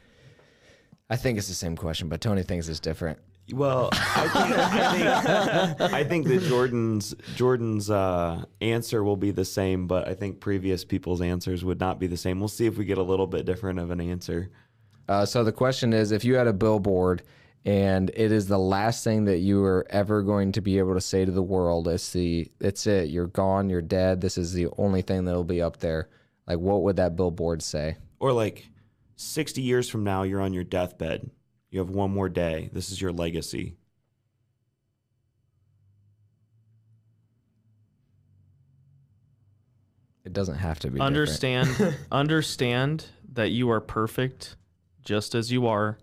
I 1.09 1.17
think 1.17 1.39
it's 1.39 1.49
the 1.49 1.55
same 1.55 1.77
question, 1.77 2.09
but 2.09 2.21
Tony 2.21 2.43
thinks 2.43 2.69
it's 2.69 2.81
different. 2.81 3.19
Well, 3.53 3.91
I 3.93 4.29
think, 4.29 4.59
I 4.59 5.75
think, 5.77 5.93
I 5.95 6.05
think 6.05 6.27
that 6.27 6.43
Jordan's 6.43 7.15
Jordan's 7.37 7.91
uh, 7.91 8.45
answer 8.61 9.05
will 9.05 9.17
be 9.17 9.31
the 9.31 9.45
same, 9.45 9.87
but 9.87 10.09
I 10.09 10.15
think 10.15 10.41
previous 10.41 10.85
people's 10.85 11.21
answers 11.21 11.65
would 11.65 11.79
not 11.79 12.01
be 12.01 12.09
the 12.09 12.17
same. 12.17 12.41
We'll 12.41 12.49
see 12.49 12.67
if 12.67 12.77
we 12.77 12.85
get 12.85 12.99
a 12.99 13.05
little 13.05 13.27
bit 13.29 13.47
different 13.47 13.79
of 13.79 13.91
an 13.91 14.01
answer. 14.01 14.51
Uh, 15.09 15.25
so 15.25 15.45
the 15.45 15.53
question 15.53 15.93
is, 15.93 16.11
if 16.11 16.25
you 16.25 16.35
had 16.35 16.49
a 16.49 16.53
billboard 16.53 17.23
and 17.65 18.11
it 18.15 18.33
is 18.33 18.49
the 18.49 18.59
last 18.59 19.05
thing 19.05 19.25
that 19.27 19.39
you 19.39 19.63
are 19.65 19.87
ever 19.91 20.23
going 20.23 20.53
to 20.53 20.61
be 20.61 20.79
able 20.79 20.95
to 20.95 21.01
say 21.01 21.25
to 21.25 21.33
the 21.33 21.43
world, 21.43 21.87
it's 21.87 22.13
the, 22.13 22.51
it's 22.61 22.87
it. 22.87 23.11
You're 23.11 23.29
gone. 23.29 23.71
You're 23.71 23.83
dead. 23.83 24.21
This 24.21 24.39
is 24.39 24.53
the 24.53 24.69
only 24.77 25.03
thing 25.03 25.25
that 25.25 25.35
will 25.35 25.45
be 25.45 25.63
up 25.63 25.79
there. 25.79 26.09
Like, 26.47 26.59
what 26.59 26.83
would 26.83 26.97
that 26.97 27.17
billboard 27.17 27.63
say? 27.63 27.97
Or 28.19 28.33
like 28.33 28.67
60 29.17 29.63
years 29.63 29.89
from 29.89 30.05
now, 30.05 30.23
you're 30.25 30.41
on 30.41 30.53
your 30.53 30.65
deathbed. 30.65 31.31
You 31.77 31.81
have 31.81 31.91
one 31.91 32.11
more 32.11 32.31
day. 32.31 32.71
This 32.73 32.91
is 32.91 33.03
your 33.03 33.13
legacy. 33.13 33.77
It 40.25 40.33
doesn't 40.33 40.57
have 40.57 40.79
to 40.79 40.91
be. 40.91 41.01
understand 41.01 41.95
understand 42.11 43.05
that 43.35 43.51
you 43.51 43.71
are 43.71 43.83
perfect 43.83 44.57
just 45.05 45.35
as 45.35 45.53
you 45.53 45.67
are 45.67 45.99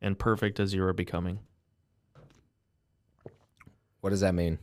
and 0.00 0.16
perfect 0.16 0.60
as 0.60 0.72
you 0.72 0.84
are 0.84 0.92
becoming. 0.92 1.40
What 4.02 4.10
does 4.10 4.20
that 4.20 4.36
mean? 4.36 4.60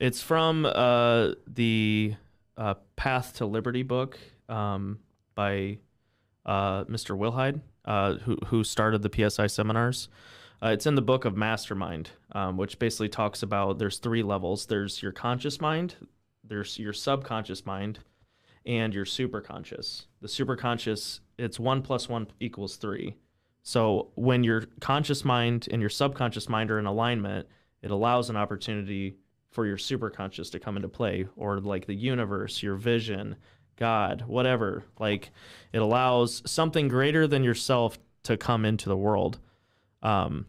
It's 0.00 0.20
from 0.20 0.66
uh, 0.66 1.34
the 1.46 2.16
uh, 2.56 2.74
Path 2.96 3.36
to 3.36 3.46
Liberty 3.46 3.84
book 3.84 4.18
um, 4.48 4.98
by 5.36 5.78
uh, 6.44 6.82
Mr. 6.86 7.16
Willhite, 7.16 7.60
uh, 7.86 8.14
who 8.14 8.36
who 8.46 8.64
started 8.64 9.02
the 9.02 9.30
PSI 9.30 9.46
seminars. 9.46 10.08
Uh, 10.62 10.68
it's 10.68 10.86
in 10.86 10.94
the 10.94 11.02
book 11.02 11.24
of 11.24 11.36
Mastermind, 11.36 12.10
um, 12.32 12.56
which 12.56 12.78
basically 12.78 13.08
talks 13.08 13.42
about 13.42 13.78
there's 13.78 13.98
three 13.98 14.22
levels. 14.22 14.66
There's 14.66 15.02
your 15.02 15.12
conscious 15.12 15.60
mind, 15.60 15.96
there's 16.42 16.78
your 16.78 16.94
subconscious 16.94 17.66
mind, 17.66 17.98
and 18.64 18.94
your 18.94 19.04
superconscious. 19.04 20.06
The 20.22 20.28
superconscious, 20.28 21.20
it's 21.38 21.60
one 21.60 21.82
plus 21.82 22.08
one 22.08 22.28
equals 22.40 22.76
three. 22.76 23.16
So 23.62 24.12
when 24.14 24.44
your 24.44 24.64
conscious 24.80 25.24
mind 25.24 25.68
and 25.70 25.80
your 25.80 25.90
subconscious 25.90 26.48
mind 26.48 26.70
are 26.70 26.78
in 26.78 26.86
alignment, 26.86 27.48
it 27.82 27.90
allows 27.90 28.30
an 28.30 28.36
opportunity 28.36 29.16
for 29.50 29.66
your 29.66 29.76
superconscious 29.76 30.50
to 30.52 30.60
come 30.60 30.76
into 30.76 30.88
play, 30.88 31.26
or 31.36 31.60
like 31.60 31.86
the 31.86 31.94
universe, 31.94 32.62
your 32.62 32.76
vision, 32.76 33.36
God, 33.76 34.24
whatever. 34.26 34.84
Like 34.98 35.30
it 35.72 35.82
allows 35.82 36.42
something 36.46 36.88
greater 36.88 37.26
than 37.26 37.44
yourself 37.44 37.98
to 38.24 38.36
come 38.36 38.64
into 38.64 38.88
the 38.88 38.96
world. 38.96 39.38
Um, 40.02 40.46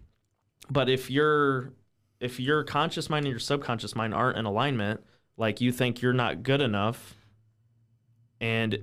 but 0.69 0.89
if 0.89 1.09
your 1.09 1.73
if 2.19 2.39
your 2.39 2.63
conscious 2.63 3.09
mind 3.09 3.25
and 3.25 3.31
your 3.31 3.39
subconscious 3.39 3.95
mind 3.95 4.13
aren't 4.13 4.37
in 4.37 4.45
alignment, 4.45 5.01
like 5.37 5.61
you 5.61 5.71
think 5.71 6.01
you're 6.01 6.13
not 6.13 6.43
good 6.43 6.61
enough, 6.61 7.15
and 8.41 8.79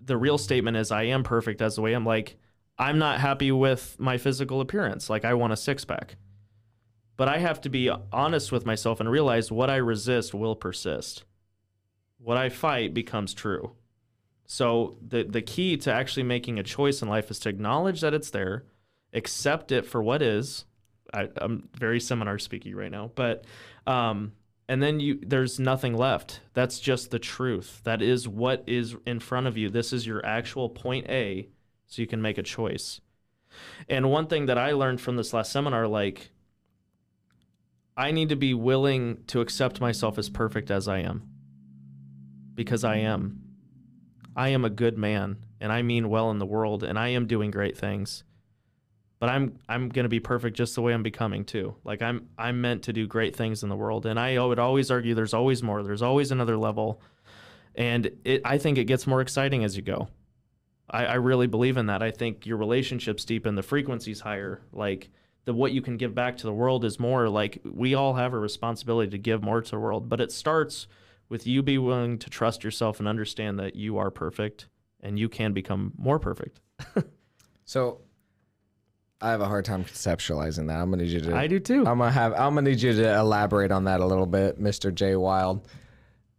the 0.00 0.16
real 0.16 0.38
statement 0.38 0.76
is 0.76 0.90
I 0.90 1.04
am 1.04 1.22
perfect 1.22 1.60
as 1.60 1.76
the 1.76 1.82
way 1.82 1.92
I'm 1.92 2.06
like 2.06 2.36
I'm 2.78 2.98
not 2.98 3.20
happy 3.20 3.52
with 3.52 3.96
my 3.98 4.16
physical 4.16 4.60
appearance. 4.60 5.10
Like 5.10 5.24
I 5.24 5.34
want 5.34 5.52
a 5.52 5.56
six 5.56 5.84
pack. 5.84 6.16
But 7.16 7.28
I 7.28 7.36
have 7.36 7.60
to 7.62 7.68
be 7.68 7.90
honest 8.10 8.50
with 8.50 8.64
myself 8.64 8.98
and 8.98 9.10
realize 9.10 9.52
what 9.52 9.68
I 9.68 9.76
resist 9.76 10.32
will 10.32 10.56
persist. 10.56 11.24
What 12.22 12.36
I 12.36 12.48
fight 12.48 12.94
becomes 12.94 13.34
true. 13.34 13.72
So 14.46 14.96
the 15.06 15.22
the 15.22 15.42
key 15.42 15.76
to 15.78 15.92
actually 15.92 16.24
making 16.24 16.58
a 16.58 16.64
choice 16.64 17.02
in 17.02 17.08
life 17.08 17.30
is 17.30 17.38
to 17.40 17.48
acknowledge 17.48 18.00
that 18.00 18.14
it's 18.14 18.30
there, 18.30 18.64
accept 19.12 19.70
it 19.70 19.86
for 19.86 20.02
what 20.02 20.22
is. 20.22 20.64
I, 21.14 21.28
I'm 21.36 21.68
very 21.74 22.00
seminar 22.00 22.38
speaking 22.38 22.74
right 22.74 22.90
now, 22.90 23.10
but 23.14 23.44
um, 23.86 24.32
and 24.68 24.82
then 24.82 25.00
you 25.00 25.20
there's 25.24 25.58
nothing 25.58 25.96
left. 25.96 26.40
That's 26.52 26.78
just 26.78 27.10
the 27.10 27.18
truth. 27.18 27.80
That 27.84 28.02
is 28.02 28.28
what 28.28 28.64
is 28.66 28.96
in 29.06 29.20
front 29.20 29.46
of 29.46 29.56
you. 29.56 29.70
This 29.70 29.92
is 29.92 30.06
your 30.06 30.24
actual 30.24 30.68
point 30.68 31.08
A, 31.08 31.48
so 31.86 32.02
you 32.02 32.08
can 32.08 32.20
make 32.20 32.38
a 32.38 32.42
choice. 32.42 33.00
And 33.88 34.10
one 34.10 34.26
thing 34.26 34.46
that 34.46 34.58
I 34.58 34.72
learned 34.72 35.00
from 35.00 35.16
this 35.16 35.32
last 35.32 35.52
seminar, 35.52 35.86
like 35.88 36.30
I 37.96 38.10
need 38.10 38.28
to 38.30 38.36
be 38.36 38.54
willing 38.54 39.24
to 39.28 39.40
accept 39.40 39.80
myself 39.80 40.18
as 40.18 40.28
perfect 40.28 40.70
as 40.70 40.88
I 40.88 40.98
am. 41.00 41.29
Because 42.60 42.84
I 42.84 42.96
am. 42.96 43.40
I 44.36 44.50
am 44.50 44.66
a 44.66 44.68
good 44.68 44.98
man 44.98 45.46
and 45.62 45.72
I 45.72 45.80
mean 45.80 46.10
well 46.10 46.30
in 46.30 46.38
the 46.38 46.44
world 46.44 46.84
and 46.84 46.98
I 46.98 47.08
am 47.08 47.26
doing 47.26 47.50
great 47.50 47.74
things. 47.74 48.22
But 49.18 49.30
I'm 49.30 49.58
I'm 49.66 49.88
going 49.88 50.02
to 50.02 50.10
be 50.10 50.20
perfect 50.20 50.58
just 50.58 50.74
the 50.74 50.82
way 50.82 50.92
I'm 50.92 51.02
becoming 51.02 51.46
too. 51.46 51.76
Like 51.84 52.02
I'm 52.02 52.28
I'm 52.36 52.60
meant 52.60 52.82
to 52.82 52.92
do 52.92 53.06
great 53.06 53.34
things 53.34 53.62
in 53.62 53.70
the 53.70 53.76
world 53.76 54.04
and 54.04 54.20
I 54.20 54.38
would 54.38 54.58
always 54.58 54.90
argue 54.90 55.14
there's 55.14 55.32
always 55.32 55.62
more. 55.62 55.82
There's 55.82 56.02
always 56.02 56.32
another 56.32 56.58
level. 56.58 57.00
And 57.76 58.10
it 58.26 58.42
I 58.44 58.58
think 58.58 58.76
it 58.76 58.84
gets 58.84 59.06
more 59.06 59.22
exciting 59.22 59.64
as 59.64 59.74
you 59.74 59.82
go. 59.82 60.08
I, 60.90 61.06
I 61.06 61.14
really 61.14 61.46
believe 61.46 61.78
in 61.78 61.86
that. 61.86 62.02
I 62.02 62.10
think 62.10 62.44
your 62.44 62.58
relationships 62.58 63.24
deepen, 63.24 63.54
the 63.54 63.62
frequencies 63.62 64.20
higher. 64.20 64.60
Like 64.70 65.08
the 65.46 65.54
what 65.54 65.72
you 65.72 65.80
can 65.80 65.96
give 65.96 66.14
back 66.14 66.36
to 66.36 66.46
the 66.46 66.52
world 66.52 66.84
is 66.84 67.00
more. 67.00 67.26
Like 67.30 67.62
we 67.64 67.94
all 67.94 68.12
have 68.16 68.34
a 68.34 68.38
responsibility 68.38 69.12
to 69.12 69.18
give 69.18 69.42
more 69.42 69.62
to 69.62 69.70
the 69.70 69.78
world, 69.78 70.10
but 70.10 70.20
it 70.20 70.30
starts 70.30 70.88
with 71.30 71.46
you 71.46 71.62
be 71.62 71.78
willing 71.78 72.18
to 72.18 72.28
trust 72.28 72.62
yourself 72.62 72.98
and 72.98 73.08
understand 73.08 73.58
that 73.58 73.74
you 73.74 73.96
are 73.96 74.10
perfect 74.10 74.68
and 75.00 75.18
you 75.18 75.30
can 75.30 75.54
become 75.54 75.92
more 75.96 76.18
perfect. 76.18 76.60
So, 77.66 78.00
I 79.20 79.30
have 79.30 79.40
a 79.40 79.46
hard 79.46 79.64
time 79.64 79.84
conceptualizing 79.84 80.66
that. 80.66 80.80
I'm 80.80 80.90
gonna 80.90 81.04
need 81.04 81.12
you 81.12 81.20
to. 81.20 81.36
I 81.36 81.46
do 81.46 81.60
too. 81.60 81.86
I'm 81.86 81.98
gonna 81.98 82.10
have. 82.10 82.32
I'm 82.32 82.54
gonna 82.56 82.62
need 82.68 82.82
you 82.82 82.92
to 82.94 83.16
elaborate 83.16 83.70
on 83.70 83.84
that 83.84 84.00
a 84.00 84.06
little 84.06 84.26
bit, 84.26 84.60
Mr. 84.60 84.92
J. 84.92 85.14
Wild. 85.14 85.68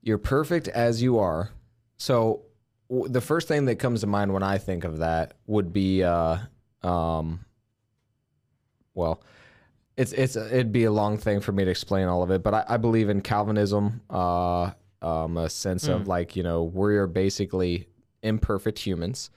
You're 0.01 0.17
perfect 0.17 0.67
as 0.67 1.01
you 1.01 1.19
are. 1.19 1.51
So, 1.95 2.41
w- 2.89 3.07
the 3.07 3.21
first 3.21 3.47
thing 3.47 3.63
that 3.67 3.75
comes 3.77 4.01
to 4.01 4.07
mind 4.07 4.33
when 4.33 4.43
I 4.43 4.57
think 4.57 4.83
of 4.83 4.97
that 4.97 5.35
would 5.47 5.71
be, 5.71 6.03
uh, 6.03 6.39
um, 6.83 7.45
well, 8.93 9.23
it's 9.95 10.11
it's 10.11 10.35
it'd 10.35 10.73
be 10.73 10.83
a 10.83 10.91
long 10.91 11.17
thing 11.17 11.39
for 11.39 11.53
me 11.53 11.63
to 11.63 11.71
explain 11.71 12.09
all 12.09 12.23
of 12.23 12.31
it, 12.31 12.43
but 12.43 12.53
I, 12.53 12.65
I 12.67 12.75
believe 12.77 13.07
in 13.07 13.21
Calvinism, 13.21 14.01
uh, 14.09 14.71
um, 15.01 15.37
a 15.37 15.49
sense 15.49 15.87
of 15.87 16.07
like 16.07 16.35
you 16.35 16.43
know 16.43 16.63
we're 16.63 17.07
basically 17.07 17.87
imperfect 18.23 18.79
humans, 18.79 19.29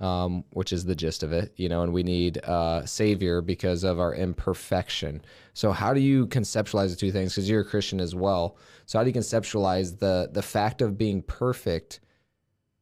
um, 0.00 0.44
which 0.50 0.72
is 0.72 0.84
the 0.84 0.94
gist 0.94 1.22
of 1.22 1.32
it, 1.32 1.52
you 1.56 1.68
know, 1.68 1.82
and 1.82 1.92
we 1.92 2.02
need 2.02 2.38
uh, 2.44 2.84
savior 2.86 3.40
because 3.40 3.84
of 3.84 4.00
our 4.00 4.14
imperfection. 4.14 5.22
So 5.54 5.72
how 5.72 5.92
do 5.94 6.00
you 6.00 6.26
conceptualize 6.26 6.90
the 6.90 6.96
two 6.96 7.12
things? 7.12 7.32
Because 7.32 7.48
you're 7.48 7.60
a 7.62 7.64
Christian 7.64 8.00
as 8.00 8.14
well. 8.14 8.56
So 8.86 8.98
how 8.98 9.04
do 9.04 9.10
you 9.10 9.14
conceptualize 9.14 9.98
the 9.98 10.28
the 10.32 10.42
fact 10.42 10.82
of 10.82 10.96
being 10.96 11.22
perfect? 11.22 12.00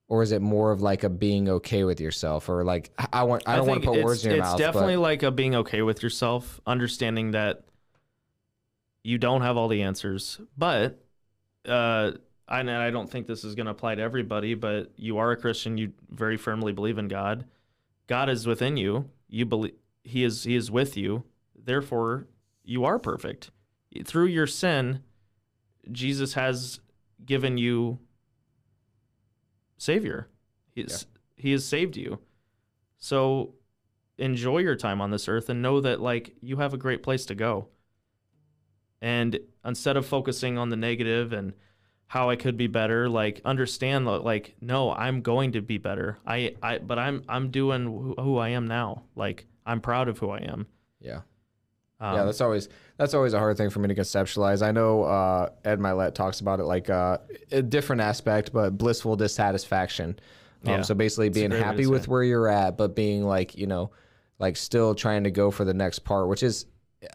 Or 0.08 0.24
is 0.24 0.32
it 0.32 0.42
more 0.42 0.72
of 0.72 0.82
like 0.82 1.04
a 1.04 1.08
being 1.08 1.48
okay 1.48 1.84
with 1.84 2.00
yourself, 2.00 2.48
or 2.48 2.64
like 2.64 2.90
I- 3.12 3.22
want 3.22 3.44
I 3.46 3.54
don't 3.56 3.68
want 3.68 3.82
to 3.82 3.88
put 3.88 4.02
words 4.02 4.24
in 4.24 4.32
your 4.32 4.40
it's 4.40 4.44
mouth. 4.44 4.54
It's 4.54 4.66
definitely 4.66 4.96
but, 4.96 5.02
like 5.02 5.22
a 5.22 5.30
being 5.30 5.54
okay 5.54 5.82
with 5.82 6.02
yourself, 6.02 6.60
understanding 6.66 7.30
that 7.30 7.62
you 9.04 9.18
don't 9.18 9.42
have 9.42 9.56
all 9.56 9.68
the 9.68 9.82
answers, 9.82 10.40
but 10.58 11.00
uh, 11.66 12.12
I, 12.48 12.60
and 12.60 12.70
I 12.70 12.90
don't 12.90 13.10
think 13.10 13.26
this 13.26 13.44
is 13.44 13.54
going 13.54 13.66
to 13.66 13.72
apply 13.72 13.94
to 13.94 14.02
everybody, 14.02 14.54
but 14.54 14.92
you 14.96 15.18
are 15.18 15.30
a 15.30 15.36
Christian. 15.36 15.78
You 15.78 15.92
very 16.10 16.36
firmly 16.36 16.72
believe 16.72 16.98
in 16.98 17.08
God. 17.08 17.44
God 18.06 18.28
is 18.28 18.46
within 18.46 18.76
you. 18.76 19.08
You 19.28 19.46
believe 19.46 19.74
He 20.02 20.24
is. 20.24 20.44
He 20.44 20.56
is 20.56 20.70
with 20.70 20.96
you. 20.96 21.24
Therefore, 21.54 22.26
you 22.64 22.84
are 22.84 22.98
perfect. 22.98 23.50
Through 24.04 24.26
your 24.26 24.46
sin, 24.46 25.02
Jesus 25.92 26.34
has 26.34 26.80
given 27.24 27.56
you 27.58 27.98
Savior. 29.78 30.28
He's, 30.74 31.06
He 31.36 31.52
has 31.52 31.64
saved 31.64 31.96
you. 31.96 32.18
So 32.98 33.54
enjoy 34.18 34.58
your 34.58 34.76
time 34.76 35.00
on 35.00 35.10
this 35.10 35.28
earth 35.28 35.48
and 35.48 35.62
know 35.62 35.80
that 35.80 36.00
like 36.00 36.34
you 36.40 36.58
have 36.58 36.74
a 36.74 36.78
great 36.78 37.02
place 37.02 37.24
to 37.26 37.34
go. 37.34 37.68
And 39.00 39.40
instead 39.64 39.96
of 39.96 40.06
focusing 40.06 40.58
on 40.58 40.68
the 40.70 40.76
negative 40.76 41.32
and 41.32 41.52
how 42.06 42.28
I 42.28 42.36
could 42.36 42.56
be 42.56 42.66
better, 42.66 43.08
like 43.08 43.40
understand 43.44 44.06
like 44.06 44.56
no, 44.60 44.92
I'm 44.92 45.22
going 45.22 45.52
to 45.52 45.60
be 45.60 45.78
better. 45.78 46.18
I 46.26 46.56
I 46.62 46.78
but 46.78 46.98
I'm 46.98 47.22
I'm 47.28 47.50
doing 47.50 47.84
who, 47.84 48.14
who 48.18 48.38
I 48.38 48.50
am 48.50 48.66
now. 48.66 49.04
Like 49.14 49.46
I'm 49.64 49.80
proud 49.80 50.08
of 50.08 50.18
who 50.18 50.30
I 50.30 50.38
am. 50.38 50.66
yeah. 51.00 51.20
Um, 52.02 52.16
yeah, 52.16 52.24
that's 52.24 52.40
always 52.40 52.68
that's 52.96 53.12
always 53.12 53.34
a 53.34 53.38
hard 53.38 53.58
thing 53.58 53.68
for 53.68 53.78
me 53.80 53.88
to 53.88 53.94
conceptualize. 53.94 54.66
I 54.66 54.72
know 54.72 55.02
uh, 55.04 55.50
Ed 55.64 55.78
Mylett 55.78 56.14
talks 56.14 56.40
about 56.40 56.58
it 56.58 56.64
like 56.64 56.88
uh, 56.88 57.18
a 57.52 57.60
different 57.60 58.00
aspect, 58.00 58.52
but 58.54 58.78
blissful 58.78 59.16
dissatisfaction. 59.16 60.18
Um, 60.64 60.70
Yeah, 60.72 60.82
so 60.82 60.94
basically, 60.94 61.26
a 61.26 61.30
being 61.30 61.50
great 61.50 61.58
way 61.58 61.62
to 61.62 61.66
happy 61.66 61.86
with 61.86 62.08
where 62.08 62.22
you're 62.22 62.48
at, 62.48 62.78
but 62.78 62.96
being 62.96 63.24
like 63.24 63.56
you 63.56 63.66
know, 63.66 63.90
like 64.38 64.56
still 64.56 64.94
trying 64.94 65.24
to 65.24 65.30
go 65.30 65.50
for 65.50 65.66
the 65.66 65.74
next 65.74 66.00
part, 66.00 66.28
which 66.28 66.42
is 66.42 66.64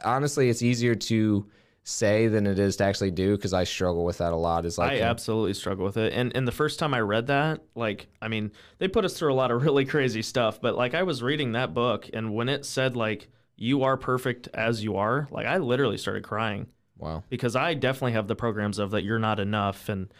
honestly, 0.04 0.50
it's 0.50 0.62
easier 0.62 0.93
to 0.96 1.48
say 1.88 2.27
than 2.27 2.47
it 2.47 2.57
is 2.57 2.77
to 2.77 2.83
actually 2.83 3.11
do 3.11 3.36
because 3.36 3.53
I 3.53 3.63
struggle 3.63 4.03
with 4.03 4.17
that 4.17 4.33
a 4.33 4.36
lot. 4.36 4.65
Is 4.65 4.77
like 4.77 4.93
I 4.93 5.01
uh, 5.01 5.05
absolutely 5.05 5.53
struggle 5.53 5.86
with 5.86 5.97
it. 5.97 6.13
And 6.13 6.36
and 6.36 6.47
the 6.47 6.51
first 6.51 6.79
time 6.79 6.93
I 6.93 6.99
read 6.99 7.27
that, 7.27 7.61
like, 7.75 8.07
I 8.21 8.27
mean, 8.27 8.51
they 8.79 8.88
put 8.88 9.05
us 9.05 9.17
through 9.17 9.31
a 9.31 9.36
lot 9.36 9.51
of 9.51 9.61
really 9.63 9.86
crazy 9.86 10.21
stuff, 10.21 10.59
but 10.59 10.75
like 10.75 10.93
I 10.93 11.03
was 11.03 11.23
reading 11.23 11.53
that 11.53 11.73
book 11.73 12.09
and 12.11 12.33
when 12.33 12.49
it 12.49 12.65
said 12.65 12.97
like 12.97 13.29
you 13.55 13.83
are 13.83 13.95
perfect 13.95 14.49
as 14.53 14.83
you 14.83 14.97
are, 14.97 15.27
like 15.31 15.45
I 15.45 15.57
literally 15.57 15.97
started 15.97 16.23
crying 16.23 16.67
wow, 16.97 17.23
because 17.29 17.55
I 17.55 17.75
definitely 17.75 18.13
have 18.13 18.27
the 18.27 18.36
programs 18.36 18.79
of 18.79 18.91
that 18.91 19.03
you're 19.03 19.19
not 19.19 19.39
enough 19.39 19.88
and 19.88 20.11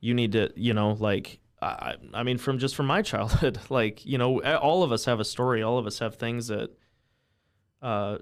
you 0.00 0.12
need 0.12 0.32
to, 0.32 0.52
you 0.54 0.74
know, 0.74 0.92
like 0.92 1.40
I, 1.62 1.94
I 2.12 2.22
mean, 2.22 2.36
from 2.36 2.58
just 2.58 2.76
from 2.76 2.86
my 2.86 3.00
childhood, 3.02 3.58
like 3.70 4.04
you 4.04 4.18
know, 4.18 4.42
all 4.42 4.82
of 4.82 4.92
us 4.92 5.06
have 5.06 5.20
a 5.20 5.24
story. 5.24 5.62
All 5.62 5.78
of 5.78 5.86
us 5.86 6.00
have 6.00 6.16
things 6.16 6.48
that 6.48 6.68
uh, 7.80 8.18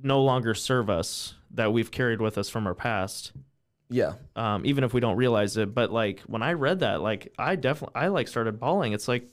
no 0.00 0.22
longer 0.22 0.54
serve 0.54 0.88
us 0.88 1.34
that 1.54 1.72
we've 1.72 1.90
carried 1.90 2.20
with 2.20 2.36
us 2.38 2.48
from 2.48 2.66
our 2.66 2.74
past 2.74 3.32
yeah, 3.90 4.14
um, 4.34 4.64
even 4.64 4.82
if 4.84 4.94
we 4.94 5.00
don't 5.00 5.16
realize 5.16 5.56
it. 5.56 5.74
But 5.74 5.92
like 5.92 6.20
when 6.22 6.42
I 6.42 6.54
read 6.54 6.80
that, 6.80 7.00
like 7.00 7.32
I 7.38 7.56
definitely 7.56 7.94
I 7.94 8.08
like 8.08 8.28
started 8.28 8.58
bawling. 8.58 8.92
It's 8.92 9.08
like 9.08 9.28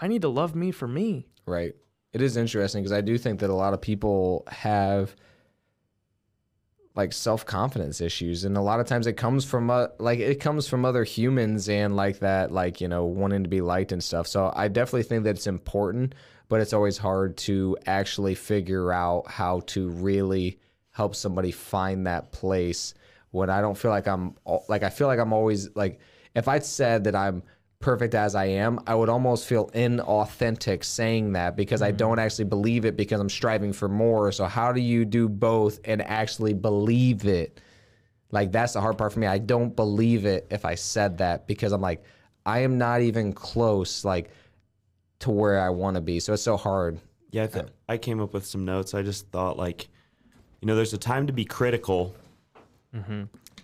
I 0.00 0.08
need 0.08 0.22
to 0.22 0.28
love 0.28 0.54
me 0.54 0.70
for 0.70 0.86
me. 0.86 1.26
Right. 1.46 1.74
It 2.12 2.22
is 2.22 2.36
interesting 2.36 2.82
because 2.82 2.92
I 2.92 3.00
do 3.00 3.18
think 3.18 3.40
that 3.40 3.50
a 3.50 3.54
lot 3.54 3.74
of 3.74 3.80
people 3.80 4.44
have 4.48 5.14
like 6.94 7.12
self-confidence 7.12 8.00
issues 8.00 8.44
and 8.44 8.56
a 8.56 8.60
lot 8.62 8.80
of 8.80 8.86
times 8.86 9.06
it 9.06 9.14
comes 9.14 9.44
from 9.44 9.68
uh, 9.68 9.88
like 9.98 10.18
it 10.18 10.40
comes 10.40 10.66
from 10.66 10.86
other 10.86 11.04
humans 11.04 11.68
and 11.68 11.94
like 11.94 12.20
that 12.20 12.50
like 12.52 12.80
you 12.80 12.88
know 12.88 13.04
wanting 13.04 13.42
to 13.42 13.50
be 13.50 13.60
liked 13.60 13.92
and 13.92 14.02
stuff. 14.02 14.26
So 14.26 14.52
I 14.54 14.68
definitely 14.68 15.02
think 15.02 15.24
that 15.24 15.36
it's 15.36 15.46
important, 15.46 16.14
but 16.48 16.60
it's 16.60 16.72
always 16.72 16.98
hard 16.98 17.36
to 17.38 17.76
actually 17.86 18.34
figure 18.34 18.92
out 18.92 19.30
how 19.30 19.60
to 19.66 19.88
really 19.88 20.58
help 20.96 21.14
somebody 21.14 21.50
find 21.50 22.06
that 22.06 22.32
place 22.32 22.94
when 23.30 23.50
I 23.50 23.60
don't 23.60 23.76
feel 23.76 23.90
like 23.90 24.08
I'm 24.08 24.34
like 24.66 24.82
I 24.82 24.88
feel 24.88 25.08
like 25.08 25.18
I'm 25.18 25.34
always 25.34 25.76
like 25.76 26.00
if 26.34 26.48
I 26.48 26.58
said 26.58 27.04
that 27.04 27.14
I'm 27.14 27.42
perfect 27.80 28.14
as 28.14 28.34
I 28.34 28.46
am, 28.46 28.80
I 28.86 28.94
would 28.94 29.10
almost 29.10 29.46
feel 29.46 29.68
inauthentic 29.72 30.82
saying 30.82 31.34
that 31.34 31.54
because 31.54 31.82
I 31.82 31.90
mm-hmm. 31.90 31.98
don't 31.98 32.18
actually 32.18 32.46
believe 32.46 32.86
it 32.86 32.96
because 32.96 33.20
I'm 33.20 33.28
striving 33.28 33.74
for 33.74 33.90
more. 33.90 34.32
So 34.32 34.46
how 34.46 34.72
do 34.72 34.80
you 34.80 35.04
do 35.04 35.28
both 35.28 35.80
and 35.84 36.00
actually 36.00 36.54
believe 36.54 37.26
it? 37.26 37.60
Like 38.30 38.50
that's 38.50 38.72
the 38.72 38.80
hard 38.80 38.96
part 38.96 39.12
for 39.12 39.18
me. 39.18 39.26
I 39.26 39.36
don't 39.36 39.76
believe 39.76 40.24
it 40.24 40.46
if 40.50 40.64
I 40.64 40.76
said 40.76 41.18
that 41.18 41.46
because 41.46 41.72
I'm 41.72 41.82
like 41.82 42.02
I 42.46 42.60
am 42.60 42.78
not 42.78 43.02
even 43.02 43.34
close 43.34 44.02
like 44.02 44.30
to 45.18 45.30
where 45.30 45.60
I 45.60 45.68
want 45.68 45.96
to 45.96 46.00
be. 46.00 46.20
So 46.20 46.32
it's 46.32 46.42
so 46.42 46.56
hard. 46.56 47.00
Yeah, 47.32 47.44
I, 47.44 47.46
th- 47.48 47.64
uh, 47.66 47.68
I 47.86 47.98
came 47.98 48.18
up 48.20 48.32
with 48.32 48.46
some 48.46 48.64
notes. 48.64 48.94
I 48.94 49.02
just 49.02 49.28
thought 49.28 49.58
like, 49.58 49.88
you 50.66 50.72
know, 50.72 50.74
there's 50.74 50.92
a 50.94 50.98
time 50.98 51.28
to 51.28 51.32
be 51.32 51.44
critical, 51.44 52.12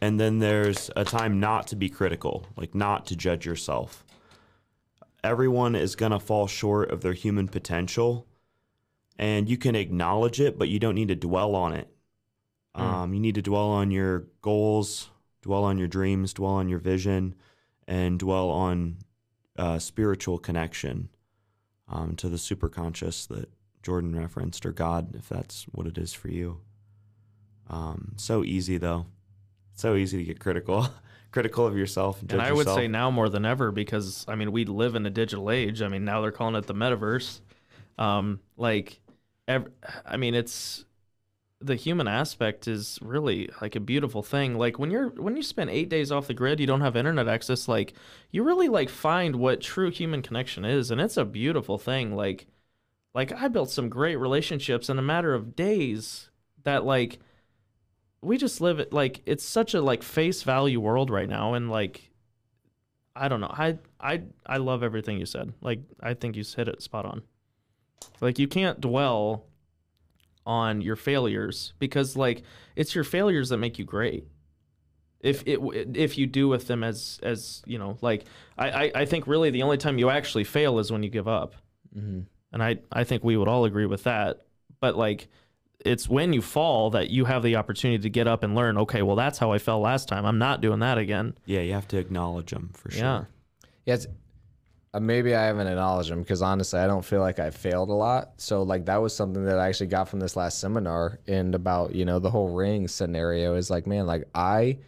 and 0.00 0.20
then 0.20 0.38
there's 0.38 0.88
a 0.94 1.02
time 1.02 1.40
not 1.40 1.66
to 1.66 1.74
be 1.74 1.88
critical, 1.88 2.46
like 2.56 2.76
not 2.76 3.06
to 3.06 3.16
judge 3.16 3.44
yourself. 3.44 4.04
Everyone 5.24 5.74
is 5.74 5.96
gonna 5.96 6.20
fall 6.20 6.46
short 6.46 6.92
of 6.92 7.00
their 7.00 7.12
human 7.12 7.48
potential, 7.48 8.28
and 9.18 9.48
you 9.48 9.56
can 9.56 9.74
acknowledge 9.74 10.40
it, 10.40 10.56
but 10.56 10.68
you 10.68 10.78
don't 10.78 10.94
need 10.94 11.08
to 11.08 11.16
dwell 11.16 11.56
on 11.56 11.72
it. 11.72 11.88
Um, 12.76 13.14
you 13.14 13.18
need 13.18 13.34
to 13.34 13.42
dwell 13.42 13.70
on 13.70 13.90
your 13.90 14.28
goals, 14.40 15.10
dwell 15.42 15.64
on 15.64 15.78
your 15.78 15.88
dreams, 15.88 16.32
dwell 16.32 16.52
on 16.52 16.68
your 16.68 16.78
vision, 16.78 17.34
and 17.88 18.16
dwell 18.16 18.48
on 18.48 18.98
uh, 19.58 19.80
spiritual 19.80 20.38
connection 20.38 21.08
um, 21.88 22.14
to 22.14 22.28
the 22.28 22.36
superconscious 22.36 23.26
that 23.26 23.48
Jordan 23.82 24.14
referenced, 24.14 24.64
or 24.64 24.70
God, 24.70 25.16
if 25.16 25.28
that's 25.28 25.64
what 25.72 25.88
it 25.88 25.98
is 25.98 26.12
for 26.12 26.28
you. 26.28 26.60
Um, 27.70 28.14
so 28.16 28.44
easy 28.44 28.78
though, 28.78 29.06
so 29.74 29.96
easy 29.96 30.18
to 30.18 30.24
get 30.24 30.40
critical, 30.40 30.88
critical 31.32 31.66
of 31.66 31.76
yourself. 31.76 32.22
And, 32.22 32.30
And 32.30 32.40
I 32.40 32.52
would 32.52 32.68
yourself. 32.68 32.68
say 32.68 32.88
now 32.88 33.10
more 33.10 33.28
than 33.28 33.44
ever 33.44 33.70
because 33.70 34.24
I 34.28 34.34
mean 34.36 34.52
we 34.52 34.64
live 34.64 34.94
in 34.94 35.04
a 35.06 35.10
digital 35.10 35.50
age. 35.50 35.82
I 35.82 35.88
mean 35.88 36.04
now 36.04 36.20
they're 36.20 36.32
calling 36.32 36.54
it 36.54 36.66
the 36.66 36.74
metaverse. 36.74 37.40
Um, 37.98 38.40
like, 38.56 39.00
ev- 39.48 39.68
I 40.06 40.16
mean 40.16 40.34
it's 40.34 40.84
the 41.60 41.76
human 41.76 42.08
aspect 42.08 42.68
is 42.68 42.98
really 43.02 43.50
like 43.62 43.76
a 43.76 43.80
beautiful 43.80 44.22
thing. 44.22 44.58
Like 44.58 44.78
when 44.78 44.90
you're 44.90 45.10
when 45.10 45.36
you 45.36 45.42
spend 45.42 45.70
eight 45.70 45.88
days 45.90 46.12
off 46.12 46.28
the 46.28 46.34
grid, 46.34 46.60
you 46.60 46.66
don't 46.66 46.82
have 46.82 46.96
internet 46.96 47.28
access. 47.28 47.68
Like 47.68 47.94
you 48.32 48.44
really 48.44 48.68
like 48.68 48.90
find 48.90 49.36
what 49.36 49.60
true 49.62 49.90
human 49.90 50.22
connection 50.22 50.64
is, 50.64 50.90
and 50.90 51.00
it's 51.00 51.16
a 51.18 51.24
beautiful 51.24 51.78
thing. 51.78 52.16
Like, 52.16 52.46
like 53.14 53.32
I 53.32 53.48
built 53.48 53.70
some 53.70 53.88
great 53.88 54.16
relationships 54.16 54.88
in 54.88 54.98
a 54.98 55.02
matter 55.02 55.34
of 55.34 55.56
days. 55.56 56.30
That 56.64 56.84
like 56.84 57.20
we 58.22 58.38
just 58.38 58.60
live 58.60 58.78
it 58.78 58.92
like 58.92 59.20
it's 59.26 59.44
such 59.44 59.74
a 59.74 59.82
like 59.82 60.02
face 60.02 60.42
value 60.42 60.80
world 60.80 61.10
right 61.10 61.28
now, 61.28 61.54
and 61.54 61.70
like 61.70 62.10
I 63.14 63.28
don't 63.28 63.40
know. 63.40 63.52
I 63.52 63.78
I 64.00 64.22
I 64.46 64.56
love 64.58 64.82
everything 64.82 65.18
you 65.18 65.26
said. 65.26 65.52
Like 65.60 65.80
I 66.00 66.14
think 66.14 66.36
you 66.36 66.44
hit 66.56 66.68
it 66.68 66.82
spot 66.82 67.04
on. 67.04 67.22
Like 68.20 68.38
you 68.38 68.48
can't 68.48 68.80
dwell 68.80 69.46
on 70.44 70.80
your 70.80 70.96
failures 70.96 71.72
because 71.78 72.16
like 72.16 72.42
it's 72.74 72.94
your 72.94 73.04
failures 73.04 73.50
that 73.50 73.58
make 73.58 73.78
you 73.78 73.84
great. 73.84 74.26
If 75.20 75.44
it 75.46 75.60
if 75.96 76.18
you 76.18 76.26
do 76.26 76.48
with 76.48 76.66
them 76.66 76.82
as 76.82 77.20
as 77.22 77.62
you 77.66 77.78
know 77.78 77.96
like 78.00 78.24
I 78.58 78.70
I, 78.70 78.92
I 78.94 79.04
think 79.04 79.26
really 79.26 79.50
the 79.50 79.62
only 79.62 79.76
time 79.78 79.98
you 79.98 80.10
actually 80.10 80.44
fail 80.44 80.78
is 80.78 80.90
when 80.90 81.02
you 81.02 81.10
give 81.10 81.28
up, 81.28 81.54
Mm-hmm. 81.96 82.20
and 82.52 82.62
I 82.62 82.78
I 82.90 83.04
think 83.04 83.22
we 83.22 83.36
would 83.36 83.48
all 83.48 83.64
agree 83.64 83.86
with 83.86 84.04
that. 84.04 84.46
But 84.80 84.96
like 84.96 85.28
it's 85.84 86.08
when 86.08 86.32
you 86.32 86.42
fall 86.42 86.90
that 86.90 87.10
you 87.10 87.24
have 87.24 87.42
the 87.42 87.56
opportunity 87.56 88.02
to 88.02 88.10
get 88.10 88.26
up 88.26 88.42
and 88.42 88.54
learn. 88.54 88.78
Okay, 88.78 89.02
well 89.02 89.16
that's 89.16 89.38
how 89.38 89.52
I 89.52 89.58
fell 89.58 89.80
last 89.80 90.08
time. 90.08 90.24
I'm 90.24 90.38
not 90.38 90.60
doing 90.60 90.80
that 90.80 90.98
again. 90.98 91.34
yeah, 91.46 91.60
you 91.60 91.72
have 91.72 91.88
to 91.88 91.98
acknowledge 91.98 92.50
them 92.50 92.70
for 92.74 92.90
sure. 92.90 93.00
Yeah. 93.02 93.24
Yeah, 93.84 93.94
it's, 93.94 94.06
uh, 94.94 95.00
maybe 95.00 95.34
I 95.34 95.44
haven't 95.46 95.66
acknowledged 95.66 96.10
them 96.10 96.20
because 96.20 96.42
honestly, 96.42 96.78
I 96.78 96.86
don't 96.86 97.04
feel 97.04 97.20
like 97.20 97.38
I 97.38 97.50
failed 97.50 97.88
a 97.88 97.94
lot. 97.94 98.34
So 98.36 98.62
like 98.62 98.86
that 98.86 99.00
was 99.02 99.14
something 99.14 99.44
that 99.44 99.58
I 99.58 99.68
actually 99.68 99.86
got 99.88 100.08
from 100.08 100.20
this 100.20 100.36
last 100.36 100.58
seminar 100.58 101.18
and 101.26 101.54
about 101.54 101.94
you 101.94 102.04
know 102.04 102.18
the 102.18 102.30
whole 102.30 102.50
ring 102.50 102.88
scenario 102.88 103.54
is 103.54 103.70
like 103.70 103.86
man, 103.86 104.06
like 104.06 104.24
I 104.34 104.78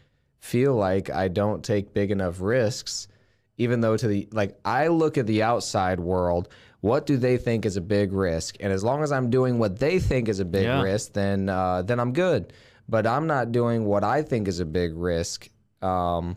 feel 0.41 0.75
like 0.75 1.09
I 1.11 1.29
don't 1.29 1.65
take 1.65 1.95
big 1.95 2.11
enough 2.11 2.41
risks, 2.41 3.09
even 3.57 3.81
though 3.81 3.97
to 3.97 4.07
the 4.07 4.29
like 4.31 4.59
I 4.65 4.89
look 4.89 5.17
at 5.17 5.27
the 5.27 5.43
outside 5.43 5.99
world 5.99 6.51
what 6.85 7.07
do 7.07 7.17
they 7.17 7.39
think 7.39 7.65
is 7.65 7.79
a 7.79 7.81
big 7.81 8.13
risk? 8.13 8.57
And 8.61 8.71
as 8.71 8.85
long 8.85 9.03
as 9.03 9.11
I'm 9.11 9.31
doing 9.31 9.59
what 9.59 9.79
they 9.79 9.99
think 9.99 10.29
is 10.29 10.39
a 10.39 10.45
big 10.45 10.65
Yeah. 10.65 10.83
risk, 10.83 11.15
then 11.15 11.49
uh, 11.49 11.81
then 11.81 11.99
I'm 11.99 12.13
good. 12.13 12.53
But 12.87 13.07
I'm 13.07 13.27
not 13.27 13.53
doing 13.53 13.87
what 13.87 14.05
I 14.05 14.21
think 14.21 14.49
is 14.49 14.61
a 14.61 14.67
big 14.67 14.95
risk. 14.95 15.49
Um, 15.81 16.37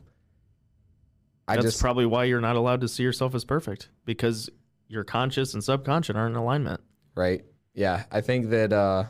I 1.49 1.55
That's 1.55 1.65
just 1.65 1.81
probably 1.81 2.05
why 2.05 2.23
you're 2.23 2.39
not 2.39 2.55
allowed 2.55 2.79
to 2.81 2.87
see 2.87 3.03
yourself 3.03 3.35
as 3.35 3.43
perfect 3.43 3.89
because 4.05 4.49
your 4.87 5.03
conscious 5.03 5.53
and 5.53 5.61
subconscious 5.61 6.15
aren't 6.15 6.35
in 6.35 6.41
alignment. 6.41 6.79
right. 7.15 7.43
Yeah, 7.73 8.05
I 8.11 8.21
think 8.21 8.49
that. 8.49 8.71
Uh, 8.73 9.03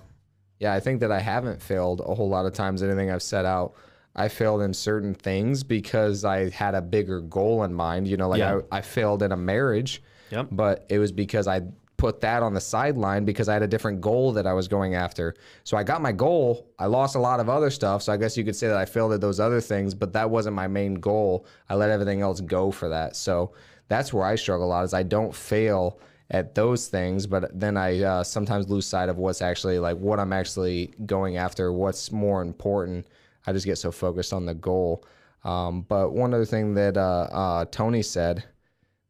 yeah, 0.59 0.73
I 0.73 0.79
think 0.81 0.99
that 1.01 1.11
I 1.11 1.19
haven't 1.19 1.61
failed 1.61 2.01
a 2.03 2.15
whole 2.15 2.27
lot 2.29 2.45
of 2.47 2.53
times. 2.53 2.81
Anything 2.83 3.11
I've 3.11 3.21
set 3.21 3.45
out, 3.45 3.75
I 4.15 4.27
failed 4.27 4.61
in 4.63 4.73
certain 4.73 5.13
things 5.13 5.63
because 5.63 6.25
I 6.25 6.49
had 6.49 6.73
a 6.75 6.81
bigger 6.81 7.21
goal 7.21 7.63
in 7.63 7.73
mind. 7.73 8.07
You 8.07 8.17
know, 8.17 8.27
like 8.27 8.39
Yeah. 8.39 8.61
I, 8.71 8.77
I 8.79 8.81
failed 8.81 9.21
in 9.23 9.31
a 9.31 9.37
marriage. 9.37 10.01
Yep. 10.29 10.47
but 10.51 10.85
it 10.89 10.99
was 10.99 11.11
because 11.11 11.47
I 11.47 11.61
put 11.97 12.21
that 12.21 12.43
on 12.43 12.53
the 12.53 12.61
sideline 12.61 13.25
because 13.25 13.49
I 13.49 13.53
had 13.53 13.63
a 13.63 13.67
different 13.67 14.01
goal 14.01 14.31
that 14.33 14.45
I 14.45 14.53
was 14.53 14.67
going 14.67 14.93
after. 14.93 15.33
So 15.63 15.75
I 15.77 15.83
got 15.83 16.01
my 16.01 16.11
goal. 16.11 16.67
I 16.77 16.85
lost 16.85 17.15
a 17.15 17.19
lot 17.19 17.39
of 17.39 17.49
other 17.49 17.71
stuff. 17.71 18.03
So 18.03 18.13
I 18.13 18.17
guess 18.17 18.37
you 18.37 18.43
could 18.43 18.55
say 18.55 18.67
that 18.67 18.77
I 18.77 18.85
failed 18.85 19.13
at 19.13 19.21
those 19.21 19.39
other 19.39 19.59
things, 19.59 19.95
but 19.95 20.13
that 20.13 20.29
wasn't 20.29 20.55
my 20.55 20.67
main 20.67 20.95
goal. 20.95 21.47
I 21.69 21.75
let 21.75 21.89
everything 21.89 22.21
else 22.21 22.39
go 22.39 22.71
for 22.71 22.89
that. 22.89 23.15
So 23.15 23.53
that's 23.87 24.13
where 24.13 24.25
I 24.25 24.35
struggle 24.35 24.67
a 24.67 24.69
lot 24.69 24.83
is 24.85 24.93
I 24.93 25.03
don't 25.03 25.33
fail 25.33 25.99
at 26.29 26.53
those 26.53 26.87
things, 26.87 27.25
but 27.25 27.57
then 27.57 27.77
I 27.77 28.01
uh, 28.03 28.23
sometimes 28.23 28.69
lose 28.69 28.85
sight 28.85 29.09
of 29.09 29.17
what's 29.17 29.41
actually 29.41 29.79
like 29.79 29.97
what 29.97 30.19
I'm 30.19 30.33
actually 30.33 30.93
going 31.05 31.37
after, 31.37 31.71
what's 31.71 32.11
more 32.11 32.41
important. 32.41 33.07
I 33.47 33.53
just 33.53 33.65
get 33.65 33.77
so 33.77 33.91
focused 33.91 34.33
on 34.33 34.45
the 34.45 34.53
goal. 34.53 35.05
Um, 35.43 35.81
but 35.81 36.11
one 36.11 36.33
other 36.33 36.45
thing 36.45 36.73
that 36.75 36.97
uh, 36.97 37.27
uh, 37.31 37.65
Tony 37.71 38.01
said 38.01 38.43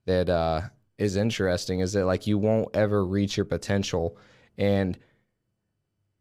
that 0.05 0.29
uh, 0.29 0.61
is 0.97 1.15
interesting 1.15 1.79
is 1.79 1.93
that 1.93 2.05
like 2.05 2.27
you 2.27 2.37
won't 2.37 2.75
ever 2.75 3.05
reach 3.05 3.37
your 3.37 3.45
potential, 3.45 4.17
and 4.57 4.97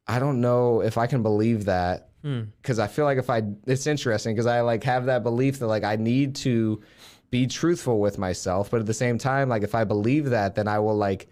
I 0.07 0.19
don't 0.19 0.41
know 0.41 0.81
if 0.83 0.99
I 0.99 1.07
can 1.07 1.23
believe 1.23 1.65
that 1.67 2.11
Hmm. 2.23 2.43
because 2.61 2.81
I 2.81 2.89
feel 2.89 3.05
like 3.05 3.19
if 3.19 3.31
I 3.31 3.43
it's 3.67 3.87
interesting 3.87 4.35
because 4.35 4.47
I 4.47 4.61
like 4.63 4.83
have 4.85 5.07
that 5.07 5.23
belief 5.23 5.61
that 5.61 5.69
like 5.69 5.85
I 5.85 5.95
need 5.95 6.35
to 6.37 6.83
be 7.31 7.47
truthful 7.47 8.01
with 8.01 8.19
myself, 8.19 8.71
but 8.71 8.81
at 8.81 8.87
the 8.87 8.95
same 8.95 9.17
time 9.17 9.49
like 9.49 9.63
if 9.63 9.77
I 9.77 9.85
believe 9.85 10.31
that 10.31 10.57
then 10.57 10.67
I 10.67 10.81
will 10.81 10.97
like 10.97 11.29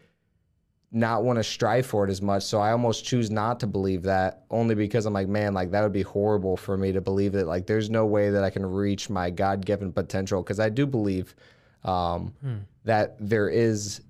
not 0.93 1.25
want 1.25 1.39
to 1.39 1.43
strive 1.43 1.85
for 1.87 2.07
it 2.07 2.11
as 2.11 2.23
much. 2.23 2.45
So 2.45 2.61
I 2.61 2.71
almost 2.71 3.05
choose 3.05 3.29
not 3.29 3.59
to 3.61 3.67
believe 3.67 4.03
that 4.03 4.45
only 4.51 4.77
because 4.77 5.07
I'm 5.07 5.13
like, 5.13 5.27
man, 5.27 5.53
like 5.53 5.73
that 5.73 5.83
would 5.83 5.93
be 5.93 6.03
horrible 6.03 6.57
for 6.57 6.77
me 6.77 6.93
to 6.93 7.01
believe 7.01 7.33
that 7.33 7.49
like 7.49 7.67
there's 7.67 7.91
no 7.91 8.07
way 8.07 8.31
that 8.31 8.45
I 8.45 8.51
can 8.51 8.65
reach 8.65 9.11
my 9.11 9.31
God 9.31 9.67
given 9.67 9.93
potential. 9.93 10.41
Cause 10.45 10.61
I 10.61 10.69
do 10.69 10.87
believe 10.87 11.35
um, 11.83 12.33
that 12.85 13.17
there 13.19 13.49
is 13.49 14.01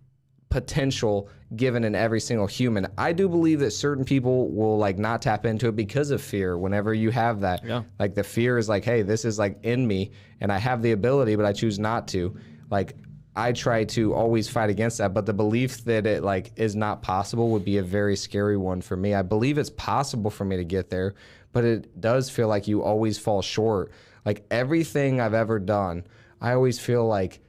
potential 0.50 1.28
given 1.56 1.82
in 1.82 1.94
every 1.94 2.20
single 2.20 2.46
human. 2.46 2.86
I 2.96 3.12
do 3.12 3.28
believe 3.28 3.60
that 3.60 3.72
certain 3.72 4.04
people 4.04 4.50
will 4.50 4.78
like 4.78 4.98
not 4.98 5.22
tap 5.22 5.46
into 5.46 5.68
it 5.68 5.76
because 5.76 6.10
of 6.10 6.22
fear 6.22 6.56
whenever 6.56 6.94
you 6.94 7.10
have 7.10 7.40
that. 7.40 7.64
Yeah. 7.64 7.82
Like 7.98 8.14
the 8.14 8.22
fear 8.22 8.56
is 8.58 8.68
like, 8.68 8.84
hey, 8.84 9.02
this 9.02 9.24
is 9.24 9.38
like 9.38 9.58
in 9.64 9.86
me 9.86 10.12
and 10.40 10.52
I 10.52 10.58
have 10.58 10.80
the 10.80 10.92
ability, 10.92 11.34
but 11.36 11.44
I 11.44 11.52
choose 11.52 11.78
not 11.78 12.06
to. 12.08 12.36
Like 12.70 12.94
I 13.34 13.50
try 13.50 13.82
to 13.84 14.14
always 14.14 14.48
fight 14.48 14.70
against 14.70 14.98
that, 14.98 15.12
but 15.12 15.26
the 15.26 15.32
belief 15.32 15.84
that 15.84 16.06
it 16.06 16.22
like 16.22 16.52
is 16.54 16.76
not 16.76 17.02
possible 17.02 17.50
would 17.50 17.64
be 17.64 17.78
a 17.78 17.82
very 17.82 18.14
scary 18.14 18.56
one 18.56 18.80
for 18.80 18.96
me. 18.96 19.12
I 19.14 19.22
believe 19.22 19.58
it's 19.58 19.70
possible 19.70 20.30
for 20.30 20.44
me 20.44 20.56
to 20.56 20.64
get 20.64 20.88
there, 20.88 21.14
but 21.52 21.64
it 21.64 22.00
does 22.00 22.30
feel 22.30 22.46
like 22.46 22.68
you 22.68 22.82
always 22.82 23.18
fall 23.18 23.42
short. 23.42 23.90
Like 24.24 24.46
everything 24.52 25.20
I've 25.20 25.34
ever 25.34 25.58
done, 25.58 26.06
I 26.40 26.52
always 26.52 26.78
feel 26.78 27.06
like 27.06 27.40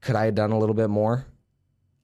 could 0.00 0.16
I 0.16 0.26
have 0.26 0.34
done 0.34 0.52
a 0.52 0.58
little 0.58 0.74
bit 0.74 0.88
more? 0.88 1.26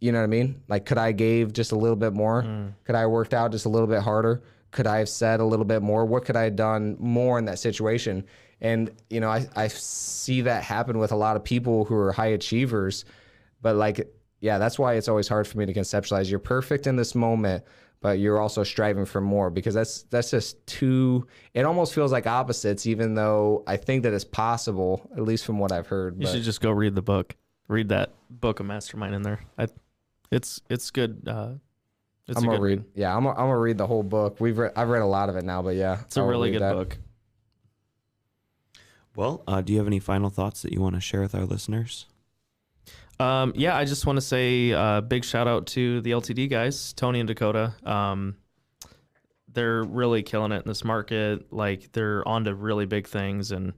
You 0.01 0.13
know 0.13 0.19
what 0.19 0.25
I 0.25 0.29
mean? 0.29 0.63
Like 0.69 0.85
could 0.85 0.99
I 0.99 1.13
gave 1.13 1.53
just 1.53 1.73
a 1.73 1.77
little 1.77 1.97
bit 1.97 2.13
more? 2.13 2.43
Mm. 2.43 2.75
Could 2.85 2.95
I 2.95 3.01
have 3.01 3.11
worked 3.11 3.35
out 3.35 3.53
just 3.53 3.67
a 3.67 3.69
little 3.69 3.89
bit 3.89 4.03
harder? 4.03 4.43
Could 4.71 4.87
I 4.87 4.99
have 4.99 5.09
said 5.09 5.41
a 5.41 5.45
little 5.45 5.65
bit 5.65 5.83
more? 5.83 6.05
What 6.05 6.25
could 6.25 6.37
I 6.37 6.43
have 6.43 6.57
done 6.57 6.97
more 6.99 7.39
in 7.39 7.47
that 7.47 7.59
situation? 7.59 8.25
And 8.61 8.91
you 9.11 9.21
know, 9.21 9.31
I, 9.31 9.47
I 9.55 9.69
see 9.69 10.43
that 10.43 10.63
happen 10.63 10.99
with 10.99 11.13
a 11.13 11.17
lot 11.17 11.37
of 11.37 11.45
people 11.45 11.85
who 11.85 11.95
are 11.95 12.13
high 12.13 12.29
achievers, 12.29 13.05
but 13.63 13.77
like, 13.77 14.13
yeah, 14.41 14.59
that's 14.59 14.79
why 14.79 14.95
it's 14.95 15.09
always 15.09 15.29
hard 15.29 15.47
for 15.47 15.59
me 15.59 15.67
to 15.67 15.75
conceptualize. 15.75 16.31
You're 16.31 16.39
perfect 16.39 16.87
in 16.87 16.97
this 16.97 17.15
moment, 17.15 17.65
but 18.01 18.19
you're 18.19 18.39
also 18.39 18.63
striving 18.63 19.05
for 19.05 19.21
more 19.21 19.51
because 19.51 19.75
that's 19.75 20.03
that's 20.05 20.31
just 20.31 20.65
too. 20.67 21.27
It 21.55 21.65
almost 21.65 21.95
feels 21.95 22.13
like 22.13 22.27
opposites, 22.27 22.87
even 22.87 23.15
though 23.15 23.65
I 23.67 23.77
think 23.77 24.03
that 24.03 24.13
it's 24.13 24.25
possible, 24.25 25.11
at 25.17 25.23
least 25.23 25.45
from 25.45 25.59
what 25.59 25.73
I've 25.73 25.87
heard. 25.87 26.21
You 26.21 26.27
should 26.27 26.43
just 26.43 26.61
go 26.61 26.71
read 26.71 26.95
the 26.95 27.03
book. 27.03 27.35
Read 27.69 27.89
that 27.89 28.13
book 28.31 28.61
of 28.61 28.67
Mastermind 28.67 29.15
in 29.15 29.23
there. 29.23 29.41
I, 29.59 29.67
it's 30.31 30.61
it's 30.71 30.91
good. 30.91 31.23
Uh, 31.27 31.55
it's 32.29 32.37
I'm 32.39 32.45
gonna 32.45 32.59
good 32.59 32.63
read. 32.63 32.79
read. 32.79 32.85
Yeah, 32.95 33.17
I'm 33.17 33.25
gonna, 33.25 33.39
I'm 33.39 33.47
gonna 33.47 33.59
read 33.59 33.79
the 33.79 33.87
whole 33.87 34.03
book. 34.03 34.37
We've 34.41 34.57
read, 34.59 34.73
I've 34.77 34.89
read 34.89 35.03
a 35.03 35.07
lot 35.07 35.29
of 35.29 35.37
it 35.37 35.45
now, 35.45 35.63
but 35.63 35.77
yeah, 35.77 36.01
It's 36.03 36.17
a 36.17 36.21
I'll 36.21 36.27
really 36.27 36.51
good 36.51 36.63
that. 36.63 36.75
book. 36.75 36.99
Well, 39.15 39.43
uh, 39.47 39.61
do 39.63 39.73
you 39.73 39.79
have 39.79 39.87
any 39.87 39.99
final 39.99 40.29
thoughts 40.31 40.63
that 40.63 40.73
you 40.73 40.81
want 40.81 40.95
to 40.95 41.01
share 41.01 41.23
with 41.23 41.35
our 41.35 41.45
listeners? 41.45 42.07
Um, 43.19 43.53
yeah, 43.57 43.75
I 43.77 43.85
just 43.87 44.05
want 44.05 44.19
to 44.19 44.21
say 44.21 44.73
uh, 44.73 45.01
big 45.01 45.25
shout 45.25 45.49
out 45.49 45.67
to 45.69 46.03
the 46.03 46.11
LTD 46.11 46.51
guys, 46.51 46.93
Tony 46.93 47.19
and 47.21 47.27
Dakota. 47.27 47.73
Um, 47.85 48.37
they're 49.51 49.85
really 49.85 50.23
killing 50.23 50.53
it 50.53 50.57
in 50.57 50.69
this 50.69 50.85
market. 50.85 51.51
Like 51.51 51.93
they're 51.93 52.27
onto 52.29 52.53
really 52.53 52.85
big 52.85 53.09
things, 53.09 53.53
and 53.53 53.73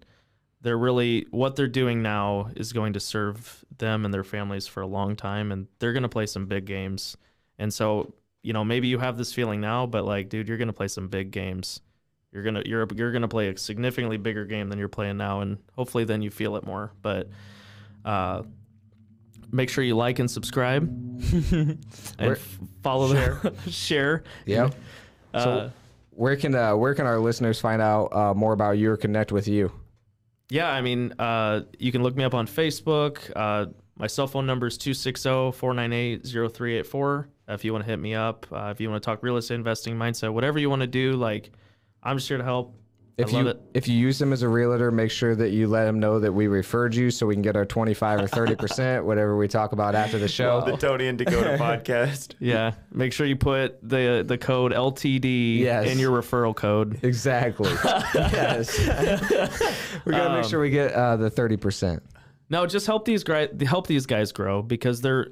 they're 0.60 0.78
really 0.78 1.26
what 1.30 1.54
they're 1.56 1.68
doing 1.68 2.02
now 2.02 2.50
is 2.56 2.72
going 2.72 2.92
to 2.94 3.00
serve 3.00 3.64
them 3.78 4.04
and 4.04 4.12
their 4.12 4.24
families 4.24 4.66
for 4.66 4.80
a 4.82 4.86
long 4.86 5.14
time, 5.16 5.52
and 5.52 5.66
they're 5.78 5.92
going 5.92 6.02
to 6.02 6.08
play 6.08 6.26
some 6.26 6.46
big 6.46 6.64
games. 6.64 7.16
And 7.58 7.72
so, 7.72 8.12
you 8.42 8.52
know, 8.52 8.64
maybe 8.64 8.88
you 8.88 8.98
have 8.98 9.16
this 9.18 9.32
feeling 9.32 9.60
now, 9.60 9.86
but 9.86 10.04
like, 10.04 10.28
dude, 10.28 10.48
you're 10.48 10.58
going 10.58 10.68
to 10.68 10.72
play 10.74 10.88
some 10.88 11.08
big 11.08 11.30
games. 11.30 11.80
You're 12.32 12.42
gonna 12.42 12.62
you're 12.66 12.86
you're 12.94 13.10
gonna 13.10 13.26
play 13.26 13.48
a 13.48 13.56
significantly 13.56 14.18
bigger 14.18 14.44
game 14.44 14.68
than 14.68 14.78
you're 14.78 14.86
playing 14.88 15.16
now, 15.16 15.40
and 15.40 15.56
hopefully 15.76 16.04
then 16.04 16.20
you 16.20 16.30
feel 16.30 16.56
it 16.56 16.66
more. 16.66 16.92
But 17.00 17.30
uh, 18.04 18.42
make 19.50 19.70
sure 19.70 19.82
you 19.82 19.96
like 19.96 20.18
and 20.18 20.30
subscribe 20.30 20.82
and 21.32 21.78
f- 22.20 22.58
follow 22.82 23.08
the 23.08 23.52
share. 23.70 24.24
Yeah. 24.46 24.70
Uh, 25.34 25.44
So- 25.44 25.72
Where 26.10 26.36
can 26.36 26.54
uh, 26.54 26.74
where 26.76 26.94
can 26.94 27.06
our 27.06 27.18
listeners 27.18 27.60
find 27.60 27.80
out 27.82 28.06
uh, 28.14 28.34
more 28.34 28.52
about 28.52 28.72
you 28.78 28.90
or 28.90 28.96
connect 28.96 29.30
with 29.32 29.46
you? 29.48 29.70
Yeah, 30.50 30.70
I 30.70 30.80
mean, 30.80 31.12
uh, 31.18 31.62
you 31.78 31.92
can 31.92 32.02
look 32.02 32.16
me 32.16 32.24
up 32.24 32.34
on 32.34 32.46
Facebook. 32.46 33.30
Uh, 33.34 33.66
my 33.96 34.06
cell 34.06 34.26
phone 34.26 34.46
number 34.46 34.66
is 34.66 34.78
260 34.78 35.52
498 35.52 36.24
0384. 36.24 37.28
If 37.48 37.64
you 37.64 37.72
want 37.72 37.84
to 37.84 37.90
hit 37.90 37.98
me 37.98 38.14
up, 38.14 38.46
uh, 38.52 38.68
if 38.70 38.80
you 38.80 38.90
want 38.90 39.02
to 39.02 39.06
talk 39.06 39.22
real 39.22 39.36
estate 39.36 39.56
investing, 39.56 39.96
mindset, 39.96 40.32
whatever 40.32 40.58
you 40.58 40.70
want 40.70 40.82
to 40.82 40.86
do, 40.86 41.12
like, 41.12 41.50
I'm 42.02 42.16
just 42.16 42.28
here 42.28 42.38
to 42.38 42.44
help. 42.44 42.76
If 43.18 43.30
I 43.30 43.32
love 43.32 43.44
you 43.44 43.50
it. 43.50 43.60
if 43.74 43.88
you 43.88 43.96
use 43.96 44.18
them 44.20 44.32
as 44.32 44.42
a 44.42 44.48
realtor, 44.48 44.92
make 44.92 45.10
sure 45.10 45.34
that 45.34 45.50
you 45.50 45.66
let 45.66 45.86
them 45.86 45.98
know 45.98 46.20
that 46.20 46.32
we 46.32 46.46
referred 46.46 46.94
you, 46.94 47.10
so 47.10 47.26
we 47.26 47.34
can 47.34 47.42
get 47.42 47.56
our 47.56 47.64
twenty 47.64 47.92
five 47.92 48.20
or 48.20 48.28
thirty 48.28 48.54
percent, 48.54 49.04
whatever 49.04 49.36
we 49.36 49.48
talk 49.48 49.72
about 49.72 49.96
after 49.96 50.18
the 50.18 50.28
show. 50.28 50.60
The 50.64 50.76
Tony 50.76 51.08
and 51.08 51.18
Dakota 51.18 51.56
podcast. 51.60 52.34
Yeah, 52.38 52.74
make 52.92 53.12
sure 53.12 53.26
you 53.26 53.34
put 53.36 53.78
the 53.82 54.24
the 54.26 54.38
code 54.38 54.72
LTD 54.72 55.58
Yes. 55.58 55.88
in 55.90 55.98
your 55.98 56.12
referral 56.16 56.54
code. 56.54 57.00
Exactly. 57.02 57.70
yes. 58.14 58.78
we 60.04 60.12
gotta 60.12 60.34
make 60.34 60.44
Um, 60.44 60.48
sure 60.48 60.60
we 60.60 60.70
get 60.70 60.92
uh, 60.92 61.16
the 61.16 61.28
thirty 61.30 61.56
percent. 61.56 62.02
No, 62.50 62.66
just 62.66 62.86
help 62.86 63.04
these 63.04 63.24
guys 63.24 63.48
help 63.66 63.86
these 63.88 64.06
guys 64.06 64.32
grow 64.32 64.62
because 64.62 65.00
they're 65.00 65.28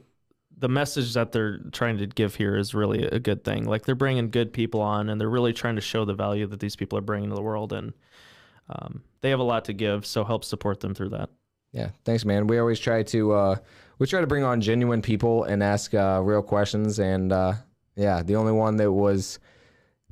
the 0.59 0.69
message 0.69 1.15
that 1.15 1.33
they're 1.33 1.59
trying 1.73 1.99
to 1.99 2.07
give 2.07 2.35
here 2.35 2.57
is 2.57 2.75
really 2.75 3.05
a 3.05 3.19
good 3.19 3.45
thing. 3.45 3.65
Like 3.67 3.85
they're 3.85 3.95
bringing 3.95 4.31
good 4.31 4.53
people 4.53 4.81
on 4.81 5.09
and 5.09 5.21
they're 5.21 5.29
really 5.29 5.53
trying 5.53 5.77
to 5.77 5.83
show 5.83 6.05
the 6.05 6.15
value 6.15 6.47
that 6.47 6.61
these 6.61 6.77
people 6.77 6.97
are 6.97 7.03
bringing 7.03 7.29
to 7.29 7.35
the 7.37 7.43
world 7.43 7.73
and 7.73 7.93
um, 8.69 9.03
they 9.21 9.31
have 9.31 9.39
a 9.39 9.45
lot 9.45 9.67
to 9.67 9.73
give. 9.73 10.07
So 10.07 10.25
help 10.25 10.45
support 10.45 10.81
them 10.81 10.95
through 10.95 11.11
that. 11.11 11.31
Yeah, 11.73 11.91
thanks, 12.05 12.25
man. 12.25 12.47
We 12.47 12.59
always 12.59 12.81
try 12.81 13.03
to 13.03 13.33
uh, 13.33 13.57
we 13.99 14.07
try 14.07 14.21
to 14.21 14.27
bring 14.27 14.45
on 14.45 14.61
genuine 14.61 15.03
people 15.03 15.45
and 15.45 15.63
ask 15.63 15.93
uh, 15.93 16.21
real 16.23 16.43
questions. 16.43 16.99
And 16.99 17.33
uh, 17.33 17.55
yeah, 17.97 18.23
the 18.23 18.37
only 18.37 18.53
one 18.53 18.77
that 18.77 18.91
was 18.91 19.39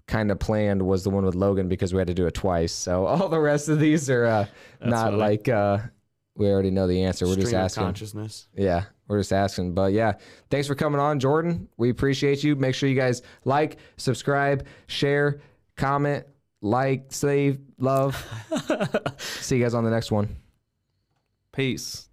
kind 0.06 0.30
of 0.30 0.38
planned 0.38 0.82
was 0.82 1.04
the 1.04 1.10
one 1.10 1.24
with 1.24 1.34
Logan 1.34 1.68
because 1.68 1.94
we 1.94 1.98
had 1.98 2.08
to 2.08 2.14
do 2.14 2.26
it 2.26 2.34
twice. 2.34 2.72
So 2.72 3.06
all 3.06 3.28
the 3.28 3.40
rest 3.40 3.68
of 3.68 3.80
these 3.80 4.10
are 4.10 4.26
uh, 4.26 4.46
not 4.84 5.14
like 5.14 5.48
uh, 5.48 5.78
we 6.36 6.48
already 6.50 6.70
know 6.70 6.86
the 6.86 7.04
answer. 7.04 7.26
We're 7.26 7.36
just 7.36 7.48
Stream 7.48 7.60
of 7.60 7.64
asking. 7.64 7.84
consciousness. 7.84 8.48
Yeah, 8.54 8.84
we're 9.08 9.18
just 9.18 9.32
asking. 9.32 9.74
But 9.74 9.92
yeah, 9.92 10.14
thanks 10.50 10.66
for 10.66 10.74
coming 10.74 11.00
on, 11.00 11.20
Jordan. 11.20 11.68
We 11.76 11.90
appreciate 11.90 12.42
you. 12.42 12.56
Make 12.56 12.74
sure 12.74 12.88
you 12.88 12.96
guys 12.96 13.22
like, 13.44 13.78
subscribe, 13.96 14.66
share, 14.86 15.40
comment, 15.76 16.26
like, 16.60 17.06
save, 17.08 17.60
love. 17.78 18.16
See 19.18 19.56
you 19.56 19.62
guys 19.62 19.74
on 19.74 19.84
the 19.84 19.90
next 19.90 20.10
one. 20.10 20.36
Peace. 21.52 22.08